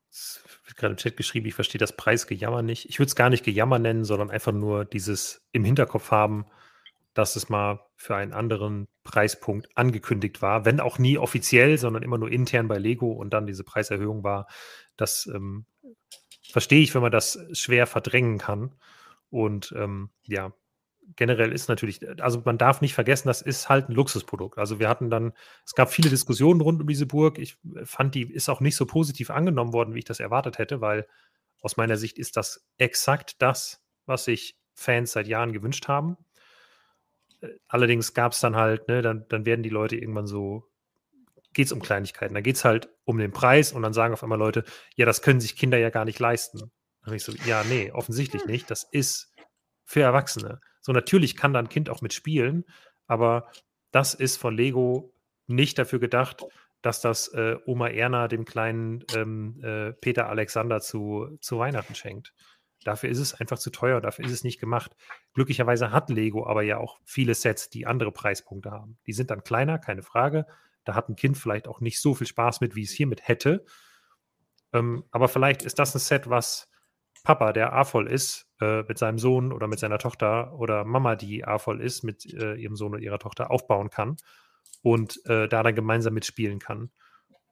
es 0.10 0.43
wird 0.65 0.77
gerade 0.77 0.91
im 0.91 0.98
Chat 0.98 1.18
geschrieben, 1.18 1.48
ich 1.48 1.56
verstehe 1.56 1.80
das 1.80 1.95
Preisgejammer 1.95 2.61
nicht. 2.61 2.89
Ich 2.89 2.99
würde 2.99 3.07
es 3.07 3.15
gar 3.15 3.30
nicht 3.30 3.45
Gejammer 3.45 3.80
nennen, 3.80 4.03
sondern 4.03 4.30
einfach 4.30 4.52
nur 4.52 4.85
dieses 4.85 5.48
im 5.53 5.64
Hinterkopf 5.64 6.11
haben, 6.11 6.45
dass 7.14 7.35
es 7.35 7.49
mal 7.49 7.80
für 7.95 8.15
einen 8.15 8.34
anderen 8.34 8.88
Preispunkt 9.03 9.69
angekündigt 9.76 10.41
war, 10.41 10.65
wenn 10.65 10.80
auch 10.80 10.99
nie 10.99 11.18
offiziell, 11.18 11.78
sondern 11.78 12.03
immer 12.03 12.18
nur 12.18 12.32
intern 12.32 12.68
bei 12.68 12.78
Lego 12.78 13.11
und 13.11 13.32
dann 13.32 13.48
diese 13.48 13.64
Preiserhöhung 13.64 14.23
war. 14.23 14.48
Das 14.95 15.30
ähm, 15.34 15.65
verstehe 16.52 16.82
ich, 16.82 16.94
wenn 16.94 17.02
man 17.02 17.11
das 17.11 17.40
schwer 17.53 17.88
verdrängen 17.88 18.38
kann. 18.38 18.76
Und 19.30 19.73
ähm, 19.78 20.10
ja, 20.23 20.53
generell 21.15 21.52
ist 21.52 21.69
natürlich, 21.69 22.02
also 22.22 22.41
man 22.45 22.57
darf 22.57 22.82
nicht 22.82 22.94
vergessen, 22.94 23.28
das 23.28 23.41
ist 23.41 23.69
halt 23.69 23.90
ein 23.90 23.94
Luxusprodukt. 23.94 24.57
Also 24.57 24.80
wir 24.80 24.90
hatten 24.90 25.10
dann, 25.10 25.34
es 25.65 25.73
gab 25.73 25.91
viele 25.91 26.10
Diskussionen 26.10 26.61
rund 26.61 26.82
um 26.82 26.88
diese 26.88 27.06
Burg. 27.06 27.40
Ich 27.40 27.57
fand, 27.84 28.15
die 28.15 28.32
ist 28.32 28.49
auch 28.49 28.61
nicht 28.61 28.76
so 28.76 28.86
positiv 28.86 29.30
angenommen 29.30 29.73
worden, 29.73 29.95
wie 29.95 29.99
ich 29.99 30.06
das 30.06 30.19
erwartet 30.19 30.57
hätte, 30.57 30.82
weil 30.82 31.07
aus 31.61 31.78
meiner 31.78 31.98
Sicht 31.98 32.18
ist 32.18 32.38
das 32.38 32.65
exakt 32.78 33.41
das, 33.41 33.82
was 34.06 34.26
sich 34.26 34.57
Fans 34.73 35.11
seit 35.11 35.28
Jahren 35.28 35.53
gewünscht 35.53 35.88
haben. 35.88 36.18
Allerdings 37.68 38.13
gab 38.13 38.34
es 38.34 38.39
dann 38.39 38.55
halt, 38.55 38.88
ne, 38.88 39.01
dann, 39.01 39.26
dann 39.30 39.45
werden 39.45 39.63
die 39.63 39.69
Leute 39.69 39.95
irgendwann 39.95 40.27
so, 40.27 40.69
geht 41.53 41.65
es 41.65 41.72
um 41.72 41.81
Kleinigkeiten. 41.81 42.34
Da 42.34 42.41
geht 42.41 42.55
es 42.55 42.65
halt 42.65 42.89
um 43.03 43.18
den 43.18 43.31
Preis 43.31 43.73
und 43.73 43.81
dann 43.81 43.93
sagen 43.93 44.13
auf 44.13 44.23
einmal 44.23 44.39
Leute, 44.39 44.63
ja, 44.95 45.05
das 45.05 45.22
können 45.22 45.41
sich 45.41 45.55
Kinder 45.55 45.77
ja 45.77 45.89
gar 45.89 46.05
nicht 46.05 46.19
leisten. 46.19 46.72
Dann 47.03 47.15
ich 47.15 47.23
so, 47.23 47.34
ja, 47.45 47.63
nee, 47.63 47.91
offensichtlich 47.91 48.45
nicht. 48.45 48.69
Das 48.69 48.84
ist 48.84 49.34
für 49.85 50.01
Erwachsene. 50.01 50.59
So, 50.81 50.91
natürlich 50.91 51.35
kann 51.35 51.53
da 51.53 51.59
ein 51.59 51.69
Kind 51.69 51.89
auch 51.89 52.01
mitspielen, 52.01 52.65
aber 53.07 53.51
das 53.91 54.13
ist 54.13 54.38
von 54.38 54.55
Lego 54.55 55.13
nicht 55.47 55.77
dafür 55.77 55.99
gedacht, 55.99 56.45
dass 56.81 57.01
das 57.01 57.27
äh, 57.30 57.57
Oma 57.65 57.89
Erna 57.89 58.27
dem 58.27 58.45
kleinen 58.45 59.03
ähm, 59.15 59.59
äh, 59.63 59.93
Peter 59.93 60.30
Alexander 60.30 60.80
zu, 60.80 61.38
zu 61.41 61.59
Weihnachten 61.59 61.95
schenkt. 61.95 62.34
Dafür 62.83 63.09
ist 63.09 63.19
es 63.19 63.33
einfach 63.33 63.59
zu 63.59 63.69
teuer, 63.69 64.01
dafür 64.01 64.25
ist 64.25 64.31
es 64.31 64.43
nicht 64.43 64.59
gemacht. 64.59 64.95
Glücklicherweise 65.33 65.91
hat 65.91 66.09
Lego 66.09 66.47
aber 66.47 66.63
ja 66.63 66.77
auch 66.77 66.99
viele 67.05 67.35
Sets, 67.35 67.69
die 67.69 67.85
andere 67.85 68.11
Preispunkte 68.11 68.71
haben. 68.71 68.97
Die 69.05 69.13
sind 69.13 69.29
dann 69.29 69.43
kleiner, 69.43 69.77
keine 69.77 70.01
Frage. 70.01 70.47
Da 70.83 70.95
hat 70.95 71.09
ein 71.09 71.15
Kind 71.15 71.37
vielleicht 71.37 71.67
auch 71.67 71.79
nicht 71.79 72.01
so 72.01 72.15
viel 72.15 72.27
Spaß 72.27 72.61
mit, 72.61 72.75
wie 72.75 72.83
es 72.83 72.91
hiermit 72.91 73.27
hätte. 73.27 73.65
Ähm, 74.73 75.03
aber 75.11 75.27
vielleicht 75.27 75.61
ist 75.61 75.77
das 75.77 75.95
ein 75.95 75.99
Set, 75.99 76.29
was 76.29 76.69
Papa, 77.23 77.53
der 77.53 77.73
A-voll 77.73 78.07
ist, 78.07 78.47
äh, 78.59 78.81
mit 78.83 78.97
seinem 78.97 79.19
Sohn 79.19 79.51
oder 79.51 79.67
mit 79.67 79.79
seiner 79.79 79.99
Tochter 79.99 80.53
oder 80.53 80.83
Mama, 80.85 81.15
die 81.15 81.45
A-voll 81.45 81.81
ist, 81.81 82.03
mit 82.03 82.25
äh, 82.33 82.55
ihrem 82.55 82.75
Sohn 82.75 82.93
oder 82.93 83.03
ihrer 83.03 83.19
Tochter 83.19 83.51
aufbauen 83.51 83.91
kann 83.91 84.17
und 84.81 85.23
äh, 85.25 85.47
da 85.47 85.61
dann 85.61 85.75
gemeinsam 85.75 86.15
mitspielen 86.15 86.57
kann. 86.57 86.91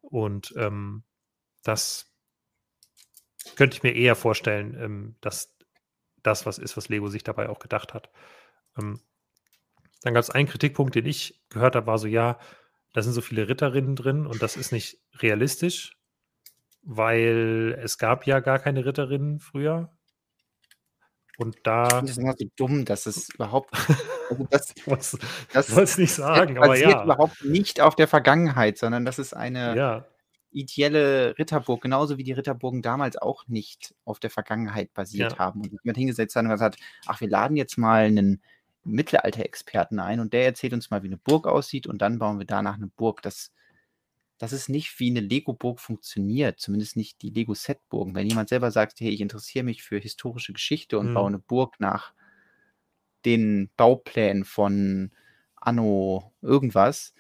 Und 0.01 0.53
ähm, 0.57 1.03
das 1.64 2.09
könnte 3.60 3.76
ich 3.76 3.84
mir 3.84 3.94
eher 3.94 4.15
vorstellen, 4.15 4.73
ähm, 4.80 5.15
dass 5.19 5.53
das 6.23 6.45
was 6.45 6.57
ist, 6.57 6.77
was 6.77 6.88
Lego 6.88 7.10
sich 7.10 7.26
dabei 7.26 7.49
auch 7.49 7.60
gedacht 7.60 7.94
hat. 7.94 8.10
Ähm, 8.77 9.02
dann 10.02 10.14
gab 10.14 10.23
es 10.23 10.30
einen 10.30 10.48
Kritikpunkt, 10.48 10.95
den 10.95 11.06
ich 11.06 11.41
gehört 11.49 11.76
habe, 11.76 11.86
war 11.86 11.98
so, 11.98 12.07
ja, 12.07 12.40
da 12.94 13.02
sind 13.02 13.11
so 13.11 13.19
viele 13.19 13.49
Ritterinnen 13.49 13.98
drin 13.98 14.26
und 14.26 14.41
das 14.41 14.56
ist 14.56 14.72
nicht 14.72 14.98
realistisch, 15.18 15.98
weil 16.84 17.77
es 17.84 17.98
gab 17.98 18.26
ja 18.26 18.40
gar 18.40 18.60
keine 18.60 18.86
Ritterinnen 18.86 19.41
früher. 19.41 19.91
Und 21.38 21.57
da. 21.64 21.88
Das 21.90 22.11
ist 22.11 22.18
immer 22.18 22.36
so 22.38 22.45
dumm, 22.56 22.86
dass 22.86 23.07
es 23.07 23.30
überhaupt. 23.30 23.73
Also 24.30 24.45
das, 24.52 24.76
das, 24.86 25.18
das 25.53 25.72
wollte 25.72 25.84
es 25.86 25.98
nicht 25.98 26.14
sagen, 26.14 26.60
aber 26.60 26.77
ja. 26.77 27.03
überhaupt 27.03 27.44
nicht 27.44 27.81
auf 27.81 27.95
der 27.95 28.07
Vergangenheit, 28.07 28.77
sondern 28.77 29.03
das 29.03 29.18
ist 29.18 29.34
eine. 29.34 29.76
Ja 29.76 30.06
ideelle 30.52 31.38
Ritterburg, 31.38 31.82
genauso 31.82 32.18
wie 32.18 32.24
die 32.24 32.34
Ritterburgen 32.34 32.82
damals 32.82 33.18
auch 33.18 33.48
nicht 33.48 33.94
auf 34.06 34.20
der 34.20 34.30
Vergangenheit 34.30 34.94
basiert 34.94 35.34
ja. 35.34 35.38
haben. 35.38 35.62
Und 35.62 35.72
jemand 35.72 35.98
hingesetzt 35.98 36.36
hat 36.36 36.44
und 36.44 36.50
gesagt, 36.50 36.80
ach, 37.06 37.22
wir 37.22 37.30
laden 37.30 37.58
jetzt 37.58 37.78
mal 37.78 38.06
einen 38.06 38.42
Mittelalter-Experten 38.84 40.00
ein 40.00 40.20
und 40.20 40.34
der 40.34 40.46
erzählt 40.46 40.74
uns 40.74 40.90
mal, 40.90 41.04
wie 41.04 41.08
eine 41.08 41.18
Burg 41.18 41.48
aussieht 41.48 41.88
und 41.88 42.02
dann 42.02 42.20
bauen 42.20 42.40
wir 42.40 42.46
danach 42.46 42.76
eine 42.76 42.88
Burg. 42.88 43.22
Das, 43.22 43.52
das 44.38 44.54
ist 44.54 44.70
nicht, 44.70 45.00
wie 45.00 45.10
eine 45.10 45.20
Lego-Burg 45.20 45.80
funktioniert, 45.80 46.60
zumindest 46.60 46.96
nicht 46.96 47.22
die 47.22 47.30
Lego-Set-Burgen. 47.30 48.16
Wenn 48.16 48.28
jemand 48.28 48.50
selber 48.50 48.72
sagt, 48.72 49.00
hey, 49.00 49.10
ich 49.10 49.22
interessiere 49.22 49.66
mich 49.66 49.84
für 49.84 50.00
historische 50.00 50.54
Geschichte 50.54 50.98
und 50.98 51.10
mhm. 51.10 51.14
baue 51.14 51.28
eine 51.28 51.40
Burg 51.40 51.80
nach 51.80 52.14
den 53.26 53.70
Bauplänen 53.76 54.46
von 54.46 55.12
Anno 55.56 56.32
irgendwas, 56.42 57.14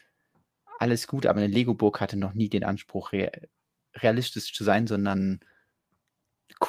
alles 0.79 1.07
gut, 1.07 1.25
aber 1.25 1.39
eine 1.39 1.53
Lego-Burg 1.53 1.99
hatte 1.99 2.17
noch 2.17 2.33
nie 2.33 2.47
den 2.47 2.63
Anspruch, 2.63 3.11
realistisch 3.95 4.53
zu 4.53 4.63
sein, 4.63 4.87
sondern 4.87 5.41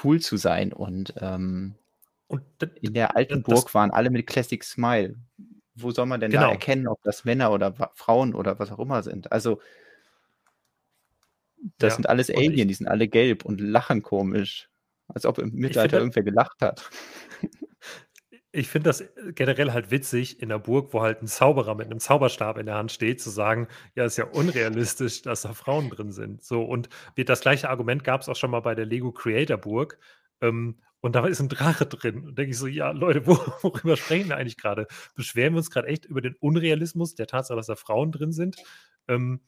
cool 0.02 0.20
zu 0.20 0.36
sein. 0.36 0.72
Und, 0.72 1.14
ähm, 1.18 1.76
und 2.26 2.42
in 2.80 2.94
der 2.94 3.16
alten 3.16 3.42
Burg 3.42 3.72
waren 3.72 3.92
alle 3.92 4.10
mit 4.10 4.26
Classic 4.26 4.62
Smile. 4.64 5.14
wo 5.76 5.92
soll 5.92 6.06
man 6.06 6.20
denn 6.20 6.32
genau. 6.32 6.46
da 6.46 6.50
erkennen, 6.50 6.88
ob 6.88 7.00
das 7.04 7.24
Männer 7.24 7.52
oder 7.52 7.72
Frauen 7.94 8.34
oder 8.34 8.58
was 8.58 8.72
auch 8.72 8.80
immer 8.80 9.02
sind? 9.02 9.30
Also, 9.30 9.60
das 11.78 11.92
ja. 11.92 11.96
sind 11.96 12.08
alles 12.08 12.30
Alien, 12.30 12.68
die 12.68 12.74
sind 12.74 12.88
alle 12.88 13.06
gelb 13.06 13.44
und 13.44 13.60
lachen 13.60 14.02
komisch. 14.02 14.68
Als 15.06 15.24
ob 15.24 15.38
im 15.38 15.52
Mittelalter 15.52 15.98
irgendwer 15.98 16.22
gelacht 16.22 16.60
hat. 16.60 16.90
Ich 18.52 18.68
finde 18.68 18.90
das 18.90 19.04
generell 19.34 19.72
halt 19.72 19.90
witzig 19.92 20.42
in 20.42 20.48
der 20.48 20.58
Burg, 20.58 20.92
wo 20.92 21.02
halt 21.02 21.22
ein 21.22 21.28
Zauberer 21.28 21.76
mit 21.76 21.86
einem 21.86 22.00
Zauberstab 22.00 22.58
in 22.58 22.66
der 22.66 22.74
Hand 22.74 22.90
steht, 22.90 23.20
zu 23.20 23.30
sagen, 23.30 23.68
ja, 23.94 24.04
ist 24.04 24.16
ja 24.18 24.24
unrealistisch, 24.24 25.22
dass 25.22 25.42
da 25.42 25.52
Frauen 25.54 25.88
drin 25.88 26.10
sind. 26.10 26.42
So, 26.42 26.62
und 26.62 26.88
das 27.16 27.40
gleiche 27.40 27.70
Argument 27.70 28.02
gab 28.02 28.22
es 28.22 28.28
auch 28.28 28.36
schon 28.36 28.50
mal 28.50 28.60
bei 28.60 28.74
der 28.74 28.86
Lego 28.86 29.12
Creator 29.12 29.56
Burg. 29.56 29.98
Ähm, 30.40 30.80
und 31.00 31.14
da 31.14 31.26
ist 31.26 31.40
ein 31.40 31.48
Drache 31.48 31.86
drin. 31.86 32.26
Und 32.26 32.38
denke 32.38 32.50
ich 32.50 32.58
so, 32.58 32.66
ja, 32.66 32.90
Leute, 32.90 33.26
wo, 33.26 33.34
worüber 33.62 33.96
sprechen 33.96 34.28
wir 34.28 34.36
eigentlich 34.36 34.56
gerade? 34.56 34.86
Beschweren 35.14 35.54
wir 35.54 35.58
uns 35.58 35.70
gerade 35.70 35.88
echt 35.88 36.04
über 36.04 36.20
den 36.20 36.34
Unrealismus 36.36 37.14
der 37.14 37.26
Tatsache, 37.26 37.56
dass 37.56 37.66
da 37.66 37.76
Frauen 37.76 38.12
drin 38.12 38.32
sind, 38.32 38.56
ähm, 39.08 39.40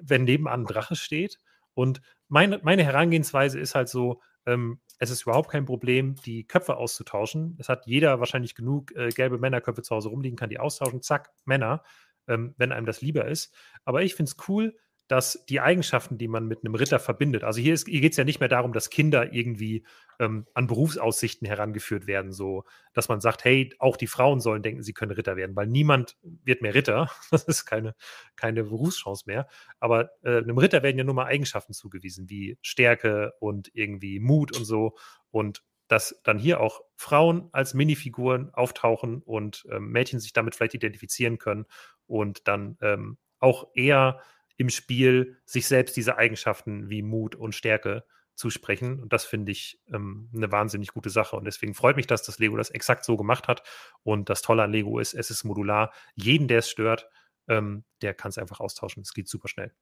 wenn 0.00 0.24
nebenan 0.24 0.62
ein 0.62 0.66
Drache 0.66 0.96
steht? 0.96 1.38
Und 1.74 2.00
meine, 2.28 2.60
meine 2.62 2.84
Herangehensweise 2.84 3.58
ist 3.58 3.74
halt 3.74 3.88
so, 3.88 4.20
ähm, 4.46 4.80
es 5.02 5.10
ist 5.10 5.22
überhaupt 5.22 5.50
kein 5.50 5.64
Problem, 5.64 6.14
die 6.24 6.44
Köpfe 6.46 6.76
auszutauschen. 6.76 7.56
Es 7.58 7.68
hat 7.68 7.88
jeder 7.88 8.20
wahrscheinlich 8.20 8.54
genug 8.54 8.94
äh, 8.94 9.08
gelbe 9.08 9.36
Männerköpfe 9.36 9.82
zu 9.82 9.96
Hause 9.96 10.10
rumliegen, 10.10 10.36
kann 10.36 10.48
die 10.48 10.60
austauschen, 10.60 11.02
zack, 11.02 11.32
Männer, 11.44 11.82
ähm, 12.28 12.54
wenn 12.56 12.70
einem 12.70 12.86
das 12.86 13.00
lieber 13.00 13.26
ist. 13.26 13.52
Aber 13.84 14.02
ich 14.02 14.14
finde 14.14 14.30
es 14.30 14.36
cool, 14.48 14.76
dass 15.08 15.44
die 15.48 15.60
Eigenschaften, 15.60 16.16
die 16.16 16.28
man 16.28 16.46
mit 16.46 16.64
einem 16.64 16.74
Ritter 16.74 16.98
verbindet, 16.98 17.44
also 17.44 17.60
hier, 17.60 17.76
hier 17.76 18.00
geht 18.00 18.12
es 18.12 18.16
ja 18.16 18.24
nicht 18.24 18.40
mehr 18.40 18.48
darum, 18.48 18.72
dass 18.72 18.90
Kinder 18.90 19.32
irgendwie 19.32 19.84
ähm, 20.18 20.46
an 20.54 20.66
Berufsaussichten 20.66 21.46
herangeführt 21.46 22.06
werden, 22.06 22.32
so 22.32 22.64
dass 22.92 23.08
man 23.08 23.20
sagt, 23.20 23.44
hey, 23.44 23.74
auch 23.78 23.96
die 23.96 24.06
Frauen 24.06 24.40
sollen 24.40 24.62
denken, 24.62 24.82
sie 24.82 24.92
können 24.92 25.12
Ritter 25.12 25.36
werden, 25.36 25.56
weil 25.56 25.66
niemand 25.66 26.16
wird 26.22 26.62
mehr 26.62 26.74
Ritter. 26.74 27.10
Das 27.30 27.44
ist 27.44 27.64
keine, 27.64 27.94
keine 28.36 28.64
Berufschance 28.64 29.24
mehr. 29.26 29.48
Aber 29.80 30.10
äh, 30.22 30.38
einem 30.38 30.58
Ritter 30.58 30.82
werden 30.82 30.98
ja 30.98 31.04
nur 31.04 31.14
mal 31.14 31.24
Eigenschaften 31.24 31.72
zugewiesen, 31.72 32.28
wie 32.28 32.58
Stärke 32.60 33.32
und 33.40 33.70
irgendwie 33.74 34.20
Mut 34.20 34.56
und 34.56 34.64
so. 34.64 34.96
Und 35.30 35.62
dass 35.88 36.20
dann 36.24 36.38
hier 36.38 36.60
auch 36.60 36.80
Frauen 36.96 37.48
als 37.52 37.74
Minifiguren 37.74 38.52
auftauchen 38.54 39.22
und 39.22 39.66
ähm, 39.70 39.90
Mädchen 39.90 40.20
sich 40.20 40.32
damit 40.32 40.54
vielleicht 40.54 40.74
identifizieren 40.74 41.38
können 41.38 41.66
und 42.06 42.48
dann 42.48 42.78
ähm, 42.80 43.18
auch 43.40 43.68
eher 43.74 44.20
im 44.56 44.70
Spiel 44.70 45.38
sich 45.44 45.66
selbst 45.66 45.96
diese 45.96 46.16
Eigenschaften 46.16 46.90
wie 46.90 47.02
Mut 47.02 47.34
und 47.34 47.54
Stärke 47.54 48.04
zusprechen. 48.34 49.00
Und 49.00 49.12
das 49.12 49.24
finde 49.24 49.52
ich 49.52 49.80
ähm, 49.92 50.30
eine 50.34 50.50
wahnsinnig 50.50 50.88
gute 50.88 51.10
Sache. 51.10 51.36
Und 51.36 51.44
deswegen 51.44 51.74
freut 51.74 51.96
mich, 51.96 52.06
dass 52.06 52.22
das 52.22 52.38
Lego 52.38 52.56
das 52.56 52.70
exakt 52.70 53.04
so 53.04 53.16
gemacht 53.16 53.48
hat. 53.48 53.62
Und 54.02 54.30
das 54.30 54.42
Tolle 54.42 54.62
an 54.62 54.72
Lego 54.72 54.98
ist, 54.98 55.14
es 55.14 55.30
ist 55.30 55.44
modular. 55.44 55.92
Jeden, 56.14 56.48
der 56.48 56.58
es 56.58 56.70
stört, 56.70 57.08
ähm, 57.48 57.84
der 58.00 58.14
kann 58.14 58.30
es 58.30 58.38
einfach 58.38 58.60
austauschen. 58.60 59.02
Es 59.02 59.14
geht 59.14 59.28
super 59.28 59.48
schnell. 59.48 59.72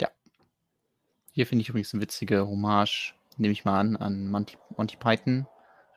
Ja. 0.00 0.08
Hier 1.32 1.46
finde 1.46 1.62
ich 1.62 1.68
übrigens 1.68 1.92
eine 1.92 2.02
witzige 2.02 2.46
Hommage, 2.46 3.14
nehme 3.36 3.52
ich 3.52 3.64
mal 3.64 3.78
an, 3.78 3.96
an 3.96 4.28
Monty, 4.28 4.56
Monty 4.76 4.96
Python, 4.96 5.46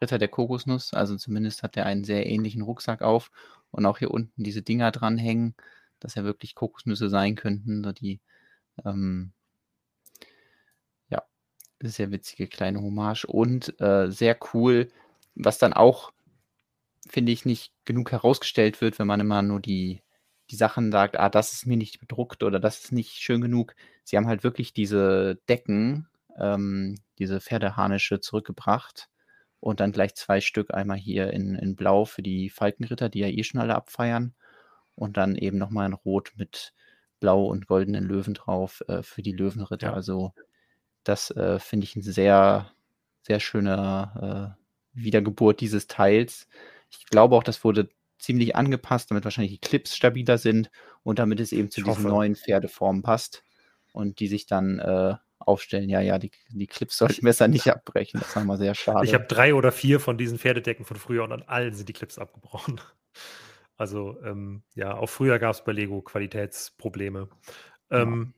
Ritter 0.01 0.17
der 0.17 0.27
Kokosnuss. 0.27 0.93
Also 0.93 1.15
zumindest 1.15 1.63
hat 1.63 1.77
er 1.77 1.85
einen 1.85 2.03
sehr 2.03 2.25
ähnlichen 2.25 2.61
Rucksack 2.61 3.01
auf. 3.01 3.31
Und 3.71 3.85
auch 3.85 3.97
hier 3.97 4.11
unten 4.11 4.43
diese 4.43 4.61
Dinger 4.61 4.91
dranhängen 4.91 5.55
dass 6.01 6.15
ja 6.15 6.25
wirklich 6.25 6.55
Kokosnüsse 6.55 7.09
sein 7.09 7.35
könnten. 7.35 7.83
So 7.83 7.93
die, 7.93 8.19
ähm, 8.85 9.31
ja, 11.09 11.23
sehr 11.81 12.11
witzige 12.11 12.47
kleine 12.47 12.81
Hommage 12.81 13.25
und 13.25 13.79
äh, 13.79 14.11
sehr 14.11 14.37
cool, 14.53 14.89
was 15.35 15.57
dann 15.57 15.73
auch, 15.73 16.11
finde 17.07 17.31
ich, 17.31 17.45
nicht 17.45 17.73
genug 17.85 18.11
herausgestellt 18.11 18.81
wird, 18.81 18.99
wenn 18.99 19.07
man 19.07 19.21
immer 19.21 19.41
nur 19.41 19.61
die, 19.61 20.01
die 20.49 20.55
Sachen 20.55 20.91
sagt, 20.91 21.17
ah, 21.17 21.29
das 21.29 21.53
ist 21.53 21.65
mir 21.65 21.77
nicht 21.77 21.99
bedruckt 21.99 22.43
oder 22.43 22.59
das 22.59 22.83
ist 22.83 22.91
nicht 22.91 23.13
schön 23.21 23.41
genug. 23.41 23.75
Sie 24.03 24.17
haben 24.17 24.27
halt 24.27 24.43
wirklich 24.43 24.73
diese 24.73 25.39
Decken, 25.47 26.07
ähm, 26.37 26.97
diese 27.19 27.39
Pferdeharnische 27.39 28.19
zurückgebracht 28.19 29.09
und 29.59 29.79
dann 29.79 29.91
gleich 29.91 30.15
zwei 30.15 30.41
Stück, 30.41 30.73
einmal 30.73 30.97
hier 30.97 31.31
in, 31.31 31.55
in 31.55 31.75
Blau 31.75 32.05
für 32.05 32.21
die 32.23 32.49
Falkenritter, 32.49 33.09
die 33.09 33.19
ja 33.19 33.27
eh 33.27 33.43
schon 33.43 33.61
alle 33.61 33.75
abfeiern 33.75 34.33
und 34.95 35.17
dann 35.17 35.35
eben 35.35 35.57
nochmal 35.57 35.87
in 35.87 35.93
Rot 35.93 36.33
mit 36.35 36.73
blau 37.19 37.45
und 37.45 37.67
goldenen 37.67 38.03
Löwen 38.03 38.33
drauf 38.33 38.81
äh, 38.87 39.03
für 39.03 39.21
die 39.21 39.31
Löwenritter. 39.31 39.87
Ja. 39.87 39.93
Also 39.93 40.33
das 41.03 41.31
äh, 41.31 41.59
finde 41.59 41.85
ich 41.85 41.95
ein 41.95 42.01
sehr, 42.01 42.71
sehr 43.21 43.39
schöner 43.39 44.57
äh, 44.57 44.99
Wiedergeburt 44.99 45.61
dieses 45.61 45.87
Teils. 45.87 46.47
Ich 46.89 47.05
glaube 47.05 47.35
auch, 47.35 47.43
das 47.43 47.63
wurde 47.63 47.89
ziemlich 48.19 48.55
angepasst, 48.55 49.09
damit 49.09 49.23
wahrscheinlich 49.23 49.53
die 49.53 49.67
Clips 49.67 49.95
stabiler 49.95 50.37
sind 50.37 50.69
und 51.03 51.19
damit 51.19 51.39
es 51.39 51.51
eben 51.51 51.71
zu 51.71 51.81
ich 51.81 51.85
diesen 51.85 52.03
hoffe. 52.05 52.07
neuen 52.07 52.35
Pferdeformen 52.35 53.01
passt 53.01 53.43
und 53.93 54.19
die 54.19 54.27
sich 54.27 54.45
dann 54.45 54.79
äh, 54.79 55.15
aufstellen. 55.39 55.89
Ja, 55.89 56.01
ja, 56.01 56.19
die, 56.19 56.31
die 56.49 56.67
Clips 56.67 56.97
sollten 56.97 57.25
besser 57.25 57.47
nicht 57.47 57.67
abbrechen. 57.67 58.19
Das 58.19 58.35
war 58.35 58.43
mal 58.43 58.57
sehr 58.57 58.75
schade. 58.75 59.05
Ich 59.05 59.13
habe 59.13 59.25
drei 59.25 59.53
oder 59.55 59.71
vier 59.71 59.99
von 59.99 60.17
diesen 60.17 60.37
Pferdedecken 60.37 60.85
von 60.85 60.97
früher 60.97 61.23
und 61.23 61.31
an 61.31 61.43
allen 61.43 61.73
sind 61.73 61.89
die 61.89 61.93
Clips 61.93 62.19
abgebrochen. 62.19 62.79
Also 63.81 64.21
ähm, 64.23 64.61
ja, 64.75 64.93
auch 64.95 65.09
früher 65.09 65.39
gab 65.39 65.55
es 65.55 65.63
bei 65.63 65.71
Lego 65.71 66.03
Qualitätsprobleme. 66.03 67.29
Ähm, 67.89 68.35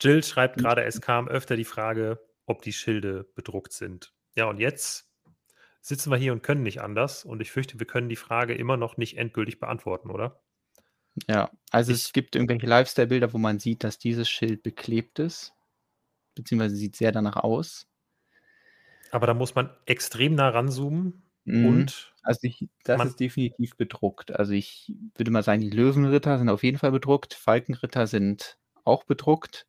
Jill 0.00 0.24
schreibt 0.24 0.58
gerade, 0.58 0.82
es 0.82 1.00
kam 1.00 1.28
öfter 1.28 1.54
die 1.54 1.64
Frage, 1.64 2.18
ob 2.46 2.62
die 2.62 2.72
Schilde 2.72 3.30
bedruckt 3.36 3.72
sind. 3.72 4.12
Ja, 4.34 4.46
und 4.46 4.58
jetzt 4.58 5.08
sitzen 5.82 6.10
wir 6.10 6.16
hier 6.16 6.32
und 6.32 6.42
können 6.42 6.64
nicht 6.64 6.80
anders. 6.80 7.24
Und 7.24 7.40
ich 7.40 7.52
fürchte, 7.52 7.78
wir 7.78 7.86
können 7.86 8.08
die 8.08 8.16
Frage 8.16 8.56
immer 8.56 8.76
noch 8.76 8.96
nicht 8.96 9.18
endgültig 9.18 9.60
beantworten, 9.60 10.10
oder? 10.10 10.42
Ja, 11.28 11.48
also 11.70 11.92
ich, 11.92 11.98
es 11.98 12.12
gibt 12.12 12.34
irgendwelche 12.34 12.66
Lifestyle-Bilder, 12.66 13.32
wo 13.32 13.38
man 13.38 13.60
sieht, 13.60 13.84
dass 13.84 14.00
dieses 14.00 14.28
Schild 14.28 14.64
beklebt 14.64 15.20
ist. 15.20 15.54
Beziehungsweise 16.34 16.74
sieht 16.74 16.96
sehr 16.96 17.12
danach 17.12 17.36
aus. 17.36 17.86
Aber 19.12 19.28
da 19.28 19.34
muss 19.34 19.54
man 19.54 19.70
extrem 19.86 20.34
nah 20.34 20.48
ranzoomen. 20.48 21.22
Mhm. 21.44 21.66
Und 21.66 22.15
also 22.26 22.40
ich, 22.42 22.68
das 22.84 23.04
ist 23.04 23.20
definitiv 23.20 23.76
bedruckt. 23.76 24.34
Also 24.34 24.52
ich 24.52 24.92
würde 25.14 25.30
mal 25.30 25.42
sagen, 25.42 25.60
die 25.60 25.70
Löwenritter 25.70 26.38
sind 26.38 26.48
auf 26.48 26.62
jeden 26.62 26.78
Fall 26.78 26.92
bedruckt, 26.92 27.34
Falkenritter 27.34 28.06
sind 28.06 28.58
auch 28.84 29.04
bedruckt. 29.04 29.66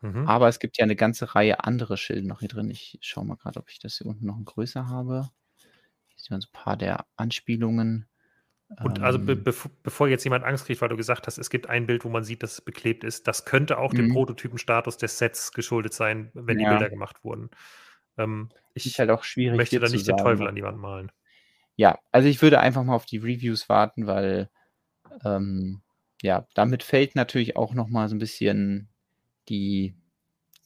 Mhm. 0.00 0.26
Aber 0.26 0.48
es 0.48 0.58
gibt 0.58 0.78
ja 0.78 0.84
eine 0.84 0.96
ganze 0.96 1.34
Reihe 1.34 1.64
andere 1.64 1.96
Schilde 1.96 2.26
noch 2.26 2.40
hier 2.40 2.48
drin. 2.48 2.70
Ich 2.70 2.98
schaue 3.02 3.26
mal 3.26 3.36
gerade, 3.36 3.58
ob 3.58 3.68
ich 3.68 3.78
das 3.78 3.98
hier 3.98 4.06
unten 4.06 4.26
noch 4.26 4.38
größer 4.42 4.88
habe. 4.88 5.28
Hier 6.08 6.18
sieht 6.18 6.30
man 6.30 6.40
so 6.40 6.48
ein 6.48 6.52
paar 6.52 6.76
der 6.76 7.04
Anspielungen. 7.16 8.06
Und 8.82 9.00
also 9.00 9.18
be 9.18 9.32
ähm. 9.32 9.44
bevor, 9.44 9.70
bevor 9.82 10.08
jetzt 10.08 10.24
jemand 10.24 10.44
Angst 10.44 10.66
kriegt, 10.66 10.80
weil 10.82 10.90
du 10.90 10.96
gesagt 10.96 11.26
hast, 11.26 11.38
es 11.38 11.50
gibt 11.50 11.68
ein 11.68 11.86
Bild, 11.86 12.04
wo 12.04 12.10
man 12.10 12.22
sieht, 12.22 12.42
dass 12.42 12.52
es 12.52 12.60
beklebt 12.60 13.02
ist, 13.02 13.26
das 13.26 13.44
könnte 13.44 13.78
auch 13.78 13.92
mhm. 13.92 13.96
dem 13.96 14.12
Prototypenstatus 14.12 14.98
des 14.98 15.18
Sets 15.18 15.52
geschuldet 15.52 15.94
sein, 15.94 16.30
wenn 16.34 16.58
ja. 16.58 16.68
die 16.68 16.76
Bilder 16.76 16.90
gemacht 16.90 17.24
wurden. 17.24 17.50
Ähm, 18.18 18.50
ich 18.74 18.86
ist 18.86 18.98
halt 18.98 19.10
auch 19.10 19.24
schwierig. 19.24 19.56
Möchte 19.56 19.80
da 19.80 19.88
nicht 19.88 20.06
den 20.06 20.18
Teufel 20.18 20.46
an 20.46 20.54
die 20.54 20.62
Wand 20.62 20.78
malen. 20.78 21.10
Ja, 21.78 21.96
also 22.10 22.28
ich 22.28 22.42
würde 22.42 22.58
einfach 22.58 22.82
mal 22.82 22.96
auf 22.96 23.06
die 23.06 23.18
Reviews 23.18 23.68
warten, 23.68 24.08
weil 24.08 24.50
ähm, 25.24 25.80
ja, 26.20 26.44
damit 26.54 26.82
fällt 26.82 27.14
natürlich 27.14 27.56
auch 27.56 27.72
noch 27.72 27.86
mal 27.86 28.08
so 28.08 28.16
ein 28.16 28.18
bisschen 28.18 28.88
die, 29.48 29.94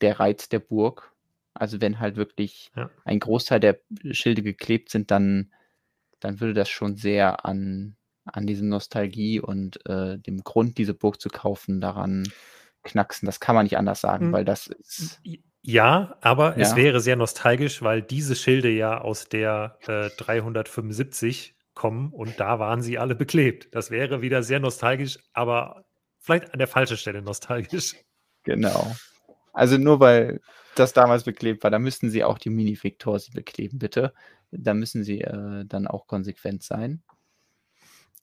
der 0.01 0.19
Reiz 0.19 0.49
der 0.49 0.59
Burg. 0.59 1.13
Also 1.53 1.83
wenn 1.83 2.01
halt 2.01 2.17
wirklich 2.17 2.73
ja. 2.75 2.89
ein 3.05 3.21
Großteil 3.21 3.61
der 3.61 3.79
Schilde 4.13 4.43
geklebt 4.43 4.89
sind, 4.89 5.11
dann, 5.11 5.53
dann 6.19 6.41
würde 6.41 6.55
das 6.55 6.71
schon 6.71 6.97
sehr 6.97 7.45
an, 7.45 7.95
an 8.25 8.47
diese 8.47 8.65
Nostalgie 8.65 9.39
und 9.39 9.85
äh, 9.87 10.19
dem 10.19 10.43
Grund, 10.43 10.79
diese 10.79 10.95
Burg 10.95 11.21
zu 11.21 11.29
kaufen, 11.29 11.83
daran 11.83 12.27
knacksen. 12.85 13.27
Das 13.27 13.39
kann 13.39 13.55
man 13.55 13.65
nicht 13.65 13.77
anders 13.77 14.01
sagen, 14.01 14.29
mhm. 14.29 14.33
weil 14.33 14.47
das 14.47 14.67
ist. 14.67 15.21
Ja, 15.63 16.17
aber 16.21 16.59
ja. 16.59 16.63
es 16.63 16.77
wäre 16.77 17.01
sehr 17.01 17.17
nostalgisch, 17.17 17.83
weil 17.83 18.03
diese 18.03 18.35
Schilde 18.35 18.69
ja 18.71 19.01
aus 19.01 19.29
der 19.29 19.79
äh, 19.87 20.11
375 20.17 21.55
kommen 21.75 22.13
und 22.13 22.41
da 22.41 22.59
waren 22.59 22.83
sie 22.83 22.99
alle 22.99 23.15
beklebt. 23.15 23.69
Das 23.73 23.91
wäre 23.91 24.23
wieder 24.23 24.43
sehr 24.43 24.61
nostalgisch, 24.61 25.19
aber 25.33 25.85
vielleicht 26.19 26.53
an 26.53 26.59
der 26.59 26.69
falschen 26.69 26.97
Stelle 26.97 27.23
nostalgisch. 27.23 27.95
Genau. 28.43 28.93
Also 29.53 29.79
nur 29.79 30.01
weil 30.01 30.41
das 30.75 30.93
damals 30.93 31.25
beklebt 31.25 31.63
war, 31.63 31.71
da 31.71 31.79
müssten 31.79 32.11
sie 32.11 32.25
auch 32.25 32.39
die 32.39 32.51
Mini-Victorsi 32.51 33.31
bekleben, 33.31 33.79
bitte. 33.79 34.13
Da 34.51 34.75
müssen 34.75 35.05
sie 35.05 35.21
äh, 35.21 35.65
dann 35.65 35.87
auch 35.87 36.07
konsequent 36.07 36.63
sein. 36.63 37.03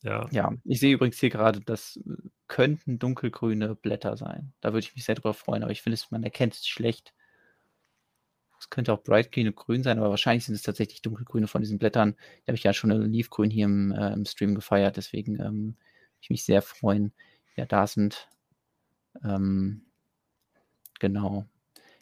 Ja. 0.02 0.28
Ja, 0.32 0.54
ich 0.64 0.80
sehe 0.80 0.94
übrigens 0.94 1.20
hier 1.20 1.30
gerade, 1.30 1.60
das 1.62 2.00
könnten 2.48 3.00
dunkelgrüne 3.00 3.76
Blätter 3.76 4.18
sein. 4.18 4.54
Da 4.62 4.70
würde 4.70 4.80
ich 4.80 4.96
mich 4.96 5.06
sehr 5.06 5.16
drüber 5.16 5.34
freuen, 5.34 5.64
aber 5.64 5.72
ich 5.72 5.82
finde, 5.82 6.00
man 6.10 6.24
erkennt 6.24 6.56
es 6.56 6.68
schlecht. 6.68 7.14
Es 8.60 8.70
könnte 8.70 8.94
auch 8.94 9.04
Bright 9.04 9.32
Green 9.32 9.48
und 9.48 9.56
Grün 9.56 9.84
sein, 9.84 9.98
aber 9.98 10.10
wahrscheinlich 10.10 10.46
sind 10.46 10.56
es 10.56 10.62
tatsächlich 10.62 11.02
dunkelgrüne 11.02 11.48
von 11.48 11.62
diesen 11.62 11.80
Blättern. 11.80 12.16
Da 12.46 12.52
habe 12.52 12.58
ich 12.58 12.64
ja 12.64 12.74
schon 12.74 12.92
Leafgrün 12.92 13.50
hier 13.50 13.66
im, 13.66 13.92
äh, 13.92 14.14
im 14.14 14.26
Stream 14.26 14.56
gefeiert, 14.56 14.98
deswegen 14.98 15.36
ähm, 15.36 15.66
würde 15.66 16.22
ich 16.22 16.30
mich 16.30 16.44
sehr 16.44 16.62
freuen, 16.62 17.14
ja, 17.56 17.66
da 17.66 17.88
sind. 17.88 18.28
Ähm, 19.24 19.84
genau. 21.00 21.46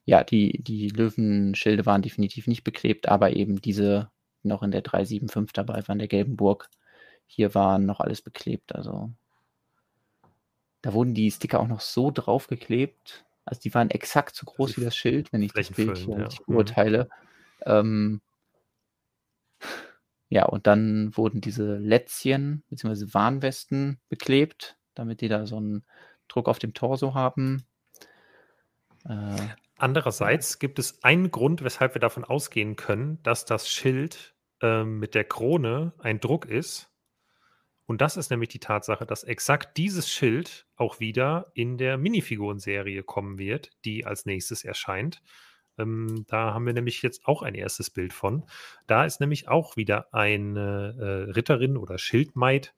Ja, 0.05 0.23
die, 0.23 0.63
die 0.63 0.89
Löwenschilde 0.89 1.85
waren 1.85 2.01
definitiv 2.01 2.47
nicht 2.47 2.63
beklebt, 2.63 3.07
aber 3.07 3.35
eben 3.35 3.61
diese 3.61 4.09
noch 4.43 4.63
in 4.63 4.71
der 4.71 4.81
375 4.81 5.53
dabei 5.53 5.87
waren, 5.87 5.99
der 5.99 6.07
gelben 6.07 6.37
Burg, 6.37 6.69
hier 7.27 7.53
waren 7.53 7.85
noch 7.85 7.99
alles 7.99 8.21
beklebt. 8.21 8.73
Also 8.73 9.11
da 10.81 10.93
wurden 10.93 11.13
die 11.13 11.29
Sticker 11.29 11.59
auch 11.59 11.67
noch 11.67 11.81
so 11.81 12.11
draufgeklebt. 12.11 13.25
Also 13.47 13.61
die 13.61 13.73
waren 13.73 13.89
exakt 13.89 14.35
so 14.35 14.45
groß 14.45 14.77
wie 14.77 14.83
das 14.83 14.95
Schild, 14.95 15.31
wenn 15.31 15.41
ich 15.41 15.53
das 15.53 15.71
Bild 15.71 15.97
hier 15.97 16.19
ja. 16.19 16.27
beurteile. 16.45 17.09
Mhm. 17.65 17.71
Ähm, 17.71 18.21
ja, 20.29 20.45
und 20.45 20.67
dann 20.67 21.15
wurden 21.15 21.39
diese 21.39 21.77
Lätzchen 21.77 22.63
bzw. 22.69 23.13
Warnwesten 23.13 23.99
beklebt, 24.09 24.77
damit 24.95 25.21
die 25.21 25.29
da 25.29 25.45
so 25.45 25.57
einen 25.57 25.85
Druck 26.27 26.49
auf 26.49 26.59
dem 26.59 26.73
Torso 26.73 27.13
haben. 27.13 27.63
Äh, 29.05 29.37
Andererseits 29.77 30.59
gibt 30.59 30.79
es 30.79 31.01
einen 31.03 31.31
Grund, 31.31 31.63
weshalb 31.63 31.95
wir 31.95 32.01
davon 32.01 32.25
ausgehen 32.25 32.75
können, 32.75 33.23
dass 33.23 33.45
das 33.45 33.69
Schild 33.69 34.35
äh, 34.61 34.83
mit 34.83 35.15
der 35.15 35.23
Krone 35.23 35.93
ein 35.99 36.19
Druck 36.19 36.45
ist. 36.45 36.89
Und 37.87 38.01
das 38.01 38.17
ist 38.17 38.29
nämlich 38.29 38.49
die 38.49 38.59
Tatsache, 38.59 39.05
dass 39.05 39.23
exakt 39.23 39.77
dieses 39.77 40.09
Schild 40.09 40.67
auch 40.75 40.99
wieder 40.99 41.51
in 41.53 41.77
der 41.77 41.97
Minifigurenserie 41.97 43.01
kommen 43.01 43.39
wird, 43.39 43.71
die 43.85 44.05
als 44.05 44.25
nächstes 44.25 44.65
erscheint. 44.65 45.23
Ähm, 45.77 46.25
da 46.27 46.53
haben 46.53 46.65
wir 46.65 46.73
nämlich 46.73 47.01
jetzt 47.01 47.25
auch 47.25 47.41
ein 47.41 47.55
erstes 47.55 47.89
Bild 47.89 48.11
von. 48.11 48.45
Da 48.87 49.05
ist 49.05 49.21
nämlich 49.21 49.47
auch 49.47 49.77
wieder 49.77 50.13
eine 50.13 50.95
äh, 50.99 51.31
Ritterin 51.31 51.77
oder 51.77 51.97
Schildmaid 51.97 52.75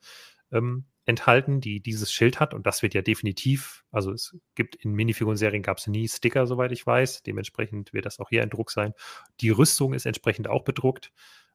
ähm, 0.51 0.85
enthalten, 1.05 1.59
die 1.59 1.81
dieses 1.81 2.11
Schild 2.13 2.39
hat. 2.39 2.53
Und 2.53 2.67
das 2.67 2.83
wird 2.83 2.93
ja 2.93 3.01
definitiv, 3.01 3.83
also 3.91 4.11
es 4.11 4.37
gibt 4.53 4.75
in 4.75 4.93
Minifiguren-Serien 4.93 5.63
gab 5.63 5.79
es 5.79 5.87
nie 5.87 6.07
Sticker, 6.07 6.45
soweit 6.45 6.71
ich 6.71 6.85
weiß. 6.85 7.23
Dementsprechend 7.23 7.93
wird 7.93 8.05
das 8.05 8.19
auch 8.19 8.29
hier 8.29 8.43
ein 8.43 8.51
Druck 8.51 8.69
sein. 8.69 8.93
Die 9.41 9.49
Rüstung 9.49 9.93
ist 9.93 10.05
entsprechend 10.05 10.47
auch 10.47 10.63
bedruckt. 10.63 11.11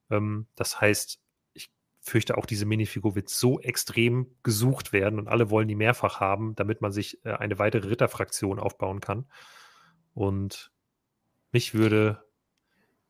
Ähm, 0.09 0.47
das 0.55 0.81
heißt, 0.81 1.21
fürchte 2.05 2.37
auch, 2.37 2.45
diese 2.45 2.65
Minifigur 2.65 3.15
wird 3.15 3.29
so 3.29 3.59
extrem 3.59 4.27
gesucht 4.43 4.93
werden 4.93 5.19
und 5.19 5.27
alle 5.27 5.49
wollen 5.49 5.67
die 5.67 5.75
mehrfach 5.75 6.19
haben, 6.19 6.55
damit 6.55 6.81
man 6.81 6.91
sich 6.91 7.23
äh, 7.25 7.31
eine 7.33 7.59
weitere 7.59 7.89
Ritterfraktion 7.89 8.59
aufbauen 8.59 9.01
kann. 9.01 9.25
Und 10.13 10.71
mich 11.51 11.73
würde. 11.73 12.23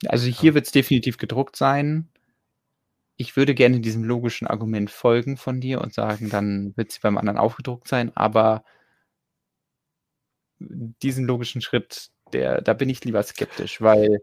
Also 0.08 0.28
hier 0.28 0.54
wird 0.54 0.66
es 0.66 0.72
definitiv 0.72 1.18
gedruckt 1.18 1.56
sein 1.56 2.10
ich 3.18 3.36
würde 3.38 3.56
gerne 3.56 3.80
diesem 3.80 4.04
logischen 4.04 4.48
Argument 4.48 4.92
folgen 4.92 5.38
von 5.38 5.62
dir 5.62 5.82
und 5.82 5.94
sagen, 5.94 6.30
dann 6.30 6.74
wird 6.76 6.92
sie 6.92 7.00
beim 7.02 7.18
anderen 7.18 7.38
aufgedruckt 7.38 7.88
sein, 7.88 8.12
aber 8.16 8.64
diesen 10.60 11.26
logischen 11.26 11.62
Schritt, 11.62 12.10
der, 12.34 12.62
da 12.62 12.74
bin 12.74 12.90
ich 12.90 13.04
lieber 13.06 13.24
skeptisch, 13.24 13.82
weil 13.82 14.22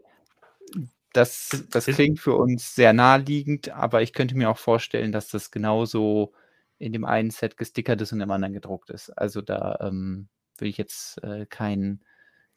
das, 1.13 1.65
das 1.69 1.85
klingt 1.85 2.19
für 2.19 2.35
uns 2.35 2.75
sehr 2.75 2.93
naheliegend, 2.93 3.69
aber 3.69 4.01
ich 4.01 4.13
könnte 4.13 4.35
mir 4.35 4.49
auch 4.49 4.57
vorstellen, 4.57 5.11
dass 5.11 5.29
das 5.29 5.51
genauso 5.51 6.33
in 6.79 6.91
dem 6.91 7.05
einen 7.05 7.29
Set 7.29 7.55
gestickert 7.55 8.01
ist 8.01 8.11
und 8.11 8.21
im 8.21 8.31
anderen 8.31 8.53
gedruckt 8.53 8.89
ist. 8.89 9.09
Also 9.11 9.41
da 9.41 9.77
ähm, 9.81 10.27
würde 10.57 10.69
ich 10.69 10.77
jetzt 10.77 11.23
äh, 11.23 11.45
keinen 11.45 12.03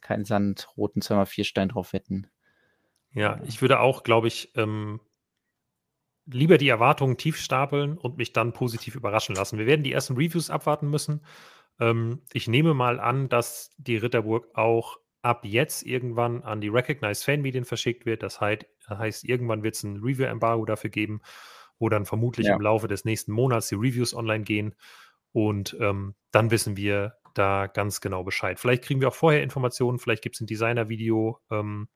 kein 0.01 0.24
sandroten 0.24 1.03
2x4 1.03 1.45
Stein 1.45 1.69
drauf 1.69 1.93
wetten. 1.93 2.28
Ja, 3.12 3.41
ich 3.47 3.61
würde 3.61 3.81
auch, 3.81 4.03
glaube 4.03 4.28
ich, 4.28 4.53
ähm, 4.57 5.01
lieber 6.27 6.59
die 6.59 6.69
Erwartungen 6.69 7.16
tief 7.16 7.39
stapeln 7.39 7.97
und 7.97 8.16
mich 8.16 8.33
dann 8.33 8.53
positiv 8.53 8.95
überraschen 8.95 9.35
lassen. 9.35 9.59
Wir 9.59 9.66
werden 9.66 9.83
die 9.83 9.93
ersten 9.93 10.16
Reviews 10.16 10.51
abwarten 10.51 10.91
müssen. 10.91 11.24
Ähm, 11.81 12.23
ich 12.33 12.49
nehme 12.49 12.74
mal 12.74 13.01
an, 13.01 13.28
dass 13.28 13.70
die 13.78 13.97
Ritterburg 13.97 14.49
auch 14.55 14.99
ab 15.27 15.44
jetzt 15.44 15.85
irgendwann 15.85 16.43
an 16.43 16.61
die 16.61 16.69
Recognized 16.69 17.24
Fanmedien 17.24 17.65
verschickt 17.65 18.07
wird. 18.07 18.23
Das 18.23 18.40
heißt, 18.40 19.24
irgendwann 19.24 19.65
wird 19.65 19.74
es 19.74 19.82
ein 19.82 19.97
Review-Embargo 19.97 20.65
dafür 20.65 20.89
geben, 20.89 21.20
wo 21.81 21.89
dann 21.89 22.07
vermutlich 22.07 22.47
ja. 22.47 22.55
im 22.55 22.61
Laufe 22.61 22.86
des 22.86 23.05
nächsten 23.05 23.32
Monats 23.32 23.69
die 23.69 23.74
Reviews 23.74 24.15
online 24.15 24.44
gehen. 24.44 24.77
Und 25.32 25.77
ähm, 25.81 26.15
dann 26.31 26.53
wissen 26.53 26.77
wir 26.77 27.16
da 27.35 27.66
ganz 27.66 28.01
genau 28.01 28.23
Bescheid. 28.23 28.61
Vielleicht 28.61 28.85
kriegen 28.85 29.01
wir 29.01 29.09
auch 29.09 29.15
vorher 29.15 29.43
Informationen, 29.43 29.98
vielleicht 29.98 30.23
gibt 30.23 30.36
es 30.36 30.40
ein 30.40 30.47
Designer-Video. 30.47 31.40
Ähm, 31.51 31.89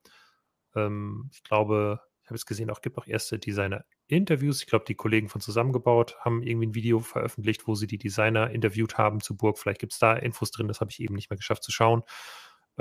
ähm, 0.75 1.29
ich 1.31 1.41
glaube, 1.43 2.01
ich 2.23 2.29
habe 2.29 2.35
es 2.35 2.45
gesehen, 2.45 2.69
auch 2.69 2.81
gibt 2.81 2.97
auch 2.97 3.07
erste 3.07 3.39
Designer 3.39 3.85
Interviews. 4.07 4.61
Ich 4.61 4.67
glaube, 4.67 4.83
die 4.85 4.95
Kollegen 4.95 5.29
von 5.29 5.39
Zusammengebaut 5.39 6.17
haben 6.19 6.43
irgendwie 6.43 6.67
ein 6.67 6.75
Video 6.75 6.99
veröffentlicht, 6.99 7.65
wo 7.65 7.75
sie 7.75 7.87
die 7.87 7.97
Designer 7.97 8.51
interviewt 8.51 8.97
haben 8.97 9.21
zu 9.21 9.37
Burg. 9.37 9.57
Vielleicht 9.57 9.79
gibt 9.79 9.93
es 9.93 9.99
da 9.99 10.13
Infos 10.13 10.51
drin, 10.51 10.67
das 10.67 10.81
habe 10.81 10.91
ich 10.91 10.99
eben 10.99 11.15
nicht 11.15 11.29
mehr 11.29 11.37
geschafft 11.37 11.63
zu 11.63 11.71
schauen. 11.71 12.03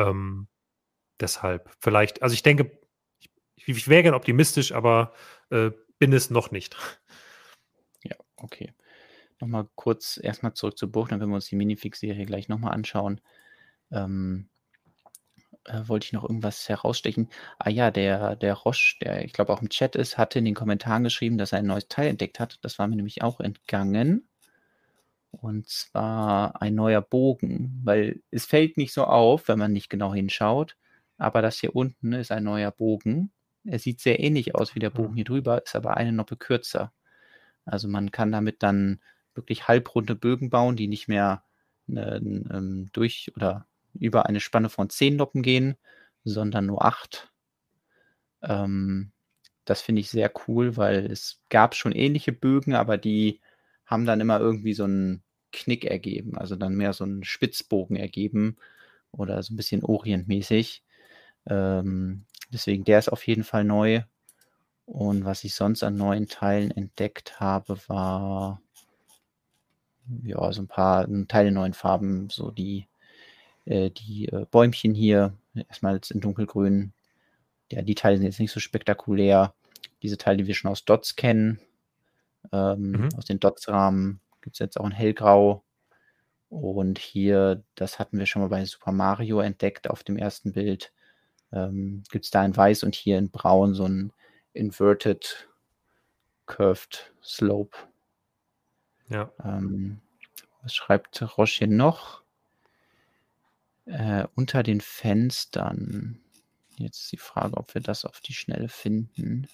Ähm, 0.09 0.49
deshalb, 1.21 1.71
vielleicht, 1.81 2.23
also 2.23 2.35
ich 2.35 2.43
denke, 2.43 2.79
ich, 3.21 3.69
ich 3.69 3.89
wäre 3.89 4.03
gern 4.05 4.15
optimistisch, 4.15 4.73
aber 4.73 5.13
äh, 5.51 5.71
bin 5.99 6.13
es 6.13 6.31
noch 6.31 6.51
nicht. 6.51 6.77
Ja, 8.03 8.17
okay. 8.37 8.73
Nochmal 9.41 9.69
kurz 9.75 10.19
erstmal 10.23 10.55
zurück 10.55 10.79
zur 10.79 10.91
Burg, 10.91 11.11
dann 11.11 11.19
können 11.19 11.33
wir 11.33 11.37
uns 11.37 11.47
die 11.49 11.57
Minifix-Serie 11.57 12.27
gleich 12.27 12.49
nochmal 12.49 12.73
anschauen. 12.73 13.21
Ähm, 13.93 14.49
äh, 15.65 15.83
wollte 15.89 16.07
ich 16.07 16.13
noch 16.13 16.25
irgendwas 16.25 16.69
herausstechen. 16.69 17.29
Ah 17.59 17.71
ja, 17.71 17.91
der, 17.91 18.37
der 18.37 18.55
Roche, 18.55 18.97
der 19.03 19.25
ich 19.25 19.33
glaube 19.33 19.53
auch 19.53 19.63
im 19.63 19.69
Chat 19.69 19.97
ist, 19.97 20.19
hatte 20.19 20.39
in 20.39 20.45
den 20.47 20.55
Kommentaren 20.55 21.05
geschrieben, 21.05 21.39
dass 21.39 21.53
er 21.53 21.59
ein 21.61 21.67
neues 21.67 21.89
Teil 21.89 22.09
entdeckt 22.09 22.41
hat. 22.41 22.59
Das 22.63 22.79
war 22.79 22.89
mir 22.89 22.97
nämlich 22.97 23.23
auch 23.23 23.41
entgangen. 23.41 24.30
Und 25.31 25.69
zwar 25.69 26.61
ein 26.61 26.75
neuer 26.75 27.03
Bogen, 27.03 27.81
weil 27.85 28.23
es 28.31 28.47
fällt 28.47 28.77
nicht 28.77 28.93
so 28.93 29.05
auf, 29.05 29.49
wenn 29.49 29.59
man 29.59 29.73
nicht 29.73 29.89
genau 29.89 30.13
hinschaut. 30.13 30.77
Aber 31.19 31.43
das 31.43 31.59
hier 31.61 31.77
unten 31.77 32.13
ist 32.13 32.33
ein 32.33 32.45
neuer 32.45 32.71
Bogen. 32.71 33.31
Er 33.65 33.79
sieht 33.79 34.01
sehr 34.01 34.21
ähnlich 34.21 34.55
aus 34.55 34.75
wie 34.75 34.81
der 34.81 34.91
Bogen 34.91 35.15
hier 35.15 35.25
drüber, 35.25 35.63
ist 35.63 35.77
aber 35.77 35.97
eine 35.97 36.13
Noppe 36.13 36.37
kürzer. 36.37 36.93
Also 37.65 37.89
man 37.89 38.11
kann 38.11 38.33
damit 38.33 38.63
dann 38.63 39.01
wirklich 39.35 39.69
halbrunde 39.69 40.15
Bögen 40.15 40.51
bauen, 40.51 40.77
die 40.77 40.89
nicht 40.89 41.09
mehr 41.09 41.45
äh, 41.89 42.21
durch 42.93 43.33
oder 43.37 43.67
über 43.95 44.27
eine 44.27 44.41
Spanne 44.41 44.71
von 44.71 44.91
zehn 44.91 45.17
Noppen 45.17 45.43
gehen, 45.43 45.77
sondern 46.25 46.67
nur 46.67 46.85
acht. 46.85 47.31
Ähm, 48.43 49.13
das 49.65 49.83
finde 49.83 50.01
ich 50.01 50.11
sehr 50.11 50.33
cool, 50.49 50.77
weil 50.77 51.07
es 51.11 51.41
gab 51.49 51.75
schon 51.75 51.93
ähnliche 51.93 52.33
Bögen, 52.33 52.75
aber 52.75 52.99
die 52.99 53.41
haben 53.91 54.07
dann 54.07 54.21
immer 54.21 54.39
irgendwie 54.39 54.75
so 54.75 54.85
einen 54.85 55.23
Knick 55.53 55.85
ergeben, 55.85 56.39
also 56.39 56.55
dann 56.55 56.75
mehr 56.75 56.93
so 56.93 57.05
einen 57.05 57.25
Spitzbogen 57.25 57.97
ergeben 57.97 58.57
oder 59.11 59.43
so 59.43 59.53
ein 59.53 59.57
bisschen 59.57 59.83
orientmäßig. 59.85 60.85
Ähm, 61.47 62.25
deswegen, 62.53 62.85
der 62.85 63.01
ist 63.01 63.09
auf 63.09 63.27
jeden 63.27 63.43
Fall 63.45 63.65
neu. 63.65 64.03
Und 64.87 65.25
was 65.25 65.45
ich 65.45 65.55
sonst 65.55 65.83
an 65.83 65.97
neuen 65.97 66.29
Teilen 66.29 66.71
entdeckt 66.71 67.41
habe, 67.41 67.79
war 67.89 68.61
ja 70.23 70.53
so 70.53 70.63
ein 70.63 70.69
paar 70.69 71.07
Teile 71.29 71.53
neuen 71.53 71.75
Farben, 71.75 72.29
so 72.31 72.51
die 72.51 72.87
äh, 73.67 73.91
die 73.91 74.27
äh, 74.29 74.47
Bäumchen 74.51 74.95
hier, 74.95 75.35
erstmal 75.55 76.01
in 76.11 76.21
dunkelgrün. 76.21 76.93
Ja, 77.71 77.83
die 77.83 77.95
Teile 77.95 78.17
sind 78.17 78.27
jetzt 78.27 78.41
nicht 78.41 78.53
so 78.53 78.61
spektakulär. 78.61 79.55
Diese 80.03 80.19
Teile, 80.19 80.39
die 80.39 80.47
wir 80.47 80.55
schon 80.55 80.71
aus 80.71 80.85
Dots 80.85 81.17
kennen, 81.17 81.61
ähm, 82.53 82.93
mhm. 82.93 83.09
aus 83.17 83.25
den 83.25 83.41
Dots-Rahmen, 83.41 84.21
gibt 84.41 84.57
es 84.57 84.61
jetzt 84.61 84.79
auch 84.79 84.87
in 84.87 84.93
hellgrau. 84.93 85.65
Und 86.49 86.99
hier, 86.99 87.63
das 87.77 87.99
hatten 87.99 88.19
wir 88.19 88.27
schon 88.27 88.43
mal 88.43 88.49
bei 88.49 88.65
Super 88.65 88.93
Mario 88.93 89.41
entdeckt 89.41 89.89
auf 89.89 90.03
dem 90.03 90.17
ersten 90.17 90.53
Bild. 90.53 90.93
Ähm, 91.53 92.03
gibt 92.11 92.25
es 92.25 92.31
da 92.31 92.45
in 92.45 92.57
weiß 92.57 92.83
und 92.83 92.95
hier 92.95 93.19
in 93.19 93.31
braun 93.31 93.75
so 93.75 93.85
ein 93.85 94.13
inverted 94.53 95.49
curved 96.47 97.13
slope. 97.23 97.77
Ja. 99.09 99.31
Ähm, 99.45 100.01
was 100.63 100.75
schreibt 100.75 101.23
Roche 101.37 101.59
hier 101.59 101.69
noch? 101.69 102.23
Äh, 103.87 104.27
unter 104.35 104.63
den 104.63 104.81
Fenstern. 104.81 106.21
Jetzt 106.77 107.03
ist 107.03 107.13
die 107.13 107.17
Frage, 107.17 107.57
ob 107.57 107.75
wir 107.75 107.81
das 107.81 108.05
auf 108.05 108.21
die 108.21 108.35
Schnelle 108.35 108.69
finden. 108.69 109.49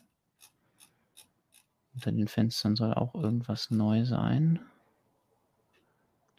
Unter 1.97 2.13
den 2.13 2.29
Fenstern 2.29 2.77
soll 2.77 2.95
auch 2.95 3.15
irgendwas 3.15 3.71
neu 3.71 4.05
sein. 4.05 4.61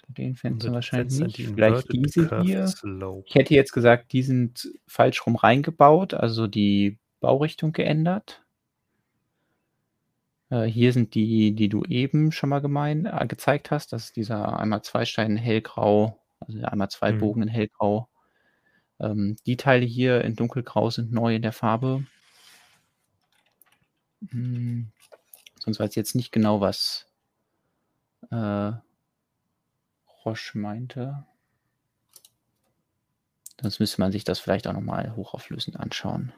Unter 0.08 0.22
den 0.22 0.36
Fenstern 0.36 0.74
wahrscheinlich 0.74 1.20
nicht. 1.20 1.38
Die 1.38 1.48
Vielleicht 1.48 1.92
diese 1.92 2.42
hier. 2.42 2.68
Slope. 2.68 3.26
Ich 3.28 3.36
hätte 3.36 3.54
jetzt 3.54 3.74
gesagt, 3.74 4.14
die 4.14 4.24
sind 4.24 4.72
falsch 4.88 5.26
rum 5.26 5.36
reingebaut, 5.36 6.14
also 6.14 6.48
die 6.48 6.98
Baurichtung 7.20 7.74
geändert. 7.74 8.42
Äh, 10.50 10.64
hier 10.64 10.94
sind 10.94 11.14
die, 11.14 11.54
die 11.54 11.68
du 11.68 11.84
eben 11.84 12.32
schon 12.32 12.50
mal 12.50 12.62
gemein, 12.62 13.06
äh, 13.06 13.26
gezeigt 13.28 13.70
hast. 13.72 13.92
Das 13.92 14.06
ist 14.06 14.16
dieser 14.16 14.58
einmal 14.58 14.82
zwei 14.84 15.04
Stein 15.04 15.36
hellgrau 15.36 16.18
also 16.40 16.62
einmal 16.64 16.90
zwei 16.90 17.12
mhm. 17.12 17.20
Bogen 17.20 17.42
in 17.44 17.48
hellgrau. 17.48 18.10
Ähm, 19.00 19.38
die 19.46 19.58
Teile 19.58 19.86
hier 19.86 20.24
in 20.24 20.36
dunkelgrau 20.36 20.90
sind 20.90 21.12
neu 21.12 21.36
in 21.36 21.42
der 21.42 21.54
Farbe. 21.54 22.06
Hm, 24.30 24.92
sonst 25.68 25.82
weiß 25.82 25.90
ich 25.90 25.96
jetzt 25.98 26.16
nicht 26.16 26.32
genau, 26.32 26.62
was 26.62 27.08
äh, 28.32 28.72
Roche 30.24 30.58
meinte. 30.58 31.26
Sonst 33.62 33.82
müsste 33.82 34.00
man 34.00 34.14
sich 34.14 34.24
das 34.24 34.40
vielleicht 34.40 34.66
auch 34.68 34.74
nochmal 34.74 35.14
hochauflösend 35.18 35.78
anschauen. 35.78 36.32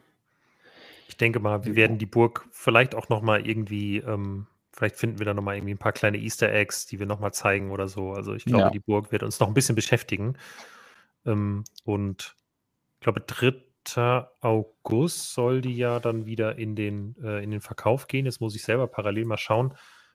Ich 1.07 1.15
denke 1.15 1.39
mal, 1.39 1.63
wir 1.63 1.75
werden 1.75 1.99
die 1.99 2.07
Burg 2.07 2.47
vielleicht 2.49 2.95
auch 2.95 3.09
nochmal 3.09 3.45
irgendwie 3.45 3.97
ähm, 3.97 4.47
Vielleicht 4.71 4.95
finden 4.95 5.19
wir 5.19 5.25
da 5.25 5.33
nochmal 5.33 5.57
irgendwie 5.57 5.73
ein 5.73 5.79
paar 5.79 5.91
kleine 5.91 6.17
Easter 6.17 6.51
Eggs, 6.51 6.85
die 6.85 6.99
wir 6.99 7.05
nochmal 7.05 7.33
zeigen 7.33 7.69
oder 7.69 7.87
so. 7.87 8.13
Also 8.13 8.33
ich 8.33 8.45
glaube, 8.45 8.63
ja. 8.63 8.69
die 8.69 8.79
Burg 8.79 9.11
wird 9.11 9.23
uns 9.23 9.39
noch 9.39 9.47
ein 9.47 9.53
bisschen 9.53 9.75
beschäftigen. 9.75 10.37
Ähm, 11.25 11.65
und 11.83 12.35
ich 12.95 13.01
glaube, 13.01 13.19
3. 13.19 13.61
August 14.41 15.33
soll 15.33 15.61
die 15.61 15.75
ja 15.75 15.99
dann 15.99 16.25
wieder 16.25 16.57
in 16.57 16.75
den, 16.75 17.15
äh, 17.23 17.43
in 17.43 17.51
den 17.51 17.61
Verkauf 17.61 18.07
gehen. 18.07 18.25
Jetzt 18.25 18.41
muss 18.41 18.55
ich 18.55 18.63
selber 18.63 18.87
parallel 18.87 19.25
mal 19.25 19.37
schauen, 19.37 19.73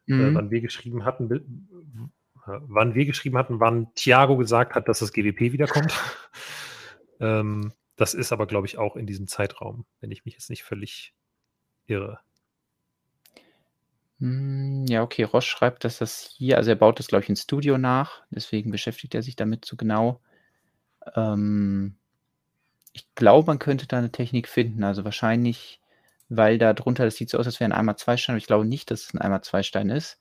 äh, 0.09 0.13
mhm. 0.13 0.21
äh, 0.21 0.35
wann 0.35 0.51
wir 0.51 0.61
geschrieben 0.61 1.05
hatten, 1.05 1.31
äh, 1.31 1.41
wann 2.45 2.95
wir 2.95 3.05
geschrieben 3.07 3.39
hatten, 3.39 3.61
wann 3.61 3.93
Thiago 3.95 4.37
gesagt 4.37 4.75
hat, 4.75 4.89
dass 4.89 5.01
das 5.01 5.13
GWP 5.13 5.53
wiederkommt. 5.53 5.95
ähm, 7.21 7.73
das 7.97 8.15
ist 8.15 8.33
aber, 8.33 8.47
glaube 8.47 8.67
ich, 8.67 8.79
auch 8.79 8.97
in 8.97 9.07
diesem 9.07 9.27
Zeitraum, 9.27 9.87
wenn 10.01 10.11
ich 10.11 10.25
mich 10.25 10.35
jetzt 10.35 10.51
nicht 10.51 10.65
völlig 10.65 11.15
irre. 11.87 12.21
Hm, 14.21 14.87
ja, 14.89 15.03
okay, 15.03 15.25
Roche 15.25 15.47
schreibt, 15.47 15.85
dass 15.85 15.99
das 15.99 16.35
hier 16.37 16.57
also 16.57 16.71
er 16.71 16.77
baut 16.77 16.99
das, 16.99 17.09
glaube 17.09 17.25
ich, 17.25 17.29
in 17.29 17.37
Studio 17.37 17.79
nach, 17.79 18.23
deswegen 18.31 18.71
beschäftigt 18.71 19.15
er 19.15 19.23
sich 19.23 19.37
damit 19.37 19.65
so 19.65 19.77
genau. 19.77 20.21
Ähm, 21.15 21.97
ich 22.95 23.07
glaube, 23.17 23.49
man 23.49 23.59
könnte 23.59 23.87
da 23.87 23.99
eine 23.99 24.13
Technik 24.13 24.49
finden, 24.49 24.85
also 24.85 25.05
wahrscheinlich, 25.05 25.81
weil 26.29 26.59
da 26.59 26.73
drunter 26.73 27.05
das 27.05 27.17
sieht 27.17 27.29
so 27.29 27.39
aus, 27.39 27.47
als 27.47 27.61
wäre 27.61 27.69
ein 27.69 27.77
einmal 27.77 27.97
zwei 27.97 28.17
Stein, 28.17 28.35
aber 28.35 28.39
ich 28.39 28.47
glaube 28.47 28.65
nicht, 28.65 28.91
dass 28.91 29.03
es 29.03 29.15
ein 29.15 29.21
einmal 29.21 29.43
zwei 29.43 29.63
Stein 29.63 29.91
ist, 29.91 30.19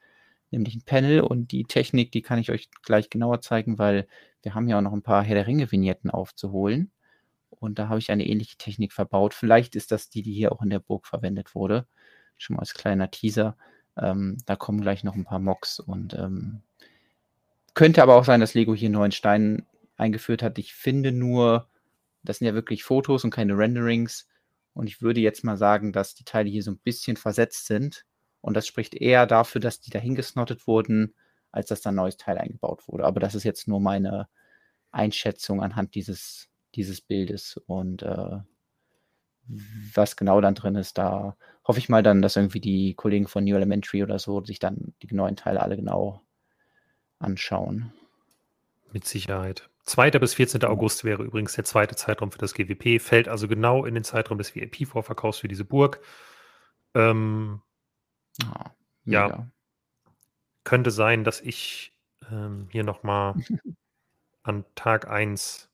nämlich 0.52 0.76
ein 0.76 0.84
Panel 0.84 1.22
und 1.22 1.52
die 1.52 1.66
Technik, 1.66 2.12
die 2.12 2.24
kann 2.24 2.40
ich 2.40 2.52
euch 2.52 2.70
gleich 2.84 3.10
genauer 3.10 3.42
zeigen, 3.42 3.78
weil 3.78 4.08
wir 4.42 4.56
haben 4.56 4.68
ja 4.68 4.78
auch 4.78 4.82
noch 4.82 4.94
ein 4.94 5.04
paar 5.04 5.24
Herr 5.24 5.36
der 5.36 5.48
Ringe-Vignetten 5.48 6.10
aufzuholen 6.10 6.92
und 7.52 7.80
da 7.80 7.90
habe 7.90 8.00
ich 8.00 8.12
eine 8.12 8.28
ähnliche 8.28 8.58
Technik 8.58 8.92
verbaut. 8.92 9.34
Vielleicht 9.34 9.76
ist 9.76 9.92
das 9.92 10.10
die, 10.10 10.24
die 10.24 10.34
hier 10.34 10.52
auch 10.52 10.62
in 10.62 10.70
der 10.70 10.80
Burg 10.80 11.06
verwendet 11.08 11.56
wurde. 11.56 11.88
Schon 12.38 12.56
mal 12.56 12.62
als 12.62 12.74
kleiner 12.74 13.12
Teaser. 13.12 13.56
Ähm, 13.96 14.38
da 14.46 14.56
kommen 14.56 14.82
gleich 14.82 15.04
noch 15.04 15.16
ein 15.16 15.26
paar 15.26 15.40
Mocks 15.40 15.80
und 15.80 16.14
ähm, 16.16 16.62
könnte 17.76 18.02
aber 18.02 18.16
auch 18.16 18.26
sein, 18.26 18.40
dass 18.40 18.56
Lego 18.56 18.74
hier 18.74 18.90
neuen 18.90 19.12
Stein 19.12 19.68
eingeführt 19.98 20.42
hat. 20.42 20.58
Ich 20.58 20.74
finde 20.74 21.12
nur, 21.12 21.68
das 22.24 22.40
sind 22.40 22.48
ja 22.48 22.54
wirklich 22.54 22.84
Fotos 22.84 23.24
und 23.24 23.32
keine 23.32 23.58
Renderings. 23.58 24.28
Und 24.74 24.88
ich 24.88 25.02
würde 25.02 25.22
jetzt 25.22 25.44
mal 25.44 25.58
sagen, 25.58 25.94
dass 25.94 26.16
die 26.16 26.24
Teile 26.24 26.50
hier 26.50 26.64
so 26.64 26.72
ein 26.72 26.80
bisschen 26.80 27.18
versetzt 27.18 27.68
sind. 27.68 28.06
Und 28.42 28.56
das 28.56 28.68
spricht 28.68 28.96
eher 28.96 29.26
dafür, 29.28 29.62
dass 29.62 29.80
die 29.80 29.92
dahingesnottet 29.92 30.68
wurden, 30.68 31.14
als 31.52 31.68
dass 31.68 31.82
da 31.82 31.90
ein 31.90 31.96
neues 31.96 32.18
Teil 32.18 32.38
eingebaut 32.38 32.88
wurde. 32.88 33.06
Aber 33.06 33.20
das 33.20 33.36
ist 33.36 33.44
jetzt 33.44 33.68
nur 33.68 33.80
meine 33.80 34.28
Einschätzung 34.92 35.62
anhand 35.62 35.96
dieses, 35.96 36.50
dieses 36.76 37.02
Bildes. 37.02 37.58
Und 37.68 38.02
äh, 38.04 38.40
was 39.94 40.16
genau 40.16 40.42
dann 40.42 40.56
drin 40.56 40.76
ist, 40.76 40.98
da 40.98 41.38
hoffe 41.66 41.80
ich 41.80 41.90
mal 41.90 42.04
dann, 42.04 42.22
dass 42.22 42.36
irgendwie 42.36 42.60
die 42.60 42.94
Kollegen 42.96 43.28
von 43.28 43.44
New 43.44 43.56
Elementary 43.56 44.04
oder 44.04 44.20
so 44.20 44.44
sich 44.44 44.60
dann 44.60 44.94
die 45.02 45.14
neuen 45.14 45.36
Teile 45.36 45.62
alle 45.62 45.76
genau 45.76 46.22
anschauen. 47.20 47.94
Mit 48.92 49.06
Sicherheit. 49.06 49.70
2. 49.84 50.12
bis 50.12 50.34
14. 50.34 50.64
August 50.64 51.04
wäre 51.04 51.24
übrigens 51.24 51.54
der 51.54 51.66
zweite 51.66 51.96
Zeitraum 51.96 52.32
für 52.32 52.38
das 52.38 52.54
GWP, 52.54 53.02
fällt 53.02 53.28
also 53.28 53.48
genau 53.48 53.86
in 53.86 53.94
den 53.94 54.04
Zeitraum 54.04 54.38
des 54.38 54.56
VIP-Vorverkaufs 54.56 55.40
für 55.40 55.48
diese 55.48 55.66
Burg. 55.66 56.00
Ähm, 56.94 57.62
oh, 58.44 58.70
ja, 59.06 59.48
könnte 60.64 60.92
sein, 60.92 61.24
dass 61.24 61.42
ich 61.42 61.94
ähm, 62.32 62.68
hier 62.72 62.84
nochmal 62.84 63.36
an 64.44 64.66
Tag 64.76 65.10
1 65.10 65.70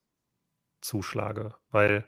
zuschlage, 0.81 1.55
weil 1.71 2.05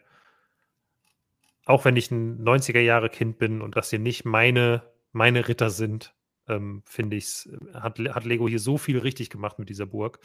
auch 1.65 1.85
wenn 1.85 1.95
ich 1.95 2.09
ein 2.09 2.43
90er-Jahre-Kind 2.43 3.37
bin 3.37 3.61
und 3.61 3.75
das 3.75 3.91
hier 3.91 3.99
nicht 3.99 4.25
meine, 4.25 4.83
meine 5.11 5.47
Ritter 5.47 5.69
sind, 5.69 6.15
ähm, 6.47 6.81
finde 6.85 7.17
ich 7.17 7.25
es, 7.25 7.49
hat, 7.73 7.99
hat 7.99 8.25
Lego 8.25 8.47
hier 8.47 8.59
so 8.59 8.77
viel 8.77 8.97
richtig 8.97 9.29
gemacht 9.29 9.59
mit 9.59 9.69
dieser 9.69 9.85
Burg, 9.85 10.19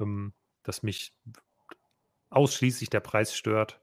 ähm, 0.00 0.32
dass 0.62 0.82
mich 0.82 1.12
ausschließlich 2.30 2.90
der 2.90 3.00
Preis 3.00 3.34
stört. 3.34 3.80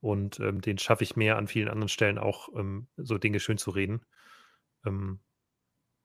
Und 0.00 0.40
ähm, 0.40 0.60
den 0.60 0.78
schaffe 0.78 1.04
ich 1.04 1.16
mehr 1.16 1.36
an 1.36 1.46
vielen 1.46 1.68
anderen 1.68 1.88
Stellen 1.88 2.18
auch, 2.18 2.48
ähm, 2.56 2.88
so 2.96 3.18
Dinge 3.18 3.38
schön 3.38 3.58
zu 3.58 3.70
reden. 3.70 4.04
Ähm, 4.84 5.20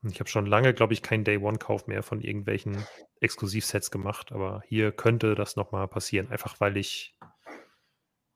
ich 0.03 0.19
habe 0.19 0.29
schon 0.29 0.45
lange, 0.45 0.73
glaube 0.73 0.93
ich, 0.93 1.01
keinen 1.01 1.23
Day-One-Kauf 1.23 1.87
mehr 1.87 2.03
von 2.03 2.21
irgendwelchen 2.21 2.85
Exklusivsets 3.19 3.89
gemacht, 3.89 4.31
aber 4.31 4.61
hier 4.67 4.91
könnte 4.91 5.33
das 5.33 5.55
nochmal 5.55 5.87
passieren, 5.87 6.29
einfach 6.29 6.59
weil 6.59 6.77
ich, 6.77 7.17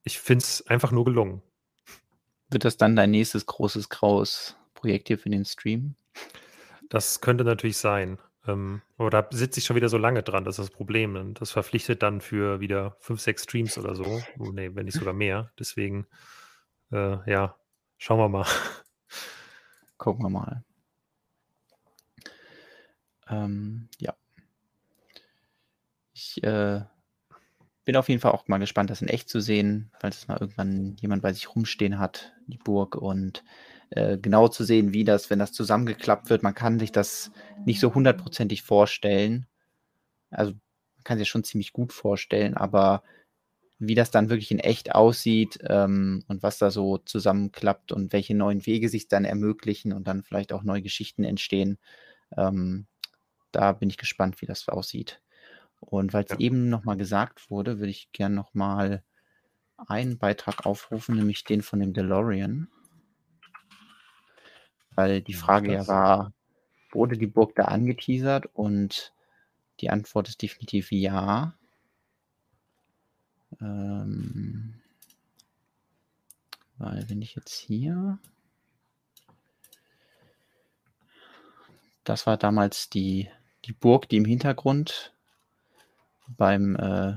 ich 0.03 0.19
finde 0.19 0.43
es 0.43 0.65
einfach 0.67 0.91
nur 0.91 1.05
gelungen. 1.05 1.43
Wird 2.49 2.65
das 2.65 2.77
dann 2.77 2.95
dein 2.95 3.11
nächstes 3.11 3.45
großes 3.45 3.89
graues 3.89 4.57
Projekt 4.73 5.07
hier 5.07 5.19
für 5.19 5.29
den 5.29 5.45
Stream? 5.45 5.95
Das 6.89 7.21
könnte 7.21 7.43
natürlich 7.43 7.77
sein. 7.77 8.17
Ähm, 8.47 8.81
aber 8.97 9.09
da 9.09 9.27
sitze 9.31 9.59
ich 9.59 9.65
schon 9.65 9.75
wieder 9.75 9.89
so 9.89 9.97
lange 9.97 10.23
dran, 10.23 10.45
das 10.45 10.57
ist 10.57 10.69
das 10.69 10.75
Problem. 10.75 11.15
Und 11.15 11.41
das 11.41 11.51
verpflichtet 11.51 12.01
dann 12.01 12.21
für 12.21 12.59
wieder 12.59 12.95
fünf, 12.99 13.21
sechs 13.21 13.43
Streams 13.43 13.77
oder 13.77 13.95
so. 13.95 14.21
Oh, 14.39 14.51
nee, 14.51 14.71
wenn 14.73 14.85
nicht 14.85 14.97
sogar 14.97 15.13
mehr. 15.13 15.51
Deswegen, 15.59 16.07
äh, 16.91 17.29
ja, 17.29 17.55
schauen 17.97 18.19
wir 18.19 18.29
mal. 18.29 18.47
Gucken 19.97 20.25
wir 20.25 20.29
mal. 20.29 20.63
Ähm, 23.29 23.87
ja. 23.99 24.15
Ich 26.13 26.43
äh, 26.43 26.81
bin 27.85 27.95
auf 27.95 28.09
jeden 28.09 28.21
Fall 28.21 28.31
auch 28.31 28.47
mal 28.47 28.57
gespannt, 28.57 28.89
das 28.89 29.01
in 29.01 29.07
echt 29.07 29.29
zu 29.29 29.39
sehen, 29.41 29.91
falls 29.99 30.17
es 30.17 30.27
mal 30.27 30.37
irgendwann 30.39 30.95
jemand 30.97 31.21
bei 31.21 31.33
sich 31.33 31.55
rumstehen 31.55 31.99
hat, 31.99 32.33
die 32.47 32.57
Burg 32.57 32.95
und 32.95 33.43
äh, 33.91 34.17
genau 34.17 34.47
zu 34.47 34.63
sehen, 34.63 34.93
wie 34.93 35.03
das, 35.03 35.29
wenn 35.29 35.39
das 35.39 35.51
zusammengeklappt 35.51 36.29
wird. 36.29 36.43
Man 36.43 36.55
kann 36.55 36.79
sich 36.79 36.91
das 36.91 37.31
nicht 37.65 37.79
so 37.79 37.93
hundertprozentig 37.93 38.63
vorstellen. 38.63 39.47
Also 40.29 40.53
man 40.53 41.03
kann 41.03 41.17
sich 41.17 41.29
schon 41.29 41.43
ziemlich 41.43 41.73
gut 41.73 41.93
vorstellen, 41.93 42.55
aber 42.55 43.03
wie 43.79 43.95
das 43.95 44.11
dann 44.11 44.29
wirklich 44.29 44.51
in 44.51 44.59
echt 44.59 44.93
aussieht 44.93 45.59
ähm, 45.67 46.23
und 46.27 46.43
was 46.43 46.57
da 46.59 46.69
so 46.71 46.99
zusammenklappt 46.99 47.91
und 47.91 48.13
welche 48.13 48.35
neuen 48.35 48.65
Wege 48.65 48.89
sich 48.89 49.07
dann 49.07 49.25
ermöglichen 49.25 49.91
und 49.91 50.07
dann 50.07 50.23
vielleicht 50.23 50.53
auch 50.53 50.63
neue 50.63 50.83
Geschichten 50.83 51.23
entstehen, 51.23 51.77
ähm, 52.37 52.85
da 53.51 53.73
bin 53.73 53.89
ich 53.89 53.97
gespannt, 53.97 54.41
wie 54.41 54.45
das 54.45 54.69
aussieht. 54.69 55.21
Und 55.79 56.13
weil 56.13 56.23
es 56.25 56.31
ja. 56.31 56.39
eben 56.39 56.69
nochmal 56.69 56.95
gesagt 56.95 57.49
wurde, 57.49 57.79
würde 57.79 57.89
ich 57.89 58.11
gerne 58.11 58.35
nochmal 58.35 59.03
einen 59.87 60.17
Beitrag 60.19 60.65
aufrufen, 60.65 61.15
nämlich 61.15 61.43
den 61.43 61.63
von 61.63 61.79
dem 61.79 61.91
DeLorean. 61.91 62.69
Weil 64.95 65.21
die 65.21 65.33
Frage 65.33 65.73
ja 65.73 65.87
war, 65.87 66.33
wurde 66.91 67.17
die 67.17 67.27
Burg 67.27 67.55
da 67.55 67.65
angeteasert? 67.65 68.47
Und 68.53 69.13
die 69.79 69.89
Antwort 69.89 70.27
ist 70.27 70.41
definitiv 70.41 70.91
ja. 70.91 71.53
Ähm, 73.59 74.75
weil 76.77 77.09
wenn 77.09 77.21
ich 77.21 77.35
jetzt 77.35 77.53
hier... 77.53 78.19
Das 82.03 82.25
war 82.25 82.35
damals 82.35 82.89
die, 82.89 83.29
die 83.63 83.73
Burg, 83.73 84.09
die 84.09 84.17
im 84.17 84.25
Hintergrund 84.25 85.13
beim 86.27 86.75
äh, 86.75 87.13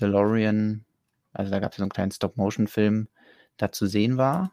DeLorean, 0.00 0.84
also 1.32 1.52
da 1.52 1.60
gab 1.60 1.70
es 1.70 1.76
so 1.76 1.84
einen 1.84 1.90
kleinen 1.90 2.10
Stop-Motion-Film, 2.10 3.06
da 3.58 3.70
zu 3.70 3.86
sehen 3.86 4.16
war. 4.16 4.50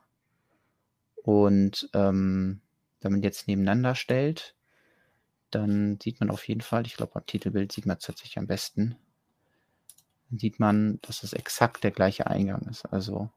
Und 1.24 1.90
ähm, 1.94 2.62
wenn 3.02 3.12
man 3.12 3.22
jetzt 3.22 3.48
nebeneinander 3.48 3.96
stellt, 3.96 4.56
dann 5.52 6.00
sieht 6.02 6.20
man 6.20 6.30
auf 6.30 6.48
jeden 6.48 6.62
Fall, 6.62 6.86
ich 6.86 6.96
glaube, 6.96 7.16
am 7.16 7.26
Titelbild 7.26 7.72
sieht 7.72 7.86
man 7.86 7.98
es 7.98 8.06
tatsächlich 8.06 8.38
am 8.38 8.48
besten, 8.48 8.96
dann 10.30 10.40
sieht 10.40 10.60
man, 10.60 11.00
dass 11.02 11.24
es 11.24 11.34
exakt 11.34 11.84
der 11.84 11.92
gleiche 11.92 12.28
Eingang 12.28 12.68
ist. 12.70 12.86
Also 12.86 13.30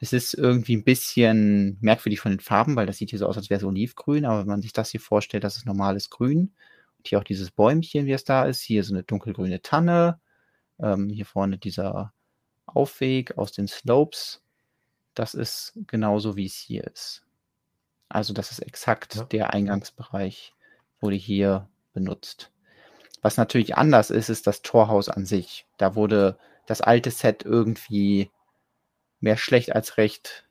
es 0.00 0.12
ist 0.12 0.34
irgendwie 0.34 0.76
ein 0.76 0.84
bisschen 0.84 1.78
merkwürdig 1.80 2.20
von 2.20 2.32
den 2.32 2.40
Farben, 2.40 2.76
weil 2.76 2.86
das 2.86 2.98
sieht 2.98 3.10
hier 3.10 3.18
so 3.18 3.26
aus, 3.26 3.36
als 3.36 3.50
wäre 3.50 3.58
es 3.58 3.64
olivgrün, 3.64 4.24
aber 4.24 4.40
wenn 4.40 4.48
man 4.48 4.62
sich 4.62 4.72
das 4.72 4.90
hier 4.90 5.00
vorstellt, 5.00 5.44
das 5.44 5.56
ist 5.56 5.66
normales 5.66 6.10
Grün 6.10 6.52
und 6.98 7.08
hier 7.08 7.18
auch 7.18 7.24
dieses 7.24 7.50
Bäumchen, 7.50 8.06
wie 8.06 8.12
es 8.12 8.24
da 8.24 8.44
ist. 8.44 8.60
Hier 8.60 8.84
so 8.84 8.94
eine 8.94 9.04
dunkelgrüne 9.04 9.62
Tanne. 9.62 10.20
Ähm, 10.80 11.08
hier 11.08 11.26
vorne 11.26 11.58
dieser 11.58 12.12
Aufweg 12.66 13.38
aus 13.38 13.52
den 13.52 13.68
Slopes. 13.68 14.42
Das 15.18 15.34
ist 15.34 15.72
genauso, 15.88 16.36
wie 16.36 16.46
es 16.46 16.54
hier 16.54 16.84
ist. 16.84 17.24
Also 18.08 18.32
das 18.32 18.52
ist 18.52 18.60
exakt 18.60 19.16
ja. 19.16 19.24
der 19.24 19.52
Eingangsbereich, 19.52 20.54
wurde 21.00 21.16
hier 21.16 21.68
benutzt. 21.92 22.52
Was 23.20 23.36
natürlich 23.36 23.76
anders 23.76 24.10
ist, 24.10 24.28
ist 24.28 24.46
das 24.46 24.62
Torhaus 24.62 25.08
an 25.08 25.26
sich. 25.26 25.66
Da 25.76 25.96
wurde 25.96 26.38
das 26.66 26.82
alte 26.82 27.10
Set 27.10 27.44
irgendwie 27.44 28.30
mehr 29.18 29.36
schlecht 29.36 29.74
als 29.74 29.96
recht 29.96 30.48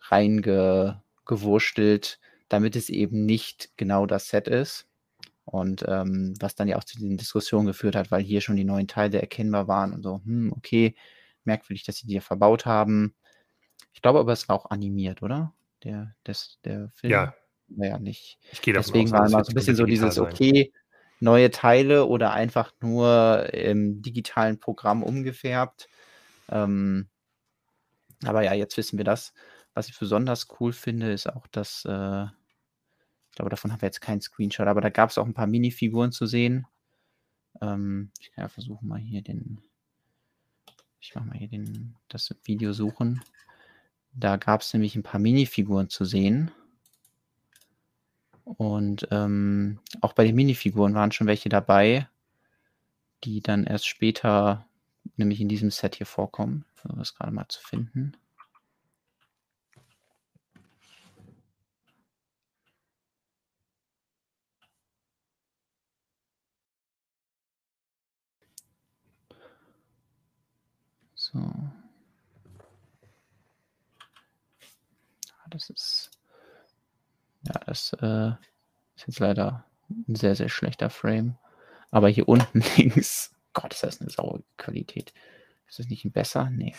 reingewurstelt, 0.00 2.18
damit 2.48 2.74
es 2.74 2.88
eben 2.88 3.24
nicht 3.24 3.70
genau 3.76 4.06
das 4.06 4.30
Set 4.30 4.48
ist. 4.48 4.88
Und 5.44 5.84
ähm, 5.86 6.34
was 6.40 6.56
dann 6.56 6.66
ja 6.66 6.76
auch 6.76 6.82
zu 6.82 6.98
diesen 6.98 7.18
Diskussionen 7.18 7.66
geführt 7.66 7.94
hat, 7.94 8.10
weil 8.10 8.22
hier 8.22 8.40
schon 8.40 8.56
die 8.56 8.64
neuen 8.64 8.88
Teile 8.88 9.20
erkennbar 9.20 9.68
waren 9.68 9.92
und 9.92 10.02
so, 10.02 10.20
hm, 10.24 10.52
okay, 10.56 10.96
merkwürdig, 11.44 11.84
dass 11.84 11.98
sie 11.98 12.08
die 12.08 12.14
hier 12.14 12.22
verbaut 12.22 12.66
haben. 12.66 13.14
Ich 13.92 14.02
glaube 14.02 14.18
aber, 14.20 14.32
es 14.32 14.48
war 14.48 14.56
auch 14.56 14.70
animiert, 14.70 15.22
oder? 15.22 15.52
Der, 15.84 16.14
des, 16.26 16.58
der 16.64 16.88
Film. 16.90 17.12
Ja, 17.12 17.34
wir 17.68 17.88
ja 17.88 17.98
nicht. 17.98 18.38
Ich 18.52 18.62
gehe 18.62 18.74
Deswegen 18.74 19.10
war 19.10 19.26
immer 19.26 19.44
so 19.44 19.50
ein 19.50 19.54
bisschen 19.54 19.76
so 19.76 19.84
dieses, 19.84 20.16
sein. 20.16 20.24
okay, 20.26 20.72
neue 21.20 21.50
Teile 21.50 22.06
oder 22.06 22.32
einfach 22.32 22.72
nur 22.80 23.52
im 23.54 24.02
digitalen 24.02 24.58
Programm 24.58 25.02
umgefärbt. 25.02 25.88
Ähm, 26.48 27.08
aber 28.24 28.42
ja, 28.42 28.54
jetzt 28.54 28.76
wissen 28.76 28.98
wir 28.98 29.04
das. 29.04 29.32
Was 29.74 29.88
ich 29.88 29.98
besonders 29.98 30.48
cool 30.60 30.72
finde, 30.72 31.12
ist 31.12 31.28
auch, 31.28 31.46
dass, 31.46 31.84
äh, 31.84 32.24
ich 32.24 33.36
glaube, 33.36 33.50
davon 33.50 33.72
haben 33.72 33.80
wir 33.80 33.86
jetzt 33.86 34.00
keinen 34.00 34.20
Screenshot, 34.20 34.66
aber 34.66 34.80
da 34.80 34.90
gab 34.90 35.10
es 35.10 35.18
auch 35.18 35.24
ein 35.24 35.34
paar 35.34 35.46
Minifiguren 35.46 36.12
zu 36.12 36.26
sehen. 36.26 36.66
Ähm, 37.60 38.10
ich 38.20 38.32
kann 38.32 38.42
ja 38.42 38.48
versuchen, 38.48 38.88
mal 38.88 38.98
hier 38.98 39.22
den, 39.22 39.62
ich 41.00 41.14
mache 41.14 41.26
mal 41.26 41.38
hier 41.38 41.48
den, 41.48 41.96
das 42.08 42.34
Video 42.44 42.72
suchen. 42.72 43.22
Da 44.14 44.36
gab 44.36 44.60
es 44.60 44.72
nämlich 44.72 44.94
ein 44.96 45.02
paar 45.02 45.20
Minifiguren 45.20 45.88
zu 45.88 46.04
sehen. 46.04 46.50
Und 48.44 49.08
ähm, 49.10 49.80
auch 50.00 50.12
bei 50.12 50.24
den 50.24 50.34
Minifiguren 50.34 50.94
waren 50.94 51.12
schon 51.12 51.26
welche 51.26 51.48
dabei, 51.48 52.08
die 53.24 53.40
dann 53.40 53.64
erst 53.64 53.86
später, 53.86 54.66
nämlich 55.16 55.40
in 55.40 55.48
diesem 55.48 55.70
Set 55.70 55.94
hier 55.96 56.06
vorkommen. 56.06 56.64
Um 56.84 56.98
das 56.98 57.14
gerade 57.14 57.32
mal 57.32 57.48
zu 57.48 57.60
finden. 57.62 58.16
So. 71.14 71.81
Das 75.52 75.70
ist 75.70 76.10
ja, 77.44 77.60
das 77.66 77.92
äh, 78.00 78.30
ist 78.96 79.06
jetzt 79.06 79.18
leider 79.18 79.64
ein 79.90 80.14
sehr, 80.14 80.34
sehr 80.34 80.48
schlechter 80.48 80.90
Frame. 80.90 81.36
Aber 81.90 82.08
hier 82.08 82.28
unten 82.28 82.62
links, 82.76 83.34
Gott, 83.52 83.74
ist 83.74 83.82
das 83.82 84.00
eine 84.00 84.10
saure 84.10 84.42
Qualität. 84.56 85.12
Ist 85.68 85.78
das 85.78 85.88
nicht 85.88 86.10
besser? 86.12 86.50
Nee. 86.50 86.74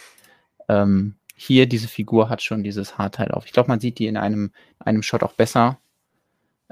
Ähm, 0.69 1.15
hier, 1.35 1.67
diese 1.67 1.87
Figur 1.87 2.29
hat 2.29 2.41
schon 2.41 2.63
dieses 2.63 2.97
Haarteil 2.97 3.31
auf. 3.31 3.45
Ich 3.45 3.53
glaube, 3.53 3.69
man 3.69 3.79
sieht 3.79 3.99
die 3.99 4.07
in 4.07 4.17
einem, 4.17 4.51
einem 4.79 5.03
Shot 5.03 5.23
auch 5.23 5.33
besser. 5.33 5.79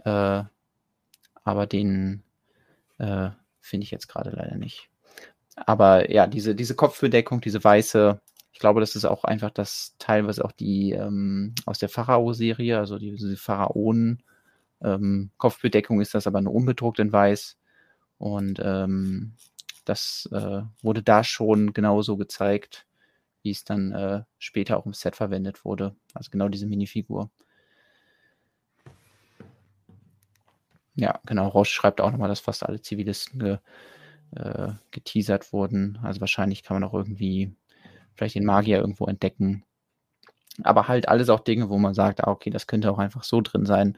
Äh, 0.03 0.43
aber 1.43 1.67
den 1.67 2.23
äh, 2.99 3.29
finde 3.59 3.83
ich 3.83 3.91
jetzt 3.91 4.07
gerade 4.07 4.29
leider 4.29 4.55
nicht. 4.55 4.89
Aber 5.55 6.09
ja, 6.11 6.27
diese, 6.27 6.55
diese 6.55 6.75
Kopfbedeckung, 6.75 7.41
diese 7.41 7.63
weiße, 7.63 8.21
glaube, 8.61 8.79
das 8.79 8.95
ist 8.95 9.05
auch 9.05 9.25
einfach 9.25 9.51
das 9.51 9.95
teilweise 9.99 10.45
auch 10.45 10.53
die 10.53 10.91
ähm, 10.91 11.53
aus 11.65 11.79
der 11.79 11.89
Pharao-Serie, 11.89 12.77
also 12.77 12.97
die, 12.97 13.11
diese 13.11 13.35
Pharaonen. 13.35 14.23
Ähm, 14.81 15.31
Kopfbedeckung 15.37 15.99
ist 15.99 16.13
das 16.13 16.27
aber 16.27 16.41
nur 16.41 16.53
unbedruckt 16.53 16.99
in 16.99 17.11
weiß. 17.11 17.57
Und 18.19 18.61
ähm, 18.63 19.33
das 19.85 20.29
äh, 20.31 20.61
wurde 20.81 21.03
da 21.03 21.23
schon 21.23 21.73
genauso 21.73 22.17
gezeigt, 22.17 22.85
wie 23.41 23.51
es 23.51 23.63
dann 23.63 23.91
äh, 23.93 24.23
später 24.37 24.77
auch 24.77 24.85
im 24.85 24.93
Set 24.93 25.15
verwendet 25.15 25.65
wurde. 25.65 25.95
Also 26.13 26.29
genau 26.31 26.47
diese 26.47 26.67
Minifigur. 26.67 27.31
Ja, 30.95 31.19
genau. 31.25 31.47
Roche 31.47 31.71
schreibt 31.71 31.99
auch 31.99 32.11
nochmal, 32.11 32.29
dass 32.29 32.41
fast 32.41 32.63
alle 32.63 32.81
Zivilisten 32.81 33.39
ge, 33.39 33.57
äh, 34.35 34.73
geteasert 34.91 35.51
wurden. 35.51 35.99
Also 36.03 36.21
wahrscheinlich 36.21 36.63
kann 36.63 36.75
man 36.75 36.83
auch 36.87 36.93
irgendwie 36.93 37.55
vielleicht 38.15 38.35
den 38.35 38.45
Magier 38.45 38.79
irgendwo 38.79 39.05
entdecken. 39.05 39.63
Aber 40.63 40.87
halt 40.87 41.07
alles 41.07 41.29
auch 41.29 41.39
Dinge, 41.39 41.69
wo 41.69 41.77
man 41.77 41.93
sagt, 41.93 42.23
ah, 42.23 42.31
okay, 42.31 42.49
das 42.49 42.67
könnte 42.67 42.91
auch 42.91 42.99
einfach 42.99 43.23
so 43.23 43.41
drin 43.41 43.65
sein. 43.65 43.97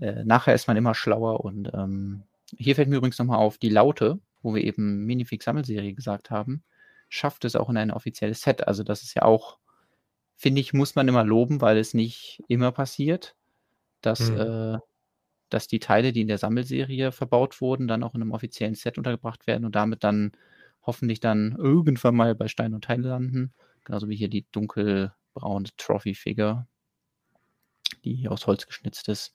Äh, 0.00 0.24
nachher 0.24 0.54
ist 0.54 0.68
man 0.68 0.76
immer 0.76 0.94
schlauer 0.94 1.44
und 1.44 1.70
ähm, 1.74 2.22
hier 2.56 2.76
fällt 2.76 2.88
mir 2.88 2.96
übrigens 2.96 3.18
nochmal 3.18 3.38
auf, 3.38 3.58
die 3.58 3.68
Laute, 3.68 4.20
wo 4.42 4.54
wir 4.54 4.62
eben 4.62 5.04
Minifix-Sammelserie 5.06 5.94
gesagt 5.94 6.30
haben, 6.30 6.62
schafft 7.08 7.44
es 7.44 7.56
auch 7.56 7.70
in 7.70 7.76
ein 7.76 7.90
offizielles 7.90 8.42
Set. 8.42 8.66
Also 8.66 8.82
das 8.82 9.02
ist 9.02 9.14
ja 9.14 9.22
auch, 9.22 9.58
finde 10.36 10.60
ich, 10.60 10.72
muss 10.72 10.94
man 10.94 11.08
immer 11.08 11.24
loben, 11.24 11.60
weil 11.60 11.78
es 11.78 11.94
nicht 11.94 12.42
immer 12.48 12.72
passiert, 12.72 13.36
dass, 14.00 14.30
mhm. 14.30 14.40
äh, 14.40 14.78
dass 15.48 15.68
die 15.68 15.78
Teile, 15.78 16.12
die 16.12 16.22
in 16.22 16.28
der 16.28 16.38
Sammelserie 16.38 17.12
verbaut 17.12 17.60
wurden, 17.60 17.88
dann 17.88 18.02
auch 18.02 18.14
in 18.14 18.22
einem 18.22 18.32
offiziellen 18.32 18.74
Set 18.74 18.98
untergebracht 18.98 19.46
werden 19.46 19.64
und 19.64 19.74
damit 19.74 20.04
dann 20.04 20.32
hoffentlich 20.82 21.20
dann 21.20 21.56
irgendwann 21.56 22.16
mal 22.16 22.34
bei 22.34 22.48
Stein 22.48 22.74
und 22.74 22.84
Teile 22.84 23.08
landen. 23.08 23.52
Genauso 23.84 24.08
wie 24.08 24.16
hier 24.16 24.28
die 24.28 24.46
dunkelbraune 24.52 25.68
Trophy-Figure, 25.76 26.66
die 28.04 28.14
hier 28.14 28.32
aus 28.32 28.46
Holz 28.46 28.66
geschnitzt 28.66 29.08
ist. 29.08 29.34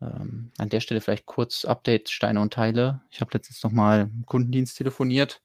Ähm, 0.00 0.50
an 0.58 0.68
der 0.68 0.80
Stelle 0.80 1.00
vielleicht 1.00 1.26
kurz 1.26 1.64
Update 1.64 2.10
Steine 2.10 2.40
und 2.40 2.52
Teile. 2.52 3.02
Ich 3.10 3.20
habe 3.20 3.30
letztens 3.32 3.62
nochmal 3.62 4.10
Kundendienst 4.26 4.76
telefoniert. 4.76 5.40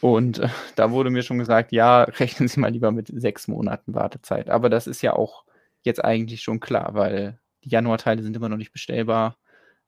Und 0.00 0.38
äh, 0.38 0.48
da 0.76 0.92
wurde 0.92 1.10
mir 1.10 1.22
schon 1.22 1.38
gesagt, 1.38 1.72
ja, 1.72 2.02
rechnen 2.04 2.48
Sie 2.48 2.60
mal 2.60 2.70
lieber 2.70 2.92
mit 2.92 3.08
sechs 3.08 3.48
Monaten 3.48 3.94
Wartezeit. 3.94 4.48
Aber 4.48 4.70
das 4.70 4.86
ist 4.86 5.02
ja 5.02 5.14
auch 5.14 5.44
jetzt 5.82 6.04
eigentlich 6.04 6.42
schon 6.42 6.60
klar, 6.60 6.94
weil 6.94 7.40
die 7.64 7.70
Januarteile 7.70 8.22
sind 8.22 8.36
immer 8.36 8.48
noch 8.48 8.56
nicht 8.56 8.72
bestellbar. 8.72 9.36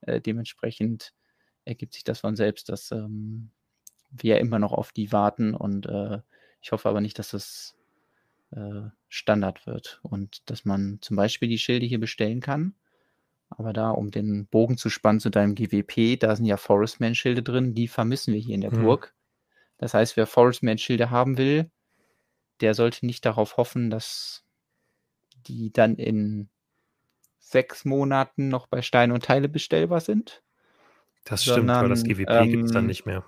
Äh, 0.00 0.20
dementsprechend 0.20 1.12
ergibt 1.64 1.94
sich 1.94 2.04
das 2.04 2.20
von 2.20 2.36
selbst, 2.36 2.68
dass 2.68 2.90
ähm, 2.90 3.50
wir 4.10 4.38
immer 4.38 4.58
noch 4.58 4.72
auf 4.72 4.92
die 4.92 5.12
warten 5.12 5.54
und 5.54 5.86
äh, 5.86 6.18
ich 6.60 6.72
hoffe 6.72 6.88
aber 6.88 7.00
nicht, 7.00 7.18
dass 7.18 7.30
das 7.30 7.76
äh, 8.50 8.82
Standard 9.08 9.66
wird 9.66 10.00
und 10.02 10.48
dass 10.50 10.64
man 10.64 10.98
zum 11.00 11.16
Beispiel 11.16 11.48
die 11.48 11.58
Schilde 11.58 11.86
hier 11.86 12.00
bestellen 12.00 12.40
kann. 12.40 12.74
Aber 13.48 13.72
da, 13.72 13.90
um 13.90 14.10
den 14.10 14.46
Bogen 14.46 14.76
zu 14.76 14.90
spannen 14.90 15.20
zu 15.20 15.30
deinem 15.30 15.54
GWP, 15.54 16.18
da 16.18 16.36
sind 16.36 16.44
ja 16.44 16.56
Forestman-Schilde 16.56 17.42
drin, 17.42 17.74
die 17.74 17.88
vermissen 17.88 18.32
wir 18.32 18.40
hier 18.40 18.54
in 18.54 18.60
der 18.60 18.72
mhm. 18.72 18.82
Burg. 18.82 19.14
Das 19.78 19.94
heißt, 19.94 20.16
wer 20.16 20.26
Forestman-Schilde 20.26 21.10
haben 21.10 21.36
will, 21.36 21.70
der 22.60 22.74
sollte 22.74 23.06
nicht 23.06 23.24
darauf 23.24 23.56
hoffen, 23.56 23.90
dass 23.90 24.44
die 25.46 25.72
dann 25.72 25.96
in 25.96 26.48
sechs 27.38 27.84
Monaten 27.84 28.48
noch 28.48 28.66
bei 28.66 28.82
Steine 28.82 29.14
und 29.14 29.24
Teile 29.24 29.48
bestellbar 29.48 30.00
sind, 30.00 30.42
das 31.24 31.42
stimmt, 31.42 31.56
sondern, 31.56 31.82
weil 31.82 31.88
das 31.90 32.04
GWP 32.04 32.30
ähm, 32.30 32.50
gibt 32.50 32.64
es 32.64 32.72
dann 32.72 32.86
nicht 32.86 33.06
mehr. 33.06 33.24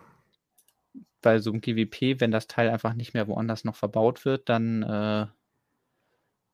Weil 1.23 1.40
so 1.40 1.52
ein 1.52 1.60
GWP, 1.60 2.20
wenn 2.20 2.31
das 2.31 2.47
Teil 2.48 2.69
einfach 2.69 2.94
nicht 2.94 3.14
mehr 3.14 3.28
woanders 3.28 3.64
noch 3.64 3.77
verbaut 3.77 4.24
wird, 4.24 4.48
dann, 4.48 4.82
äh, 4.82 5.27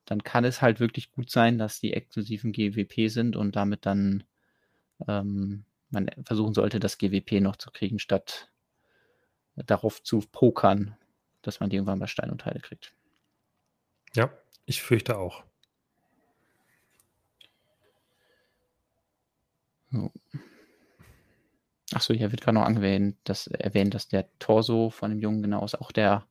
dann 0.04 0.22
kann 0.22 0.44
es 0.44 0.60
halt 0.60 0.80
wirklich 0.80 1.10
gut 1.10 1.30
sein, 1.30 1.58
dass 1.58 1.80
die 1.80 1.94
exklusiven 1.94 2.52
GWP 2.52 3.08
sind 3.08 3.36
und 3.36 3.56
damit 3.56 3.86
dann 3.86 4.24
ähm, 5.06 5.64
man 5.90 6.10
versuchen 6.24 6.54
sollte, 6.54 6.80
das 6.80 6.98
GWP 6.98 7.40
noch 7.40 7.56
zu 7.56 7.70
kriegen, 7.70 7.98
statt 7.98 8.50
darauf 9.56 10.02
zu 10.02 10.20
pokern, 10.20 10.96
dass 11.42 11.60
man 11.60 11.70
die 11.70 11.76
irgendwann 11.76 11.98
bei 11.98 12.06
Stein 12.06 12.30
und 12.30 12.42
Teile 12.42 12.60
kriegt. 12.60 12.94
Ja, 14.14 14.30
ich 14.66 14.82
fürchte 14.82 15.18
auch. 15.18 15.44
So. 19.90 20.12
Achso, 21.94 22.12
hier 22.12 22.30
wird 22.30 22.42
gerade 22.42 22.56
noch 22.56 22.68
erwähnt, 22.68 23.16
dass, 23.24 23.46
erwähnt, 23.46 23.94
dass 23.94 24.08
der 24.08 24.28
Torso 24.38 24.90
von 24.90 25.10
dem 25.10 25.20
Jungen 25.20 25.42
genau 25.42 25.64
ist. 25.64 25.80
Auch 25.80 25.90
der, 25.90 26.26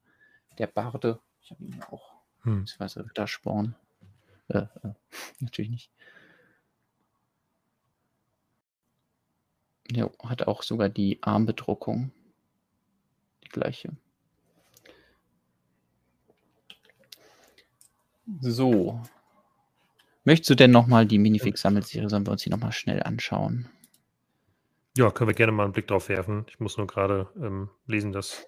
der 0.59 0.67
Barde. 0.67 1.19
Ich 1.41 1.51
habe 1.51 1.63
ihn 1.63 1.81
auch. 1.83 2.13
Hm. 2.41 2.59
Beziehungsweise 2.59 3.05
Rittersporn. 3.05 3.75
Äh, 4.49 4.59
äh, 4.59 4.93
natürlich 5.39 5.71
nicht. 5.71 5.91
Ja, 9.89 10.09
hat 10.23 10.47
auch 10.47 10.63
sogar 10.63 10.89
die 10.89 11.23
Armbedruckung. 11.23 12.11
Die 13.43 13.49
gleiche. 13.49 13.95
So. 18.41 19.01
Möchtest 20.25 20.49
du 20.49 20.55
denn 20.55 20.71
nochmal 20.71 21.05
die 21.05 21.19
Minifix-Sammelserie, 21.19 22.09
sollen 22.09 22.27
wir 22.27 22.31
uns 22.31 22.43
die 22.43 22.49
nochmal 22.49 22.73
schnell 22.73 23.01
anschauen? 23.01 23.69
Ja, 24.97 25.11
können 25.11 25.29
wir 25.29 25.35
gerne 25.35 25.51
mal 25.51 25.63
einen 25.63 25.73
Blick 25.73 25.87
drauf 25.87 26.09
werfen. 26.09 26.47
Ich 26.49 26.59
muss 26.59 26.77
nur 26.77 26.87
gerade 26.87 27.29
ähm, 27.39 27.69
lesen, 27.85 28.11
dass. 28.11 28.47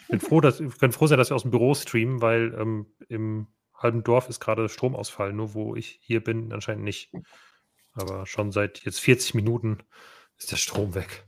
Ich 0.00 0.08
bin 0.08 0.20
froh, 0.20 0.40
dass, 0.40 0.58
wir 0.58 0.70
können 0.70 0.92
froh 0.92 1.06
sein, 1.06 1.18
dass 1.18 1.30
wir 1.30 1.36
aus 1.36 1.42
dem 1.42 1.50
Büro 1.50 1.74
streamen, 1.74 2.22
weil 2.22 2.54
ähm, 2.58 2.86
im 3.08 3.48
halben 3.74 4.02
Dorf 4.02 4.30
ist 4.30 4.40
gerade 4.40 4.70
Stromausfall, 4.70 5.34
nur 5.34 5.52
wo 5.52 5.76
ich 5.76 5.98
hier 6.02 6.24
bin, 6.24 6.52
anscheinend 6.54 6.84
nicht. 6.84 7.12
Aber 7.92 8.24
schon 8.26 8.50
seit 8.50 8.78
jetzt 8.84 8.98
40 9.00 9.34
Minuten 9.34 9.78
ist 10.38 10.50
der 10.50 10.56
Strom 10.56 10.94
weg. 10.94 11.26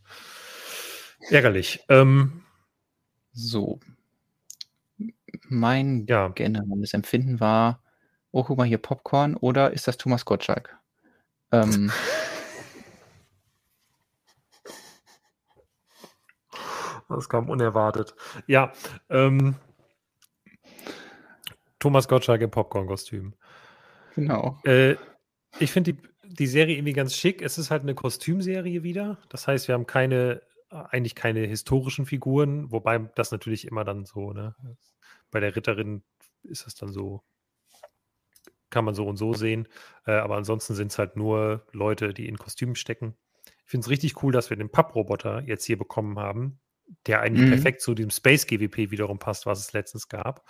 Ärgerlich. 1.28 1.84
Ähm, 1.90 2.42
so. 3.32 3.78
Mein 5.48 6.06
ja. 6.06 6.28
generelles 6.28 6.94
Empfinden 6.94 7.40
war, 7.40 7.82
oh, 8.30 8.42
guck 8.42 8.56
mal 8.56 8.66
hier 8.66 8.78
Popcorn 8.78 9.36
oder 9.36 9.72
ist 9.72 9.86
das 9.86 9.98
Thomas 9.98 10.24
Gottschalk? 10.24 10.78
Ähm, 11.52 11.92
Das 17.16 17.28
kam 17.28 17.48
unerwartet. 17.48 18.14
Ja, 18.46 18.72
ähm, 19.10 19.56
Thomas 21.78 22.06
Gottschalk 22.06 22.40
im 22.42 22.50
Popcorn-Kostüm. 22.50 23.34
Genau. 24.14 24.58
Äh, 24.64 24.96
ich 25.58 25.72
finde 25.72 25.94
die, 25.94 26.02
die 26.24 26.46
Serie 26.46 26.76
irgendwie 26.76 26.92
ganz 26.92 27.16
schick. 27.16 27.42
Es 27.42 27.58
ist 27.58 27.70
halt 27.70 27.82
eine 27.82 27.94
Kostümserie 27.94 28.82
wieder. 28.82 29.18
Das 29.28 29.48
heißt, 29.48 29.68
wir 29.68 29.74
haben 29.74 29.86
keine, 29.86 30.42
eigentlich 30.70 31.14
keine 31.14 31.40
historischen 31.40 32.06
Figuren, 32.06 32.70
wobei 32.70 32.98
das 33.16 33.32
natürlich 33.32 33.66
immer 33.66 33.84
dann 33.84 34.04
so, 34.04 34.32
ne? 34.32 34.54
Bei 35.30 35.40
der 35.40 35.56
Ritterin 35.56 36.02
ist 36.42 36.66
das 36.66 36.74
dann 36.74 36.92
so, 36.92 37.22
kann 38.70 38.84
man 38.84 38.94
so 38.94 39.06
und 39.06 39.16
so 39.16 39.34
sehen. 39.34 39.66
Äh, 40.06 40.12
aber 40.12 40.36
ansonsten 40.36 40.74
sind 40.74 40.92
es 40.92 40.98
halt 40.98 41.16
nur 41.16 41.66
Leute, 41.72 42.14
die 42.14 42.28
in 42.28 42.38
Kostümen 42.38 42.76
stecken. 42.76 43.16
Ich 43.64 43.70
finde 43.70 43.84
es 43.86 43.90
richtig 43.90 44.22
cool, 44.22 44.32
dass 44.32 44.50
wir 44.50 44.56
den 44.56 44.70
Papproboter 44.70 45.42
jetzt 45.46 45.64
hier 45.64 45.78
bekommen 45.78 46.18
haben, 46.18 46.60
der 47.06 47.20
eigentlich 47.20 47.46
mhm. 47.46 47.52
perfekt 47.52 47.80
zu 47.80 47.94
dem 47.94 48.10
Space 48.10 48.46
GWP 48.46 48.90
wiederum 48.90 49.18
passt, 49.18 49.46
was 49.46 49.60
es 49.60 49.72
letztens 49.72 50.08
gab. 50.08 50.48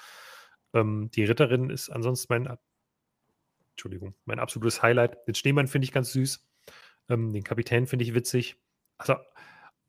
Ähm, 0.75 1.11
die 1.13 1.25
Ritterin 1.25 1.71
ist 1.71 1.91
ansonsten 1.91 2.33
mein, 2.33 2.59
Entschuldigung, 3.71 4.15
mein 4.25 4.39
absolutes 4.39 4.83
Highlight. 4.83 5.17
Den 5.27 5.35
Schneemann 5.35 5.69
finde 5.69 5.85
ich 5.85 5.93
ganz 5.93 6.13
süß. 6.13 6.47
Ähm, 7.09 7.33
den 7.33 7.45
Kapitän 7.45 7.87
finde 7.87 8.05
ich 8.05 8.15
witzig. 8.15 8.57
Also 8.99 9.15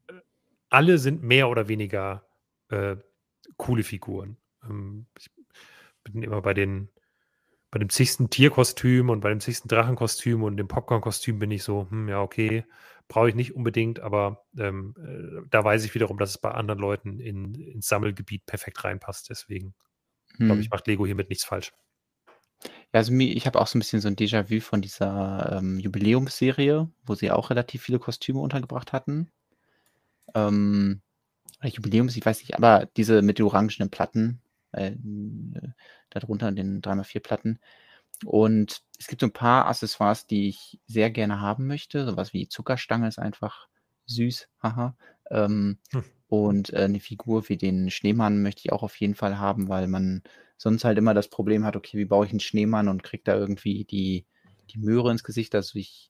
äh, 0.07 0.13
alle 0.69 0.97
sind 0.97 1.23
mehr 1.23 1.49
oder 1.49 1.67
weniger 1.67 2.25
äh, 2.69 2.95
coole 3.57 3.83
Figuren. 3.83 4.37
Ähm, 4.63 5.07
ich 5.17 5.29
bin 6.03 6.23
immer 6.23 6.41
bei 6.41 6.53
den 6.53 6.89
bei 7.73 7.79
dem 7.79 7.89
zigsten 7.89 8.29
Tierkostüm 8.29 9.09
und 9.09 9.21
bei 9.21 9.29
dem 9.29 9.39
zigsten 9.39 9.67
Drachenkostüm 9.67 10.43
und 10.43 10.57
dem 10.57 10.67
Popcornkostüm 10.67 11.39
bin 11.39 11.49
ich 11.49 11.63
so, 11.63 11.87
hm, 11.89 12.07
ja, 12.07 12.21
okay, 12.21 12.65
brauche 13.07 13.29
ich 13.29 13.35
nicht 13.35 13.55
unbedingt, 13.55 13.99
aber 13.99 14.45
ähm, 14.57 14.95
äh, 14.97 15.47
da 15.49 15.63
weiß 15.63 15.83
ich 15.85 15.93
wiederum, 15.93 16.17
dass 16.17 16.31
es 16.31 16.37
bei 16.37 16.51
anderen 16.51 16.79
Leuten 16.79 17.19
in, 17.19 17.53
ins 17.55 17.87
Sammelgebiet 17.87 18.45
perfekt 18.45 18.83
reinpasst. 18.83 19.29
Deswegen 19.29 19.75
hm. 20.37 20.47
glaube 20.47 20.61
ich, 20.61 20.69
macht 20.69 20.87
Lego 20.87 21.05
hiermit 21.05 21.29
nichts 21.29 21.45
falsch. 21.45 21.73
Ja, 22.63 22.99
also 22.99 23.13
ich 23.13 23.45
habe 23.45 23.59
auch 23.59 23.67
so 23.67 23.77
ein 23.77 23.81
bisschen 23.81 24.01
so 24.01 24.07
ein 24.07 24.15
Déjà-vu 24.15 24.61
von 24.61 24.81
dieser 24.81 25.57
ähm, 25.57 25.79
Jubiläumsserie, 25.79 26.89
wo 27.05 27.15
sie 27.15 27.31
auch 27.31 27.49
relativ 27.49 27.81
viele 27.81 27.99
Kostüme 27.99 28.39
untergebracht 28.39 28.93
hatten. 28.93 29.31
Ähm, 30.33 31.01
Jubiläums, 31.61 32.15
ich 32.15 32.25
weiß 32.25 32.39
nicht, 32.39 32.55
aber 32.55 32.87
diese 32.97 33.21
mit 33.21 33.39
den 33.39 33.45
orangenen 33.45 33.89
Platten, 33.89 34.41
äh, 34.71 34.91
darunter 36.09 36.49
in 36.49 36.55
den 36.55 36.81
3x4 36.81 37.19
Platten. 37.19 37.59
Und 38.25 38.81
es 38.99 39.07
gibt 39.07 39.21
so 39.21 39.27
ein 39.27 39.33
paar 39.33 39.67
Accessoires, 39.67 40.27
die 40.27 40.49
ich 40.49 40.79
sehr 40.87 41.11
gerne 41.11 41.41
haben 41.41 41.67
möchte. 41.67 42.05
Sowas 42.05 42.33
wie 42.33 42.47
Zuckerstange 42.47 43.07
ist 43.07 43.19
einfach 43.19 43.67
süß, 44.05 44.47
haha. 44.61 44.95
Ähm, 45.29 45.79
hm. 45.91 46.03
Und 46.27 46.73
äh, 46.73 46.85
eine 46.85 46.99
Figur 46.99 47.47
wie 47.49 47.57
den 47.57 47.91
Schneemann 47.91 48.41
möchte 48.41 48.61
ich 48.65 48.71
auch 48.71 48.83
auf 48.83 48.95
jeden 48.99 49.15
Fall 49.15 49.37
haben, 49.37 49.69
weil 49.69 49.87
man 49.87 50.23
sonst 50.57 50.83
halt 50.85 50.97
immer 50.97 51.13
das 51.13 51.29
Problem 51.29 51.63
hat, 51.63 51.75
okay, 51.75 51.97
wie 51.97 52.05
baue 52.05 52.25
ich 52.25 52.31
einen 52.31 52.39
Schneemann 52.39 52.87
und 52.87 53.03
kriege 53.03 53.23
da 53.23 53.35
irgendwie 53.35 53.85
die, 53.85 54.25
die 54.69 54.79
Möhre 54.79 55.11
ins 55.11 55.23
Gesicht. 55.23 55.53
Also 55.55 55.77
ich, 55.77 56.09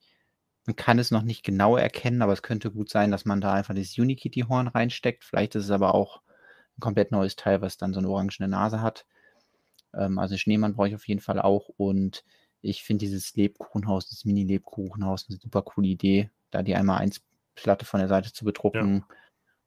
man 0.66 0.76
kann 0.76 1.00
es 1.00 1.12
noch 1.12 1.24
nicht 1.24 1.44
genau 1.44 1.76
erkennen, 1.76 2.22
aber 2.22 2.34
es 2.34 2.42
könnte 2.42 2.72
gut 2.72 2.90
sein, 2.90 3.12
dass 3.12 3.26
man 3.26 3.42
da 3.42 3.54
einfach 3.54 3.74
das 3.74 3.98
Unikitty-Horn 3.98 4.68
reinsteckt. 4.68 5.24
Vielleicht 5.24 5.56
ist 5.56 5.66
es 5.66 5.72
aber 5.72 5.94
auch 5.96 6.22
ein 6.78 6.82
komplett 6.82 7.12
neues 7.12 7.36
Teil, 7.36 7.62
was 7.62 7.78
dann 7.78 7.94
so 7.94 8.00
eine 8.00 8.10
orangene 8.10 8.48
Nase 8.48 8.82
hat. 8.82 9.06
Ähm, 9.94 10.20
also 10.20 10.38
Schneemann 10.38 10.74
brauche 10.74 10.90
ich 10.90 10.96
auf 10.96 11.08
jeden 11.08 11.22
Fall 11.22 11.40
auch. 11.40 11.70
Und 11.78 12.24
ich 12.62 12.84
finde 12.84 13.06
dieses 13.06 13.36
Lebkuchenhaus, 13.36 14.10
das 14.10 14.26
Mini-Lebkuchenhaus, 14.26 15.28
eine 15.30 15.38
super 15.38 15.62
coole 15.62 15.88
Idee, 15.88 16.30
da 16.52 16.64
die 16.64 16.76
einmal 16.76 17.00
eins 17.00 17.22
Platte 17.56 17.86
von 17.86 18.00
der 18.00 18.10
Seite 18.10 18.32
zu 18.34 18.46
bedrucken. 18.46 19.06
Ja. 19.08 19.16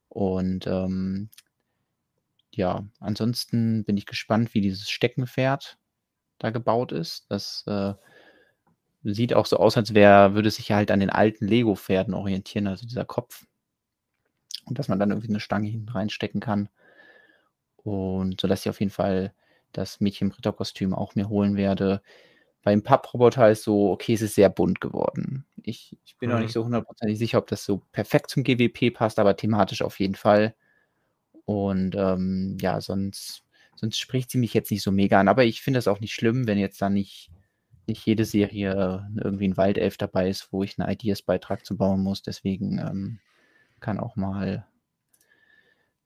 Und 0.09 0.67
ähm, 0.67 1.29
ja, 2.53 2.85
ansonsten 3.01 3.85
bin 3.85 3.97
ich 3.97 4.07
gespannt, 4.07 4.55
wie 4.55 4.61
dieses 4.61 4.89
Steckenpferd 4.89 5.79
da 6.39 6.51
gebaut 6.51 6.93
ist. 6.93 7.27
Das 7.29 7.65
äh, 7.67 7.95
sieht 9.03 9.35
auch 9.35 9.47
so 9.47 9.59
aus, 9.59 9.77
als 9.77 9.95
wäre, 9.95 10.35
würde 10.35 10.51
sich 10.51 10.73
halt 10.73 10.91
an 10.91 11.01
den 11.01 11.11
alten 11.11 11.47
Lego-Pferden 11.47 12.15
orientieren, 12.15 12.67
also 12.67 12.87
dieser 12.87 13.05
Kopf. 13.05 13.47
Und 14.65 14.79
dass 14.79 14.89
man 14.89 14.99
dann 14.99 15.11
irgendwie 15.11 15.29
eine 15.29 15.41
Stange 15.41 15.69
hinten 15.69 15.91
reinstecken 15.91 16.41
kann. 16.41 16.69
Und 17.77 18.41
so 18.41 18.49
dass 18.49 18.63
ich 18.63 18.71
auf 18.71 18.81
jeden 18.81 18.91
Fall 18.91 19.33
das 19.77 20.01
Mädchen 20.01 20.29
im 20.29 20.35
Ritterkostüm 20.35 20.95
auch 20.95 21.15
mir 21.15 21.29
holen 21.29 21.57
werde. 21.57 22.03
Beim 22.63 22.83
Papproboter 22.83 23.51
ist 23.51 23.63
so, 23.63 23.91
okay, 23.93 24.15
es 24.15 24.23
ist 24.23 24.35
sehr 24.35 24.49
bunt 24.49 24.81
geworden. 24.81 25.47
Ich, 25.63 25.97
ich 26.05 26.17
bin 26.19 26.29
mhm. 26.29 26.35
noch 26.35 26.43
nicht 26.43 26.53
so 26.53 26.65
hundertprozentig 26.65 27.19
sicher, 27.19 27.39
ob 27.39 27.47
das 27.47 27.65
so 27.65 27.83
perfekt 27.93 28.31
zum 28.31 28.43
GWP 28.43 28.93
passt, 28.93 29.19
aber 29.19 29.37
thematisch 29.37 29.83
auf 29.83 30.01
jeden 30.01 30.17
Fall. 30.17 30.55
Und 31.45 31.95
ähm, 31.95 32.57
ja, 32.61 32.81
sonst, 32.81 33.45
sonst 33.77 33.99
spricht 33.99 34.31
sie 34.31 34.39
mich 34.39 34.53
jetzt 34.53 34.71
nicht 34.71 34.83
so 34.83 34.91
mega 34.91 35.21
an. 35.21 35.29
Aber 35.29 35.45
ich 35.45 35.63
finde 35.63 35.79
es 35.79 35.87
auch 35.87 36.01
nicht 36.01 36.13
schlimm, 36.13 36.47
wenn 36.49 36.59
jetzt 36.59 36.83
da 36.83 36.91
nicht, 36.91 37.31
nicht 37.87 38.05
jede 38.05 38.25
Serie 38.25 39.09
irgendwie 39.17 39.49
ein 39.49 39.57
Waldelf 39.57 39.97
dabei 39.97 40.29
ist, 40.29 40.53
wo 40.53 40.65
ich 40.65 40.79
einen 40.79 40.91
Ideas-Beitrag 40.91 41.65
zu 41.65 41.77
bauen 41.77 42.03
muss. 42.03 42.23
Deswegen 42.23 42.79
ähm, 42.79 43.21
kann 43.79 44.01
auch 44.01 44.17
mal 44.17 44.67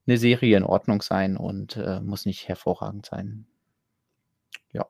eine 0.07 0.19
Serie 0.19 0.57
in 0.57 0.65
Ordnung 0.65 1.03
sein 1.03 1.37
und 1.37 1.77
äh, 1.77 2.01
muss 2.01 2.27
nicht 2.27 2.49
hervorragend 2.49 3.07
sein. 3.07 3.47
Ja. 4.73 4.87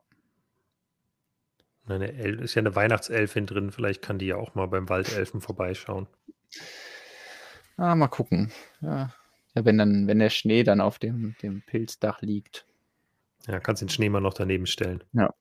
Eine 1.87 2.13
El 2.13 2.39
ist 2.39 2.55
ja 2.55 2.61
eine 2.61 2.75
Weihnachtselfin 2.75 3.45
drin, 3.45 3.71
vielleicht 3.71 4.01
kann 4.01 4.19
die 4.19 4.27
ja 4.27 4.37
auch 4.37 4.55
mal 4.55 4.67
beim 4.67 4.89
Waldelfen 4.89 5.41
vorbeischauen. 5.41 6.07
Ah, 7.77 7.95
mal 7.95 8.07
gucken. 8.07 8.51
Ja, 8.81 9.13
ja 9.55 9.65
wenn 9.65 9.77
dann, 9.77 10.07
wenn 10.07 10.19
der 10.19 10.29
Schnee 10.29 10.63
dann 10.63 10.81
auf 10.81 10.99
dem, 10.99 11.35
dem 11.41 11.61
Pilzdach 11.63 12.21
liegt. 12.21 12.65
Ja, 13.47 13.59
kannst 13.59 13.81
den 13.81 13.89
Schneemann 13.89 14.23
noch 14.23 14.33
daneben 14.33 14.67
stellen. 14.67 15.03
Ja. 15.13 15.33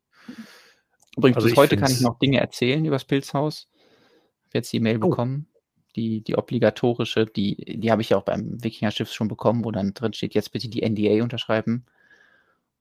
Übrigens, 1.17 1.37
also 1.37 1.49
bis 1.49 1.57
heute 1.57 1.77
kann 1.77 1.91
ich 1.91 2.01
noch 2.01 2.19
Dinge 2.19 2.41
erzählen 2.41 2.85
über 2.85 2.95
das 2.97 3.05
Pilzhaus. 3.05 3.69
Ich 3.73 4.47
habe 4.47 4.59
jetzt 4.59 4.73
die 4.73 4.81
Mail 4.81 4.97
oh. 4.97 5.11
bekommen 5.11 5.51
die, 5.97 6.23
die 6.23 6.37
obligatorische, 6.37 7.27
die, 7.27 7.57
die 7.79 7.91
habe 7.91 8.03
ich 8.03 8.11
ja 8.11 8.17
auch 8.17 8.23
beim 8.23 8.63
Wikinger-Schiff 8.63 9.13
schon 9.13 9.29
bekommen, 9.29 9.65
wo 9.65 9.71
dann 9.71 9.95
drin 9.95 10.13
steht, 10.13 10.35
jetzt 10.35 10.53
bitte 10.53 10.69
die 10.69 10.89
NDA 10.89 11.23
unterschreiben. 11.23 11.87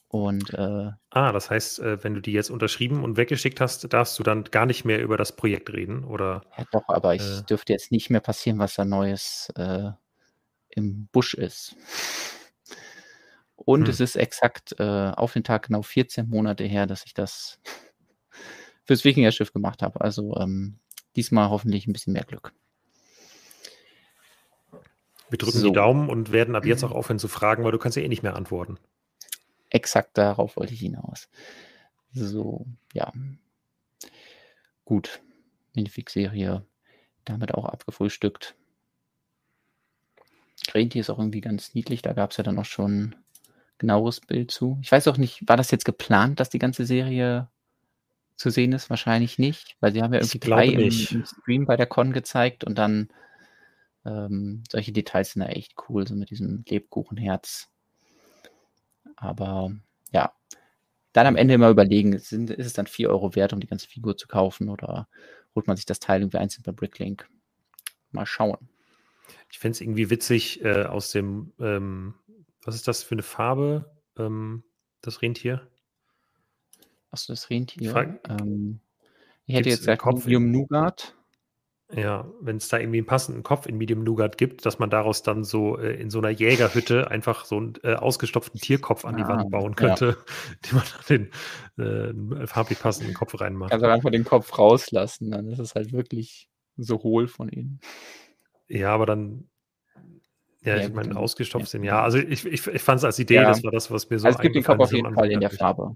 Und 0.09 0.55
äh, 0.55 0.91
ah, 1.11 1.31
das 1.31 1.51
heißt, 1.51 1.79
äh, 1.79 2.03
wenn 2.03 2.15
du 2.15 2.19
die 2.19 2.31
jetzt 2.31 2.49
unterschrieben 2.49 3.03
und 3.03 3.15
weggeschickt 3.15 3.61
hast, 3.61 3.93
darfst 3.93 4.17
du 4.17 4.23
dann 4.23 4.43
gar 4.45 4.65
nicht 4.65 4.83
mehr 4.83 5.01
über 5.03 5.17
das 5.17 5.35
Projekt 5.35 5.71
reden, 5.71 6.03
oder? 6.03 6.41
Ja, 6.57 6.65
doch, 6.71 6.83
aber 6.87 7.13
ich 7.13 7.21
äh, 7.21 7.43
dürfte 7.43 7.73
jetzt 7.73 7.91
nicht 7.91 8.09
mehr 8.09 8.19
passieren, 8.19 8.57
was 8.57 8.73
da 8.73 8.85
Neues 8.85 9.53
äh, 9.55 9.91
im 10.69 11.07
Busch 11.11 11.35
ist. 11.35 11.75
Und 13.55 13.83
hm. 13.83 13.89
es 13.91 13.99
ist 13.99 14.15
exakt 14.15 14.79
äh, 14.79 15.11
auf 15.15 15.33
den 15.33 15.43
Tag 15.43 15.67
genau 15.67 15.83
14 15.83 16.27
Monate 16.27 16.63
her, 16.63 16.87
dass 16.87 17.05
ich 17.05 17.13
das 17.13 17.59
fürs 18.85 19.03
Wikinger-Schiff 19.05 19.53
gemacht 19.53 19.83
habe. 19.83 20.01
Also 20.01 20.35
ähm, 20.37 20.79
diesmal 21.15 21.51
hoffentlich 21.51 21.85
ein 21.85 21.93
bisschen 21.93 22.13
mehr 22.13 22.23
Glück. 22.23 22.51
Wir 25.29 25.37
drücken 25.37 25.59
so. 25.59 25.67
die 25.67 25.73
Daumen 25.73 26.09
und 26.09 26.31
werden 26.31 26.55
ab 26.55 26.65
jetzt 26.65 26.83
auch 26.83 26.91
aufhören 26.93 27.19
zu 27.19 27.27
fragen, 27.27 27.63
weil 27.63 27.71
du 27.71 27.77
kannst 27.77 27.95
ja 27.95 28.01
eh 28.01 28.07
nicht 28.07 28.23
mehr 28.23 28.35
antworten. 28.35 28.79
Exakt 29.69 30.17
darauf 30.17 30.57
wollte 30.57 30.73
ich 30.73 30.79
hinaus. 30.79 31.29
So, 32.13 32.65
ja. 32.93 33.13
Gut. 34.85 35.21
Minifix-Serie 35.73 36.65
damit 37.25 37.53
auch 37.53 37.65
abgefrühstückt. 37.65 38.55
Rentier 40.73 41.01
ist 41.01 41.09
auch 41.09 41.19
irgendwie 41.19 41.41
ganz 41.41 41.73
niedlich. 41.73 42.01
Da 42.01 42.13
gab 42.13 42.31
es 42.31 42.37
ja 42.37 42.43
dann 42.43 42.59
auch 42.59 42.65
schon 42.65 43.15
genaueres 43.77 44.19
Bild 44.19 44.51
zu. 44.51 44.77
Ich 44.81 44.91
weiß 44.91 45.07
auch 45.07 45.17
nicht, 45.17 45.47
war 45.47 45.57
das 45.57 45.71
jetzt 45.71 45.85
geplant, 45.85 46.39
dass 46.39 46.49
die 46.49 46.59
ganze 46.59 46.85
Serie 46.85 47.49
zu 48.35 48.49
sehen 48.49 48.73
ist? 48.73 48.89
Wahrscheinlich 48.89 49.39
nicht, 49.39 49.77
weil 49.79 49.93
sie 49.93 50.01
haben 50.01 50.13
ja 50.13 50.19
irgendwie 50.19 50.39
drei 50.39 50.65
im, 50.67 50.79
im, 50.79 51.25
Stream 51.25 51.65
bei 51.65 51.77
der 51.77 51.87
Con 51.87 52.11
gezeigt 52.11 52.63
und 52.63 52.77
dann 52.77 53.09
ähm, 54.05 54.63
solche 54.69 54.91
Details 54.91 55.31
sind 55.31 55.43
da 55.43 55.49
echt 55.49 55.73
cool, 55.87 56.07
so 56.07 56.15
mit 56.15 56.29
diesem 56.29 56.63
Lebkuchenherz. 56.67 57.69
Aber 59.19 59.71
ja, 60.11 60.33
dann 61.13 61.27
am 61.27 61.35
Ende 61.35 61.53
immer 61.53 61.69
überlegen, 61.69 62.17
sind, 62.19 62.49
ist 62.49 62.65
es 62.65 62.73
dann 62.73 62.87
4 62.87 63.09
Euro 63.09 63.35
wert, 63.35 63.53
um 63.53 63.59
die 63.59 63.67
ganze 63.67 63.87
Figur 63.87 64.17
zu 64.17 64.27
kaufen 64.27 64.69
oder 64.69 65.07
holt 65.55 65.67
man 65.67 65.75
sich 65.75 65.85
das 65.85 65.99
Teil 65.99 66.21
irgendwie 66.21 66.37
einzeln 66.37 66.63
bei 66.63 66.71
Bricklink? 66.71 67.29
Mal 68.11 68.25
schauen. 68.25 68.69
Ich 69.51 69.59
finde 69.59 69.73
es 69.73 69.81
irgendwie 69.81 70.09
witzig 70.09 70.63
äh, 70.63 70.85
aus 70.85 71.11
dem, 71.11 71.53
ähm, 71.59 72.15
was 72.63 72.75
ist 72.75 72.87
das 72.87 73.03
für 73.03 73.15
eine 73.15 73.23
Farbe, 73.23 73.91
ähm, 74.17 74.63
das 75.01 75.21
Rentier? 75.21 75.67
Achso, 77.11 77.33
das 77.33 77.49
Rentier. 77.49 78.19
Ähm, 78.29 78.79
ich 79.45 79.55
hätte 79.55 79.69
jetzt 79.69 79.79
gesagt 79.79 80.05
Medium 80.05 80.51
Nougat. 80.51 81.15
Ja, 81.91 82.31
wenn 82.39 82.57
es 82.57 82.67
da 82.67 82.77
irgendwie 82.77 82.99
einen 82.99 83.07
passenden 83.07 83.41
Kopf 83.41 83.65
in 83.65 83.77
Medium 83.77 84.03
Nougat 84.03 84.37
gibt, 84.37 84.63
dass 84.63 84.77
man 84.77 84.91
daraus 84.91 85.23
dann 85.23 85.43
so 85.43 85.79
äh, 85.79 85.99
in 85.99 86.11
so 86.11 86.19
einer 86.19 86.29
Jägerhütte 86.29 87.09
einfach 87.09 87.45
so 87.45 87.57
einen 87.57 87.73
äh, 87.83 87.95
ausgestopften 87.95 88.59
Tierkopf 88.59 89.05
an 89.05 89.17
die 89.17 89.23
ah, 89.23 89.29
Wand 89.29 89.49
bauen 89.49 89.75
könnte, 89.75 90.05
ja. 90.19 90.69
den 90.69 90.75
man 90.75 90.83
dann 91.07 91.31
den 91.77 92.41
äh, 92.41 92.47
farblich 92.47 92.79
passenden 92.79 93.15
Kopf 93.15 93.39
reinmacht. 93.41 93.73
Also 93.73 93.87
einfach 93.87 94.11
den 94.11 94.23
Kopf 94.23 94.55
rauslassen, 94.55 95.31
dann 95.31 95.47
ist 95.47 95.57
es 95.57 95.73
halt 95.73 95.91
wirklich 95.91 96.47
so 96.77 97.01
hohl 97.01 97.27
von 97.27 97.49
innen. 97.49 97.79
Ja, 98.67 98.93
aber 98.93 99.07
dann, 99.07 99.49
ja, 100.61 100.75
ja 100.75 100.85
ich 100.85 100.93
meine, 100.93 101.17
ausgestopft 101.17 101.69
sind, 101.69 101.83
ja. 101.83 102.03
Also 102.03 102.19
ich, 102.19 102.45
ich, 102.45 102.67
ich 102.67 102.81
fand 102.83 102.99
es 102.99 103.03
als 103.03 103.17
Idee, 103.17 103.35
ja. 103.35 103.45
das 103.45 103.63
war 103.63 103.71
das, 103.71 103.89
was 103.89 104.11
mir 104.11 104.19
so 104.19 104.27
also 104.27 104.37
Es 104.37 104.43
gibt 104.43 104.55
den 104.55 104.63
Kopf 104.63 104.79
auf 104.79 104.93
jeden 104.93 105.15
Fall 105.15 105.31
in 105.31 105.39
der 105.39 105.49
Farbe. 105.49 105.95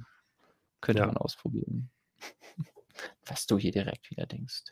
Könnte 0.81 1.05
man 1.05 1.17
ausprobieren. 1.17 1.91
was 3.27 3.45
du 3.45 3.59
hier 3.59 3.71
direkt 3.71 4.09
wieder 4.09 4.25
denkst. 4.25 4.63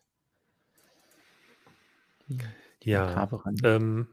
Ja. 2.84 3.30
Ähm, 3.64 4.08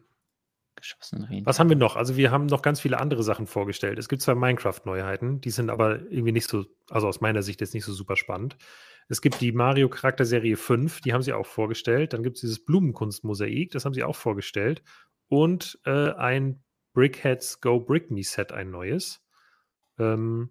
geschossenen 0.76 1.44
Was 1.44 1.58
haben 1.58 1.68
wir 1.68 1.76
noch? 1.76 1.96
Also 1.96 2.16
wir 2.16 2.30
haben 2.30 2.46
noch 2.46 2.62
ganz 2.62 2.80
viele 2.80 2.98
andere 2.98 3.22
Sachen 3.22 3.46
vorgestellt. 3.46 3.98
Es 3.98 4.08
gibt 4.08 4.22
zwar 4.22 4.34
Minecraft-Neuheiten, 4.34 5.40
die 5.40 5.50
sind 5.50 5.70
aber 5.70 6.00
irgendwie 6.10 6.32
nicht 6.32 6.48
so, 6.48 6.66
also 6.88 7.08
aus 7.08 7.20
meiner 7.20 7.42
Sicht 7.42 7.60
jetzt 7.60 7.74
nicht 7.74 7.84
so 7.84 7.92
super 7.92 8.16
spannend. 8.16 8.56
Es 9.08 9.22
gibt 9.22 9.40
die 9.40 9.52
Mario 9.52 9.88
Charakterserie 9.88 10.56
5, 10.56 11.00
die 11.00 11.12
haben 11.12 11.22
sie 11.22 11.32
auch 11.32 11.46
vorgestellt. 11.46 12.12
Dann 12.12 12.22
gibt 12.22 12.36
es 12.36 12.42
dieses 12.42 12.64
Blumenkunstmosaik, 12.64 13.70
das 13.70 13.84
haben 13.84 13.94
sie 13.94 14.04
auch 14.04 14.16
vorgestellt. 14.16 14.82
Und 15.28 15.78
äh, 15.84 16.12
ein 16.12 16.62
Brickheads 16.92 17.60
Go 17.60 17.80
Brick 17.80 18.10
Me 18.10 18.22
Set, 18.22 18.52
ein 18.52 18.70
neues, 18.70 19.24
ähm, 19.98 20.50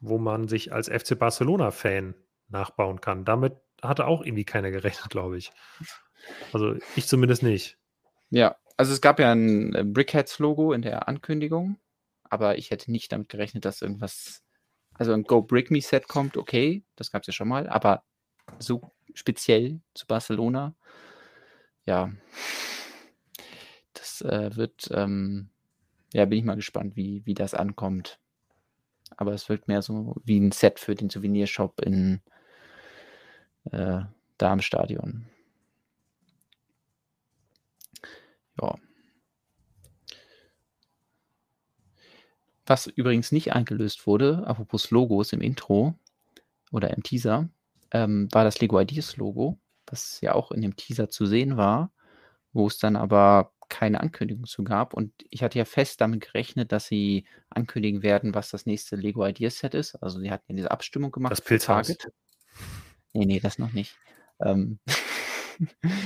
wo 0.00 0.18
man 0.18 0.48
sich 0.48 0.72
als 0.72 0.88
FC 0.88 1.18
Barcelona-Fan 1.18 2.14
nachbauen 2.48 3.00
kann. 3.00 3.24
Damit 3.24 3.56
hatte 3.84 4.06
auch 4.06 4.22
irgendwie 4.22 4.44
keiner 4.44 4.70
gerechnet, 4.70 5.10
glaube 5.10 5.38
ich. 5.38 5.52
Also 6.52 6.74
ich 6.96 7.06
zumindest 7.06 7.42
nicht. 7.42 7.78
Ja, 8.30 8.56
also 8.76 8.92
es 8.92 9.00
gab 9.00 9.20
ja 9.20 9.32
ein 9.32 9.74
äh, 9.74 9.84
Brickheads-Logo 9.84 10.72
in 10.72 10.82
der 10.82 11.08
Ankündigung, 11.08 11.78
aber 12.24 12.58
ich 12.58 12.70
hätte 12.70 12.90
nicht 12.90 13.12
damit 13.12 13.28
gerechnet, 13.28 13.64
dass 13.64 13.82
irgendwas, 13.82 14.42
also 14.94 15.12
ein 15.12 15.24
Go 15.24 15.42
Brick 15.42 15.70
Me 15.70 15.80
Set 15.80 16.08
kommt, 16.08 16.36
okay, 16.36 16.82
das 16.96 17.10
gab 17.10 17.22
es 17.22 17.28
ja 17.28 17.32
schon 17.32 17.48
mal, 17.48 17.68
aber 17.68 18.02
so 18.58 18.90
speziell 19.14 19.80
zu 19.94 20.06
Barcelona, 20.06 20.74
ja, 21.86 22.12
das 23.92 24.22
äh, 24.22 24.56
wird, 24.56 24.88
ähm, 24.92 25.50
ja, 26.12 26.24
bin 26.24 26.38
ich 26.38 26.44
mal 26.44 26.56
gespannt, 26.56 26.96
wie, 26.96 27.24
wie 27.26 27.34
das 27.34 27.54
ankommt. 27.54 28.18
Aber 29.16 29.32
es 29.32 29.48
wird 29.48 29.68
mehr 29.68 29.82
so 29.82 30.16
wie 30.24 30.40
ein 30.40 30.50
Set 30.50 30.80
für 30.80 30.94
den 30.94 31.10
Souvenirshop 31.10 31.80
in 31.82 32.20
äh, 33.70 34.00
da 34.38 34.52
im 34.52 34.60
Stadion. 34.60 35.26
Ja. 38.60 38.74
Was 42.66 42.86
übrigens 42.86 43.30
nicht 43.30 43.52
eingelöst 43.52 44.06
wurde, 44.06 44.46
apropos 44.46 44.90
Logos 44.90 45.32
im 45.32 45.40
Intro 45.40 45.94
oder 46.72 46.90
im 46.90 47.02
Teaser, 47.02 47.48
ähm, 47.90 48.28
war 48.32 48.44
das 48.44 48.60
Lego 48.60 48.80
Ideas 48.80 49.16
Logo, 49.16 49.58
was 49.86 50.20
ja 50.20 50.34
auch 50.34 50.50
in 50.50 50.62
dem 50.62 50.76
Teaser 50.76 51.10
zu 51.10 51.26
sehen 51.26 51.56
war, 51.56 51.92
wo 52.52 52.66
es 52.66 52.78
dann 52.78 52.96
aber 52.96 53.52
keine 53.68 54.00
Ankündigung 54.00 54.46
zu 54.46 54.64
gab. 54.64 54.94
Und 54.94 55.12
ich 55.30 55.42
hatte 55.42 55.58
ja 55.58 55.64
fest 55.64 56.00
damit 56.00 56.20
gerechnet, 56.22 56.72
dass 56.72 56.86
sie 56.86 57.26
ankündigen 57.50 58.02
werden, 58.02 58.34
was 58.34 58.50
das 58.50 58.66
nächste 58.66 58.96
Lego 58.96 59.26
Ideas 59.26 59.58
Set 59.58 59.74
ist. 59.74 59.96
Also 59.96 60.20
sie 60.20 60.30
hatten 60.30 60.44
ja 60.48 60.56
diese 60.56 60.70
Abstimmung 60.70 61.10
gemacht. 61.10 61.32
Das 61.32 61.40
Pilzhaus. 61.40 61.96
Nee, 63.14 63.26
nee, 63.26 63.40
das 63.40 63.58
noch 63.58 63.72
nicht. 63.72 63.96
Ähm 64.40 64.78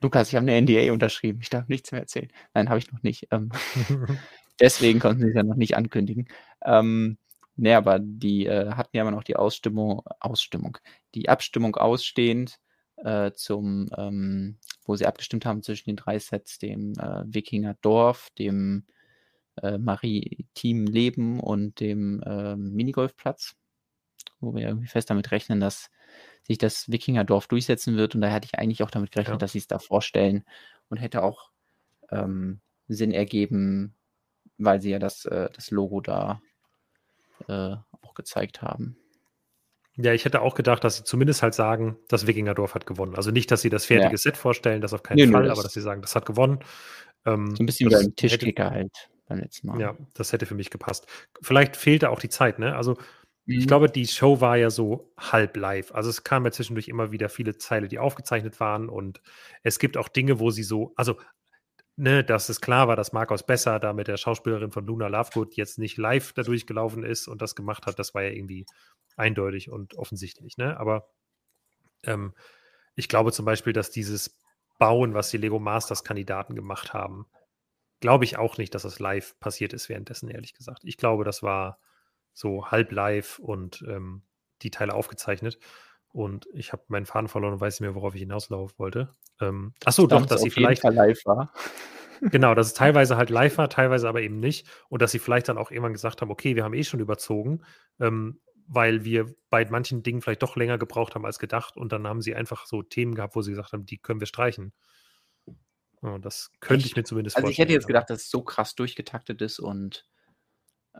Lukas, 0.00 0.28
ich 0.28 0.34
habe 0.36 0.46
eine 0.50 0.56
NDA 0.60 0.92
unterschrieben. 0.92 1.40
Ich 1.42 1.50
darf 1.50 1.68
nichts 1.68 1.92
mehr 1.92 2.00
erzählen. 2.02 2.28
Nein, 2.54 2.68
habe 2.68 2.78
ich 2.78 2.92
noch 2.92 3.02
nicht. 3.02 3.28
Ähm, 3.30 3.50
deswegen 4.60 5.00
konnten 5.00 5.22
sie 5.22 5.28
es 5.28 5.34
ja 5.34 5.42
noch 5.42 5.56
nicht 5.56 5.76
ankündigen. 5.76 6.28
Ähm, 6.64 7.18
nee, 7.56 7.74
aber 7.74 7.98
die 8.00 8.46
äh, 8.46 8.72
hatten 8.72 8.96
ja 8.96 9.02
immer 9.02 9.10
noch 9.12 9.24
die 9.24 9.36
Ausstimmung, 9.36 10.02
Ausstimmung, 10.20 10.78
die 11.14 11.28
Abstimmung 11.28 11.76
ausstehend 11.76 12.58
äh, 12.96 13.32
zum, 13.32 13.90
ähm, 13.96 14.58
wo 14.84 14.96
sie 14.96 15.06
abgestimmt 15.06 15.46
haben 15.46 15.62
zwischen 15.62 15.90
den 15.90 15.96
drei 15.96 16.18
Sets, 16.18 16.58
dem 16.58 16.92
äh, 16.98 17.22
Wikinger 17.26 17.74
Dorf, 17.82 18.30
dem 18.38 18.84
äh, 19.62 19.78
Maritim 19.78 20.86
Leben 20.86 21.40
und 21.40 21.80
dem 21.80 22.22
äh, 22.22 22.56
Minigolfplatz, 22.56 23.54
wo 24.40 24.54
wir 24.54 24.68
irgendwie 24.68 24.88
fest 24.88 25.10
damit 25.10 25.30
rechnen, 25.32 25.60
dass 25.60 25.90
sich 26.42 26.58
das 26.58 26.90
Wikingerdorf 26.90 27.46
durchsetzen 27.46 27.96
wird. 27.96 28.14
Und 28.14 28.20
da 28.20 28.28
hätte 28.28 28.46
ich 28.46 28.58
eigentlich 28.58 28.82
auch 28.82 28.90
damit 28.90 29.12
gerechnet, 29.12 29.34
ja. 29.34 29.38
dass 29.38 29.52
sie 29.52 29.58
es 29.58 29.66
da 29.66 29.78
vorstellen 29.78 30.44
und 30.88 30.98
hätte 30.98 31.22
auch 31.22 31.50
ähm, 32.10 32.60
Sinn 32.88 33.12
ergeben, 33.12 33.94
weil 34.58 34.80
sie 34.80 34.90
ja 34.90 34.98
das, 34.98 35.24
äh, 35.24 35.48
das 35.52 35.70
Logo 35.70 36.00
da 36.00 36.40
äh, 37.48 37.76
auch 38.02 38.14
gezeigt 38.14 38.62
haben. 38.62 38.96
Ja, 39.96 40.12
ich 40.12 40.24
hätte 40.24 40.42
auch 40.42 40.56
gedacht, 40.56 40.82
dass 40.82 40.96
sie 40.96 41.04
zumindest 41.04 41.42
halt 41.42 41.54
sagen, 41.54 41.96
das 42.08 42.26
Wikingerdorf 42.26 42.74
hat 42.74 42.84
gewonnen. 42.84 43.14
Also 43.14 43.30
nicht, 43.30 43.50
dass 43.50 43.62
sie 43.62 43.70
das 43.70 43.84
fertige 43.84 44.12
ja. 44.12 44.18
Set 44.18 44.36
vorstellen, 44.36 44.80
das 44.80 44.92
auf 44.92 45.04
keinen 45.04 45.16
nee, 45.16 45.26
Fall, 45.28 45.50
aber 45.50 45.62
dass 45.62 45.72
sie 45.72 45.80
sagen, 45.80 46.02
das 46.02 46.16
hat 46.16 46.26
gewonnen. 46.26 46.58
Ähm, 47.24 47.54
so 47.54 47.62
ein 47.62 47.66
bisschen 47.66 47.90
wie 47.90 47.94
beim 47.94 48.16
Tischkicker 48.16 48.70
halt 48.70 49.10
beim 49.26 49.38
letzten 49.38 49.68
Mal. 49.68 49.80
Ja, 49.80 49.96
das 50.14 50.32
hätte 50.32 50.46
für 50.46 50.56
mich 50.56 50.70
gepasst. 50.70 51.06
Vielleicht 51.42 51.76
fehlte 51.76 52.10
auch 52.10 52.18
die 52.18 52.28
Zeit, 52.28 52.58
ne? 52.58 52.74
Also 52.76 52.96
ich 53.46 53.64
mhm. 53.64 53.68
glaube, 53.68 53.90
die 53.90 54.06
Show 54.06 54.40
war 54.40 54.56
ja 54.56 54.70
so 54.70 55.12
halb 55.18 55.56
live. 55.56 55.92
Also 55.92 56.08
es 56.10 56.24
kamen 56.24 56.46
ja 56.46 56.52
zwischendurch 56.52 56.88
immer 56.88 57.12
wieder 57.12 57.28
viele 57.28 57.56
Zeile, 57.58 57.88
die 57.88 57.98
aufgezeichnet 57.98 58.58
waren. 58.60 58.88
Und 58.88 59.20
es 59.62 59.78
gibt 59.78 59.96
auch 59.96 60.08
Dinge, 60.08 60.40
wo 60.40 60.50
sie 60.50 60.62
so, 60.62 60.94
also, 60.96 61.18
ne, 61.96 62.24
dass 62.24 62.48
es 62.48 62.60
klar 62.60 62.88
war, 62.88 62.96
dass 62.96 63.12
Markus 63.12 63.42
Besser 63.42 63.78
da 63.78 63.92
mit 63.92 64.08
der 64.08 64.16
Schauspielerin 64.16 64.70
von 64.70 64.86
Luna 64.86 65.08
Lovegood 65.08 65.54
jetzt 65.56 65.78
nicht 65.78 65.98
live 65.98 66.32
da 66.32 66.42
durchgelaufen 66.42 67.04
ist 67.04 67.28
und 67.28 67.42
das 67.42 67.54
gemacht 67.54 67.86
hat, 67.86 67.98
das 67.98 68.14
war 68.14 68.22
ja 68.22 68.30
irgendwie 68.30 68.66
eindeutig 69.16 69.70
und 69.70 69.94
offensichtlich, 69.94 70.56
ne? 70.56 70.78
Aber 70.78 71.08
ähm, 72.04 72.34
ich 72.96 73.08
glaube 73.08 73.32
zum 73.32 73.44
Beispiel, 73.44 73.72
dass 73.72 73.90
dieses 73.90 74.38
Bauen, 74.78 75.14
was 75.14 75.30
die 75.30 75.38
Lego 75.38 75.58
Masters 75.58 76.02
Kandidaten 76.02 76.54
gemacht 76.54 76.94
haben, 76.94 77.26
glaube 78.00 78.24
ich 78.24 78.38
auch 78.38 78.58
nicht, 78.58 78.74
dass 78.74 78.82
das 78.82 78.98
live 78.98 79.38
passiert 79.38 79.72
ist 79.72 79.88
währenddessen, 79.88 80.28
ehrlich 80.30 80.54
gesagt. 80.54 80.82
Ich 80.84 80.96
glaube, 80.96 81.24
das 81.24 81.42
war 81.42 81.78
so 82.34 82.70
halb 82.70 82.92
live 82.92 83.38
und 83.38 83.82
ähm, 83.88 84.22
die 84.62 84.70
Teile 84.70 84.92
aufgezeichnet. 84.92 85.58
Und 86.08 86.46
ich 86.52 86.72
habe 86.72 86.84
meinen 86.88 87.06
Faden 87.06 87.28
verloren 87.28 87.54
und 87.54 87.60
weiß 87.60 87.74
nicht 87.74 87.88
mehr, 87.88 87.94
worauf 87.94 88.14
ich 88.14 88.20
hinauslaufen 88.20 88.78
wollte. 88.78 89.10
Ähm, 89.40 89.74
achso, 89.84 90.06
doch, 90.06 90.26
dass 90.26 90.42
sie 90.42 90.50
vielleicht 90.50 90.84
live 90.84 91.24
war. 91.24 91.52
genau, 92.20 92.54
dass 92.54 92.68
es 92.68 92.74
teilweise 92.74 93.16
halt 93.16 93.30
live 93.30 93.58
war, 93.58 93.68
teilweise 93.68 94.08
aber 94.08 94.22
eben 94.22 94.38
nicht. 94.38 94.68
Und 94.88 95.02
dass 95.02 95.12
sie 95.12 95.18
vielleicht 95.18 95.48
dann 95.48 95.58
auch 95.58 95.70
irgendwann 95.70 95.92
gesagt 95.92 96.20
haben, 96.20 96.30
okay, 96.30 96.54
wir 96.54 96.64
haben 96.64 96.74
eh 96.74 96.84
schon 96.84 97.00
überzogen, 97.00 97.64
ähm, 97.98 98.40
weil 98.66 99.04
wir 99.04 99.34
bei 99.50 99.68
manchen 99.68 100.02
Dingen 100.02 100.22
vielleicht 100.22 100.42
doch 100.42 100.56
länger 100.56 100.78
gebraucht 100.78 101.14
haben 101.14 101.26
als 101.26 101.38
gedacht. 101.38 101.76
Und 101.76 101.90
dann 101.92 102.06
haben 102.06 102.22
sie 102.22 102.34
einfach 102.34 102.66
so 102.66 102.82
Themen 102.82 103.14
gehabt, 103.14 103.34
wo 103.34 103.42
sie 103.42 103.50
gesagt 103.50 103.72
haben, 103.72 103.86
die 103.86 103.98
können 103.98 104.20
wir 104.20 104.28
streichen. 104.28 104.72
Ja, 106.00 106.18
das 106.18 106.52
könnte 106.60 106.82
Echt? 106.82 106.92
ich 106.92 106.96
mir 106.96 107.04
zumindest 107.04 107.36
also 107.36 107.46
vorstellen. 107.46 107.50
Also 107.50 107.50
ich 107.50 107.58
hätte 107.58 107.72
jetzt 107.72 107.86
gedacht, 107.86 108.10
dass 108.10 108.22
es 108.22 108.30
so 108.30 108.42
krass 108.42 108.74
durchgetaktet 108.74 109.42
ist 109.42 109.58
und 109.58 110.06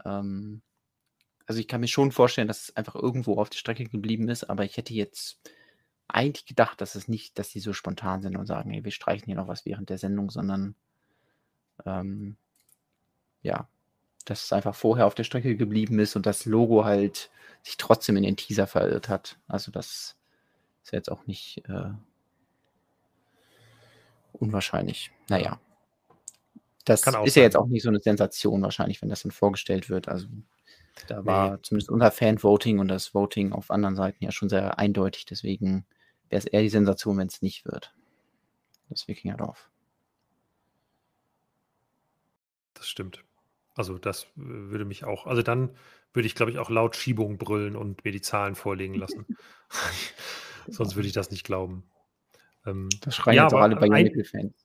ähm, 0.05 0.62
also 1.47 1.61
ich 1.61 1.69
kann 1.69 1.81
mir 1.81 1.89
schon 1.89 2.12
vorstellen, 2.12 2.49
dass 2.49 2.65
es 2.65 2.77
einfach 2.77 2.95
irgendwo 2.95 3.39
auf 3.39 3.51
der 3.51 3.59
Strecke 3.59 3.85
geblieben 3.85 4.29
ist, 4.29 4.45
aber 4.45 4.65
ich 4.65 4.77
hätte 4.77 4.95
jetzt 4.95 5.39
eigentlich 6.09 6.47
gedacht, 6.47 6.81
dass 6.81 6.95
es 6.95 7.09
nicht, 7.09 7.39
dass 7.39 7.51
die 7.51 7.61
so 7.61 7.73
spontan 7.73 8.23
sind 8.23 8.37
und 8.37 8.47
sagen, 8.47 8.71
hey, 8.71 8.85
wir 8.85 8.91
streichen 8.91 9.27
hier 9.27 9.37
noch 9.37 9.49
was 9.49 9.65
während 9.65 9.91
der 9.91 9.99
Sendung, 9.99 10.31
sondern 10.31 10.75
ähm, 11.85 12.37
ja, 13.43 13.69
dass 14.25 14.45
es 14.45 14.53
einfach 14.53 14.75
vorher 14.75 15.07
auf 15.07 15.15
der 15.15 15.25
Strecke 15.25 15.57
geblieben 15.57 15.99
ist 15.99 16.16
und 16.16 16.27
das 16.27 16.47
Logo 16.47 16.85
halt 16.85 17.31
sich 17.62 17.77
trotzdem 17.77 18.16
in 18.16 18.23
den 18.23 18.37
Teaser 18.37 18.66
verirrt 18.66 19.09
hat. 19.09 19.39
Also 19.49 19.71
das 19.71 20.16
ist 20.83 20.93
jetzt 20.93 21.11
auch 21.11 21.27
nicht 21.27 21.62
äh, 21.69 21.91
unwahrscheinlich. 24.33 25.11
Naja. 25.29 25.61
Das 26.85 27.07
ist 27.25 27.37
ja 27.37 27.43
jetzt 27.43 27.57
auch 27.57 27.66
nicht 27.66 27.83
so 27.83 27.89
eine 27.89 28.01
Sensation 28.01 28.61
wahrscheinlich, 28.61 29.01
wenn 29.01 29.09
das 29.09 29.23
dann 29.23 29.33
vorgestellt 29.33 29.89
wird. 29.89 30.09
Also 30.09 30.27
da 31.09 31.25
war 31.25 31.53
nee. 31.53 31.62
zumindest 31.62 31.91
unser 31.91 32.11
Fan-Voting 32.11 32.79
und 32.79 32.89
das 32.89 33.15
Voting 33.15 33.53
auf 33.53 33.71
anderen 33.71 33.97
Seiten 33.97 34.23
ja 34.23 34.33
schon 34.33 34.49
sehr 34.49 34.79
eindeutig. 34.79 35.27
Deswegen 35.27 35.87
wäre 36.29 36.39
es 36.39 36.47
eher 36.47 36.62
die 36.62 36.69
Sensation, 36.69 37.19
wenn 37.19 37.29
es 37.29 37.43
nicht 37.43 37.65
wird. 37.65 37.95
Das 38.89 39.09
Wikingerdorf. 39.09 39.71
Das 42.75 42.89
stimmt. 42.89 43.25
Also 43.75 43.99
das 43.99 44.27
würde 44.37 44.85
mich 44.85 45.05
auch, 45.05 45.27
also 45.27 45.43
dann 45.43 45.77
würde 46.12 46.27
ich, 46.27 46.35
glaube 46.35 46.53
ich, 46.53 46.59
auch 46.59 46.71
laut 46.71 46.95
Schiebung 46.95 47.39
brüllen 47.39 47.75
und 47.75 48.05
mir 48.05 48.12
die 48.12 48.21
Zahlen 48.21 48.55
vorlegen 48.55 48.95
lassen. 48.95 49.27
Sonst 50.69 50.95
würde 50.95 51.09
ich 51.09 51.12
das 51.12 51.31
nicht 51.31 51.45
glauben. 51.45 51.85
Ähm, 52.65 52.89
das 53.01 53.16
schreien 53.16 53.37
ja, 53.37 53.45
jetzt 53.45 53.55
auch 53.55 53.61
alle 53.61 53.77
bei 53.77 53.89
fans 54.25 54.65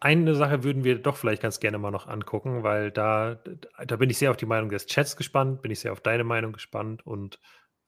eine 0.00 0.34
Sache 0.34 0.64
würden 0.64 0.84
wir 0.84 0.98
doch 0.98 1.16
vielleicht 1.16 1.42
ganz 1.42 1.60
gerne 1.60 1.78
mal 1.78 1.90
noch 1.90 2.06
angucken, 2.06 2.62
weil 2.62 2.90
da, 2.90 3.40
da 3.86 3.96
bin 3.96 4.10
ich 4.10 4.18
sehr 4.18 4.30
auf 4.30 4.36
die 4.36 4.46
Meinung 4.46 4.68
des 4.68 4.86
Chats 4.86 5.16
gespannt, 5.16 5.62
bin 5.62 5.70
ich 5.70 5.80
sehr 5.80 5.92
auf 5.92 6.00
deine 6.00 6.24
Meinung 6.24 6.52
gespannt 6.52 7.06
und 7.06 7.38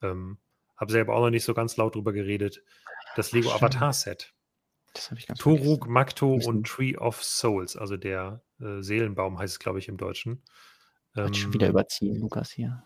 ähm, 0.03 0.39
habe 0.77 0.93
selber 0.93 1.15
auch 1.15 1.21
noch 1.21 1.31
nicht 1.31 1.45
so 1.45 1.55
ganz 1.55 1.77
laut 1.77 1.95
drüber 1.95 2.13
geredet. 2.13 2.63
Das 3.17 3.33
Lego 3.33 3.51
Ach, 3.51 3.57
Avatar 3.57 3.93
Set. 3.93 4.35
Das 4.95 5.11
habe 5.11 5.21
ich 5.21 5.27
ganz 5.27 5.39
Turuk, 5.39 5.89
Makto 5.89 6.35
und 6.35 6.67
Tree 6.67 6.97
of 6.97 7.23
Souls, 7.23 7.77
also 7.77 7.97
der 7.97 8.43
äh, 8.61 8.81
Seelenbaum 8.81 9.39
heißt 9.39 9.55
es, 9.55 9.59
glaube 9.59 9.79
ich, 9.79 9.89
im 9.89 9.99
Deutschen. 9.99 10.43
Ähm, 11.15 11.35
schon 11.35 11.53
wieder 11.53 11.69
überziehen, 11.69 12.17
Lukas 12.17 12.51
hier. 12.51 12.86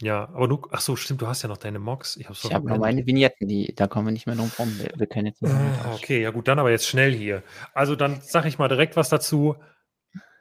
Ja, 0.00 0.28
aber 0.32 0.46
du, 0.46 0.62
ach 0.70 0.80
so, 0.80 0.94
stimmt, 0.94 1.22
du 1.22 1.26
hast 1.26 1.42
ja 1.42 1.48
noch 1.48 1.56
deine 1.56 1.80
Mocs. 1.80 2.16
Ich, 2.16 2.28
ich 2.30 2.54
habe 2.54 2.68
noch 2.68 2.78
meine 2.78 3.04
Vignetten, 3.04 3.48
die, 3.48 3.74
da 3.74 3.88
kommen 3.88 4.06
wir 4.06 4.12
nicht 4.12 4.26
mehr 4.26 4.36
drum 4.36 4.50
rum. 4.56 4.72
Wir, 4.78 4.92
wir 4.94 5.06
können 5.08 5.26
jetzt 5.26 5.42
nicht 5.42 5.52
ah, 5.52 5.94
Okay, 5.94 6.22
ja 6.22 6.30
gut, 6.30 6.46
dann 6.46 6.60
aber 6.60 6.70
jetzt 6.70 6.86
schnell 6.86 7.12
hier. 7.12 7.42
Also 7.74 7.96
dann 7.96 8.20
sage 8.20 8.48
ich 8.48 8.58
mal 8.58 8.68
direkt 8.68 8.96
was 8.96 9.08
dazu. 9.08 9.56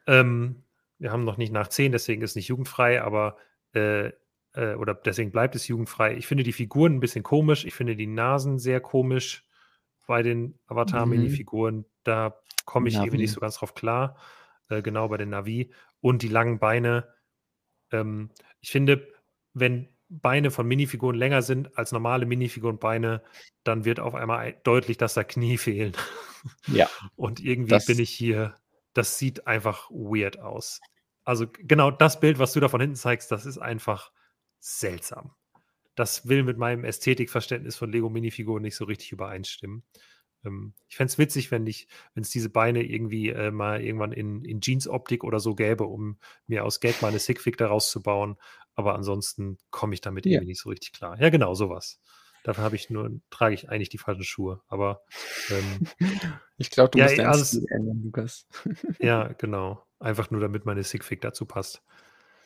Ähm, 0.06 0.64
wir 1.00 1.12
haben 1.12 1.24
noch 1.24 1.38
nicht 1.38 1.52
nach 1.52 1.70
10, 1.70 1.92
deswegen 1.92 2.22
ist 2.22 2.32
es 2.32 2.36
nicht 2.36 2.50
jugendfrei, 2.50 3.02
aber 3.02 3.38
äh, 3.74 4.12
äh, 4.54 4.76
oder 4.76 4.94
deswegen 4.94 5.32
bleibt 5.32 5.56
es 5.56 5.68
jugendfrei. 5.68 6.16
Ich 6.16 6.28
finde 6.28 6.44
die 6.44 6.54
Figuren 6.54 6.96
ein 6.96 7.00
bisschen 7.00 7.24
komisch. 7.24 7.66
Ich 7.66 7.74
finde 7.74 7.96
die 7.96 8.08
Nasen 8.08 8.60
sehr 8.60 8.80
komisch 8.80 9.46
bei 10.08 10.24
den 10.24 10.60
Avatar-Minifiguren. 10.68 11.78
Mhm. 11.78 11.86
Da 12.04 12.40
komme 12.66 12.90
ich 12.90 12.96
Navi. 12.96 13.08
irgendwie 13.08 13.24
nicht 13.24 13.34
so 13.34 13.40
ganz 13.40 13.56
drauf 13.56 13.74
klar. 13.74 14.18
Äh, 14.70 14.82
genau 14.82 15.08
bei 15.08 15.18
den 15.18 15.30
Navi. 15.30 15.72
Und 16.00 16.22
die 16.22 16.28
langen 16.28 16.60
Beine. 16.60 17.08
Ähm, 17.92 18.30
ich 18.60 18.72
finde, 18.72 19.08
wenn 19.60 19.90
Beine 20.10 20.52
von 20.52 20.68
Minifiguren 20.68 21.18
länger 21.18 21.42
sind 21.42 21.78
als 21.78 21.92
normale 21.92 22.26
Minifigurenbeine, 22.26 23.24
dann 23.64 23.84
wird 23.84 24.00
auf 24.00 24.16
einmal 24.16 24.60
deutlich, 24.64 24.98
dass 24.98 25.16
da 25.16 25.24
Knie 25.24 25.58
fehlen. 25.58 25.94
Ja. 26.68 26.90
Und 27.16 27.40
irgendwie 27.40 27.78
bin 27.86 28.00
ich 28.00 28.10
hier, 28.10 28.56
das 28.94 29.18
sieht 29.18 29.48
einfach 29.48 29.90
weird 29.90 30.40
aus. 30.40 30.80
Also 31.24 31.46
genau 31.52 31.92
das 31.92 32.20
Bild, 32.22 32.40
was 32.40 32.54
du 32.54 32.62
da 32.62 32.70
von 32.70 32.80
hinten 32.80 32.96
zeigst, 32.96 33.32
das 33.32 33.46
ist 33.46 33.58
einfach 33.58 34.12
seltsam. 34.60 35.32
Das 35.96 36.28
will 36.28 36.44
mit 36.44 36.58
meinem 36.58 36.86
Ästhetikverständnis 36.86 37.76
von 37.76 37.92
Lego 37.92 38.10
Minifiguren 38.10 38.62
nicht 38.64 38.76
so 38.76 38.86
richtig 38.86 39.12
übereinstimmen. 39.12 39.84
Ähm, 40.46 40.74
ich 40.88 40.96
fände 40.96 41.12
es 41.12 41.18
witzig, 41.18 41.52
wenn 41.52 41.68
ich, 41.68 41.88
wenn 42.14 42.24
es 42.24 42.30
diese 42.30 42.50
Beine 42.50 42.84
irgendwie 42.84 43.30
äh, 43.30 43.52
mal 43.52 43.82
irgendwann 43.82 44.12
in, 44.12 44.46
in 44.46 44.62
Jeans-Optik 44.62 45.24
oder 45.24 45.40
so 45.40 45.56
gäbe, 45.56 45.86
um 45.86 46.18
mir 46.46 46.64
aus 46.64 46.80
Geld 46.80 47.02
mal 47.02 47.10
eine 47.10 47.20
Sigfig 47.20 47.58
daraus 47.58 47.92
zu 47.92 48.02
bauen. 48.02 48.38
Aber 48.78 48.94
ansonsten 48.94 49.58
komme 49.72 49.96
ich 49.96 50.02
damit 50.02 50.26
ja. 50.26 50.34
irgendwie 50.34 50.52
nicht 50.52 50.62
so 50.62 50.70
richtig 50.70 50.94
klar. 50.94 51.20
Ja, 51.20 51.30
genau, 51.30 51.56
sowas. 51.56 52.00
Dafür 52.44 52.64
habe 52.64 52.76
ich 52.76 52.92
nur, 52.92 53.20
trage 53.32 53.56
ich 53.56 53.70
eigentlich 53.70 53.90
die 53.90 53.98
falschen 53.98 54.24
Schuhe. 54.24 54.62
Aber 54.68 55.02
ähm, 55.50 55.88
ich 56.58 56.70
glaube, 56.70 56.92
du 56.92 57.00
ja, 57.00 57.06
musst 57.06 57.20
alles 57.20 57.54
ändern, 57.72 58.04
Lukas. 58.04 58.48
ja, 59.00 59.34
genau. 59.38 59.84
Einfach 60.00 60.30
nur, 60.30 60.42
damit 60.42 60.66
meine 60.66 60.84
Sigfig 60.84 61.22
dazu 61.22 61.48
passt. 61.48 61.82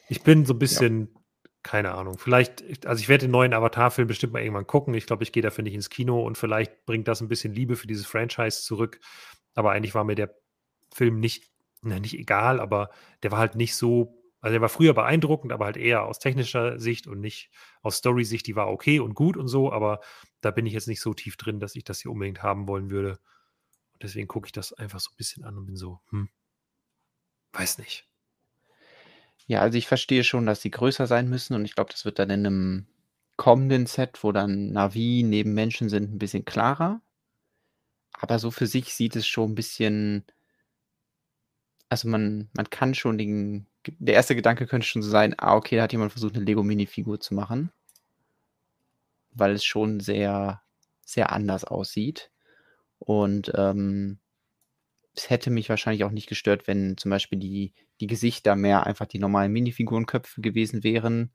Ich 0.08 0.24
bin 0.24 0.46
so 0.46 0.54
ein 0.54 0.60
bisschen, 0.60 1.10
ja. 1.14 1.50
keine 1.64 1.92
Ahnung, 1.96 2.18
vielleicht, 2.18 2.88
also 2.88 3.02
ich 3.02 3.10
werde 3.10 3.26
den 3.26 3.32
neuen 3.32 3.54
Avatar-Film 3.54 4.08
bestimmt 4.08 4.32
mal 4.32 4.42
irgendwann 4.42 4.68
gucken. 4.68 4.94
Ich 4.94 5.06
glaube, 5.06 5.24
ich 5.24 5.34
gehe 5.34 5.44
dafür 5.44 5.66
nicht 5.66 5.76
ins 5.76 5.90
Kino 5.90 6.26
und 6.26 6.38
vielleicht 6.38 6.86
bringt 6.86 7.10
das 7.10 7.20
ein 7.20 7.28
bisschen 7.28 7.54
Liebe 7.54 7.76
für 7.76 7.88
dieses 7.88 8.06
Franchise 8.06 8.64
zurück. 8.64 9.02
Aber 9.54 9.72
eigentlich 9.72 9.96
war 9.96 10.06
mir 10.06 10.16
der 10.16 10.34
Film 10.94 11.20
nicht, 11.20 11.52
na, 11.82 12.00
nicht 12.00 12.18
egal, 12.18 12.62
aber 12.62 12.90
der 13.22 13.32
war 13.32 13.40
halt 13.40 13.56
nicht 13.56 13.76
so 13.76 14.21
also 14.42 14.54
der 14.54 14.62
war 14.62 14.70
früher 14.70 14.94
beeindruckend, 14.96 15.54
aber 15.54 15.66
halt 15.66 15.78
eher 15.78 16.04
aus 16.04 16.18
technischer 16.18 16.80
Sicht 16.80 17.06
und 17.06 17.20
nicht 17.20 17.52
aus 17.84 17.98
Story-Sicht. 17.98 18.48
Die 18.48 18.56
war 18.56 18.70
okay 18.70 19.00
und 19.00 19.14
gut 19.14 19.38
und 19.38 19.48
so, 19.48 19.72
aber 19.72 20.02
da 20.42 20.50
bin 20.50 20.66
ich 20.66 20.74
jetzt 20.74 20.88
nicht 20.88 21.02
so 21.02 21.14
tief 21.14 21.38
drin, 21.38 21.60
dass 21.60 21.76
ich 21.76 21.84
das 21.84 22.02
hier 22.02 22.12
unbedingt 22.12 22.42
haben 22.42 22.68
wollen 22.68 22.90
würde. 22.90 23.20
Und 23.94 24.04
deswegen 24.04 24.28
gucke 24.28 24.48
ich 24.48 24.52
das 24.52 24.74
einfach 24.74 25.00
so 25.00 25.12
ein 25.12 25.18
bisschen 25.18 25.44
an 25.46 25.58
und 25.58 25.68
bin 25.68 25.76
so, 25.76 26.00
hm, 26.10 26.30
weiß 27.54 27.78
nicht. 27.78 28.08
Ja, 29.46 29.62
also 29.62 29.78
ich 29.78 29.88
verstehe 29.88 30.24
schon, 30.24 30.48
dass 30.48 30.62
sie 30.62 30.72
größer 30.72 31.06
sein 31.06 31.30
müssen 31.30 31.54
und 31.54 31.66
ich 31.66 31.76
glaube, 31.76 31.92
das 31.92 32.06
wird 32.06 32.18
dann 32.18 32.30
in 32.32 32.46
einem 32.46 32.88
kommenden 33.38 33.86
Set, 33.86 34.24
wo 34.24 34.32
dann 34.32 34.72
Navi 34.72 35.24
neben 35.24 35.54
Menschen 35.54 35.90
sind, 35.90 36.12
ein 36.12 36.20
bisschen 36.20 36.46
klarer. 36.46 37.02
Aber 38.14 38.40
so 38.40 38.52
für 38.52 38.68
sich 38.68 38.94
sieht 38.94 39.16
es 39.16 39.28
schon 39.28 39.52
ein 39.52 39.56
bisschen, 39.56 40.26
also 41.90 42.08
man, 42.08 42.50
man 42.54 42.70
kann 42.70 42.94
schon 42.96 43.18
den, 43.18 43.68
der 43.88 44.16
erste 44.16 44.36
Gedanke 44.36 44.68
könnte 44.68 44.88
schon 44.88 45.02
so 45.02 45.10
sein, 45.10 45.36
ah, 45.38 45.56
okay, 45.56 45.76
da 45.76 45.84
hat 45.84 45.92
jemand 45.92 46.12
versucht, 46.12 46.36
eine 46.36 46.46
Lego-Mini-Figur 46.46 47.20
zu 47.20 47.34
machen. 47.34 47.72
Weil 49.34 49.54
es 49.54 49.64
schon 49.64 50.00
sehr, 50.00 50.62
sehr 51.06 51.32
anders 51.32 51.64
aussieht. 51.64 52.32
Und 53.00 53.52
ähm, 53.56 54.20
es 55.16 55.30
hätte 55.30 55.50
mich 55.50 55.70
wahrscheinlich 55.70 56.04
auch 56.04 56.12
nicht 56.12 56.28
gestört, 56.28 56.68
wenn 56.68 56.98
zum 56.98 57.12
Beispiel 57.12 57.40
die, 57.40 57.74
die 58.00 58.08
Gesichter 58.08 58.56
mehr 58.56 58.86
einfach 58.86 59.06
die 59.06 59.20
normalen 59.20 59.52
Minifigurenköpfe 59.52 60.42
gewesen 60.42 60.84
wären 60.84 61.32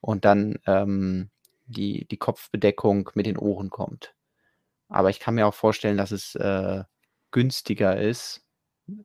und 0.00 0.24
dann 0.24 0.58
ähm, 0.66 1.30
die, 1.66 2.06
die 2.06 2.16
Kopfbedeckung 2.16 3.10
mit 3.14 3.26
den 3.26 3.38
Ohren 3.38 3.70
kommt. 3.70 4.14
Aber 4.88 5.10
ich 5.10 5.20
kann 5.20 5.34
mir 5.34 5.46
auch 5.46 5.54
vorstellen, 5.54 5.98
dass 5.98 6.12
es 6.12 6.34
äh, 6.34 6.84
günstiger 7.30 7.98
ist, 8.00 8.44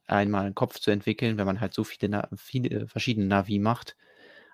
einmal 0.07 0.45
einen 0.45 0.55
Kopf 0.55 0.79
zu 0.79 0.91
entwickeln, 0.91 1.37
wenn 1.37 1.45
man 1.45 1.59
halt 1.61 1.73
so 1.73 1.83
viele, 1.83 2.29
viele 2.35 2.87
verschiedene 2.87 3.27
Navi 3.27 3.59
macht, 3.59 3.95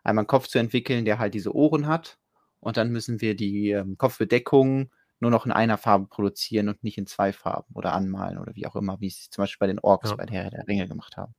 einmal 0.03 0.23
einen 0.23 0.27
Kopf 0.27 0.47
zu 0.47 0.59
entwickeln, 0.59 1.05
der 1.05 1.19
halt 1.19 1.33
diese 1.33 1.55
Ohren 1.55 1.87
hat 1.87 2.17
und 2.59 2.77
dann 2.77 2.91
müssen 2.91 3.21
wir 3.21 3.35
die 3.35 3.71
ähm, 3.71 3.97
Kopfbedeckung 3.97 4.91
nur 5.19 5.31
noch 5.31 5.45
in 5.45 5.51
einer 5.51 5.77
Farbe 5.77 6.07
produzieren 6.07 6.69
und 6.69 6.83
nicht 6.83 6.97
in 6.97 7.05
zwei 7.05 7.33
Farben 7.33 7.73
oder 7.75 7.93
anmalen 7.93 8.37
oder 8.37 8.55
wie 8.55 8.65
auch 8.65 8.75
immer, 8.75 9.01
wie 9.01 9.07
es 9.07 9.29
zum 9.29 9.43
Beispiel 9.43 9.59
bei 9.59 9.67
den 9.67 9.79
Orks 9.79 10.09
ja. 10.09 10.15
bei 10.15 10.25
der, 10.25 10.49
der 10.49 10.67
Ringe 10.67 10.87
gemacht 10.87 11.17
haben. 11.17 11.35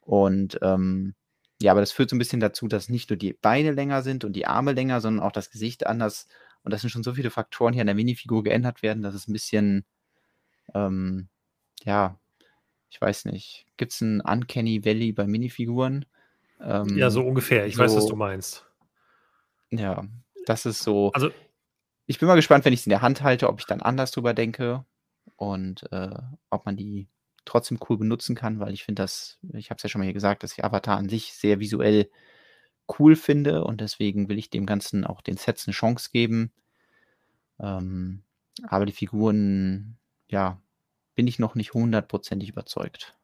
Und 0.00 0.58
ähm, 0.62 1.14
ja, 1.60 1.72
aber 1.72 1.80
das 1.80 1.92
führt 1.92 2.10
so 2.10 2.16
ein 2.16 2.18
bisschen 2.18 2.40
dazu, 2.40 2.68
dass 2.68 2.88
nicht 2.88 3.10
nur 3.10 3.18
die 3.18 3.34
Beine 3.34 3.72
länger 3.72 4.02
sind 4.02 4.24
und 4.24 4.32
die 4.32 4.46
Arme 4.46 4.72
länger, 4.72 5.00
sondern 5.00 5.24
auch 5.24 5.32
das 5.32 5.50
Gesicht 5.50 5.86
anders. 5.86 6.26
Und 6.62 6.72
das 6.72 6.80
sind 6.80 6.90
schon 6.90 7.02
so 7.02 7.14
viele 7.14 7.30
Faktoren 7.30 7.74
hier 7.74 7.82
an 7.82 7.86
der 7.86 7.94
Minifigur 7.94 8.42
geändert 8.42 8.82
werden, 8.82 9.02
dass 9.02 9.14
es 9.14 9.28
ein 9.28 9.32
bisschen, 9.34 9.84
ähm, 10.74 11.28
ja, 11.84 12.18
ich 12.90 13.00
weiß 13.00 13.26
nicht, 13.26 13.66
gibt 13.76 13.92
es 13.92 14.00
ein 14.00 14.20
Uncanny 14.20 14.84
Valley 14.84 15.12
bei 15.12 15.26
Minifiguren? 15.26 16.04
Ähm, 16.60 16.98
ja, 16.98 17.08
so 17.08 17.22
ungefähr. 17.22 17.66
Ich 17.66 17.76
so, 17.76 17.82
weiß, 17.82 17.96
was 17.96 18.06
du 18.06 18.16
meinst. 18.16 18.66
Ja, 19.70 20.04
das 20.44 20.66
ist 20.66 20.82
so. 20.82 21.12
Also, 21.12 21.30
ich 22.06 22.18
bin 22.18 22.26
mal 22.26 22.34
gespannt, 22.34 22.64
wenn 22.64 22.72
ich 22.72 22.80
es 22.80 22.86
in 22.86 22.90
der 22.90 23.02
Hand 23.02 23.22
halte, 23.22 23.48
ob 23.48 23.60
ich 23.60 23.66
dann 23.66 23.80
anders 23.80 24.10
drüber 24.10 24.34
denke 24.34 24.84
und 25.36 25.90
äh, 25.92 26.18
ob 26.50 26.66
man 26.66 26.76
die 26.76 27.08
trotzdem 27.44 27.78
cool 27.88 27.96
benutzen 27.96 28.34
kann, 28.34 28.58
weil 28.58 28.74
ich 28.74 28.84
finde 28.84 29.02
das, 29.02 29.38
ich 29.54 29.70
habe 29.70 29.76
es 29.76 29.82
ja 29.84 29.88
schon 29.88 30.00
mal 30.00 30.04
hier 30.04 30.12
gesagt, 30.12 30.42
dass 30.42 30.52
ich 30.52 30.64
Avatar 30.64 30.98
an 30.98 31.08
sich 31.08 31.32
sehr 31.32 31.60
visuell 31.60 32.10
cool 32.98 33.14
finde 33.14 33.64
und 33.64 33.80
deswegen 33.80 34.28
will 34.28 34.38
ich 34.38 34.50
dem 34.50 34.66
Ganzen 34.66 35.06
auch 35.06 35.20
den 35.20 35.36
Sets 35.36 35.66
eine 35.66 35.74
Chance 35.74 36.10
geben. 36.12 36.52
Ähm, 37.60 38.24
aber 38.64 38.84
die 38.84 38.92
Figuren, 38.92 39.96
ja, 40.28 40.60
bin 41.20 41.26
ich 41.26 41.38
noch 41.38 41.54
nicht 41.54 41.74
hundertprozentig 41.74 42.48
überzeugt. 42.48 43.14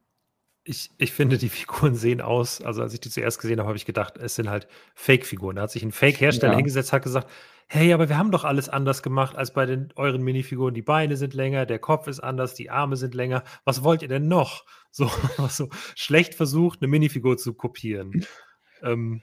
Ich, 0.65 0.91
ich 0.99 1.13
finde, 1.13 1.39
die 1.39 1.49
Figuren 1.61 1.95
sehen 1.95 2.21
aus, 2.21 2.61
also 2.61 2.83
als 2.83 2.93
ich 2.93 3.01
die 3.01 3.09
zuerst 3.09 3.41
gesehen 3.41 3.59
habe, 3.59 3.69
habe 3.69 3.79
ich 3.79 3.87
gedacht, 3.87 4.19
es 4.19 4.35
sind 4.35 4.51
halt 4.51 4.69
Fake-Figuren. 4.95 5.57
Da 5.57 5.63
hat 5.63 5.71
sich 5.71 5.83
ein 5.83 5.93
Fake-Hersteller 5.93 6.53
ja. 6.53 6.59
hingesetzt, 6.59 6.93
hat 6.93 7.05
gesagt, 7.05 7.31
hey, 7.69 7.95
aber 7.95 8.11
wir 8.11 8.19
haben 8.19 8.31
doch 8.33 8.45
alles 8.45 8.69
anders 8.69 9.03
gemacht 9.03 9.35
als 9.35 9.55
bei 9.55 9.65
den 9.65 9.95
euren 9.97 10.23
Minifiguren. 10.23 10.75
Die 10.75 10.83
Beine 10.83 11.17
sind 11.17 11.33
länger, 11.33 11.65
der 11.65 11.79
Kopf 11.79 12.07
ist 12.07 12.21
anders, 12.21 12.53
die 12.53 12.69
Arme 12.69 12.97
sind 12.97 13.15
länger. 13.15 13.45
Was 13.65 13.83
wollt 13.83 14.03
ihr 14.03 14.09
denn 14.09 14.29
noch? 14.29 14.67
So, 14.97 15.11
so 15.51 15.69
schlecht 15.95 16.35
versucht, 16.35 16.81
eine 16.81 16.89
Minifigur 16.89 17.37
zu 17.37 17.53
kopieren. 17.53 18.25
ähm, 18.83 19.23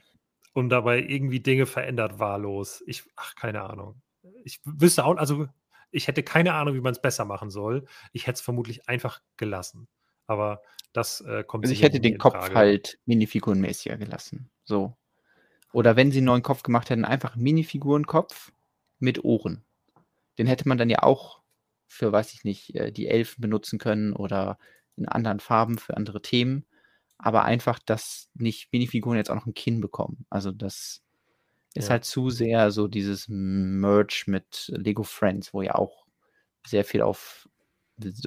und 0.52 0.68
dabei 0.68 1.00
irgendwie 1.00 1.40
Dinge 1.40 1.66
verändert 1.66 2.20
wahllos. 2.20 2.82
Ich, 2.86 3.04
ach, 3.16 3.34
keine 3.34 3.62
Ahnung. 3.62 4.00
Ich 4.44 4.60
wüsste 4.64 5.04
auch, 5.04 5.16
also 5.16 5.48
ich 5.94 6.08
hätte 6.08 6.22
keine 6.22 6.54
Ahnung, 6.54 6.74
wie 6.74 6.80
man 6.80 6.92
es 6.92 7.00
besser 7.00 7.24
machen 7.24 7.50
soll. 7.50 7.84
Ich 8.12 8.26
hätte 8.26 8.34
es 8.34 8.40
vermutlich 8.40 8.88
einfach 8.88 9.20
gelassen. 9.36 9.88
Aber 10.26 10.62
das 10.92 11.20
äh, 11.20 11.44
kommt 11.44 11.64
Also 11.64 11.72
ich 11.72 11.82
hätte 11.82 12.00
den 12.00 12.18
Kopf 12.18 12.34
Frage. 12.34 12.54
halt 12.54 12.98
minifigurenmäßiger 13.06 13.96
gelassen. 13.96 14.50
So. 14.64 14.96
Oder 15.72 15.96
wenn 15.96 16.10
sie 16.10 16.18
einen 16.18 16.26
neuen 16.26 16.42
Kopf 16.42 16.62
gemacht 16.62 16.90
hätten, 16.90 17.04
einfach 17.04 17.36
Minifigurenkopf 17.36 18.52
mit 18.98 19.24
Ohren. 19.24 19.64
Den 20.38 20.46
hätte 20.46 20.68
man 20.68 20.78
dann 20.78 20.90
ja 20.90 21.02
auch 21.02 21.42
für, 21.86 22.10
weiß 22.10 22.32
ich 22.32 22.44
nicht, 22.44 22.74
äh, 22.74 22.90
die 22.90 23.06
Elfen 23.06 23.40
benutzen 23.40 23.78
können 23.78 24.12
oder 24.12 24.58
in 24.96 25.08
anderen 25.08 25.40
Farben 25.40 25.78
für 25.78 25.96
andere 25.96 26.22
Themen. 26.22 26.66
Aber 27.18 27.44
einfach, 27.44 27.78
dass 27.78 28.30
nicht 28.34 28.72
Minifiguren 28.72 29.16
jetzt 29.16 29.30
auch 29.30 29.36
noch 29.36 29.46
ein 29.46 29.54
Kinn 29.54 29.80
bekommen. 29.80 30.26
Also 30.30 30.50
das 30.50 31.03
ist 31.74 31.86
ja. 31.86 31.90
halt 31.90 32.04
zu 32.04 32.30
sehr 32.30 32.70
so 32.70 32.88
dieses 32.88 33.26
Merge 33.28 34.24
mit 34.26 34.72
Lego 34.74 35.02
Friends, 35.02 35.52
wo 35.52 35.62
ja 35.62 35.74
auch 35.74 36.06
sehr 36.66 36.84
viel 36.84 37.02
auf 37.02 37.48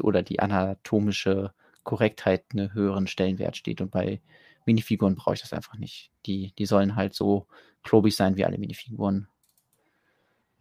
oder 0.01 0.23
die 0.23 0.39
anatomische 0.39 1.53
Korrektheit 1.83 2.45
einen 2.51 2.73
höheren 2.73 3.07
Stellenwert 3.07 3.57
steht. 3.57 3.81
Und 3.81 3.91
bei 3.91 4.21
Minifiguren 4.65 5.15
brauche 5.15 5.35
ich 5.35 5.41
das 5.41 5.53
einfach 5.53 5.77
nicht. 5.77 6.11
Die, 6.25 6.53
die 6.57 6.65
sollen 6.65 6.95
halt 6.95 7.13
so 7.13 7.47
klobig 7.83 8.15
sein 8.15 8.35
wie 8.35 8.45
alle 8.45 8.57
Minifiguren. 8.57 9.29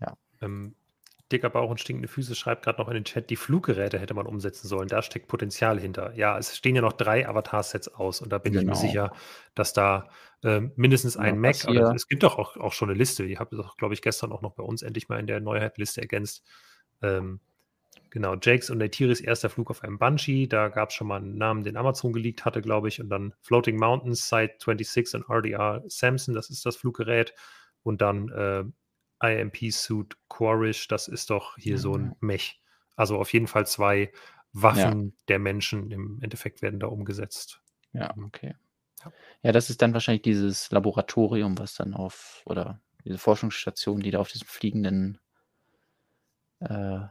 Ja. 0.01 0.17
Ähm, 0.41 0.77
dicker 1.33 1.51
Bauch 1.51 1.71
und 1.71 1.81
stinkende 1.81 2.09
Füße 2.09 2.35
schreibt 2.35 2.65
gerade 2.65 2.81
noch 2.81 2.89
in 2.89 2.95
den 2.95 3.05
Chat, 3.05 3.31
die 3.31 3.37
Fluggeräte 3.37 3.99
hätte 3.99 4.15
man 4.15 4.27
umsetzen 4.27 4.69
sollen. 4.69 4.89
Da 4.89 5.03
steckt 5.03 5.27
Potenzial 5.27 5.79
hinter. 5.81 6.15
Ja, 6.15 6.39
es 6.39 6.57
stehen 6.57 6.77
ja 6.77 6.83
noch 6.83 6.93
drei 6.93 7.29
Avatar-Sets 7.29 7.89
aus 7.89 8.21
und 8.21 8.31
da 8.31 8.39
bin 8.39 8.53
genau. 8.53 8.61
ich 8.61 8.67
mir 8.67 8.73
genau. 8.73 8.87
sicher, 8.87 9.13
dass 9.55 9.73
da 9.73 10.09
äh, 10.45 10.61
mindestens 10.77 11.17
ein 11.17 11.35
ja, 11.35 11.41
Mac, 11.41 11.65
oder 11.69 11.95
es 11.95 12.07
gibt 12.07 12.23
doch 12.23 12.39
auch, 12.39 12.57
auch 12.57 12.73
schon 12.73 12.91
eine 12.91 12.99
Liste, 12.99 13.27
die 13.27 13.39
habe 13.39 13.57
ich, 13.57 13.77
glaube 13.77 13.95
ich, 13.95 14.03
gestern 14.03 14.31
auch 14.33 14.43
noch 14.43 14.55
bei 14.55 14.63
uns 14.63 14.83
endlich 14.83 15.09
mal 15.09 15.19
in 15.19 15.27
der 15.27 15.41
Neuheit-Liste 15.41 16.01
ergänzt. 16.01 16.45
Ähm, 17.03 17.41
genau, 18.11 18.37
Jakes 18.41 18.71
und 18.71 18.79
Neytiris 18.79 19.21
erster 19.21 19.51
Flug 19.51 19.71
auf 19.71 19.83
einem 19.83 19.99
Banshee, 19.99 20.47
da 20.47 20.69
gab 20.69 20.91
es 20.91 20.95
schon 20.95 21.09
mal 21.09 21.17
einen 21.17 21.39
Namen, 21.39 21.65
den 21.65 21.77
Amazon 21.77 22.13
geleakt 22.13 22.45
hatte, 22.45 22.63
glaube 22.63 22.87
ich, 22.89 23.01
und 23.01 23.09
dann 23.09 23.35
Floating 23.43 23.79
Mountains, 23.79 24.29
Site 24.29 24.55
26 24.59 25.15
und 25.15 25.29
RDR 25.29 25.83
Samson, 25.89 26.35
das 26.35 26.51
ist 26.51 26.65
das 26.65 26.77
Fluggerät, 26.77 27.35
und 27.83 28.01
dann 28.01 28.29
äh, 28.29 28.65
IMP-Suit 29.23 30.17
Quarrish, 30.29 30.89
das 30.89 31.09
ist 31.09 31.31
doch 31.31 31.57
hier 31.57 31.77
mhm. 31.77 31.81
so 31.81 31.95
ein 31.95 32.17
Mech. 32.21 32.61
Also 32.97 33.19
auf 33.19 33.33
jeden 33.33 33.47
Fall 33.47 33.67
zwei 33.67 34.13
Waffen 34.53 35.05
ja. 35.07 35.13
der 35.29 35.39
Menschen 35.39 35.91
im 35.91 36.19
Endeffekt 36.23 36.63
werden 36.63 36.81
da 36.81 36.87
umgesetzt. 36.87 37.61
Ja, 37.93 38.15
okay. 38.25 38.55
Ja, 39.43 39.53
das 39.53 39.71
ist 39.71 39.83
dann 39.83 39.93
wahrscheinlich 39.93 40.23
dieses 40.23 40.71
Laboratorium, 40.71 41.59
was 41.59 41.75
dann 41.75 41.95
auf, 41.95 42.43
oder 42.47 42.81
diese 43.05 43.19
Forschungsstation, 43.19 44.01
die 44.01 44.11
da 44.11 44.19
auf 44.19 44.33
diesem 44.33 44.49
fliegenden, 44.49 45.19
äh, 46.61 46.97
äh 46.97 47.09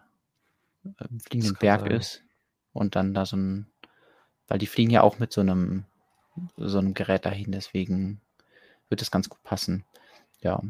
fliegenden 1.23 1.56
Berg 1.56 1.82
sein. 1.82 1.91
ist. 1.91 2.23
Und 2.73 2.95
dann 2.95 3.14
da 3.14 3.26
so 3.26 3.38
ein, 3.38 3.72
weil 4.48 4.57
die 4.57 4.68
fliegen 4.68 4.91
ja 4.91 5.02
auch 5.02 5.19
mit 5.19 5.32
so 5.32 5.41
einem, 5.41 5.86
so 6.57 6.80
einem 6.80 6.94
Gerät 6.94 7.26
dahin, 7.26 7.52
deswegen 7.52 8.22
wird 8.90 9.02
das 9.02 9.11
ganz 9.11 9.30
gut 9.30 9.41
passen. 9.44 9.86
Ja. 10.41 10.61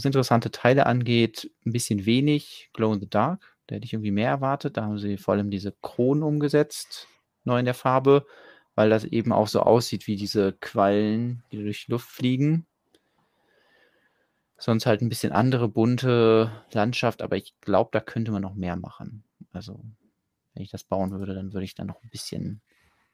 Was 0.00 0.06
interessante 0.06 0.50
Teile 0.50 0.86
angeht, 0.86 1.50
ein 1.66 1.72
bisschen 1.72 2.06
wenig 2.06 2.70
Glow 2.72 2.94
in 2.94 3.00
the 3.00 3.10
Dark. 3.10 3.54
Da 3.66 3.74
hätte 3.74 3.84
ich 3.84 3.92
irgendwie 3.92 4.12
mehr 4.12 4.30
erwartet. 4.30 4.78
Da 4.78 4.84
haben 4.84 4.98
sie 4.98 5.18
vor 5.18 5.34
allem 5.34 5.50
diese 5.50 5.72
Kronen 5.82 6.22
umgesetzt, 6.22 7.06
neu 7.44 7.58
in 7.58 7.66
der 7.66 7.74
Farbe, 7.74 8.24
weil 8.74 8.88
das 8.88 9.04
eben 9.04 9.30
auch 9.30 9.46
so 9.46 9.60
aussieht 9.60 10.06
wie 10.06 10.16
diese 10.16 10.54
Quallen, 10.54 11.42
die 11.52 11.58
durch 11.58 11.84
die 11.84 11.90
Luft 11.90 12.08
fliegen. 12.08 12.66
Sonst 14.56 14.86
halt 14.86 15.02
ein 15.02 15.10
bisschen 15.10 15.32
andere 15.32 15.68
bunte 15.68 16.50
Landschaft, 16.72 17.20
aber 17.20 17.36
ich 17.36 17.52
glaube, 17.60 17.90
da 17.92 18.00
könnte 18.00 18.32
man 18.32 18.40
noch 18.40 18.54
mehr 18.54 18.76
machen. 18.76 19.22
Also, 19.52 19.84
wenn 20.54 20.62
ich 20.62 20.70
das 20.70 20.82
bauen 20.82 21.10
würde, 21.10 21.34
dann 21.34 21.52
würde 21.52 21.64
ich 21.64 21.74
dann 21.74 21.88
noch 21.88 22.02
ein 22.02 22.08
bisschen, 22.08 22.62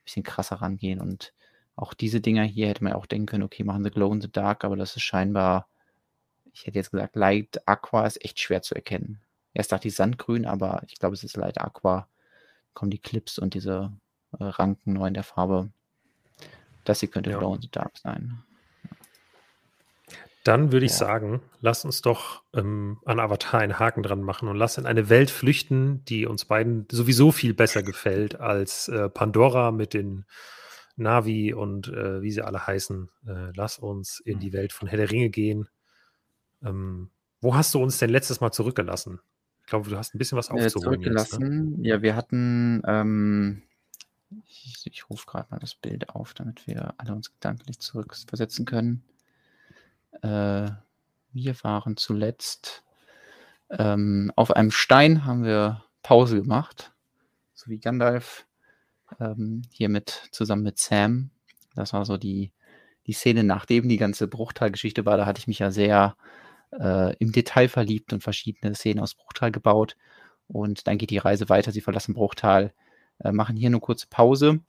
bisschen 0.05 0.23
krasser 0.23 0.63
rangehen. 0.63 1.01
Und 1.01 1.35
auch 1.75 1.95
diese 1.95 2.21
Dinger 2.21 2.45
hier 2.45 2.69
hätte 2.69 2.85
man 2.85 2.93
auch 2.93 3.07
denken 3.07 3.27
können, 3.27 3.43
okay, 3.43 3.65
machen 3.65 3.83
sie 3.83 3.91
Glow 3.91 4.13
in 4.13 4.21
the 4.21 4.31
Dark, 4.31 4.63
aber 4.63 4.77
das 4.77 4.95
ist 4.95 5.03
scheinbar, 5.03 5.69
ich 6.57 6.67
hätte 6.67 6.79
jetzt 6.79 6.91
gesagt, 6.91 7.17
Light 7.17 7.69
Aqua 7.69 8.07
ist 8.07 8.25
echt 8.25 8.41
schwer 8.41 8.63
zu 8.63 8.75
erkennen. 8.75 9.21
Erst 9.53 9.73
dachte 9.73 9.89
ich 9.89 9.95
Sandgrün, 9.95 10.47
aber 10.47 10.83
ich 10.89 10.99
glaube, 10.99 11.15
es 11.15 11.23
ist 11.23 11.37
Light 11.37 11.61
Aqua. 11.61 12.09
Kommen 12.73 12.91
die 12.91 12.99
Clips 12.99 13.39
und 13.39 13.53
diese 13.53 13.93
äh, 14.39 14.45
Ranken 14.45 14.95
neu 14.95 15.07
in 15.07 15.15
der 15.15 15.23
Farbe. 15.23 15.71
Das 16.85 17.01
hier 17.01 17.11
könnte 17.11 17.31
ja. 17.31 17.39
Glow 17.39 17.55
in 17.55 17.61
the 17.61 17.71
Dark 17.71 17.99
sein. 17.99 18.43
Dann 20.45 20.73
würde 20.73 20.87
ich 20.87 20.93
ja. 20.93 20.99
sagen, 20.99 21.43
lass 21.61 21.85
uns 21.85 22.01
doch 22.01 22.43
ähm, 22.55 23.01
an 23.05 23.21
Avatar 23.21 23.61
einen 23.61 23.79
Haken 23.79 24.03
dran 24.03 24.23
machen 24.23 24.49
und 24.49 24.57
lass 24.57 24.79
in 24.79 24.87
eine 24.87 25.11
Welt 25.11 25.31
flüchten, 25.31 26.05
die 26.07 26.25
uns 26.25 26.47
beiden 26.47 26.87
sowieso 26.91 27.33
viel 27.33 27.53
besser 27.53 27.83
gefällt 27.83 28.41
als 28.41 28.89
äh, 28.89 29.11
Pandora 29.11 29.73
mit 29.73 29.93
den 29.93 30.25
Navi 30.97 31.53
und 31.53 31.89
äh, 31.89 32.23
wie 32.23 32.31
sie 32.31 32.43
alle 32.43 32.67
heißen. 32.67 33.11
Äh, 33.27 33.53
lass 33.55 33.79
uns 33.79 34.21
in 34.21 34.39
die 34.39 34.51
mhm. 34.51 34.55
Welt 34.55 34.73
von 34.73 34.89
Herr 34.89 34.99
der 34.99 35.11
Ringe 35.11 35.29
gehen. 35.29 35.69
Ähm, 36.65 37.11
wo 37.41 37.55
hast 37.55 37.75
du 37.75 37.83
uns 37.83 37.99
denn 37.99 38.11
letztes 38.11 38.41
Mal 38.41 38.53
zurückgelassen? 38.53 39.21
Ich 39.61 39.67
glaube, 39.67 39.91
du 39.91 39.97
hast 39.97 40.15
ein 40.15 40.19
bisschen 40.19 40.39
was 40.39 40.49
äh, 40.49 40.53
aufzuholen. 40.53 40.71
zurückgelassen. 40.71 41.71
Jetzt, 41.71 41.79
ne? 41.79 41.89
Ja, 41.89 42.03
wir 42.03 42.17
hatten, 42.17 42.83
ähm, 42.87 43.63
ich, 44.47 44.87
ich 44.87 45.11
rufe 45.11 45.27
gerade 45.27 45.49
mal 45.51 45.59
das 45.59 45.75
Bild 45.75 46.09
auf, 46.11 46.35
damit 46.35 46.67
wir 46.67 46.95
alle 46.99 47.13
uns 47.13 47.33
gedanklich 47.33 47.79
zurückversetzen 47.81 48.65
können. 48.65 49.05
Äh, 50.23 50.71
wir 51.33 51.55
waren 51.63 51.97
zuletzt 51.97 52.85
ähm, 53.71 54.33
auf 54.37 54.53
einem 54.53 54.71
Stein, 54.71 55.25
haben 55.25 55.45
wir 55.45 55.85
Pause 56.03 56.41
gemacht, 56.41 56.93
so 57.55 57.71
wie 57.71 57.79
Gandalf 57.79 58.47
ähm, 59.21 59.63
hier 59.71 59.89
mit 59.89 60.29
zusammen 60.31 60.63
mit 60.63 60.79
Sam. 60.79 61.31
Das 61.75 61.93
war 61.93 62.05
so 62.05 62.17
die, 62.17 62.53
die 63.07 63.13
Szene, 63.13 63.45
nachdem 63.45 63.89
die 63.89 63.99
ganze 63.99 64.29
Bruchtal-Geschichte 64.29 65.05
war. 65.05 65.17
Da 65.17 65.27
hatte 65.27 65.41
ich 65.41 65.49
mich 65.49 65.59
ja 65.59 65.71
sehr 65.71 66.17
äh, 66.73 67.15
im 67.17 67.33
Detail 67.33 67.69
verliebt 67.69 68.13
und 68.13 68.23
verschiedene 68.23 68.75
Szenen 68.75 69.01
aus 69.01 69.15
Bruchtal 69.15 69.53
gebaut. 69.53 69.97
Und 70.49 70.87
dann 70.87 70.99
geht 70.99 71.11
die 71.11 71.19
Reise 71.19 71.49
weiter. 71.49 71.73
Sie 71.73 71.81
verlassen 71.81 72.15
Bruchtal, 72.15 72.73
äh, 73.19 73.33
machen 73.33 73.57
hier 73.57 73.69
eine 73.69 73.81
kurze 73.81 74.07
Pause. 74.09 74.61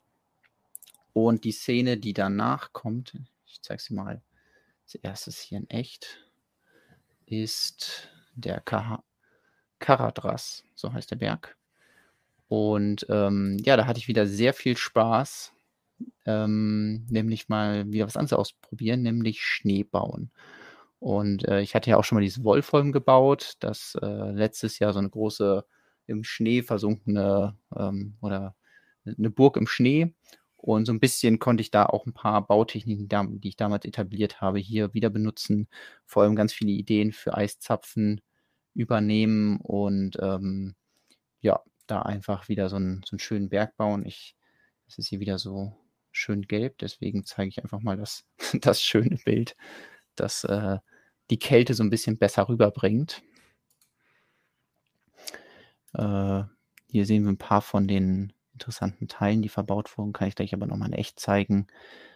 Und 1.13 1.43
die 1.43 1.51
Szene, 1.51 1.97
die 1.97 2.13
danach 2.13 2.73
kommt, 2.73 3.17
ich 3.45 3.61
zeige 3.61 3.81
sie 3.81 3.93
mal 3.93 4.21
als 4.83 4.95
erstes 4.95 5.39
hier 5.39 5.57
in 5.57 5.69
echt, 5.69 6.23
ist 7.25 8.09
der 8.35 8.61
Kah 8.61 9.03
Karadras, 9.79 10.63
so 10.75 10.91
heißt 10.93 11.11
der 11.11 11.17
Berg. 11.17 11.57
Und 12.47 13.05
ähm, 13.09 13.57
ja, 13.63 13.77
da 13.77 13.85
hatte 13.85 13.99
ich 13.99 14.07
wieder 14.07 14.25
sehr 14.25 14.53
viel 14.53 14.77
Spaß, 14.77 15.53
ähm, 16.25 17.05
nämlich 17.09 17.49
mal 17.49 17.91
wieder 17.91 18.07
was 18.07 18.15
anderes 18.15 18.37
ausprobieren, 18.37 19.01
nämlich 19.01 19.43
Schnee 19.43 19.83
bauen. 19.83 20.31
Und 20.99 21.47
äh, 21.47 21.61
ich 21.61 21.75
hatte 21.75 21.89
ja 21.89 21.97
auch 21.97 22.03
schon 22.03 22.17
mal 22.17 22.21
dieses 22.21 22.43
Wolfholm 22.43 22.91
gebaut, 22.91 23.53
das 23.59 23.95
äh, 24.01 24.31
letztes 24.31 24.79
Jahr 24.79 24.93
so 24.93 24.99
eine 24.99 25.09
große 25.09 25.63
im 26.07 26.23
Schnee 26.23 26.63
versunkene 26.63 27.57
ähm, 27.75 28.17
oder 28.21 28.55
eine 29.05 29.29
Burg 29.29 29.57
im 29.57 29.67
Schnee. 29.67 30.13
Und 30.55 30.85
so 30.85 30.91
ein 30.91 30.99
bisschen 30.99 31.39
konnte 31.39 31.61
ich 31.61 31.71
da 31.71 31.85
auch 31.85 32.05
ein 32.07 32.13
paar 32.13 32.45
Bautechniken, 32.45 33.07
die 33.39 33.49
ich 33.49 33.57
damals 33.57 33.85
etabliert 33.85 34.41
habe, 34.41 34.59
hier 34.59 34.93
wieder 34.93 35.09
benutzen. 35.09 35.69
Vor 36.05 36.23
allem 36.23 36.35
ganz 36.35 36.51
viele 36.51 36.71
Ideen 36.71 37.11
für 37.13 37.35
Eiszapfen 37.37 38.21
übernehmen 38.73 39.59
und 39.61 40.17
ähm, 40.19 40.75
ja, 41.41 41.61
da 41.87 42.01
einfach 42.01 42.49
wieder 42.49 42.69
so 42.69 42.75
einen, 42.77 43.01
so 43.05 43.13
einen 43.13 43.19
schönen 43.19 43.49
Berg 43.49 43.77
bauen. 43.77 44.05
Ich, 44.05 44.35
das 44.85 44.97
ist 44.97 45.07
hier 45.07 45.19
wieder 45.19 45.37
so 45.39 45.73
schön 46.11 46.41
gelb, 46.43 46.79
deswegen 46.79 47.23
zeige 47.25 47.49
ich 47.49 47.63
einfach 47.63 47.81
mal 47.81 47.97
das, 47.97 48.25
das 48.61 48.81
schöne 48.81 49.17
Bild, 49.23 49.55
das 50.19 50.43
äh, 50.43 50.77
die 51.29 51.39
Kälte 51.39 51.73
so 51.73 51.83
ein 51.83 51.89
bisschen 51.89 52.17
besser 52.17 52.47
rüberbringt. 52.49 53.21
Äh, 55.93 56.43
hier 56.89 57.05
sehen 57.05 57.23
wir 57.23 57.31
ein 57.31 57.37
paar 57.37 57.61
von 57.61 57.87
den 57.87 58.33
interessanten 58.53 59.07
Teilen, 59.07 59.41
die 59.41 59.49
verbaut 59.49 59.97
wurden, 59.97 60.13
kann 60.13 60.27
ich 60.27 60.35
gleich 60.35 60.53
aber 60.53 60.65
nochmal 60.65 60.89
in 60.89 60.93
echt 60.93 61.19
zeigen. 61.19 61.67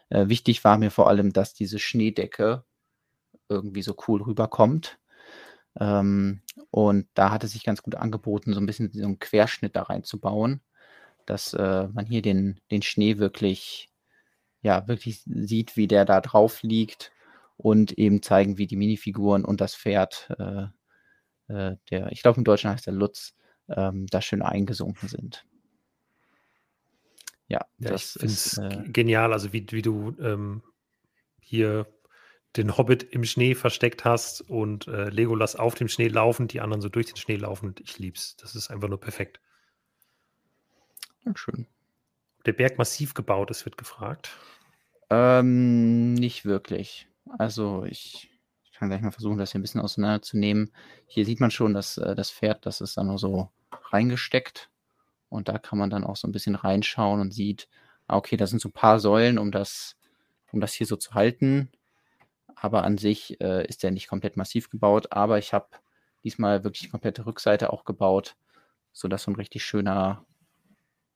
Äh, 0.09 0.27
wichtig 0.27 0.63
war 0.63 0.77
mir 0.77 0.91
vor 0.91 1.07
allem, 1.07 1.33
dass 1.33 1.53
diese 1.53 1.79
Schneedecke 1.79 2.63
irgendwie 3.49 3.81
so 3.81 3.95
cool 4.07 4.21
rüberkommt. 4.21 4.97
Ähm, 5.79 6.41
und 6.71 7.07
da 7.13 7.31
hat 7.31 7.43
es 7.43 7.51
sich 7.51 7.63
ganz 7.63 7.83
gut 7.83 7.95
angeboten, 7.95 8.53
so 8.53 8.59
ein 8.59 8.65
bisschen 8.65 8.91
so 8.91 9.03
einen 9.03 9.19
Querschnitt 9.19 9.75
da 9.75 9.83
reinzubauen, 9.83 10.61
dass 11.25 11.53
äh, 11.53 11.87
man 11.89 12.05
hier 12.05 12.21
den, 12.21 12.59
den 12.71 12.81
Schnee 12.81 13.17
wirklich, 13.19 13.89
ja, 14.61 14.87
wirklich 14.87 15.21
sieht, 15.25 15.77
wie 15.77 15.87
der 15.87 16.05
da 16.05 16.21
drauf 16.21 16.63
liegt 16.63 17.11
und 17.61 17.91
eben 17.97 18.21
zeigen, 18.21 18.57
wie 18.57 18.67
die 18.67 18.75
Minifiguren 18.75 19.45
und 19.45 19.61
das 19.61 19.75
Pferd, 19.75 20.29
äh, 20.39 20.65
äh, 21.47 21.77
der, 21.89 22.11
ich 22.11 22.21
glaube 22.21 22.37
im 22.37 22.43
Deutschen 22.43 22.69
heißt 22.69 22.87
der 22.87 22.93
Lutz, 22.93 23.35
ähm, 23.69 24.07
da 24.07 24.21
schön 24.21 24.41
eingesunken 24.41 25.07
sind. 25.07 25.45
Ja, 27.47 27.59
ja 27.77 27.91
das 27.91 28.15
ist 28.15 28.57
äh, 28.57 28.83
genial, 28.87 29.33
also 29.33 29.53
wie, 29.53 29.65
wie 29.71 29.81
du 29.81 30.15
ähm, 30.19 30.63
hier 31.39 31.85
den 32.55 32.77
Hobbit 32.77 33.03
im 33.03 33.23
Schnee 33.23 33.55
versteckt 33.55 34.03
hast 34.03 34.41
und 34.41 34.87
äh, 34.87 35.09
Legolas 35.09 35.55
auf 35.55 35.75
dem 35.75 35.87
Schnee 35.87 36.07
laufen, 36.07 36.47
die 36.47 36.61
anderen 36.61 36.81
so 36.81 36.89
durch 36.89 37.07
den 37.07 37.15
Schnee 37.15 37.37
laufen. 37.37 37.75
Ich 37.81 37.97
lieb's. 37.97 38.35
Das 38.37 38.55
ist 38.55 38.69
einfach 38.69 38.89
nur 38.89 38.99
perfekt. 38.99 39.39
Ja, 41.23 41.31
schön. 41.35 41.67
Der 42.45 42.53
Berg 42.53 42.77
massiv 42.77 43.13
gebaut 43.13 43.51
ist, 43.51 43.65
wird 43.65 43.77
gefragt. 43.77 44.37
Ähm, 45.09 46.13
nicht 46.13 46.45
wirklich. 46.45 47.07
Also 47.37 47.85
ich, 47.85 48.29
ich, 48.63 48.71
kann 48.73 48.89
gleich 48.89 49.01
mal 49.01 49.11
versuchen, 49.11 49.37
das 49.37 49.51
hier 49.51 49.59
ein 49.59 49.61
bisschen 49.61 49.81
auseinanderzunehmen. 49.81 50.71
Hier 51.05 51.25
sieht 51.25 51.39
man 51.39 51.51
schon, 51.51 51.73
dass 51.73 51.97
äh, 51.97 52.15
das 52.15 52.31
Pferd, 52.31 52.65
das 52.65 52.81
ist 52.81 52.97
dann 52.97 53.07
nur 53.07 53.17
so 53.17 53.49
reingesteckt. 53.91 54.69
Und 55.29 55.47
da 55.47 55.57
kann 55.57 55.79
man 55.79 55.89
dann 55.89 56.03
auch 56.03 56.15
so 56.17 56.27
ein 56.27 56.31
bisschen 56.31 56.55
reinschauen 56.55 57.21
und 57.21 57.33
sieht, 57.33 57.69
ah, 58.07 58.17
okay, 58.17 58.37
da 58.37 58.47
sind 58.47 58.61
so 58.61 58.69
ein 58.69 58.73
paar 58.73 58.99
Säulen, 58.99 59.37
um 59.37 59.51
das, 59.51 59.95
um 60.51 60.59
das 60.59 60.73
hier 60.73 60.87
so 60.87 60.97
zu 60.97 61.13
halten. 61.13 61.71
Aber 62.55 62.83
an 62.83 62.97
sich 62.97 63.39
äh, 63.39 63.65
ist 63.67 63.83
der 63.83 63.91
nicht 63.91 64.07
komplett 64.07 64.35
massiv 64.35 64.69
gebaut. 64.69 65.11
Aber 65.11 65.37
ich 65.37 65.53
habe 65.53 65.67
diesmal 66.23 66.63
wirklich 66.63 66.81
die 66.81 66.89
komplette 66.89 67.25
Rückseite 67.25 67.71
auch 67.71 67.85
gebaut, 67.85 68.35
sodass 68.91 69.23
so 69.23 69.31
ein 69.31 69.35
richtig 69.35 69.63
schöner, 69.63 70.25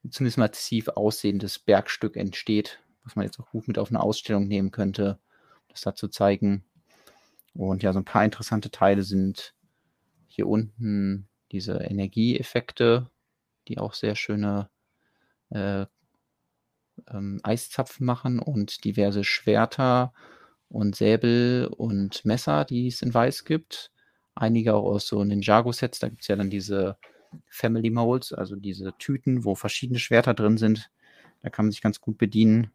zumindest 0.09 0.37
massiv 0.37 0.87
aussehendes 0.89 1.59
Bergstück 1.59 2.15
entsteht, 2.15 2.79
was 3.03 3.15
man 3.15 3.25
jetzt 3.25 3.39
auch 3.39 3.49
gut 3.49 3.67
mit 3.67 3.77
auf 3.77 3.89
eine 3.89 4.01
Ausstellung 4.01 4.47
nehmen 4.47 4.71
könnte, 4.71 5.19
das 5.75 5.81
da 5.81 5.95
zu 5.95 6.07
zeigen. 6.07 6.63
Und 7.53 7.83
ja, 7.83 7.93
so 7.93 7.99
ein 7.99 8.05
paar 8.05 8.25
interessante 8.25 8.71
Teile 8.71 9.03
sind 9.03 9.53
hier 10.27 10.47
unten 10.47 11.27
diese 11.51 11.73
Energieeffekte, 11.77 13.09
die 13.67 13.77
auch 13.77 13.93
sehr 13.93 14.15
schöne 14.15 14.69
äh, 15.49 15.85
ähm, 17.09 17.39
Eiszapfen 17.43 18.05
machen 18.05 18.39
und 18.39 18.83
diverse 18.83 19.23
Schwerter 19.23 20.13
und 20.69 20.95
Säbel 20.95 21.67
und 21.67 22.25
Messer, 22.25 22.65
die 22.65 22.87
es 22.87 23.01
in 23.01 23.13
Weiß 23.13 23.45
gibt. 23.45 23.91
Einige 24.33 24.73
auch 24.73 24.85
aus 24.85 25.07
so 25.07 25.23
Ninjago-Sets. 25.23 25.99
Da 25.99 26.09
gibt 26.09 26.21
es 26.21 26.27
ja 26.27 26.35
dann 26.35 26.49
diese 26.49 26.97
Family 27.47 27.89
Molds, 27.89 28.33
also 28.33 28.55
diese 28.55 28.93
Tüten, 28.97 29.45
wo 29.45 29.55
verschiedene 29.55 29.99
Schwerter 29.99 30.33
drin 30.33 30.57
sind. 30.57 30.89
Da 31.41 31.49
kann 31.49 31.65
man 31.65 31.71
sich 31.71 31.81
ganz 31.81 32.01
gut 32.01 32.17
bedienen. 32.17 32.71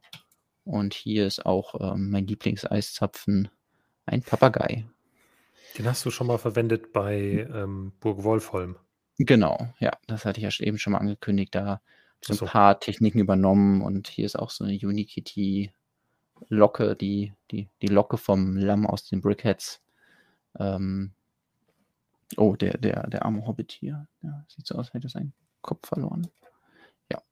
Und 0.64 0.94
hier 0.94 1.26
ist 1.26 1.46
auch 1.46 1.74
ähm, 1.80 2.10
mein 2.10 2.26
Lieblingseiszapfen, 2.26 3.48
ein 4.06 4.22
Papagei. 4.22 4.84
Den 5.78 5.86
hast 5.86 6.04
du 6.04 6.10
schon 6.10 6.26
mal 6.26 6.38
verwendet 6.38 6.92
bei 6.92 7.48
ähm, 7.52 7.92
Burg 8.00 8.24
Wolfholm. 8.24 8.76
Genau, 9.18 9.72
ja, 9.78 9.92
das 10.06 10.24
hatte 10.24 10.40
ich 10.40 10.58
ja 10.58 10.64
eben 10.64 10.78
schon 10.78 10.92
mal 10.92 10.98
angekündigt. 10.98 11.54
Da 11.54 11.80
so 12.22 12.44
ein 12.44 12.50
paar 12.50 12.80
Techniken 12.80 13.18
übernommen 13.18 13.82
und 13.82 14.08
hier 14.08 14.26
ist 14.26 14.38
auch 14.38 14.50
so 14.50 14.64
eine 14.64 14.74
Unikitty 14.74 15.72
Locke, 16.48 16.96
die, 16.96 17.32
die, 17.50 17.68
die 17.82 17.86
Locke 17.86 18.16
vom 18.16 18.56
Lamm 18.56 18.86
aus 18.86 19.04
den 19.04 19.20
Brickheads. 19.20 19.82
Ähm, 20.58 21.12
oh, 22.36 22.56
der, 22.56 22.78
der, 22.78 23.06
der 23.08 23.24
arme 23.24 23.46
Hobbit 23.46 23.72
hier. 23.72 24.06
Ja, 24.22 24.44
sieht 24.48 24.66
so 24.66 24.76
aus, 24.76 24.92
hätte 24.92 25.08
seinen 25.08 25.32
Kopf 25.62 25.88
verloren. 25.88 26.26
Ja. 27.10 27.22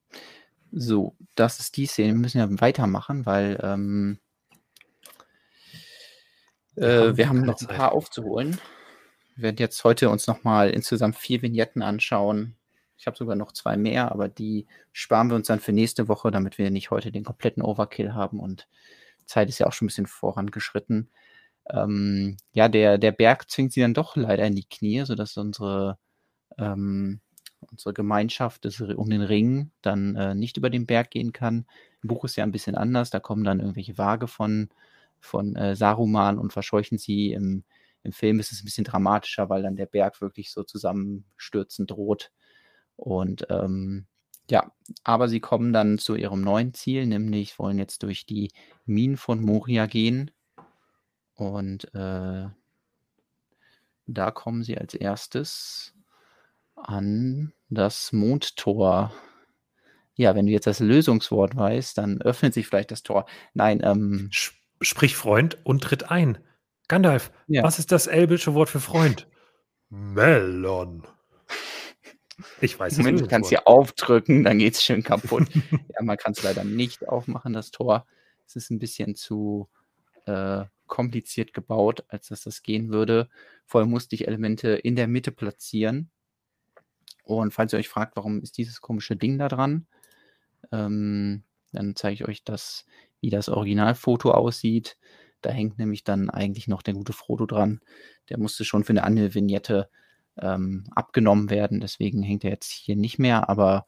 So, 0.72 1.16
das 1.34 1.60
ist 1.60 1.76
die 1.76 1.86
Szene. 1.86 2.12
Wir 2.12 2.20
müssen 2.20 2.38
ja 2.38 2.60
weitermachen, 2.60 3.26
weil 3.26 3.58
ähm, 3.62 4.18
äh, 6.76 7.16
wir 7.16 7.28
haben 7.28 7.42
noch 7.42 7.60
ein 7.60 7.66
paar 7.66 7.92
aufzuholen. 7.92 8.60
Wir 9.34 9.44
werden 9.44 9.56
jetzt 9.58 9.82
heute 9.84 10.10
uns 10.10 10.26
nochmal 10.26 10.70
insgesamt 10.70 11.16
vier 11.16 11.42
Vignetten 11.42 11.82
anschauen. 11.82 12.56
Ich 12.96 13.06
habe 13.06 13.16
sogar 13.16 13.36
noch 13.36 13.52
zwei 13.52 13.76
mehr, 13.76 14.10
aber 14.10 14.28
die 14.28 14.66
sparen 14.92 15.28
wir 15.28 15.36
uns 15.36 15.46
dann 15.46 15.60
für 15.60 15.72
nächste 15.72 16.08
Woche, 16.08 16.30
damit 16.30 16.58
wir 16.58 16.70
nicht 16.70 16.90
heute 16.90 17.12
den 17.12 17.24
kompletten 17.24 17.62
Overkill 17.62 18.12
haben 18.14 18.40
und 18.40 18.66
Zeit 19.24 19.48
ist 19.48 19.58
ja 19.58 19.66
auch 19.66 19.72
schon 19.72 19.86
ein 19.86 19.88
bisschen 19.88 20.06
vorangeschritten. 20.06 21.10
Ähm, 21.70 22.36
ja, 22.52 22.68
der, 22.68 22.98
der 22.98 23.12
Berg 23.12 23.50
zwingt 23.50 23.72
sie 23.72 23.80
dann 23.80 23.94
doch 23.94 24.16
leider 24.16 24.46
in 24.46 24.56
die 24.56 24.68
Knie, 24.68 25.04
sodass 25.04 25.36
unsere, 25.36 25.98
ähm, 26.58 27.20
unsere 27.60 27.92
Gemeinschaft 27.92 28.64
des, 28.64 28.80
um 28.80 29.10
den 29.10 29.22
Ring 29.22 29.70
dann 29.82 30.16
äh, 30.16 30.34
nicht 30.34 30.56
über 30.56 30.70
den 30.70 30.86
Berg 30.86 31.10
gehen 31.10 31.32
kann. 31.32 31.66
Im 32.02 32.08
Buch 32.08 32.24
ist 32.24 32.36
ja 32.36 32.44
ein 32.44 32.52
bisschen 32.52 32.74
anders, 32.74 33.10
da 33.10 33.20
kommen 33.20 33.44
dann 33.44 33.60
irgendwelche 33.60 33.98
Waage 33.98 34.28
von 34.28 34.68
von 35.20 35.56
äh, 35.56 35.76
Saruman 35.76 36.38
und 36.38 36.52
verscheuchen 36.52 36.98
sie. 36.98 37.32
Im, 37.32 37.64
Im 38.02 38.12
Film 38.12 38.40
ist 38.40 38.52
es 38.52 38.62
ein 38.62 38.64
bisschen 38.64 38.84
dramatischer, 38.84 39.48
weil 39.48 39.62
dann 39.62 39.76
der 39.76 39.86
Berg 39.86 40.20
wirklich 40.20 40.50
so 40.50 40.62
zusammenstürzen 40.62 41.86
droht. 41.86 42.30
Und 42.96 43.46
ähm, 43.50 44.06
ja, 44.50 44.72
aber 45.04 45.28
sie 45.28 45.40
kommen 45.40 45.72
dann 45.72 45.98
zu 45.98 46.14
ihrem 46.14 46.40
neuen 46.40 46.74
Ziel, 46.74 47.06
nämlich 47.06 47.58
wollen 47.58 47.78
jetzt 47.78 48.02
durch 48.02 48.26
die 48.26 48.50
Minen 48.86 49.16
von 49.16 49.42
Moria 49.42 49.86
gehen. 49.86 50.30
Und 51.34 51.92
äh, 51.94 52.46
da 54.06 54.30
kommen 54.30 54.64
sie 54.64 54.78
als 54.78 54.94
erstes 54.94 55.94
an 56.84 57.52
das 57.68 58.12
Mondtor. 58.12 59.12
Ja, 60.14 60.34
wenn 60.34 60.46
du 60.46 60.52
jetzt 60.52 60.66
das 60.66 60.80
Lösungswort 60.80 61.56
weißt, 61.56 61.96
dann 61.96 62.20
öffnet 62.20 62.54
sich 62.54 62.66
vielleicht 62.66 62.90
das 62.90 63.02
Tor. 63.02 63.26
Nein, 63.54 63.80
ähm, 63.84 64.30
Sprich 64.80 65.16
Freund 65.16 65.58
und 65.64 65.82
tritt 65.82 66.10
ein. 66.10 66.38
Gandalf, 66.88 67.32
ja. 67.48 67.62
was 67.62 67.78
ist 67.78 67.92
das 67.92 68.06
elbische 68.06 68.54
Wort 68.54 68.70
für 68.70 68.80
Freund? 68.80 69.28
Melon. 69.90 71.06
Ich 72.60 72.78
weiß 72.78 72.98
es 72.98 73.04
nicht. 73.04 73.20
Du 73.20 73.26
kannst 73.26 73.50
hier 73.50 73.66
aufdrücken, 73.66 74.44
dann 74.44 74.58
geht 74.58 74.74
es 74.74 74.82
schön 74.82 75.02
kaputt. 75.02 75.48
ja, 75.70 76.02
man 76.02 76.16
kann 76.16 76.32
es 76.32 76.42
leider 76.42 76.64
nicht 76.64 77.08
aufmachen, 77.08 77.52
das 77.52 77.70
Tor. 77.72 78.06
Es 78.46 78.56
ist 78.56 78.70
ein 78.70 78.78
bisschen 78.78 79.16
zu 79.16 79.68
äh, 80.26 80.64
kompliziert 80.86 81.52
gebaut, 81.52 82.04
als 82.08 82.28
dass 82.28 82.42
das 82.42 82.62
gehen 82.62 82.90
würde. 82.90 83.28
Vorher 83.66 83.88
musste 83.88 84.14
ich 84.14 84.26
Elemente 84.28 84.70
in 84.70 84.94
der 84.94 85.08
Mitte 85.08 85.32
platzieren. 85.32 86.10
Und 87.36 87.52
falls 87.52 87.72
ihr 87.72 87.78
euch 87.78 87.88
fragt, 87.88 88.16
warum 88.16 88.40
ist 88.40 88.56
dieses 88.58 88.80
komische 88.80 89.16
Ding 89.16 89.38
da 89.38 89.48
dran, 89.48 89.86
ähm, 90.72 91.44
dann 91.72 91.94
zeige 91.94 92.14
ich 92.14 92.28
euch 92.28 92.44
das 92.44 92.86
wie 93.20 93.30
das 93.30 93.48
Originalfoto 93.48 94.30
aussieht. 94.30 94.96
Da 95.42 95.50
hängt 95.50 95.78
nämlich 95.78 96.04
dann 96.04 96.30
eigentlich 96.30 96.68
noch 96.68 96.82
der 96.82 96.94
gute 96.94 97.12
Frodo 97.12 97.46
dran. 97.46 97.80
Der 98.28 98.38
musste 98.38 98.64
schon 98.64 98.84
für 98.84 98.90
eine 98.90 99.04
andere 99.04 99.34
Vignette 99.34 99.88
ähm, 100.36 100.86
abgenommen 100.94 101.50
werden. 101.50 101.80
Deswegen 101.80 102.22
hängt 102.22 102.44
er 102.44 102.50
jetzt 102.50 102.70
hier 102.70 102.96
nicht 102.96 103.18
mehr. 103.18 103.48
Aber 103.48 103.86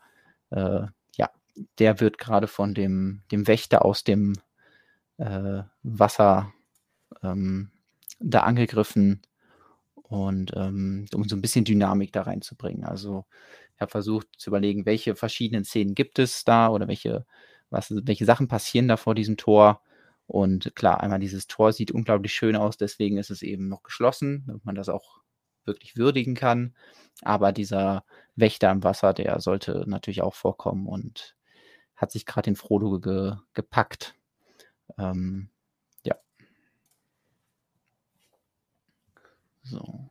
äh, 0.51 0.83
ja, 1.17 1.31
der 1.79 2.01
wird 2.01 2.19
gerade 2.19 2.47
von 2.47 2.75
dem, 2.75 3.23
dem 3.33 3.47
Wächter 3.47 3.85
aus 3.85 4.05
dem 4.05 4.35
äh, 5.19 5.63
Wasser 5.83 6.53
ähm, 7.23 7.71
da 8.19 8.41
angegriffen. 8.41 9.23
Und 10.11 10.53
ähm, 10.57 11.07
um 11.15 11.25
so 11.29 11.37
ein 11.37 11.41
bisschen 11.41 11.65
Dynamik 11.65 12.13
da 12.13 12.23
reinzubringen. 12.23 12.85
Also 12.85 13.25
ich 13.77 13.81
habe 13.81 13.91
versucht 13.91 14.27
zu 14.37 14.51
überlegen, 14.51 14.85
welche 14.85 15.15
verschiedenen 15.15 15.65
Szenen 15.65 15.95
gibt 15.95 16.19
es 16.19 16.45
da 16.45 16.69
oder 16.69 16.89
welche 16.89 17.25
was, 17.71 17.91
welche 17.91 18.25
Sachen 18.25 18.49
passieren 18.49 18.89
da 18.89 18.97
vor 18.97 19.15
diesem 19.15 19.37
Tor. 19.37 19.81
Und 20.27 20.75
klar, 20.75 21.01
einmal 21.01 21.21
dieses 21.21 21.47
Tor 21.47 21.73
sieht 21.73 21.91
unglaublich 21.93 22.35
schön 22.35 22.57
aus, 22.57 22.77
deswegen 22.77 23.17
ist 23.17 23.31
es 23.31 23.43
eben 23.43 23.69
noch 23.69 23.83
geschlossen, 23.83 24.45
damit 24.47 24.65
man 24.65 24.75
das 24.75 24.89
auch 24.89 25.21
wirklich 25.65 25.97
würdigen 25.97 26.35
kann. 26.35 26.75
Aber 27.23 27.53
dieser 27.53 28.05
Wächter 28.37 28.71
im 28.71 28.85
Wasser, 28.85 29.13
der 29.15 29.41
sollte 29.41 29.85
natürlich 29.87 30.23
auch 30.23 30.35
vorkommen 30.35 30.87
und 30.87 31.37
hat 31.97 32.13
sich 32.13 32.27
gerade 32.27 32.47
den 32.51 32.57
Frodo 32.57 32.99
ge 33.01 33.35
gepackt. 33.55 34.15
Ähm, 34.99 35.51
So. 39.71 40.11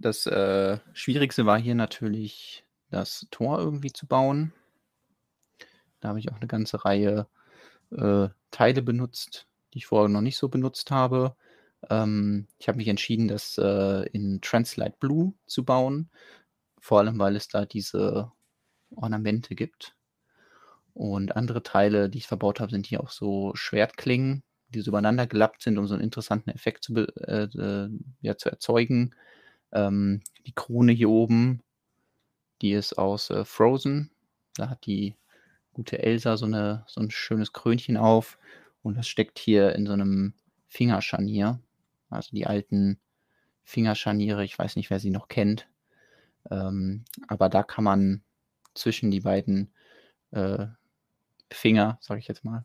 Das 0.00 0.26
äh, 0.26 0.78
Schwierigste 0.92 1.46
war 1.46 1.60
hier 1.60 1.76
natürlich 1.76 2.64
das 2.90 3.28
Tor 3.30 3.60
irgendwie 3.60 3.92
zu 3.92 4.06
bauen. 4.06 4.52
Da 6.00 6.08
habe 6.08 6.18
ich 6.18 6.32
auch 6.32 6.36
eine 6.36 6.48
ganze 6.48 6.84
Reihe 6.84 7.28
äh, 7.92 8.28
Teile 8.50 8.82
benutzt, 8.82 9.46
die 9.72 9.78
ich 9.78 9.86
vorher 9.86 10.08
noch 10.08 10.20
nicht 10.20 10.36
so 10.36 10.48
benutzt 10.48 10.90
habe. 10.90 11.36
Ähm, 11.88 12.48
ich 12.58 12.66
habe 12.66 12.78
mich 12.78 12.88
entschieden, 12.88 13.28
das 13.28 13.56
äh, 13.58 14.02
in 14.08 14.40
Translite 14.40 14.96
Blue 14.98 15.34
zu 15.46 15.64
bauen, 15.64 16.10
vor 16.80 16.98
allem 16.98 17.20
weil 17.20 17.36
es 17.36 17.46
da 17.46 17.64
diese 17.66 18.32
Ornamente 18.90 19.54
gibt. 19.54 19.94
Und 20.94 21.36
andere 21.36 21.62
Teile, 21.62 22.10
die 22.10 22.18
ich 22.18 22.26
verbaut 22.26 22.58
habe, 22.58 22.72
sind 22.72 22.86
hier 22.86 23.00
auch 23.00 23.10
so 23.10 23.52
Schwertklingen, 23.54 24.42
die 24.72 24.80
so 24.80 24.90
übereinander 24.90 25.26
gelappt 25.26 25.62
sind, 25.62 25.78
um 25.78 25.86
so 25.86 25.94
einen 25.94 26.02
interessanten 26.02 26.50
Effekt 26.50 26.84
zu, 26.84 26.94
äh, 26.96 27.44
äh, 27.44 27.90
ja, 28.20 28.36
zu 28.36 28.50
erzeugen. 28.50 29.14
Ähm, 29.72 30.22
die 30.46 30.54
Krone 30.54 30.92
hier 30.92 31.10
oben 31.10 31.62
die 32.62 32.72
ist 32.72 32.96
aus 32.96 33.28
äh, 33.30 33.44
Frozen. 33.44 34.10
Da 34.56 34.70
hat 34.70 34.86
die 34.86 35.16
gute 35.72 35.98
Elsa 35.98 36.36
so, 36.36 36.46
eine, 36.46 36.84
so 36.86 37.00
ein 37.00 37.10
schönes 37.10 37.52
Krönchen 37.52 37.96
auf. 37.96 38.38
Und 38.82 38.96
das 38.96 39.08
steckt 39.08 39.38
hier 39.38 39.74
in 39.74 39.86
so 39.86 39.92
einem 39.92 40.34
Fingerscharnier. 40.68 41.60
Also 42.08 42.30
die 42.32 42.46
alten 42.46 42.98
Fingerscharniere. 43.64 44.44
Ich 44.44 44.58
weiß 44.58 44.76
nicht, 44.76 44.90
wer 44.90 45.00
sie 45.00 45.10
noch 45.10 45.28
kennt. 45.28 45.68
Ähm, 46.50 47.04
aber 47.28 47.48
da 47.48 47.62
kann 47.62 47.84
man 47.84 48.22
zwischen 48.74 49.10
die 49.10 49.20
beiden 49.20 49.72
äh, 50.30 50.66
Finger, 51.50 51.98
sage 52.00 52.20
ich 52.20 52.28
jetzt 52.28 52.44
mal, 52.44 52.64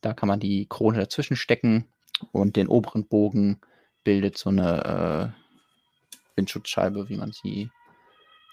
da 0.00 0.14
kann 0.14 0.28
man 0.28 0.40
die 0.40 0.66
Krone 0.68 0.98
dazwischen 0.98 1.36
stecken 1.36 1.86
und 2.32 2.56
den 2.56 2.68
oberen 2.68 3.06
Bogen 3.06 3.60
bildet 4.04 4.38
so 4.38 4.50
eine 4.50 5.34
äh, 5.34 6.36
Windschutzscheibe, 6.36 7.08
wie 7.08 7.16
man 7.16 7.32
sie 7.32 7.70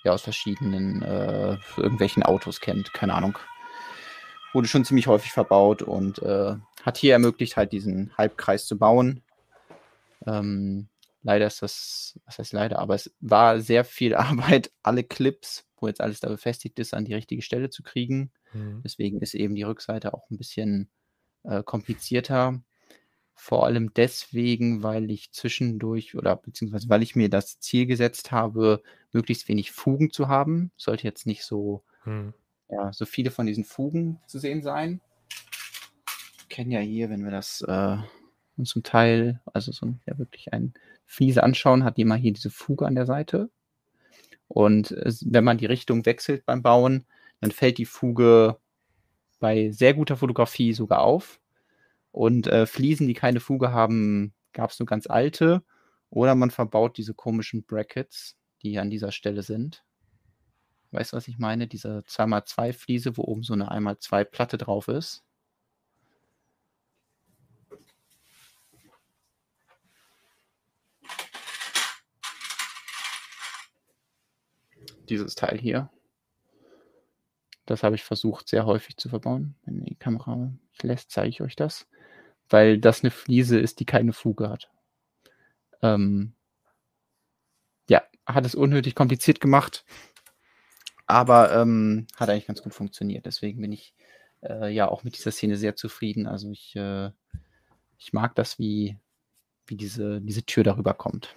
ja 0.03 0.11
aus 0.11 0.21
verschiedenen 0.21 1.01
äh, 1.01 1.57
irgendwelchen 1.77 2.23
Autos 2.23 2.59
kennt. 2.59 2.93
Keine 2.93 3.13
Ahnung. 3.13 3.37
Wurde 4.53 4.67
schon 4.67 4.85
ziemlich 4.85 5.07
häufig 5.07 5.31
verbaut 5.31 5.81
und 5.81 6.19
äh, 6.21 6.55
hat 6.83 6.97
hier 6.97 7.13
ermöglicht, 7.13 7.57
halt 7.57 7.71
diesen 7.71 8.15
Halbkreis 8.17 8.65
zu 8.65 8.77
bauen. 8.77 9.23
Ähm, 10.27 10.89
leider 11.23 11.47
ist 11.47 11.61
das, 11.61 12.19
was 12.25 12.39
heißt 12.39 12.53
leider, 12.53 12.79
aber 12.79 12.95
es 12.95 13.13
war 13.19 13.59
sehr 13.61 13.83
viel 13.85 14.15
Arbeit, 14.15 14.71
alle 14.83 15.03
Clips, 15.03 15.65
wo 15.77 15.87
jetzt 15.87 16.01
alles 16.01 16.19
da 16.19 16.29
befestigt 16.29 16.79
ist, 16.79 16.93
an 16.93 17.05
die 17.05 17.13
richtige 17.13 17.41
Stelle 17.41 17.69
zu 17.69 17.83
kriegen. 17.83 18.31
Mhm. 18.53 18.81
Deswegen 18.83 19.21
ist 19.21 19.33
eben 19.33 19.55
die 19.55 19.63
Rückseite 19.63 20.13
auch 20.13 20.29
ein 20.29 20.37
bisschen 20.37 20.89
äh, 21.43 21.63
komplizierter. 21.63 22.61
Vor 23.35 23.65
allem 23.65 23.93
deswegen, 23.93 24.83
weil 24.83 25.11
ich 25.11 25.31
zwischendurch 25.31 26.15
oder 26.15 26.35
beziehungsweise 26.35 26.89
weil 26.89 27.03
ich 27.03 27.15
mir 27.15 27.29
das 27.29 27.59
Ziel 27.59 27.85
gesetzt 27.85 28.31
habe, 28.31 28.81
möglichst 29.11 29.47
wenig 29.47 29.71
Fugen 29.71 30.11
zu 30.11 30.27
haben. 30.27 30.71
Sollte 30.77 31.03
jetzt 31.03 31.25
nicht 31.25 31.43
so, 31.43 31.83
hm. 32.03 32.33
ja, 32.69 32.93
so 32.93 33.05
viele 33.05 33.31
von 33.31 33.45
diesen 33.45 33.65
Fugen 33.65 34.19
zu 34.27 34.39
sehen 34.39 34.61
sein. 34.61 35.01
Wir 36.37 36.47
kennen 36.49 36.71
ja 36.71 36.79
hier, 36.79 37.09
wenn 37.09 37.23
wir 37.23 37.31
das 37.31 37.61
äh, 37.61 37.97
zum 38.63 38.83
Teil, 38.83 39.41
also 39.45 39.71
so 39.71 39.87
ja 40.05 40.17
wirklich 40.17 40.53
ein 40.53 40.73
Fliese 41.05 41.43
anschauen, 41.43 41.83
hat 41.83 41.97
die 41.97 42.03
immer 42.03 42.15
hier 42.15 42.33
diese 42.33 42.51
Fuge 42.51 42.85
an 42.85 42.95
der 42.95 43.05
Seite. 43.05 43.49
Und 44.47 44.91
wenn 45.25 45.43
man 45.43 45.57
die 45.57 45.65
Richtung 45.65 46.05
wechselt 46.05 46.45
beim 46.45 46.61
Bauen, 46.61 47.05
dann 47.41 47.51
fällt 47.51 47.77
die 47.77 47.85
Fuge 47.85 48.57
bei 49.43 49.71
sehr 49.71 49.93
guter 49.93 50.15
Fotografie 50.15 50.71
sogar 50.71 51.01
auf. 51.01 51.41
Und 52.13 52.47
äh, 52.47 52.65
Fliesen, 52.65 53.09
die 53.09 53.13
keine 53.13 53.41
Fuge 53.41 53.73
haben, 53.73 54.33
gab 54.53 54.69
es 54.69 54.79
nur 54.79 54.85
ganz 54.87 55.05
alte. 55.05 55.63
Oder 56.09 56.33
man 56.33 56.49
verbaut 56.49 56.97
diese 56.97 57.13
komischen 57.13 57.65
Brackets, 57.65 58.37
die 58.61 58.79
an 58.79 58.89
dieser 58.89 59.11
Stelle 59.11 59.43
sind. 59.43 59.83
Weißt 60.91 61.11
du, 61.11 61.17
was 61.17 61.27
ich 61.27 61.39
meine? 61.39 61.67
Diese 61.67 62.03
2x2 62.07 62.71
Fliese, 62.71 63.17
wo 63.17 63.23
oben 63.23 63.43
so 63.43 63.51
eine 63.51 63.69
1x2 63.69 64.23
Platte 64.23 64.57
drauf 64.57 64.87
ist. 64.87 65.25
Dieses 75.09 75.35
Teil 75.35 75.57
hier. 75.57 75.89
Das 77.65 77.83
habe 77.83 77.95
ich 77.95 78.03
versucht, 78.03 78.49
sehr 78.49 78.65
häufig 78.65 78.97
zu 78.97 79.09
verbauen. 79.09 79.55
Wenn 79.65 79.83
die 79.85 79.95
Kamera 79.95 80.51
lässt, 80.81 81.11
zeige 81.11 81.29
ich 81.29 81.41
euch 81.41 81.55
das. 81.55 81.87
Weil 82.49 82.77
das 82.77 83.03
eine 83.03 83.11
Fliese 83.11 83.59
ist, 83.59 83.79
die 83.79 83.85
keine 83.85 84.13
Fuge 84.13 84.49
hat. 84.49 84.69
Ähm, 85.81 86.33
ja, 87.89 88.03
hat 88.25 88.45
es 88.45 88.55
unnötig 88.55 88.95
kompliziert 88.95 89.39
gemacht. 89.39 89.85
Aber 91.05 91.53
ähm, 91.55 92.07
hat 92.15 92.29
eigentlich 92.29 92.47
ganz 92.47 92.61
gut 92.61 92.73
funktioniert. 92.73 93.25
Deswegen 93.25 93.61
bin 93.61 93.71
ich 93.71 93.93
äh, 94.41 94.73
ja 94.73 94.87
auch 94.89 95.03
mit 95.03 95.17
dieser 95.17 95.31
Szene 95.31 95.57
sehr 95.57 95.75
zufrieden. 95.75 96.27
Also 96.27 96.51
ich, 96.51 96.75
äh, 96.75 97.11
ich 97.97 98.13
mag 98.13 98.35
das, 98.35 98.59
wie, 98.59 98.97
wie 99.67 99.77
diese, 99.77 100.21
diese 100.21 100.45
Tür 100.45 100.63
darüber 100.63 100.93
kommt. 100.93 101.35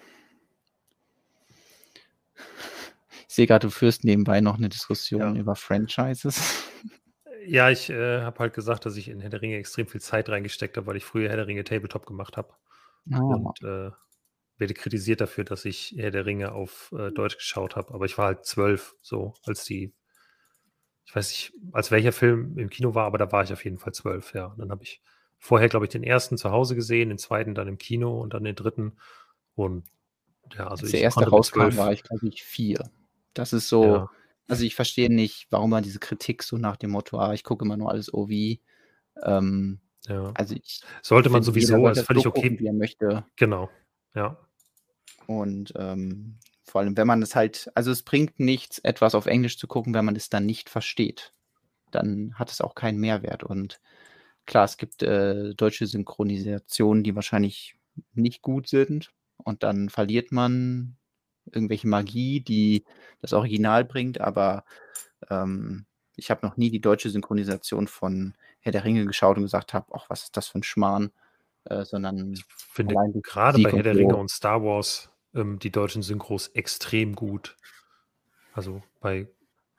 Ich 3.36 3.38
sehe 3.38 3.46
gerade, 3.46 3.66
du 3.66 3.70
führst 3.70 4.02
nebenbei 4.02 4.40
noch 4.40 4.56
eine 4.56 4.70
Diskussion 4.70 5.34
ja. 5.34 5.34
über 5.34 5.56
Franchises. 5.56 6.64
Ja, 7.46 7.68
ich 7.68 7.90
äh, 7.90 8.22
habe 8.22 8.38
halt 8.38 8.54
gesagt, 8.54 8.86
dass 8.86 8.96
ich 8.96 9.08
in 9.08 9.20
Herr 9.20 9.28
der 9.28 9.42
Ringe 9.42 9.58
extrem 9.58 9.86
viel 9.86 10.00
Zeit 10.00 10.30
reingesteckt 10.30 10.78
habe, 10.78 10.86
weil 10.86 10.96
ich 10.96 11.04
früher 11.04 11.28
Herr 11.28 11.36
der 11.36 11.46
Ringe 11.46 11.62
Tabletop 11.62 12.06
gemacht 12.06 12.38
habe. 12.38 12.54
Ah. 13.12 13.18
Und 13.18 13.62
äh, 13.62 13.90
werde 14.56 14.72
kritisiert 14.72 15.20
dafür, 15.20 15.44
dass 15.44 15.66
ich 15.66 15.94
Herr 15.98 16.12
der 16.12 16.24
Ringe 16.24 16.52
auf 16.52 16.94
äh, 16.98 17.10
Deutsch 17.10 17.36
geschaut 17.36 17.76
habe. 17.76 17.92
Aber 17.92 18.06
ich 18.06 18.16
war 18.16 18.24
halt 18.24 18.46
zwölf, 18.46 18.94
so 19.02 19.34
als 19.44 19.64
die, 19.64 19.92
ich 21.04 21.14
weiß 21.14 21.28
nicht, 21.28 21.52
als 21.72 21.90
welcher 21.90 22.12
Film 22.12 22.56
im 22.56 22.70
Kino 22.70 22.94
war, 22.94 23.04
aber 23.04 23.18
da 23.18 23.30
war 23.32 23.44
ich 23.44 23.52
auf 23.52 23.66
jeden 23.66 23.76
Fall 23.76 23.92
zwölf, 23.92 24.32
ja. 24.32 24.46
Und 24.46 24.60
dann 24.60 24.70
habe 24.70 24.82
ich 24.82 25.02
vorher, 25.36 25.68
glaube 25.68 25.84
ich, 25.84 25.90
den 25.90 26.04
ersten 26.04 26.38
zu 26.38 26.52
Hause 26.52 26.74
gesehen, 26.74 27.10
den 27.10 27.18
zweiten 27.18 27.54
dann 27.54 27.68
im 27.68 27.76
Kino 27.76 28.18
und 28.18 28.32
dann 28.32 28.44
den 28.44 28.56
dritten. 28.56 28.96
Und 29.54 29.84
ja, 30.54 30.68
also 30.68 30.84
als 30.84 30.92
der 30.92 31.02
erste 31.02 31.28
rauskam, 31.28 31.76
war 31.76 31.92
ich, 31.92 32.02
glaube 32.02 32.26
ich, 32.28 32.42
vier. 32.42 32.90
Das 33.36 33.52
ist 33.52 33.68
so, 33.68 33.84
ja. 33.84 34.10
also 34.48 34.64
ich 34.64 34.74
verstehe 34.74 35.12
nicht, 35.12 35.46
warum 35.50 35.70
man 35.70 35.82
diese 35.82 35.98
Kritik 35.98 36.42
so 36.42 36.56
nach 36.56 36.76
dem 36.76 36.90
Motto, 36.90 37.18
ah, 37.18 37.34
ich 37.34 37.44
gucke 37.44 37.64
immer 37.64 37.76
nur 37.76 37.90
alles 37.90 38.12
OV. 38.12 38.30
Ähm, 39.22 39.80
ja. 40.06 40.32
Also 40.34 40.54
ich 40.54 40.80
sollte 41.02 41.28
man 41.28 41.42
sowieso, 41.42 41.86
ist 41.88 42.06
völlig 42.06 42.22
so 42.22 42.30
okay. 42.30 42.42
Gucken, 42.42 42.58
wie 42.60 42.66
er 42.66 42.72
möchte. 42.72 43.24
Genau, 43.36 43.68
ja. 44.14 44.38
Und 45.26 45.74
ähm, 45.76 46.38
vor 46.64 46.80
allem, 46.80 46.96
wenn 46.96 47.06
man 47.06 47.20
es 47.20 47.34
halt, 47.34 47.70
also 47.74 47.90
es 47.90 48.02
bringt 48.02 48.40
nichts, 48.40 48.78
etwas 48.78 49.14
auf 49.14 49.26
Englisch 49.26 49.58
zu 49.58 49.66
gucken, 49.66 49.92
wenn 49.92 50.04
man 50.04 50.16
es 50.16 50.30
dann 50.30 50.46
nicht 50.46 50.70
versteht. 50.70 51.34
Dann 51.90 52.34
hat 52.34 52.50
es 52.50 52.60
auch 52.62 52.74
keinen 52.74 52.98
Mehrwert. 52.98 53.44
Und 53.44 53.80
klar, 54.46 54.64
es 54.64 54.78
gibt 54.78 55.02
äh, 55.02 55.54
deutsche 55.54 55.86
Synchronisationen, 55.86 57.04
die 57.04 57.14
wahrscheinlich 57.14 57.76
nicht 58.14 58.40
gut 58.40 58.68
sind. 58.68 59.12
Und 59.36 59.62
dann 59.62 59.90
verliert 59.90 60.32
man 60.32 60.96
irgendwelche 61.52 61.88
Magie, 61.88 62.40
die 62.40 62.84
das 63.20 63.32
Original 63.32 63.84
bringt. 63.84 64.20
Aber 64.20 64.64
ähm, 65.30 65.86
ich 66.16 66.30
habe 66.30 66.46
noch 66.46 66.56
nie 66.56 66.70
die 66.70 66.80
deutsche 66.80 67.10
Synchronisation 67.10 67.86
von 67.86 68.34
Herr 68.60 68.72
der 68.72 68.84
Ringe 68.84 69.06
geschaut 69.06 69.36
und 69.36 69.44
gesagt 69.44 69.74
habe, 69.74 69.86
ach, 69.92 70.06
was 70.08 70.24
ist 70.24 70.36
das 70.36 70.48
für 70.48 70.58
ein 70.58 70.62
Schmarrn. 70.62 71.10
Äh, 71.64 71.84
sondern 71.84 72.32
ich 72.32 72.44
finde 72.48 72.94
gerade 73.22 73.60
bei 73.62 73.72
Herr 73.72 73.82
der 73.82 73.96
Ringe 73.96 74.16
und 74.16 74.30
Star 74.30 74.62
Wars 74.62 75.10
ähm, 75.34 75.58
die 75.58 75.70
deutschen 75.70 76.02
Synchros 76.02 76.48
extrem 76.48 77.14
gut. 77.14 77.56
Also 78.52 78.82
bei 79.00 79.28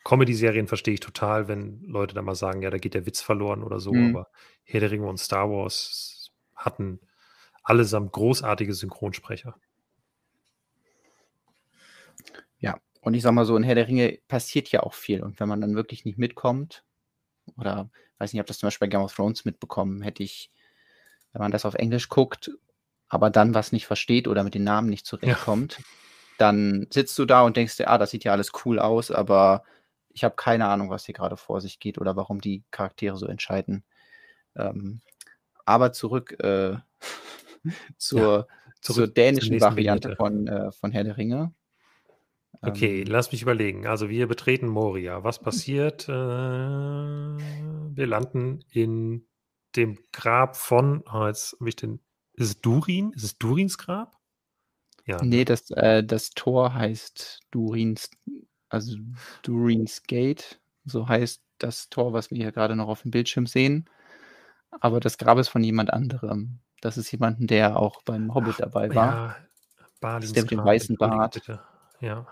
Comedy-Serien 0.03 0.67
verstehe 0.67 0.93
ich 0.93 0.99
total, 0.99 1.47
wenn 1.47 1.81
Leute 1.83 2.13
da 2.13 2.21
mal 2.21 2.35
sagen, 2.35 2.61
ja, 2.61 2.69
da 2.69 2.77
geht 2.77 2.93
der 2.93 3.05
Witz 3.05 3.21
verloren 3.21 3.63
oder 3.63 3.79
so, 3.79 3.93
mhm. 3.93 4.15
aber 4.15 4.27
Herr 4.63 4.81
der 4.81 4.91
Ringe 4.91 5.07
und 5.07 5.17
Star 5.17 5.49
Wars 5.49 6.31
hatten 6.55 6.99
allesamt 7.63 8.11
großartige 8.11 8.73
Synchronsprecher. 8.73 9.55
Ja, 12.59 12.79
und 13.07 13.13
ich 13.13 13.23
sag 13.23 13.31
mal 13.31 13.45
so, 13.45 13.55
in 13.55 13.63
Herr 13.63 13.75
der 13.75 13.87
Ringe 13.87 14.19
passiert 14.27 14.67
ja 14.69 14.83
auch 14.83 14.93
viel. 14.93 15.23
Und 15.23 15.39
wenn 15.39 15.47
man 15.47 15.61
dann 15.61 15.75
wirklich 15.75 16.03
nicht 16.03 16.17
mitkommt, 16.17 16.83
oder 17.55 17.89
weiß 18.17 18.33
nicht, 18.33 18.41
ob 18.41 18.47
das 18.47 18.59
zum 18.59 18.67
Beispiel 18.67 18.85
bei 18.85 18.91
Game 18.91 19.01
of 19.01 19.15
Thrones 19.15 19.45
mitbekommen, 19.45 20.01
hätte 20.01 20.23
ich, 20.23 20.51
wenn 21.31 21.41
man 21.41 21.53
das 21.53 21.63
auf 21.63 21.75
Englisch 21.75 22.09
guckt, 22.09 22.51
aber 23.07 23.29
dann 23.29 23.53
was 23.53 23.71
nicht 23.71 23.87
versteht 23.87 24.27
oder 24.27 24.43
mit 24.43 24.55
den 24.55 24.65
Namen 24.65 24.89
nicht 24.89 25.05
zurechtkommt, 25.05 25.77
ja. 25.77 25.83
dann 26.37 26.87
sitzt 26.89 27.17
du 27.17 27.23
da 27.23 27.43
und 27.43 27.55
denkst 27.55 27.77
dir, 27.77 27.89
ah, 27.89 27.97
das 27.97 28.11
sieht 28.11 28.25
ja 28.25 28.33
alles 28.33 28.51
cool 28.65 28.77
aus, 28.77 29.09
aber 29.09 29.63
ich 30.09 30.25
habe 30.25 30.35
keine 30.35 30.67
Ahnung, 30.67 30.89
was 30.89 31.05
hier 31.05 31.15
gerade 31.15 31.37
vor 31.37 31.61
sich 31.61 31.79
geht 31.79 31.99
oder 31.99 32.17
warum 32.17 32.41
die 32.41 32.65
Charaktere 32.71 33.15
so 33.15 33.27
entscheiden. 33.27 33.85
Ähm, 34.57 34.99
aber 35.63 35.93
zurück 35.93 36.37
äh, 36.41 36.75
zur, 37.97 38.19
ja, 38.19 38.47
zurück 38.81 38.97
zur 38.97 39.07
dänischen 39.07 39.61
Variante 39.61 40.13
von, 40.17 40.45
äh, 40.47 40.73
von 40.73 40.91
Herr 40.91 41.05
der 41.05 41.15
Ringe. 41.15 41.53
Okay, 42.61 43.01
ähm, 43.01 43.07
lass 43.07 43.31
mich 43.31 43.41
überlegen. 43.41 43.87
Also 43.87 44.09
wir 44.09 44.27
betreten 44.27 44.67
Moria. 44.67 45.23
Was 45.23 45.39
passiert? 45.39 46.07
Äh, 46.09 46.11
wir 46.11 48.07
landen 48.07 48.59
in 48.71 49.25
dem 49.75 49.99
Grab 50.11 50.55
von, 50.55 51.03
oh, 51.11 51.27
jetzt 51.27 51.55
habe 51.59 51.69
ich 51.69 51.75
den 51.75 51.99
ist 52.37 52.49
es 52.49 52.61
Durin? 52.61 53.11
Ist 53.13 53.23
es 53.23 53.37
Durins 53.37 53.77
Grab? 53.77 54.15
Ja. 55.05 55.17
Nee, 55.23 55.37
ne? 55.37 55.45
das, 55.45 55.71
äh, 55.71 56.03
das 56.03 56.29
Tor 56.31 56.73
heißt 56.73 57.39
Durins, 57.49 58.11
also 58.69 58.95
Durins 59.41 60.03
Gate. 60.03 60.61
So 60.85 61.07
heißt 61.07 61.41
das 61.57 61.89
Tor, 61.89 62.13
was 62.13 62.29
wir 62.29 62.37
hier 62.37 62.51
gerade 62.51 62.75
noch 62.75 62.87
auf 62.87 63.01
dem 63.01 63.11
Bildschirm 63.11 63.47
sehen. 63.47 63.89
Aber 64.69 64.99
das 64.99 65.17
Grab 65.17 65.39
ist 65.39 65.47
von 65.47 65.63
jemand 65.63 65.91
anderem. 65.91 66.59
Das 66.81 66.97
ist 66.97 67.11
jemanden, 67.11 67.47
der 67.47 67.79
auch 67.79 68.03
beim 68.03 68.35
Hobbit 68.35 68.55
Ach, 68.55 68.65
dabei 68.65 68.93
war. 68.93 69.15
Ja, 69.15 69.35
Balins 69.99 70.33
der 70.33 70.43
mit 70.43 70.51
dem 70.51 70.63
weißen 70.63 70.95
Bart. 70.95 71.41
Ja. 71.99 72.27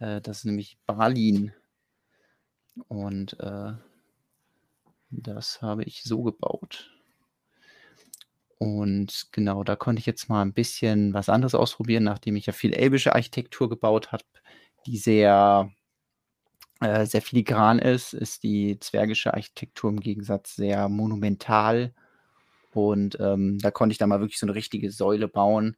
Äh, 0.00 0.20
das 0.20 0.38
ist 0.38 0.44
nämlich 0.44 0.78
Balin. 0.86 1.52
Und 2.88 3.38
äh, 3.40 3.72
das 5.10 5.60
habe 5.62 5.84
ich 5.84 6.02
so 6.02 6.22
gebaut. 6.22 6.90
Und 8.58 9.26
genau, 9.32 9.64
da 9.64 9.76
konnte 9.76 10.00
ich 10.00 10.06
jetzt 10.06 10.28
mal 10.28 10.42
ein 10.42 10.54
bisschen 10.54 11.12
was 11.14 11.28
anderes 11.28 11.54
ausprobieren, 11.54 12.04
nachdem 12.04 12.36
ich 12.36 12.46
ja 12.46 12.52
viel 12.52 12.72
elbische 12.72 13.14
Architektur 13.14 13.68
gebaut 13.68 14.12
habe, 14.12 14.24
die 14.86 14.98
sehr, 14.98 15.70
äh, 16.80 17.04
sehr 17.06 17.22
filigran 17.22 17.78
ist, 17.80 18.14
ist 18.14 18.44
die 18.44 18.78
zwergische 18.78 19.34
Architektur 19.34 19.90
im 19.90 20.00
Gegensatz 20.00 20.54
sehr 20.54 20.88
monumental. 20.88 21.92
Und 22.72 23.18
ähm, 23.20 23.58
da 23.58 23.70
konnte 23.70 23.92
ich 23.92 23.98
dann 23.98 24.08
mal 24.08 24.20
wirklich 24.20 24.38
so 24.38 24.46
eine 24.46 24.54
richtige 24.54 24.90
Säule 24.92 25.28
bauen. 25.28 25.76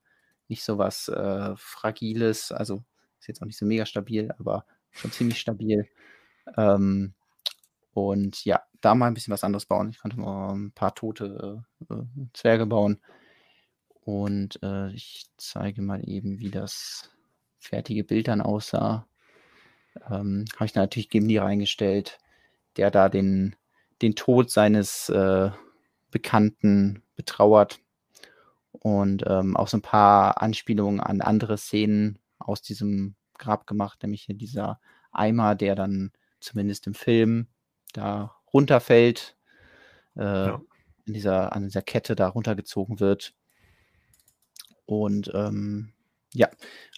Nicht 0.48 0.62
so 0.62 0.78
was 0.78 1.08
äh, 1.08 1.54
Fragiles, 1.56 2.52
also 2.52 2.84
ist 3.24 3.28
jetzt 3.28 3.42
auch 3.42 3.46
nicht 3.46 3.58
so 3.58 3.64
mega 3.64 3.86
stabil, 3.86 4.32
aber 4.38 4.66
schon 4.90 5.10
ziemlich 5.10 5.40
stabil. 5.40 5.88
Ähm, 6.56 7.14
und 7.94 8.44
ja, 8.44 8.62
da 8.80 8.94
mal 8.94 9.06
ein 9.06 9.14
bisschen 9.14 9.32
was 9.32 9.44
anderes 9.44 9.66
bauen. 9.66 9.88
Ich 9.90 9.98
konnte 9.98 10.18
mal 10.18 10.52
ein 10.52 10.72
paar 10.72 10.94
tote 10.94 11.64
äh, 11.88 11.94
Zwerge 12.34 12.66
bauen. 12.66 13.00
Und 14.02 14.62
äh, 14.62 14.92
ich 14.92 15.26
zeige 15.38 15.80
mal 15.80 16.06
eben, 16.06 16.38
wie 16.38 16.50
das 16.50 17.10
fertige 17.58 18.04
Bild 18.04 18.28
dann 18.28 18.42
aussah. 18.42 19.06
Ähm, 20.10 20.44
Habe 20.56 20.66
ich 20.66 20.72
da 20.72 20.80
natürlich 20.80 21.08
Gimli 21.08 21.38
reingestellt, 21.38 22.18
der 22.76 22.90
da 22.90 23.08
den, 23.08 23.56
den 24.02 24.14
Tod 24.16 24.50
seines 24.50 25.08
äh, 25.08 25.50
Bekannten 26.10 27.02
betrauert. 27.16 27.80
Und 28.72 29.24
ähm, 29.26 29.56
auch 29.56 29.68
so 29.68 29.78
ein 29.78 29.82
paar 29.82 30.42
Anspielungen 30.42 31.00
an 31.00 31.22
andere 31.22 31.56
Szenen 31.56 32.18
aus 32.38 32.62
diesem 32.62 33.16
Grab 33.38 33.66
gemacht, 33.66 34.02
nämlich 34.02 34.22
hier 34.22 34.34
dieser 34.34 34.80
Eimer, 35.12 35.54
der 35.54 35.74
dann 35.74 36.12
zumindest 36.40 36.86
im 36.86 36.94
Film 36.94 37.48
da 37.92 38.34
runterfällt, 38.52 39.36
äh, 40.16 40.22
ja. 40.22 40.62
in 41.06 41.14
dieser, 41.14 41.52
an 41.52 41.64
dieser 41.64 41.82
Kette 41.82 42.14
da 42.14 42.28
runtergezogen 42.28 43.00
wird. 43.00 43.34
Und 44.86 45.30
ähm, 45.34 45.92
ja, 46.32 46.48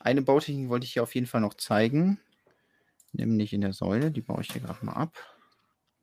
eine 0.01 0.23
Bautechnik 0.23 0.69
wollte 0.69 0.85
ich 0.85 0.95
hier 0.95 1.03
auf 1.03 1.15
jeden 1.15 1.27
Fall 1.27 1.41
noch 1.41 1.55
zeigen, 1.55 2.21
nämlich 3.13 3.53
in 3.53 3.61
der 3.61 3.73
Säule. 3.73 4.11
Die 4.11 4.23
baue 4.23 4.41
ich 4.41 4.53
hier 4.53 4.63
gerade 4.63 4.85
mal 4.85 4.95
ab. 4.95 5.15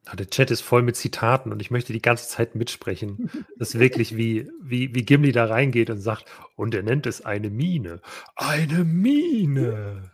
Ja, 0.05 0.15
der 0.15 0.29
Chat 0.29 0.51
ist 0.51 0.61
voll 0.61 0.81
mit 0.81 0.97
Zitaten 0.97 1.51
und 1.51 1.61
ich 1.61 1.71
möchte 1.71 1.93
die 1.93 2.01
ganze 2.01 2.27
Zeit 2.27 2.55
mitsprechen. 2.55 3.29
Das 3.57 3.69
ist 3.69 3.79
wirklich 3.79 4.17
wie, 4.17 4.51
wie, 4.61 4.93
wie 4.93 5.03
Gimli 5.03 5.31
da 5.31 5.45
reingeht 5.45 5.89
und 5.89 5.99
sagt, 5.99 6.25
und 6.55 6.75
er 6.75 6.83
nennt 6.83 7.05
es 7.05 7.23
eine 7.25 7.49
Mine. 7.49 8.01
Eine 8.35 8.83
Mine! 8.83 10.11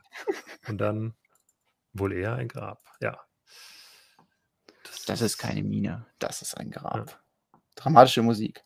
Und 0.67 0.77
dann 0.79 1.15
wohl 1.93 2.13
eher 2.13 2.35
ein 2.35 2.47
Grab. 2.47 2.83
Ja. 3.01 3.19
Das 5.07 5.21
ist 5.21 5.37
keine 5.37 5.63
Mine, 5.63 6.05
das 6.19 6.43
ist 6.43 6.55
ein 6.55 6.69
Grab. 6.69 7.09
Ja. 7.09 7.59
Dramatische 7.75 8.21
Musik. 8.21 8.63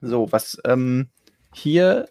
So, 0.00 0.32
was 0.32 0.58
ähm, 0.64 1.10
hier 1.54 2.08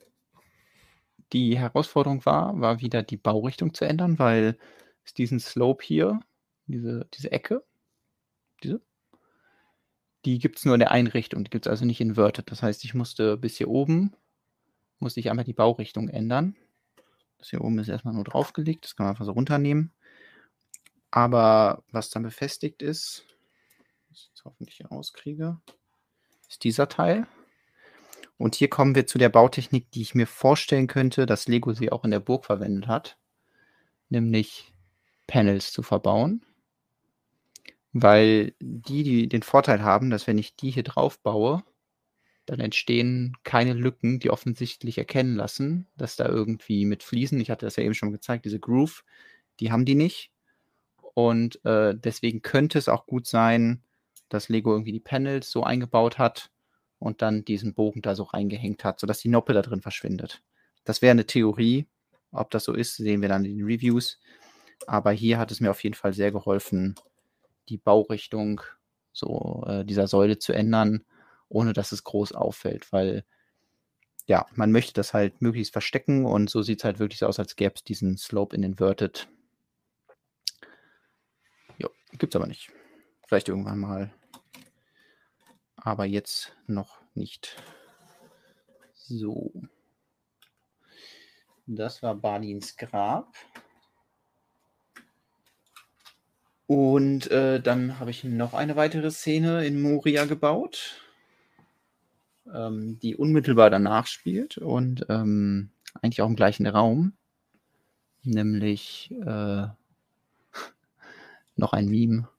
die 1.34 1.58
Herausforderung 1.58 2.26
war, 2.26 2.60
war 2.60 2.80
wieder 2.80 3.04
die 3.04 3.18
Baurichtung 3.18 3.74
zu 3.74 3.86
ändern, 3.86 4.20
weil 4.20 4.58
es 5.04 5.14
diesen 5.14 5.40
Slope 5.40 5.84
hier, 5.84 6.20
diese, 6.74 7.08
diese 7.14 7.32
Ecke, 7.32 7.64
diese, 8.64 8.82
die 10.26 10.40
gibt 10.40 10.58
es 10.58 10.66
nur 10.66 10.76
in 10.76 10.80
der 10.80 10.92
Einrichtung, 10.92 11.44
die 11.44 11.50
gibt 11.50 11.66
es 11.66 11.70
also 11.70 11.86
nicht 11.86 12.02
inverted. 12.02 12.52
Das 12.52 12.62
heißt, 12.62 12.84
ich 12.84 12.94
musste 12.94 13.38
bis 13.38 13.58
hier 13.58 13.70
oben, 13.70 14.16
musste 15.00 15.20
ich 15.20 15.30
einmal 15.30 15.46
die 15.46 15.54
Baurichtung 15.54 16.10
ändern. 16.10 16.56
Das 17.38 17.50
hier 17.50 17.62
oben 17.62 17.80
ist 17.80 17.88
erstmal 17.88 18.14
nur 18.14 18.26
draufgelegt, 18.26 18.84
das 18.84 18.96
kann 18.96 19.06
man 19.06 19.16
einfach 19.16 19.26
so 19.26 19.32
runternehmen. 19.32 19.94
Aber 21.10 21.84
was 21.92 22.10
dann 22.10 22.24
befestigt 22.24 22.82
ist, 22.82 23.26
was 24.10 24.20
ich 24.20 24.28
jetzt 24.28 24.46
hoffentlich 24.46 24.76
hier 24.76 24.88
rauskriege, 24.88 25.60
ist 26.50 26.64
dieser 26.64 26.90
Teil. 26.90 27.28
Und 28.38 28.56
hier 28.56 28.70
kommen 28.70 28.96
wir 28.96 29.08
zu 29.08 29.18
der 29.18 29.30
Bautechnik, 29.30 29.92
die 29.92 30.02
ich 30.02 30.16
mir 30.16 30.28
vorstellen 30.28 30.88
könnte, 30.88 31.26
dass 31.26 31.48
Lego 31.48 31.74
sie 31.74 31.92
auch 31.92 32.04
in 32.04 32.12
der 32.12 32.20
Burg 32.20 32.46
verwendet 32.46 32.88
hat, 32.88 33.18
nämlich 34.10 34.74
Panels 35.28 35.72
zu 35.72 35.84
verbauen. 35.84 36.46
Weil 37.92 38.54
die, 38.60 39.04
die 39.04 39.28
den 39.28 39.42
Vorteil 39.42 39.82
haben, 39.84 40.10
dass 40.10 40.28
wenn 40.28 40.38
ich 40.38 40.56
die 40.56 40.72
hier 40.72 40.84
drauf 40.84 41.20
baue, 41.20 41.64
dann 42.46 42.60
entstehen 42.60 43.38
keine 43.44 43.74
Lücken, 43.74 44.20
die 44.20 44.32
offensichtlich 44.32 44.98
erkennen 44.98 45.36
lassen, 45.36 45.88
dass 45.98 46.16
da 46.16 46.28
irgendwie 46.28 46.86
mit 46.86 47.04
Fliesen, 47.04 47.40
ich 47.40 47.52
hatte 47.52 47.66
das 47.66 47.76
ja 47.76 47.84
eben 47.84 47.94
schon 47.94 48.12
gezeigt, 48.12 48.46
diese 48.46 48.60
Groove, 48.60 49.04
die 49.60 49.72
haben 49.72 49.86
die 49.86 49.96
nicht. 49.96 50.32
Und 51.14 51.64
äh, 51.66 51.96
deswegen 51.96 52.42
könnte 52.42 52.80
es 52.80 52.90
auch 52.90 53.06
gut 53.06 53.28
sein, 53.28 53.84
dass 54.30 54.50
Lego 54.50 54.72
irgendwie 54.72 54.94
die 54.94 55.00
Panels 55.00 55.52
so 55.52 55.64
eingebaut 55.64 56.18
hat 56.18 56.50
und 57.00 57.22
dann 57.22 57.46
diesen 57.46 57.74
Bogen 57.74 58.02
da 58.02 58.16
so 58.16 58.24
reingehängt 58.24 58.84
hat, 58.84 59.00
sodass 59.00 59.20
die 59.20 59.30
Noppe 59.30 59.54
da 59.54 59.62
drin 59.62 59.82
verschwindet. 59.82 60.42
Das 60.86 61.02
wäre 61.02 61.12
eine 61.12 61.26
Theorie. 61.26 61.88
Ob 62.32 62.52
das 62.52 62.64
so 62.64 62.74
ist, 62.74 62.98
sehen 62.98 63.22
wir 63.22 63.30
dann 63.30 63.46
in 63.46 63.58
den 63.58 63.66
Reviews. 63.66 64.20
Aber 64.88 65.12
hier 65.12 65.38
hat 65.40 65.52
es 65.52 65.60
mir 65.60 65.72
auf 65.72 65.84
jeden 65.84 65.96
Fall 65.96 66.14
sehr 66.14 66.32
geholfen, 66.32 66.96
die 67.70 67.78
Baurichtung 67.78 68.62
so 69.14 69.64
äh, 69.68 69.86
dieser 69.86 70.08
Säule 70.08 70.40
zu 70.40 70.54
ändern, 70.54 71.06
ohne 71.48 71.74
dass 71.74 71.92
es 71.92 72.04
groß 72.04 72.34
auffällt, 72.34 72.92
weil 72.92 73.24
ja, 74.28 74.46
man 74.54 74.72
möchte 74.72 74.94
das 74.94 75.14
halt 75.14 75.42
möglichst 75.42 75.74
verstecken 75.74 76.26
und 76.26 76.50
so 76.50 76.62
sieht 76.62 76.80
es 76.80 76.84
halt 76.84 77.00
wirklich 77.00 77.20
so 77.20 77.28
aus, 77.28 77.40
als 77.40 77.56
gäbe 77.56 77.76
es 77.76 77.84
diesen 77.84 78.18
Slope 78.18 78.56
in 78.56 78.64
Inverted. 78.64 79.28
Gibt 82.20 82.34
es 82.34 82.40
aber 82.40 82.48
nicht. 82.48 82.72
Vielleicht 83.28 83.50
irgendwann 83.50 83.80
mal. 83.80 84.14
Aber 85.76 86.06
jetzt 86.06 86.56
noch 86.68 87.02
nicht. 87.14 87.62
So. 88.94 89.54
Das 91.68 92.02
war 92.02 92.16
Balins 92.16 92.76
Grab. 92.76 93.36
Und 96.70 97.32
äh, 97.32 97.60
dann 97.60 98.00
habe 98.00 98.12
ich 98.12 98.24
noch 98.24 98.54
eine 98.54 98.76
weitere 98.76 99.10
Szene 99.10 99.66
in 99.66 99.82
Moria 99.82 100.26
gebaut, 100.26 101.02
ähm, 102.54 103.00
die 103.00 103.16
unmittelbar 103.16 103.72
danach 103.72 104.06
spielt 104.06 104.60
und 104.60 105.04
ähm, 105.10 105.72
eigentlich 106.00 106.22
auch 106.22 106.28
im 106.28 106.36
gleichen 106.36 106.68
Raum, 106.68 107.14
nämlich 108.22 109.10
äh, 109.26 109.66
noch 111.56 111.74
ein 111.74 111.88
Meme. 111.88 112.30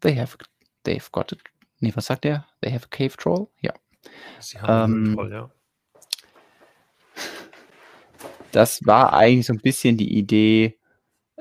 They 0.00 0.16
have, 0.16 0.38
they've 0.86 1.10
got 1.12 1.32
it. 1.32 1.42
Nee, 1.80 1.92
was 1.94 2.06
sagt 2.06 2.24
der? 2.24 2.46
They 2.62 2.72
have 2.72 2.86
a 2.86 2.88
cave 2.88 3.18
troll? 3.18 3.48
Ja. 3.60 3.74
Sie 4.38 4.58
haben 4.58 4.92
ähm, 4.92 5.04
einen 5.04 5.14
Troll, 5.14 5.30
ja. 5.30 5.50
Das 8.50 8.80
war 8.86 9.12
eigentlich 9.12 9.44
so 9.44 9.52
ein 9.52 9.60
bisschen 9.60 9.98
die 9.98 10.16
Idee, 10.16 10.78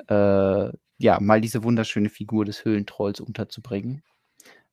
äh, 0.10 0.70
ja, 1.00 1.20
mal 1.20 1.42
diese 1.42 1.64
wunderschöne 1.64 2.10
Figur 2.10 2.46
des 2.46 2.66
Höhlentrolls 2.66 3.22
unterzubringen. 3.22 4.04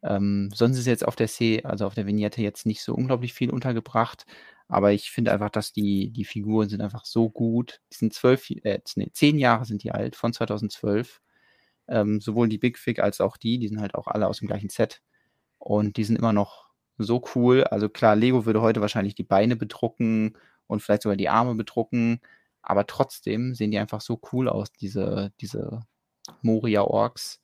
Ähm, 0.02 0.50
sonst 0.54 0.78
ist 0.78 0.86
jetzt 0.86 1.06
auf 1.06 1.16
der 1.16 1.28
See, 1.28 1.62
also 1.64 1.86
auf 1.86 1.94
der 1.94 2.06
Vignette 2.06 2.42
jetzt 2.42 2.66
nicht 2.66 2.82
so 2.82 2.94
unglaublich 2.94 3.32
viel 3.34 3.50
untergebracht, 3.50 4.26
aber 4.68 4.92
ich 4.92 5.10
finde 5.10 5.32
einfach, 5.32 5.50
dass 5.50 5.72
die, 5.72 6.10
die 6.10 6.24
Figuren 6.24 6.68
sind 6.68 6.80
einfach 6.82 7.04
so 7.06 7.30
gut. 7.30 7.80
Die 7.92 7.96
sind 7.96 8.14
zwölf, 8.14 8.50
äh, 8.50 8.80
nee, 8.96 9.10
zehn 9.12 9.38
Jahre 9.38 9.64
sind 9.64 9.84
die 9.84 9.92
alt, 9.92 10.16
von 10.16 10.32
2012. 10.32 11.20
Ähm, 11.88 12.20
sowohl 12.20 12.48
die 12.48 12.58
Big 12.58 12.78
Fig 12.78 13.00
als 13.00 13.20
auch 13.20 13.36
die, 13.36 13.58
die 13.58 13.68
sind 13.68 13.80
halt 13.80 13.94
auch 13.94 14.08
alle 14.08 14.26
aus 14.28 14.38
dem 14.40 14.48
gleichen 14.48 14.70
Set. 14.70 15.02
Und 15.58 15.96
die 15.96 16.04
sind 16.04 16.16
immer 16.16 16.32
noch 16.32 16.70
so 16.98 17.24
cool. 17.34 17.64
Also 17.64 17.88
klar, 17.88 18.16
Lego 18.16 18.46
würde 18.46 18.62
heute 18.62 18.80
wahrscheinlich 18.80 19.14
die 19.14 19.24
Beine 19.24 19.56
bedrucken 19.56 20.36
und 20.66 20.82
vielleicht 20.82 21.02
sogar 21.02 21.16
die 21.16 21.28
Arme 21.28 21.54
bedrucken, 21.54 22.20
aber 22.62 22.86
trotzdem 22.86 23.54
sehen 23.54 23.70
die 23.70 23.78
einfach 23.78 24.00
so 24.00 24.20
cool 24.32 24.48
aus, 24.48 24.72
diese, 24.72 25.32
diese 25.40 25.82
Moria-Orks. 26.42 27.40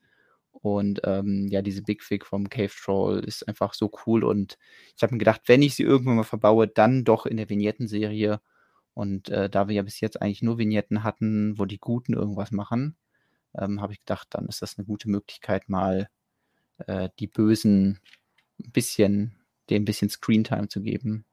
Und 0.52 1.00
ähm, 1.04 1.48
ja, 1.48 1.62
diese 1.62 1.82
Big 1.82 2.02
Fig 2.02 2.24
vom 2.24 2.48
Cave 2.48 2.72
Troll 2.74 3.20
ist 3.20 3.48
einfach 3.48 3.74
so 3.74 3.90
cool. 4.06 4.22
Und 4.22 4.58
ich 4.96 5.02
habe 5.02 5.14
mir 5.14 5.18
gedacht, 5.18 5.42
wenn 5.46 5.62
ich 5.62 5.74
sie 5.74 5.82
irgendwann 5.82 6.16
mal 6.16 6.24
verbaue, 6.24 6.68
dann 6.68 7.04
doch 7.04 7.26
in 7.26 7.36
der 7.36 7.48
Vignettenserie. 7.48 8.40
Und 8.94 9.28
äh, 9.30 9.48
da 9.48 9.68
wir 9.68 9.74
ja 9.74 9.82
bis 9.82 10.00
jetzt 10.00 10.20
eigentlich 10.20 10.42
nur 10.42 10.58
Vignetten 10.58 11.02
hatten, 11.02 11.58
wo 11.58 11.64
die 11.64 11.78
Guten 11.78 12.12
irgendwas 12.12 12.52
machen, 12.52 12.96
ähm, 13.56 13.80
habe 13.80 13.92
ich 13.92 14.00
gedacht, 14.00 14.28
dann 14.30 14.46
ist 14.46 14.62
das 14.62 14.78
eine 14.78 14.86
gute 14.86 15.08
Möglichkeit, 15.10 15.68
mal 15.68 16.08
äh, 16.86 17.08
die 17.18 17.26
Bösen 17.26 18.00
ein 18.62 18.72
bisschen, 18.72 19.34
dem 19.70 19.82
ein 19.82 19.84
bisschen 19.84 20.10
Screentime 20.10 20.68
zu 20.68 20.82
geben. 20.82 21.24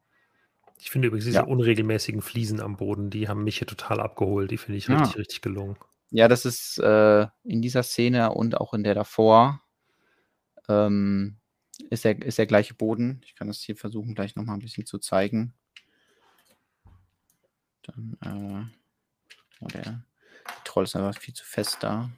Ich 0.79 0.89
finde 0.89 1.09
übrigens 1.09 1.25
diese 1.25 1.39
ja. 1.39 1.43
unregelmäßigen 1.43 2.21
Fliesen 2.21 2.61
am 2.61 2.77
Boden, 2.77 3.09
die 3.09 3.27
haben 3.27 3.43
mich 3.43 3.57
hier 3.57 3.67
total 3.67 3.99
abgeholt. 3.99 4.49
Die 4.49 4.57
finde 4.57 4.77
ich 4.77 4.89
richtig, 4.89 5.11
ja. 5.11 5.17
richtig 5.17 5.41
gelungen. 5.41 5.75
Ja, 6.11 6.27
das 6.27 6.45
ist 6.45 6.79
äh, 6.79 7.27
in 7.43 7.61
dieser 7.61 7.83
Szene 7.83 8.31
und 8.31 8.57
auch 8.57 8.73
in 8.73 8.83
der 8.83 8.95
davor 8.95 9.61
ähm, 10.67 11.37
ist, 11.89 12.03
der, 12.03 12.21
ist 12.21 12.39
der 12.39 12.47
gleiche 12.47 12.73
Boden. 12.73 13.21
Ich 13.25 13.35
kann 13.35 13.47
das 13.47 13.61
hier 13.61 13.75
versuchen, 13.75 14.15
gleich 14.15 14.35
nochmal 14.35 14.55
ein 14.55 14.61
bisschen 14.61 14.85
zu 14.85 14.97
zeigen. 14.97 15.53
Dann, 17.83 18.17
äh, 18.21 19.63
oh, 19.63 19.67
der 19.67 20.03
Troll 20.63 20.85
ist 20.85 20.95
einfach 20.95 21.19
viel 21.19 21.33
zu 21.33 21.45
fest 21.45 21.77
da. 21.81 22.09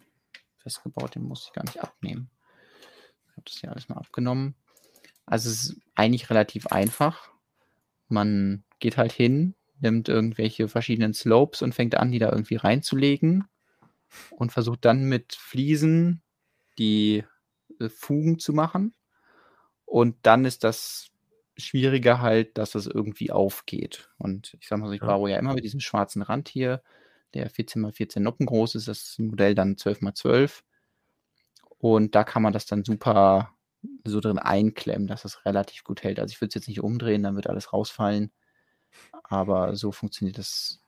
Festgebaut, 0.60 1.16
den 1.16 1.24
muss 1.24 1.48
ich 1.48 1.54
gar 1.54 1.64
nicht 1.64 1.82
abnehmen. 1.82 2.30
Ich 3.30 3.38
habe 3.38 3.44
das 3.46 3.56
hier 3.56 3.72
alles 3.72 3.90
mal 3.90 3.98
abgenommen. 3.98 4.56
Also 5.26 5.50
es 5.50 5.66
ist 5.66 5.82
eigentlich 5.96 6.30
relativ 6.30 6.68
einfach. 6.68 7.30
Man 8.08 8.64
geht 8.80 8.98
halt 8.98 9.12
hin, 9.12 9.56
nimmt 9.80 10.08
irgendwelche 10.08 10.68
verschiedenen 10.68 11.14
Slopes 11.14 11.62
und 11.62 11.76
fängt 11.76 11.96
an, 11.96 12.12
die 12.12 12.20
da 12.20 12.30
irgendwie 12.30 12.56
reinzulegen 12.56 13.48
und 14.32 14.52
versucht 14.52 14.86
dann 14.86 15.04
mit 15.04 15.34
Fliesen 15.36 16.22
die 16.78 17.24
äh, 17.80 17.90
Fugen 17.90 18.40
zu 18.40 18.54
machen. 18.54 18.94
Und 19.86 20.16
dann 20.24 20.46
ist 20.46 20.64
das 20.64 21.10
Schwierige 21.58 22.22
halt, 22.22 22.58
dass 22.58 22.72
das 22.72 22.88
irgendwie 22.88 23.32
aufgeht. 23.32 24.10
Und 24.18 24.56
ich 24.60 24.68
sag 24.68 24.80
mal 24.80 24.88
so, 24.88 24.94
ich 24.94 25.02
baue 25.02 25.30
ja 25.30 25.38
immer 25.38 25.54
mit 25.54 25.64
diesem 25.64 25.80
schwarzen 25.80 26.22
Rand 26.22 26.50
hier, 26.50 26.82
der 27.34 27.50
14 27.50 27.84
x 27.86 27.98
14 27.98 28.24
Noppen 28.24 28.46
groß 28.46 28.76
ist, 28.76 28.88
das 28.88 29.18
Modell 29.20 29.56
dann 29.56 29.78
12 29.78 30.02
x 30.02 30.20
12. 30.22 30.64
Und 31.78 32.16
da 32.16 32.24
kann 32.24 32.42
man 32.42 32.54
das 32.54 32.66
dann 32.66 32.84
super 32.84 33.54
so 34.06 34.20
drin 34.20 34.40
einklemmen, 34.40 35.08
dass 35.08 35.26
es 35.26 35.46
relativ 35.46 35.84
gut 35.84 36.04
hält. 36.04 36.20
Also 36.20 36.32
ich 36.32 36.42
würde 36.42 36.50
es 36.50 36.56
jetzt 36.56 36.68
nicht 36.68 36.82
umdrehen, 36.82 37.24
dann 37.24 37.36
wird 37.36 37.48
alles 37.48 37.74
rausfallen. 37.74 38.32
Aber 39.24 39.76
so 39.76 39.92
funktioniert 39.92 40.38
das 40.38 40.81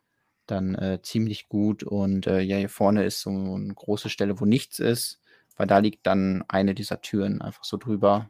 dann 0.47 0.75
äh, 0.75 1.01
ziemlich 1.01 1.47
gut. 1.47 1.83
Und 1.83 2.27
äh, 2.27 2.41
ja, 2.41 2.57
hier 2.57 2.69
vorne 2.69 3.03
ist 3.05 3.21
so 3.21 3.29
eine 3.29 3.73
große 3.73 4.09
Stelle, 4.09 4.39
wo 4.39 4.45
nichts 4.45 4.79
ist, 4.79 5.21
weil 5.57 5.67
da 5.67 5.79
liegt 5.79 6.05
dann 6.07 6.43
eine 6.47 6.75
dieser 6.75 7.01
Türen 7.01 7.41
einfach 7.41 7.63
so 7.63 7.77
drüber. 7.77 8.29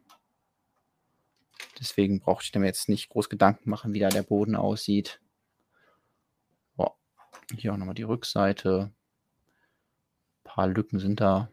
Deswegen 1.79 2.19
brauchte 2.19 2.45
ich 2.45 2.59
mir 2.59 2.65
jetzt 2.65 2.89
nicht 2.89 3.09
groß 3.09 3.29
Gedanken 3.29 3.69
machen, 3.69 3.93
wie 3.93 3.99
da 3.99 4.09
der 4.09 4.23
Boden 4.23 4.55
aussieht. 4.55 5.19
Boah. 6.75 6.95
Hier 7.57 7.73
auch 7.73 7.77
nochmal 7.77 7.95
die 7.95 8.03
Rückseite. 8.03 8.91
Ein 8.91 10.43
paar 10.43 10.67
Lücken 10.67 10.99
sind 10.99 11.19
da. 11.19 11.49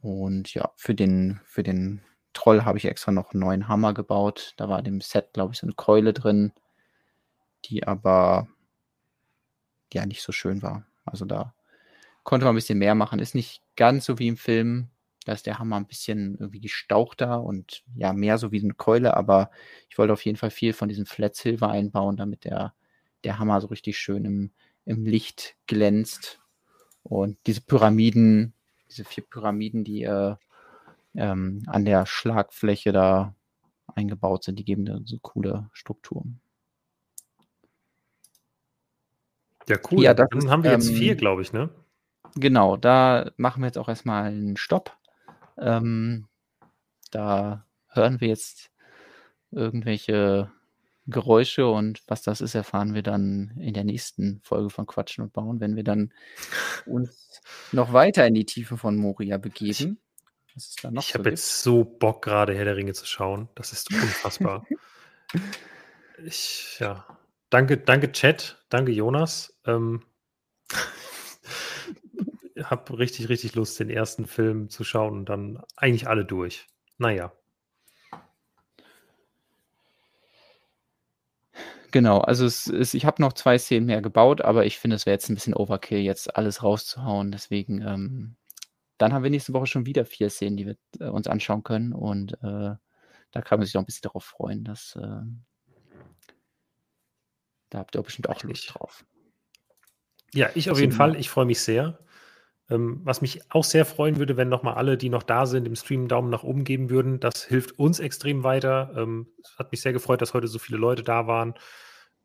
Und 0.00 0.54
ja, 0.54 0.72
für 0.76 0.94
den, 0.94 1.40
für 1.44 1.62
den 1.62 2.00
Troll 2.32 2.64
habe 2.64 2.78
ich 2.78 2.86
extra 2.86 3.12
noch 3.12 3.32
einen 3.32 3.40
neuen 3.40 3.68
Hammer 3.68 3.94
gebaut. 3.94 4.54
Da 4.56 4.68
war 4.68 4.82
dem 4.82 5.00
Set, 5.00 5.32
glaube 5.32 5.52
ich, 5.52 5.60
so 5.60 5.66
eine 5.66 5.74
Keule 5.74 6.12
drin, 6.12 6.52
die 7.66 7.86
aber 7.86 8.48
ja 9.94 10.06
nicht 10.06 10.22
so 10.22 10.32
schön 10.32 10.62
war. 10.62 10.84
Also 11.04 11.24
da 11.24 11.54
konnte 12.22 12.44
man 12.44 12.54
ein 12.54 12.56
bisschen 12.56 12.78
mehr 12.78 12.94
machen. 12.94 13.18
Ist 13.18 13.34
nicht 13.34 13.62
ganz 13.76 14.04
so 14.04 14.18
wie 14.18 14.28
im 14.28 14.36
Film. 14.36 14.88
Da 15.24 15.32
ist 15.32 15.46
der 15.46 15.58
Hammer 15.58 15.76
ein 15.76 15.86
bisschen 15.86 16.36
irgendwie 16.38 16.60
gestauchter 16.60 17.42
und 17.42 17.82
ja, 17.96 18.12
mehr 18.12 18.36
so 18.36 18.52
wie 18.52 18.62
eine 18.62 18.74
Keule, 18.74 19.16
aber 19.16 19.50
ich 19.88 19.96
wollte 19.96 20.12
auf 20.12 20.24
jeden 20.24 20.36
Fall 20.36 20.50
viel 20.50 20.74
von 20.74 20.88
diesem 20.88 21.06
Flat 21.06 21.34
Silver 21.34 21.70
einbauen, 21.70 22.18
damit 22.18 22.44
der, 22.44 22.74
der 23.24 23.38
Hammer 23.38 23.60
so 23.62 23.68
richtig 23.68 23.96
schön 23.96 24.26
im, 24.26 24.50
im 24.84 25.06
Licht 25.06 25.56
glänzt. 25.66 26.40
Und 27.02 27.38
diese 27.46 27.62
Pyramiden, 27.62 28.52
diese 28.90 29.04
vier 29.04 29.24
Pyramiden, 29.24 29.82
die 29.84 30.02
äh, 30.02 30.36
ähm, 31.14 31.62
an 31.66 31.84
der 31.84 32.04
Schlagfläche 32.04 32.92
da 32.92 33.34
eingebaut 33.94 34.44
sind, 34.44 34.58
die 34.58 34.64
geben 34.64 34.84
da 34.84 35.00
so 35.04 35.18
coole 35.18 35.70
Strukturen. 35.72 36.40
Ja, 39.68 39.76
cool. 39.90 40.02
Ja, 40.02 40.14
Dann 40.14 40.28
ist, 40.36 40.48
haben 40.48 40.62
wir 40.64 40.72
jetzt 40.72 40.90
ähm, 40.90 40.96
vier, 40.96 41.14
glaube 41.14 41.42
ich, 41.42 41.52
ne? 41.52 41.70
Genau, 42.36 42.76
da 42.76 43.30
machen 43.36 43.62
wir 43.62 43.66
jetzt 43.66 43.78
auch 43.78 43.88
erstmal 43.88 44.24
einen 44.24 44.56
Stopp. 44.56 44.96
Ähm, 45.56 46.26
da 47.10 47.64
hören 47.88 48.20
wir 48.20 48.28
jetzt 48.28 48.70
irgendwelche 49.50 50.50
Geräusche 51.06 51.68
und 51.68 52.02
was 52.08 52.22
das 52.22 52.40
ist, 52.40 52.54
erfahren 52.54 52.94
wir 52.94 53.02
dann 53.02 53.52
in 53.60 53.74
der 53.74 53.84
nächsten 53.84 54.40
Folge 54.42 54.70
von 54.70 54.86
Quatschen 54.86 55.22
und 55.22 55.32
Bauen, 55.32 55.60
wenn 55.60 55.76
wir 55.76 55.84
dann 55.84 56.12
uns 56.86 57.40
noch 57.72 57.92
weiter 57.92 58.26
in 58.26 58.34
die 58.34 58.46
Tiefe 58.46 58.78
von 58.78 58.96
Moria 58.96 59.36
begeben. 59.36 59.98
ich 60.56 60.76
so 60.80 60.88
habe 60.88 61.30
jetzt 61.30 61.62
so 61.62 61.84
Bock, 61.84 62.22
gerade 62.22 62.54
Herr 62.54 62.64
der 62.64 62.76
Ringe 62.76 62.94
zu 62.94 63.06
schauen. 63.06 63.48
Das 63.54 63.72
ist 63.72 63.92
unfassbar. 63.92 64.66
ich, 66.24 66.78
ja. 66.80 67.06
Danke, 67.54 67.78
danke, 67.78 68.10
Chat. 68.10 68.66
Danke, 68.68 68.90
Jonas. 68.90 69.56
Ähm, 69.64 70.02
habe 72.64 72.98
richtig, 72.98 73.28
richtig 73.28 73.54
Lust, 73.54 73.78
den 73.78 73.90
ersten 73.90 74.26
Film 74.26 74.70
zu 74.70 74.82
schauen 74.82 75.18
und 75.18 75.28
dann 75.28 75.62
eigentlich 75.76 76.08
alle 76.08 76.24
durch. 76.24 76.66
Naja. 76.98 77.32
Genau, 81.92 82.18
also 82.22 82.44
es 82.44 82.66
ist, 82.66 82.94
ich 82.94 83.04
habe 83.04 83.22
noch 83.22 83.34
zwei 83.34 83.56
Szenen 83.56 83.86
mehr 83.86 84.02
gebaut, 84.02 84.40
aber 84.40 84.66
ich 84.66 84.80
finde, 84.80 84.96
es 84.96 85.06
wäre 85.06 85.14
jetzt 85.14 85.28
ein 85.28 85.36
bisschen 85.36 85.54
Overkill, 85.54 86.00
jetzt 86.00 86.34
alles 86.34 86.64
rauszuhauen. 86.64 87.30
Deswegen, 87.30 87.82
ähm, 87.82 88.34
dann 88.98 89.12
haben 89.12 89.22
wir 89.22 89.30
nächste 89.30 89.52
Woche 89.52 89.66
schon 89.66 89.86
wieder 89.86 90.04
vier 90.04 90.28
Szenen, 90.28 90.56
die 90.56 90.66
wir 90.66 90.76
äh, 90.98 91.04
uns 91.08 91.28
anschauen 91.28 91.62
können. 91.62 91.92
Und 91.92 92.32
äh, 92.42 92.74
da 93.30 93.42
kann 93.42 93.60
man 93.60 93.64
sich 93.64 93.74
noch 93.74 93.82
ein 93.82 93.86
bisschen 93.86 94.02
darauf 94.02 94.24
freuen, 94.24 94.64
dass 94.64 94.96
äh, 94.96 95.22
da 97.74 97.80
habt 97.80 97.96
ihr 97.96 98.02
bestimmt 98.02 98.28
auch 98.28 98.40
Lust 98.44 98.72
drauf. 98.72 99.04
Ja, 100.32 100.48
ich 100.54 100.70
auf 100.70 100.78
jeden 100.78 100.92
Fall. 100.92 101.16
Ich 101.16 101.28
freue 101.28 101.44
mich 101.44 101.60
sehr. 101.60 101.98
Ähm, 102.70 103.00
was 103.02 103.20
mich 103.20 103.50
auch 103.50 103.64
sehr 103.64 103.84
freuen 103.84 104.16
würde, 104.16 104.36
wenn 104.36 104.48
nochmal 104.48 104.74
alle, 104.74 104.96
die 104.96 105.08
noch 105.08 105.24
da 105.24 105.44
sind, 105.44 105.66
im 105.66 105.74
Stream 105.74 106.02
einen 106.02 106.08
Daumen 106.08 106.30
nach 106.30 106.44
oben 106.44 106.62
geben 106.62 106.88
würden. 106.88 107.18
Das 107.18 107.44
hilft 107.44 107.76
uns 107.78 107.98
extrem 107.98 108.44
weiter. 108.44 108.94
Ähm, 108.96 109.26
es 109.42 109.58
hat 109.58 109.72
mich 109.72 109.80
sehr 109.80 109.92
gefreut, 109.92 110.22
dass 110.22 110.34
heute 110.34 110.46
so 110.46 110.60
viele 110.60 110.78
Leute 110.78 111.02
da 111.02 111.26
waren. 111.26 111.54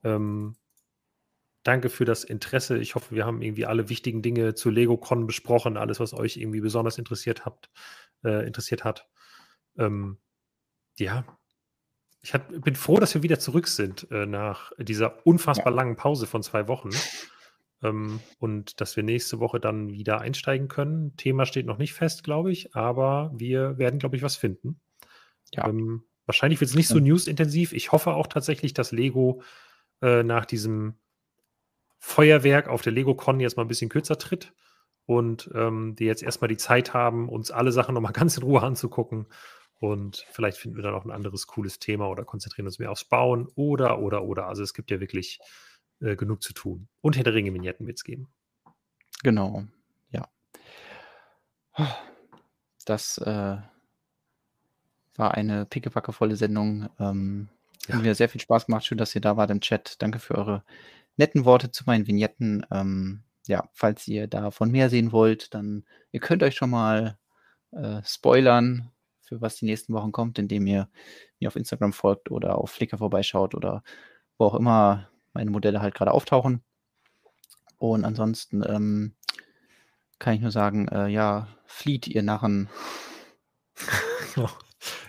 Ähm, 0.04 0.56
danke 1.64 1.90
für 1.90 2.06
das 2.06 2.24
Interesse. 2.24 2.78
Ich 2.78 2.94
hoffe, 2.94 3.16
wir 3.16 3.26
haben 3.26 3.42
irgendwie 3.42 3.66
alle 3.66 3.90
wichtigen 3.90 4.22
Dinge 4.22 4.54
zu 4.54 4.70
LegoCon 4.70 5.26
besprochen, 5.26 5.78
alles, 5.78 6.00
was 6.00 6.14
euch 6.14 6.38
irgendwie 6.38 6.62
besonders 6.62 7.00
interessiert 7.00 7.44
habt, 7.46 7.72
äh, 8.24 8.46
interessiert 8.46 8.84
hat. 8.84 9.10
Ähm, 9.80 10.20
ja, 10.96 11.26
ich 12.22 12.34
hat, 12.34 12.62
bin 12.62 12.76
froh, 12.76 13.00
dass 13.00 13.14
wir 13.14 13.24
wieder 13.24 13.40
zurück 13.40 13.68
sind 13.68 14.08
äh, 14.12 14.26
nach 14.26 14.72
dieser 14.78 15.26
unfassbar 15.26 15.72
ja. 15.72 15.76
langen 15.76 15.96
Pause 15.96 16.28
von 16.28 16.44
zwei 16.44 16.68
Wochen. 16.68 16.90
Ähm, 17.82 18.20
und 18.40 18.82
dass 18.82 18.96
wir 18.98 19.04
nächste 19.04 19.40
Woche 19.40 19.60
dann 19.60 19.94
wieder 19.94 20.20
einsteigen 20.20 20.68
können. 20.68 21.16
Thema 21.16 21.46
steht 21.46 21.66
noch 21.66 21.78
nicht 21.78 21.94
fest, 21.94 22.24
glaube 22.24 22.52
ich, 22.52 22.76
aber 22.76 23.32
wir 23.34 23.78
werden, 23.78 24.00
glaube 24.00 24.18
ich, 24.18 24.22
was 24.22 24.36
finden. 24.36 24.80
Ja. 25.54 25.68
Ähm, 25.68 26.04
wahrscheinlich 26.26 26.60
wird 26.60 26.70
es 26.70 26.76
nicht 26.76 26.90
so 26.90 27.00
newsintensiv. 27.00 27.72
Ich 27.72 27.92
hoffe 27.92 28.14
auch 28.14 28.28
tatsächlich, 28.28 28.74
dass 28.74 28.92
Lego 28.92 29.42
äh, 30.02 30.24
nach 30.24 30.46
diesem 30.46 30.96
Feuerwerk 32.00 32.68
auf 32.68 32.82
der 32.82 32.94
Lego-Con 32.94 33.40
jetzt 33.40 33.58
mal 33.58 33.64
ein 33.64 33.70
bisschen 33.70 33.90
kürzer 33.90 34.18
tritt 34.18 34.54
und 35.06 35.50
ähm, 35.54 35.96
die 35.96 36.06
jetzt 36.06 36.24
erstmal 36.24 36.48
die 36.50 36.58
Zeit 36.58 36.94
haben, 36.94 37.30
uns 37.30 37.50
alle 37.50 37.72
Sachen 37.72 37.96
nochmal 37.96 38.14
ganz 38.14 38.38
in 38.38 38.44
Ruhe 38.44 38.62
anzugucken. 38.62 39.28
Und 39.80 40.26
vielleicht 40.32 40.58
finden 40.58 40.78
wir 40.78 40.84
dann 40.84 40.94
auch 40.94 41.06
ein 41.06 41.12
anderes 41.12 41.48
cooles 41.48 41.80
Thema 41.80 42.10
oder 42.10 42.26
konzentrieren 42.26 42.68
uns 42.68 42.80
mehr 42.80 42.92
aufs 42.92 43.06
Bauen 43.06 43.48
oder, 43.56 44.00
oder, 44.00 44.24
oder. 44.24 44.48
Also 44.48 44.62
es 44.62 44.74
gibt 44.74 44.92
ja 44.92 45.00
wirklich 45.00 45.40
äh, 46.02 46.16
genug 46.16 46.44
zu 46.44 46.54
tun. 46.54 46.90
Und 47.02 47.16
Herr 47.16 47.24
der 47.24 47.34
Ringe-Vignetten 47.34 47.88
wird 47.88 47.98
es 47.98 48.04
geben. 48.04 48.28
Genau, 49.24 49.64
ja. 50.12 50.28
Das 52.86 53.18
äh, 53.20 53.58
war 55.16 55.34
eine 55.34 55.66
pickepackevolle 55.66 56.36
Sendung. 56.36 56.90
Ähm, 57.00 57.50
ja. 57.88 57.96
Hat 57.96 58.02
mir 58.02 58.16
sehr 58.16 58.30
viel 58.30 58.42
Spaß 58.42 58.66
gemacht. 58.66 58.86
Schön, 58.86 58.98
dass 58.98 59.16
ihr 59.16 59.22
da 59.22 59.38
wart 59.38 59.52
im 59.52 59.62
Chat. 59.62 60.02
Danke 60.02 60.20
für 60.20 60.36
eure 60.36 60.64
netten 61.18 61.46
Worte 61.46 61.72
zu 61.72 61.84
meinen 61.86 62.08
Vignetten. 62.08 62.66
Ähm, 62.72 63.24
ja, 63.48 63.70
falls 63.74 64.08
ihr 64.08 64.28
davon 64.28 64.72
mehr 64.72 64.90
sehen 64.90 65.12
wollt, 65.12 65.54
dann 65.54 65.86
ihr 66.12 66.20
könnt 66.20 66.44
euch 66.44 66.56
schon 66.56 66.70
mal 66.70 67.18
äh, 67.72 68.02
spoilern, 68.04 68.92
für 69.30 69.42
was 69.42 69.58
die 69.58 69.66
nächsten 69.66 69.94
Wochen 69.94 70.12
kommt, 70.12 70.40
indem 70.40 70.66
ihr 70.66 70.90
mir 71.40 71.48
auf 71.48 71.56
Instagram 71.56 71.94
folgt 71.94 72.32
oder 72.32 72.58
auf 72.58 72.72
Flickr 72.72 72.98
vorbeischaut 72.98 73.54
oder 73.54 73.84
wo 74.38 74.46
auch 74.46 74.56
immer 74.56 75.10
meine 75.34 75.52
Modelle 75.52 75.82
halt 75.82 75.94
gerade 75.94 76.12
auftauchen. 76.12 76.64
Und 77.78 78.04
ansonsten 78.04 78.64
ähm, 78.68 79.16
kann 80.18 80.34
ich 80.34 80.42
nur 80.42 80.52
sagen, 80.52 80.88
äh, 80.90 81.08
ja, 81.08 81.48
flieht 81.66 82.08
ihr 82.08 82.24
Narren. 82.24 82.70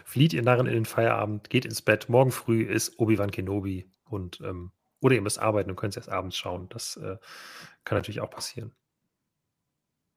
flieht 0.05 0.35
ihr 0.35 0.43
Narren 0.43 0.67
in 0.67 0.75
den 0.75 0.85
Feierabend, 0.85 1.51
geht 1.51 1.65
ins 1.65 1.83
Bett. 1.83 2.09
Morgen 2.09 2.31
früh 2.31 2.63
ist 2.63 2.99
Obi-Wan 2.99 3.31
Kenobi 3.31 3.91
und 4.05 4.41
ähm, 4.43 4.71
oder 5.01 5.15
ihr 5.15 5.23
müsst 5.23 5.39
arbeiten 5.39 5.71
und 5.71 5.77
könnt 5.77 5.95
es 5.95 5.97
erst 5.97 6.11
abends 6.11 6.37
schauen. 6.37 6.69
Das 6.69 6.97
äh, 6.99 7.17
kann 7.85 7.97
natürlich 7.97 8.21
auch 8.21 8.31
passieren. 8.31 8.75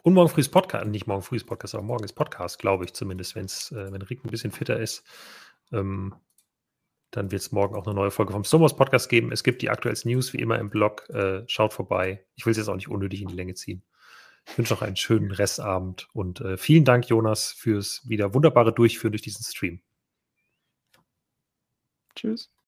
Und 0.04 0.14
morgen 0.14 0.30
früh 0.30 0.42
ist 0.42 0.50
Podcast, 0.50 0.86
nicht 0.86 1.08
morgen 1.08 1.22
früh 1.22 1.38
ist 1.38 1.46
Podcast, 1.46 1.76
aber 1.76 1.84
morgen 1.84 2.04
ist 2.04 2.14
Podcast, 2.14 2.60
glaube 2.60 2.84
ich 2.84 2.94
zumindest, 2.94 3.36
wenn's, 3.36 3.72
äh, 3.72 3.92
wenn 3.92 4.02
Rick 4.02 4.24
ein 4.24 4.30
bisschen 4.30 4.52
fitter 4.52 4.78
ist. 4.78 5.04
Ähm, 5.72 6.14
dann 7.12 7.32
wird 7.32 7.42
es 7.42 7.52
morgen 7.54 7.76
auch 7.76 7.86
eine 7.86 7.96
neue 7.96 8.12
Folge 8.12 8.34
vom 8.34 8.44
Stomos 8.44 8.76
Podcast 8.76 9.08
geben. 9.08 9.32
Es 9.32 9.44
gibt 9.44 9.62
die 9.62 9.70
aktuellsten 9.70 10.12
News 10.12 10.34
wie 10.34 10.40
immer 10.40 10.60
im 10.60 10.70
Blog. 10.70 11.10
Äh, 11.10 11.44
schaut 11.48 11.72
vorbei. 11.72 12.26
Ich 12.36 12.46
will 12.46 12.52
es 12.52 12.58
jetzt 12.58 12.68
auch 12.68 12.76
nicht 12.76 12.90
unnötig 12.90 13.22
in 13.22 13.30
die 13.30 13.36
Länge 13.36 13.54
ziehen. 13.54 13.82
Ich 14.46 14.58
wünsche 14.58 14.74
noch 14.74 14.82
einen 14.82 14.98
schönen 14.98 15.32
Restabend 15.32 16.10
und 16.14 16.42
äh, 16.42 16.58
vielen 16.58 16.84
Dank, 16.84 17.08
Jonas, 17.08 17.54
fürs 17.54 18.02
wieder 18.10 18.34
wunderbare 18.34 18.74
Durchführen 18.74 19.14
durch 19.14 19.22
diesen 19.22 19.46
Stream. 19.46 19.82
Tschüss. 22.16 22.54